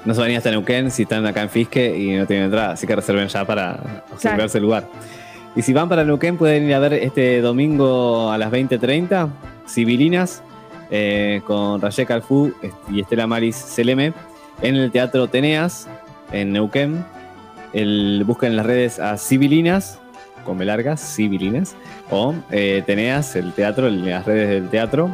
No 0.09 0.15
se 0.15 0.21
van 0.21 0.31
a 0.31 0.33
ir 0.33 0.39
hasta 0.39 0.51
Neuquén 0.51 0.91
si 0.91 1.03
están 1.03 1.27
acá 1.27 1.43
en 1.43 1.51
Fisque 1.51 1.95
y 1.95 2.17
no 2.17 2.25
tienen 2.25 2.47
entrada, 2.47 2.73
así 2.73 2.87
que 2.87 2.97
reserven 2.97 3.29
ya 3.29 3.45
para 3.45 4.05
asegurarse 4.17 4.57
el 4.57 4.65
lugar. 4.65 4.89
Y 5.55 5.61
si 5.61 5.75
van 5.75 5.91
para 5.91 6.03
Neuquén, 6.03 6.39
pueden 6.39 6.65
ir 6.65 6.73
a 6.73 6.79
ver 6.79 6.95
este 6.95 7.43
domingo 7.43 8.33
a 8.33 8.39
las 8.39 8.51
20.30, 8.51 9.29
Civilinas, 9.69 10.43
eh, 10.91 11.43
con 11.45 11.83
Rayek 11.83 12.09
Calfú 12.09 12.55
y 12.91 13.03
Estela 13.03 13.27
Maris 13.27 13.57
Seleme, 13.57 14.15
en 14.63 14.77
el 14.77 14.91
Teatro 14.91 15.29
Teneas, 15.29 15.87
en 16.33 16.55
Neuquén. 16.55 17.05
El, 17.75 18.23
busquen 18.25 18.53
en 18.53 18.57
las 18.57 18.65
redes 18.65 19.01
a 19.01 19.19
Civilinas, 19.19 20.01
con 20.47 20.65
largas, 20.65 21.03
Civilinas, 21.03 21.77
o 22.11 22.35
eh, 22.51 22.83
Teneas, 22.87 23.37
el 23.37 23.53
teatro, 23.53 23.89
en 23.89 24.09
las 24.09 24.25
redes 24.25 24.49
del 24.49 24.71
teatro, 24.71 25.11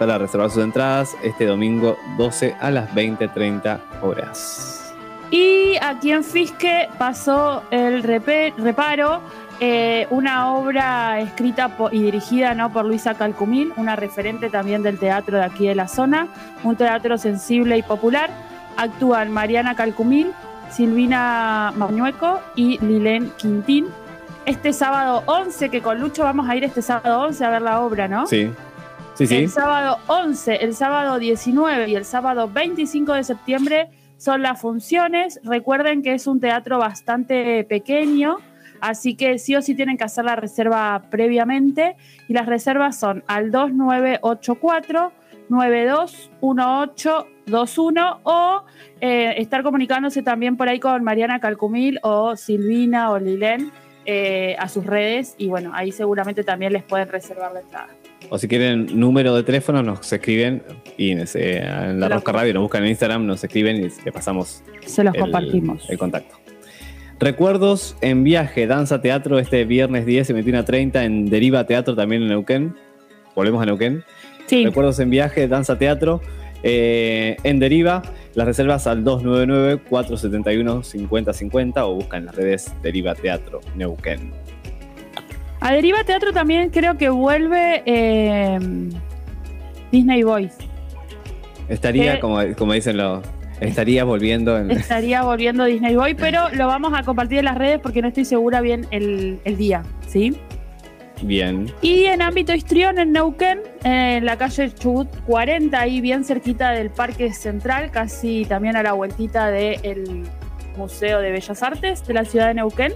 para 0.00 0.16
reservar 0.16 0.48
sus 0.48 0.64
entradas 0.64 1.14
este 1.22 1.44
domingo 1.44 1.98
12 2.16 2.56
a 2.58 2.70
las 2.70 2.90
20.30 2.94 3.80
horas. 4.00 4.94
Y 5.30 5.76
aquí 5.82 6.10
en 6.10 6.24
Fisque 6.24 6.88
pasó 6.96 7.62
el 7.70 8.02
reparo, 8.02 9.20
eh, 9.60 10.06
una 10.08 10.54
obra 10.54 11.20
escrita 11.20 11.76
y 11.92 12.02
dirigida 12.02 12.54
¿no? 12.54 12.72
por 12.72 12.86
Luisa 12.86 13.12
Calcumil, 13.12 13.74
una 13.76 13.94
referente 13.94 14.48
también 14.48 14.82
del 14.82 14.98
teatro 14.98 15.36
de 15.36 15.44
aquí 15.44 15.68
de 15.68 15.74
la 15.74 15.86
zona, 15.86 16.28
un 16.64 16.76
teatro 16.76 17.18
sensible 17.18 17.76
y 17.76 17.82
popular. 17.82 18.30
Actúan 18.78 19.30
Mariana 19.30 19.74
Calcumil, 19.74 20.32
Silvina 20.70 21.74
Mañueco 21.76 22.40
y 22.56 22.78
Lilén 22.78 23.30
Quintín. 23.36 23.88
Este 24.46 24.72
sábado 24.72 25.24
11, 25.26 25.68
que 25.68 25.82
con 25.82 26.00
Lucho 26.00 26.24
vamos 26.24 26.48
a 26.48 26.56
ir 26.56 26.64
este 26.64 26.80
sábado 26.80 27.20
11 27.20 27.44
a 27.44 27.50
ver 27.50 27.60
la 27.60 27.80
obra, 27.82 28.08
¿no? 28.08 28.26
Sí, 28.26 28.50
El 29.20 29.50
sábado 29.50 29.98
11, 30.06 30.64
el 30.64 30.74
sábado 30.74 31.18
19 31.18 31.90
y 31.90 31.94
el 31.94 32.06
sábado 32.06 32.48
25 32.48 33.12
de 33.12 33.22
septiembre 33.22 33.90
son 34.16 34.40
las 34.40 34.58
funciones. 34.58 35.38
Recuerden 35.44 36.02
que 36.02 36.14
es 36.14 36.26
un 36.26 36.40
teatro 36.40 36.78
bastante 36.78 37.64
pequeño, 37.64 38.38
así 38.80 39.16
que 39.16 39.38
sí 39.38 39.54
o 39.56 39.60
sí 39.60 39.74
tienen 39.74 39.98
que 39.98 40.04
hacer 40.04 40.24
la 40.24 40.36
reserva 40.36 41.02
previamente. 41.10 41.96
Y 42.28 42.32
las 42.32 42.46
reservas 42.46 42.98
son 42.98 43.22
al 43.26 43.50
2984 43.50 45.12
921821 45.50 48.20
o 48.22 48.64
eh, 49.02 49.34
estar 49.36 49.62
comunicándose 49.62 50.22
también 50.22 50.56
por 50.56 50.70
ahí 50.70 50.80
con 50.80 51.04
Mariana 51.04 51.40
Calcumil 51.40 52.00
o 52.02 52.36
Silvina 52.36 53.10
o 53.10 53.18
Lilén 53.18 53.70
eh, 54.06 54.56
a 54.58 54.66
sus 54.68 54.86
redes 54.86 55.34
y 55.36 55.48
bueno, 55.48 55.72
ahí 55.74 55.92
seguramente 55.92 56.42
también 56.42 56.72
les 56.72 56.84
pueden 56.84 57.08
reservar 57.08 57.52
la 57.52 57.60
entrada. 57.60 57.99
O 58.28 58.38
si 58.38 58.46
quieren 58.46 58.86
número 58.98 59.34
de 59.34 59.42
teléfono, 59.42 59.82
nos 59.82 60.12
escriben 60.12 60.62
y 60.96 61.10
en, 61.12 61.20
ese- 61.20 61.58
en 61.58 61.98
la 61.98 62.08
Rosca 62.08 62.32
Radio, 62.32 62.54
nos 62.54 62.62
buscan 62.62 62.84
en 62.84 62.90
Instagram, 62.90 63.26
nos 63.26 63.42
escriben 63.42 63.76
y 63.76 63.88
le 64.04 64.12
pasamos 64.12 64.62
Se 64.86 65.02
los 65.02 65.14
el- 65.14 65.20
compartimos. 65.20 65.88
el 65.90 65.98
contacto. 65.98 66.36
Recuerdos 67.18 67.96
en 68.00 68.22
viaje, 68.24 68.66
danza, 68.66 69.02
teatro, 69.02 69.38
este 69.38 69.64
viernes 69.64 70.06
10 70.06 70.30
y 70.30 70.32
21 70.32 70.60
a 70.60 70.64
30 70.64 71.04
en 71.04 71.26
Deriva 71.26 71.66
Teatro, 71.66 71.94
también 71.96 72.22
en 72.22 72.28
Neuquén. 72.28 72.74
Volvemos 73.34 73.62
a 73.62 73.66
Neuquén. 73.66 74.04
Sí. 74.46 74.64
Recuerdos 74.64 74.98
en 75.00 75.10
viaje, 75.10 75.46
danza, 75.48 75.76
teatro, 75.78 76.20
eh, 76.62 77.36
en 77.42 77.58
Deriva. 77.58 78.02
Las 78.34 78.46
reservas 78.46 78.86
al 78.86 79.04
299-471-5050 79.04 81.82
o 81.84 81.94
buscan 81.96 82.20
en 82.20 82.26
las 82.26 82.34
redes 82.34 82.72
Deriva 82.82 83.14
Teatro 83.14 83.60
Neuquén. 83.76 84.32
A 85.60 85.72
Deriva 85.72 86.04
Teatro 86.04 86.32
también 86.32 86.70
creo 86.70 86.96
que 86.96 87.08
vuelve 87.10 87.82
eh, 87.84 88.58
Disney 89.92 90.22
Boys. 90.22 90.56
Estaría, 91.68 92.14
Eh, 92.14 92.20
como, 92.20 92.38
como 92.56 92.72
dicen 92.72 92.96
los, 92.96 93.22
estaría 93.60 94.04
volviendo 94.04 94.58
en... 94.58 94.70
Estaría 94.70 95.22
volviendo 95.22 95.64
Disney 95.64 95.94
Boy, 95.94 96.14
pero 96.14 96.48
lo 96.50 96.66
vamos 96.66 96.92
a 96.94 97.02
compartir 97.02 97.38
en 97.38 97.44
las 97.44 97.58
redes 97.58 97.78
porque 97.80 98.00
no 98.02 98.08
estoy 98.08 98.24
segura 98.24 98.60
bien 98.60 98.86
el, 98.90 99.38
el 99.44 99.56
día, 99.56 99.82
¿sí? 100.08 100.36
Bien. 101.22 101.70
Y 101.82 102.06
en 102.06 102.22
ámbito 102.22 102.54
histrión, 102.54 102.98
en 102.98 103.12
Neuquén, 103.12 103.60
en 103.84 104.24
la 104.24 104.36
calle 104.38 104.72
Chubut 104.74 105.08
40, 105.26 105.78
ahí 105.78 106.00
bien 106.00 106.24
cerquita 106.24 106.70
del 106.70 106.88
Parque 106.88 107.34
Central, 107.34 107.90
casi 107.90 108.46
también 108.46 108.74
a 108.76 108.82
la 108.82 108.94
vueltita 108.94 109.48
del 109.50 110.22
Museo 110.78 111.20
de 111.20 111.30
Bellas 111.30 111.62
Artes 111.62 112.06
de 112.06 112.14
la 112.14 112.24
ciudad 112.24 112.48
de 112.48 112.54
Neuquén. 112.54 112.94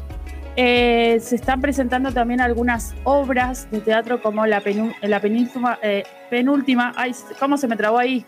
Eh, 0.56 1.18
se 1.20 1.36
están 1.36 1.60
presentando 1.60 2.12
también 2.12 2.40
algunas 2.40 2.94
obras 3.05 3.68
de 3.70 3.81
teatro 3.81 4.22
como 4.22 4.47
la, 4.47 4.62
eh, 4.64 6.05
penúltima, 6.31 6.93
ay, 6.97 7.12
¿cómo 7.39 7.56
se 7.56 7.66
me 7.68 7.76
trabó 7.76 7.98
ahí? 7.98 8.24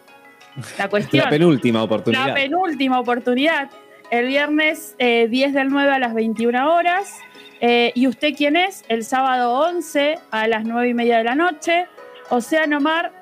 La 0.78 0.88
cuestión. 0.90 1.24
La 1.24 1.30
penúltima 1.30 1.82
oportunidad. 1.82 2.28
La 2.28 2.34
penúltima 2.34 3.00
oportunidad. 3.00 3.70
El 4.10 4.26
viernes 4.26 4.94
eh, 4.98 5.28
10 5.28 5.54
del 5.54 5.68
9 5.68 5.92
a 5.92 5.98
las 5.98 6.14
21 6.14 6.74
horas. 6.74 7.14
Eh, 7.60 7.92
¿Y 7.94 8.06
usted 8.06 8.34
quién 8.36 8.56
es? 8.56 8.84
El 8.88 9.04
sábado 9.04 9.52
11 9.60 10.18
a 10.30 10.46
las 10.46 10.64
9 10.64 10.88
y 10.88 10.94
media 10.94 11.18
de 11.18 11.24
la 11.24 11.34
noche. 11.34 11.86
Océano 12.28 12.80
Mar, 12.80 13.12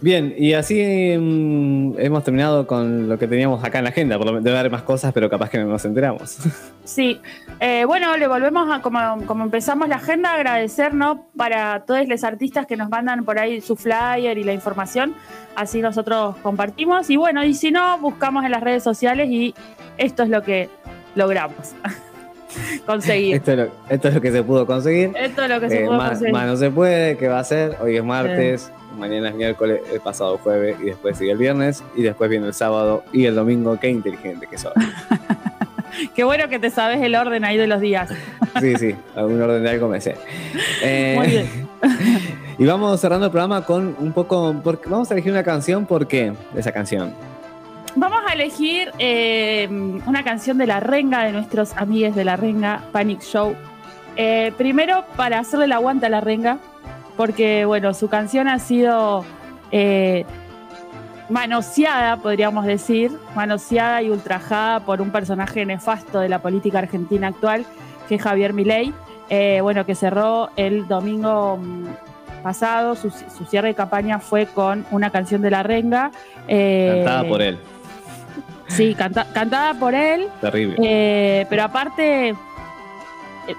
Bien, 0.00 0.34
y 0.36 0.52
así 0.54 1.16
mm, 1.18 1.94
hemos 1.98 2.24
terminado 2.24 2.66
con 2.66 3.08
lo 3.08 3.18
que 3.18 3.28
teníamos 3.28 3.62
acá 3.62 3.78
en 3.78 3.84
la 3.84 3.90
agenda. 3.90 4.16
Por 4.16 4.26
lo 4.26 4.32
menos 4.32 4.44
debe 4.44 4.58
haber 4.58 4.72
más 4.72 4.82
cosas, 4.82 5.12
pero 5.12 5.30
capaz 5.30 5.48
que 5.50 5.58
no 5.58 5.66
nos 5.66 5.84
enteramos. 5.84 6.38
Sí, 6.84 7.20
Eh, 7.60 7.84
bueno, 7.84 8.16
le 8.16 8.26
volvemos 8.26 8.68
a, 8.68 8.82
como, 8.82 8.98
como 9.26 9.44
empezamos 9.44 9.88
la 9.88 9.96
agenda, 9.96 10.34
agradecer 10.34 10.94
¿no? 10.94 11.26
para 11.36 11.84
todos 11.84 12.08
los 12.08 12.24
artistas 12.24 12.66
que 12.66 12.76
nos 12.76 12.88
mandan 12.90 13.24
por 13.24 13.38
ahí 13.38 13.60
su 13.60 13.76
flyer 13.76 14.36
y 14.36 14.42
la 14.42 14.52
información, 14.52 15.14
así 15.54 15.80
nosotros 15.80 16.34
compartimos. 16.42 17.08
Y 17.08 17.16
bueno, 17.16 17.44
y 17.44 17.54
si 17.54 17.70
no, 17.70 17.98
buscamos 17.98 18.44
en 18.44 18.50
las 18.50 18.62
redes 18.62 18.82
sociales 18.82 19.28
y 19.30 19.54
esto 19.96 20.24
es 20.24 20.28
lo 20.28 20.42
que 20.42 20.68
logramos 21.14 21.72
conseguir. 22.86 23.36
Esto 23.36 23.52
es, 23.52 23.58
lo, 23.58 23.68
esto 23.88 24.08
es 24.08 24.14
lo 24.14 24.20
que 24.20 24.32
se 24.32 24.42
pudo 24.42 24.66
conseguir. 24.66 25.12
Esto 25.16 25.42
es 25.44 25.48
lo 25.50 25.60
que 25.60 25.68
se 25.70 25.82
Eh, 25.82 25.86
pudo 25.86 25.96
más, 25.98 26.08
conseguir. 26.10 26.32
más 26.32 26.46
no 26.46 26.56
se 26.56 26.70
puede, 26.70 27.16
¿qué 27.16 27.28
va 27.28 27.38
a 27.38 27.44
ser? 27.44 27.76
Hoy 27.80 27.96
es 27.96 28.04
martes, 28.04 28.72
mañana 28.98 29.28
es 29.30 29.34
miércoles, 29.34 29.80
el 29.92 30.00
pasado 30.00 30.38
jueves 30.38 30.76
y 30.80 30.84
después 30.86 31.16
sigue 31.18 31.32
el 31.32 31.38
viernes 31.38 31.82
y 31.96 32.02
después 32.02 32.28
viene 32.30 32.46
el 32.46 32.54
sábado 32.54 33.04
y 33.12 33.26
el 33.26 33.34
domingo. 33.34 33.78
Qué 33.80 33.88
inteligente 33.88 34.46
que 34.46 34.58
sos. 34.58 34.72
Qué 36.14 36.24
bueno 36.24 36.48
que 36.48 36.58
te 36.58 36.70
sabes 36.70 37.00
el 37.02 37.14
orden 37.14 37.44
ahí 37.44 37.56
de 37.56 37.66
los 37.66 37.80
días. 37.80 38.10
Sí, 38.60 38.76
sí, 38.76 38.94
algún 39.16 39.40
orden 39.40 39.62
de 39.62 39.70
algo 39.70 39.88
me 39.88 39.98
sé. 39.98 40.14
Eh, 40.82 41.14
Muy 41.16 41.26
bien. 41.26 41.46
y 42.58 42.66
vamos 42.66 43.00
cerrando 43.00 43.24
el 43.26 43.32
programa 43.32 43.64
con 43.64 43.96
un 43.98 44.12
poco. 44.12 44.54
porque- 44.62 44.90
vamos 44.90 45.10
a 45.10 45.14
elegir 45.14 45.32
una 45.32 45.42
canción, 45.42 45.86
¿por 45.86 46.06
qué? 46.06 46.34
Esa 46.54 46.70
canción. 46.70 47.14
Vamos 47.96 48.18
a 48.28 48.34
elegir 48.34 48.90
eh, 48.98 49.66
una 50.06 50.22
canción 50.22 50.58
de 50.58 50.66
La 50.66 50.80
Renga, 50.80 51.24
de 51.24 51.32
nuestros 51.32 51.74
amigos 51.78 52.14
de 52.14 52.24
La 52.26 52.36
Renga, 52.36 52.82
Panic 52.92 53.22
Show. 53.22 53.56
Eh, 54.16 54.52
primero, 54.58 55.06
para 55.16 55.38
hacerle 55.38 55.66
la 55.66 55.76
aguanta 55.76 56.08
a 56.08 56.10
La 56.10 56.20
Renga, 56.20 56.58
porque, 57.16 57.64
bueno, 57.64 57.94
su 57.94 58.08
canción 58.08 58.48
ha 58.48 58.58
sido 58.58 59.24
eh, 59.70 60.24
manoseada, 61.28 62.16
podríamos 62.18 62.64
decir, 62.66 63.10
manoseada 63.34 64.02
y 64.02 64.10
ultrajada 64.10 64.80
por 64.80 65.00
un 65.00 65.10
personaje 65.10 65.64
nefasto 65.64 66.20
de 66.20 66.28
la 66.28 66.40
política 66.40 66.78
argentina 66.78 67.28
actual, 67.28 67.64
que 68.08 68.16
es 68.16 68.22
Javier 68.22 68.52
Milei, 68.52 68.92
eh, 69.30 69.60
bueno, 69.62 69.86
que 69.86 69.94
cerró 69.94 70.50
el 70.56 70.86
domingo 70.88 71.56
mm, 71.56 72.42
pasado, 72.42 72.94
su, 72.96 73.10
su 73.10 73.44
cierre 73.46 73.68
de 73.68 73.74
campaña 73.74 74.18
fue 74.18 74.46
con 74.46 74.84
una 74.90 75.10
canción 75.10 75.40
de 75.42 75.50
La 75.50 75.62
Renga. 75.62 76.10
eh, 76.48 77.02
Cantada 77.04 77.28
por 77.28 77.40
él. 77.42 77.58
Sí, 78.68 78.94
canta- 78.94 79.26
cantada 79.32 79.74
por 79.74 79.94
él. 79.94 80.28
Terrible. 80.40 80.76
Eh, 80.82 81.46
pero 81.48 81.64
aparte, 81.64 82.34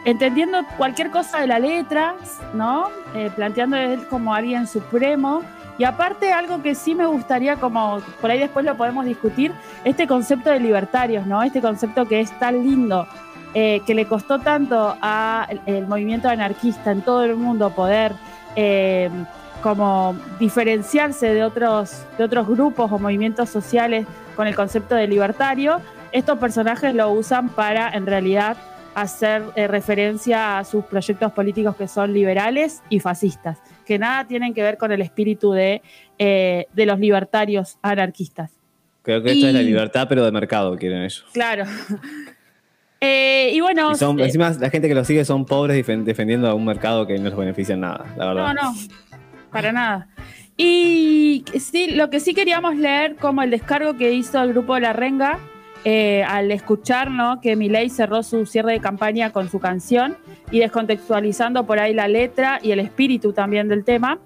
entendiendo 0.06 0.60
cualquier 0.78 1.12
cosa 1.12 1.40
de 1.40 1.48
la 1.48 1.60
letra, 1.60 2.16
¿no? 2.54 2.90
Eh, 3.16 3.32
planteando 3.36 3.78
como 4.10 4.34
alguien 4.34 4.68
supremo. 4.68 5.42
Y 5.78 5.86
aparte, 5.86 6.32
algo 6.32 6.62
que 6.62 6.76
sí 6.76 6.94
me 6.94 7.06
gustaría, 7.06 7.56
como 7.56 8.00
por 8.22 8.30
ahí 8.30 8.40
después 8.40 8.66
lo 8.66 8.76
podemos 8.76 9.06
discutir, 9.06 9.52
este 9.84 10.08
concepto 10.08 10.50
de 10.52 10.60
libertarios, 10.60 11.26
¿no? 11.26 11.42
Este 11.42 11.62
concepto 11.62 12.08
que 12.08 12.20
es 12.20 12.32
tan 12.40 12.64
lindo, 12.64 13.08
eh, 13.54 13.82
que 13.86 13.96
le 13.96 14.06
costó 14.06 14.40
tanto 14.40 14.96
al 15.02 15.62
el 15.66 15.88
movimiento 15.88 16.30
anarquista 16.30 16.92
en 16.92 17.02
todo 17.02 17.24
el 17.24 17.36
mundo 17.36 17.72
poder 17.72 18.14
eh, 18.56 19.10
como 19.64 20.16
diferenciarse 20.40 21.34
de 21.34 21.44
otros, 21.44 22.06
de 22.18 22.26
otros 22.26 22.48
grupos 22.48 22.92
o 22.92 23.00
movimientos 23.00 23.50
sociales 23.50 24.06
con 24.36 24.46
el 24.46 24.56
concepto 24.56 24.94
de 24.94 25.08
libertario, 25.08 25.80
estos 26.12 26.38
personajes 26.38 26.94
lo 26.94 27.10
usan 27.12 27.50
para 27.50 27.90
en 27.90 28.06
realidad 28.06 28.58
hacer 28.96 29.44
eh, 29.56 29.68
referencia 29.68 30.60
a 30.60 30.64
sus 30.64 30.86
proyectos 30.86 31.32
políticos 31.32 31.76
que 31.76 31.88
son 31.88 32.14
liberales 32.14 32.82
y 32.90 33.00
fascistas, 33.00 33.60
que 33.86 34.00
nada 34.00 34.26
tienen 34.28 34.54
que 34.54 34.62
ver 34.62 34.78
con 34.78 34.92
el 34.92 35.02
espíritu 35.02 35.52
de, 35.52 35.82
eh, 36.18 36.68
de 36.74 36.86
los 36.86 37.00
libertarios 37.00 37.78
anarquistas. 37.82 38.52
Creo 39.02 39.22
que 39.22 39.32
esto 39.32 39.48
es 39.48 39.54
la 39.54 39.62
libertad, 39.62 40.08
pero 40.08 40.24
de 40.24 40.32
mercado, 40.32 40.78
quieren 40.78 41.04
ellos. 41.04 41.26
Claro. 41.34 41.66
Eh, 43.06 43.52
y 43.54 43.60
bueno, 43.60 43.92
Y 43.92 43.96
son, 43.96 44.18
encima, 44.22 44.50
la 44.52 44.70
gente 44.70 44.88
que 44.88 44.96
los 44.96 45.06
sigue 45.06 45.26
son 45.26 45.44
pobres 45.44 45.86
defendiendo 46.06 46.48
a 46.48 46.54
un 46.54 46.64
mercado 46.64 47.06
que 47.06 47.18
no 47.18 47.26
les 47.26 47.36
beneficia 47.38 47.74
en 47.74 47.82
nada, 47.82 48.06
la 48.16 48.28
verdad. 48.28 48.54
No, 48.54 48.72
no, 48.72 48.74
para 49.52 49.74
nada. 49.74 50.08
Y 50.56 51.44
sí, 51.60 51.92
lo 51.96 52.10
que 52.10 52.22
sí 52.22 52.34
queríamos 52.34 52.78
leer 52.78 53.18
como 53.18 53.42
el 53.42 53.50
descargo 53.50 53.98
que 53.98 54.14
hizo 54.14 54.42
el 54.42 54.54
grupo 54.54 54.80
La 54.80 54.94
Renga 54.94 55.38
eh, 55.86 56.24
al 56.24 56.50
escuchar 56.52 57.12
¿no? 57.12 57.42
que 57.42 57.56
Milei 57.56 57.90
cerró 57.90 58.24
su 58.24 58.46
cierre 58.46 58.72
de 58.72 58.80
campaña 58.80 59.32
con 59.32 59.50
su 59.50 59.60
canción 59.60 60.18
y 60.50 60.60
descontextualizando 60.60 61.66
por 61.66 61.80
ahí 61.80 61.94
la 61.94 62.08
letra 62.08 62.60
y 62.62 62.72
el 62.72 62.80
espíritu 62.80 63.34
también 63.34 63.68
del 63.68 63.84
tema. 63.84 64.20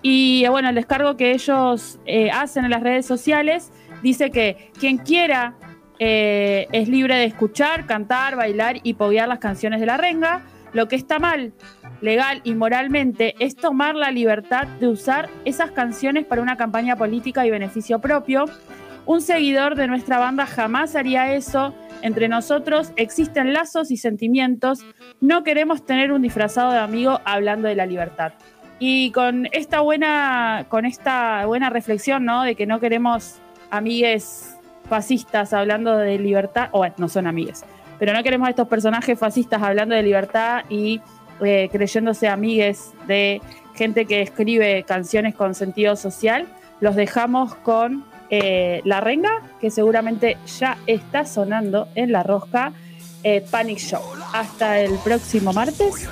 Y 0.00 0.44
eh, 0.44 0.48
bueno, 0.48 0.70
el 0.70 0.74
descargo 0.74 1.16
que 1.16 1.32
ellos 1.32 2.00
eh, 2.06 2.30
hacen 2.30 2.64
en 2.64 2.70
las 2.70 2.82
redes 2.82 3.04
sociales 3.04 3.72
dice 4.02 4.30
que 4.30 4.70
quien 4.78 4.98
quiera 4.98 5.54
es 6.04 6.88
libre 6.88 7.14
de 7.14 7.26
escuchar, 7.26 7.86
cantar, 7.86 8.34
bailar 8.34 8.80
y 8.82 8.94
poguear 8.94 9.28
las 9.28 9.38
canciones 9.38 9.78
de 9.78 9.86
La 9.86 9.98
Renga. 9.98 10.42
Lo 10.72 10.88
que 10.88 10.96
está 10.96 11.20
mal 11.20 11.52
legal 12.00 12.40
y 12.42 12.54
moralmente 12.54 13.36
es 13.38 13.54
tomar 13.54 13.94
la 13.94 14.10
libertad 14.10 14.66
de 14.66 14.88
usar 14.88 15.30
esas 15.44 15.70
canciones 15.70 16.26
para 16.26 16.42
una 16.42 16.56
campaña 16.56 16.96
política 16.96 17.46
y 17.46 17.50
beneficio 17.50 18.00
propio. 18.00 18.46
Un 19.04 19.20
seguidor 19.20 19.74
de 19.74 19.86
nuestra 19.86 20.18
banda 20.18 20.46
jamás 20.46 20.94
haría 20.94 21.34
eso. 21.34 21.74
Entre 22.02 22.28
nosotros 22.28 22.92
existen 22.96 23.52
lazos 23.52 23.90
y 23.90 23.96
sentimientos. 23.96 24.84
No 25.20 25.42
queremos 25.42 25.84
tener 25.84 26.12
un 26.12 26.22
disfrazado 26.22 26.72
de 26.72 26.78
amigo 26.78 27.20
hablando 27.24 27.68
de 27.68 27.74
la 27.74 27.86
libertad. 27.86 28.32
Y 28.78 29.12
con 29.12 29.48
esta 29.52 29.80
buena, 29.80 30.66
con 30.68 30.84
esta 30.86 31.46
buena 31.46 31.70
reflexión, 31.70 32.24
¿no? 32.24 32.42
De 32.42 32.54
que 32.54 32.66
no 32.66 32.80
queremos 32.80 33.36
amigues 33.70 34.56
fascistas 34.88 35.52
hablando 35.52 35.96
de 35.96 36.18
libertad, 36.18 36.68
o 36.72 36.78
bueno, 36.78 36.94
no 36.98 37.08
son 37.08 37.26
amigues, 37.26 37.64
pero 37.98 38.12
no 38.12 38.22
queremos 38.22 38.48
a 38.48 38.50
estos 38.50 38.68
personajes 38.68 39.18
fascistas 39.18 39.62
hablando 39.62 39.94
de 39.94 40.02
libertad 40.02 40.64
y 40.68 41.00
eh, 41.40 41.68
creyéndose 41.72 42.28
amigues 42.28 42.92
de 43.06 43.40
gente 43.74 44.04
que 44.04 44.20
escribe 44.20 44.82
canciones 44.82 45.34
con 45.34 45.54
sentido 45.54 45.96
social, 45.96 46.46
los 46.80 46.96
dejamos 46.96 47.54
con 47.54 48.04
eh, 48.32 48.80
La 48.84 49.00
Renga, 49.00 49.42
que 49.60 49.70
seguramente 49.70 50.38
ya 50.58 50.78
está 50.86 51.26
sonando 51.26 51.86
en 51.94 52.10
la 52.10 52.22
rosca 52.22 52.72
eh, 53.22 53.44
Panic 53.48 53.78
Show. 53.78 54.02
Hasta 54.32 54.80
el 54.80 54.98
próximo 55.04 55.52
martes. 55.52 56.08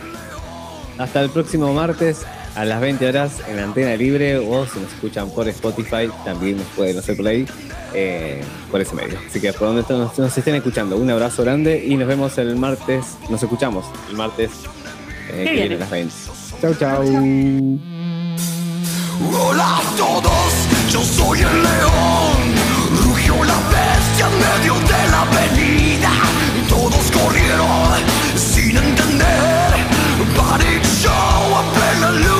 Hasta 0.99 1.23
el 1.23 1.31
próximo 1.31 1.73
martes. 1.73 2.25
a 2.57 2.65
las 2.65 2.81
20 2.81 3.09
horas 3.09 3.41
en 3.49 3.57
la 3.57 3.65
antena 3.65 3.97
libre 3.97 4.37
o 4.37 4.67
si 4.67 4.81
nos 4.81 4.93
escuchan 4.93 5.31
por 5.31 5.49
Spotify 5.49 6.11
también 6.25 6.57
nos 6.57 6.67
pueden 6.69 6.99
hacer 6.99 7.17
play 7.17 7.47
eh, 7.95 8.43
por 8.71 8.81
ese 8.81 8.95
medio. 8.95 9.19
Así 9.27 9.41
que 9.41 9.53
por 9.53 9.69
donde 9.69 9.85
nos, 9.89 10.19
nos 10.19 10.37
estén 10.37 10.57
escuchando, 10.57 10.97
un 10.97 11.09
abrazo 11.11 11.43
grande 11.43 11.83
y 11.87 11.97
nos 11.97 12.07
vemos 12.07 12.37
el 12.39 12.57
martes, 12.57 13.17
nos 13.31 13.43
escuchamos 13.43 13.87
el 14.11 14.17
martes 14.17 14.51
eh, 15.33 15.45
que 15.45 15.53
viene 15.53 15.75
a 15.77 15.79
las 15.79 15.91
20. 15.91 16.15
Chau, 16.61 16.75
chau. 16.75 17.90
Hola 19.29 19.77
a 19.77 19.97
todos, 19.99 20.67
yo 20.89 21.05
soy 21.05 21.41
el 21.41 21.63
león. 21.63 22.55
Rugió 23.05 23.35
la 23.45 23.59
bestia 23.69 24.27
en 24.27 24.39
medio 24.39 24.75
de 24.81 25.11
la 25.11 25.21
avenida. 25.23 26.11
Todos 26.69 27.11
corrieron 27.11 27.99
sin 28.35 28.79
entender. 28.79 29.75
Panic 30.35 30.83
show 30.85 31.11
luz 32.13 32.40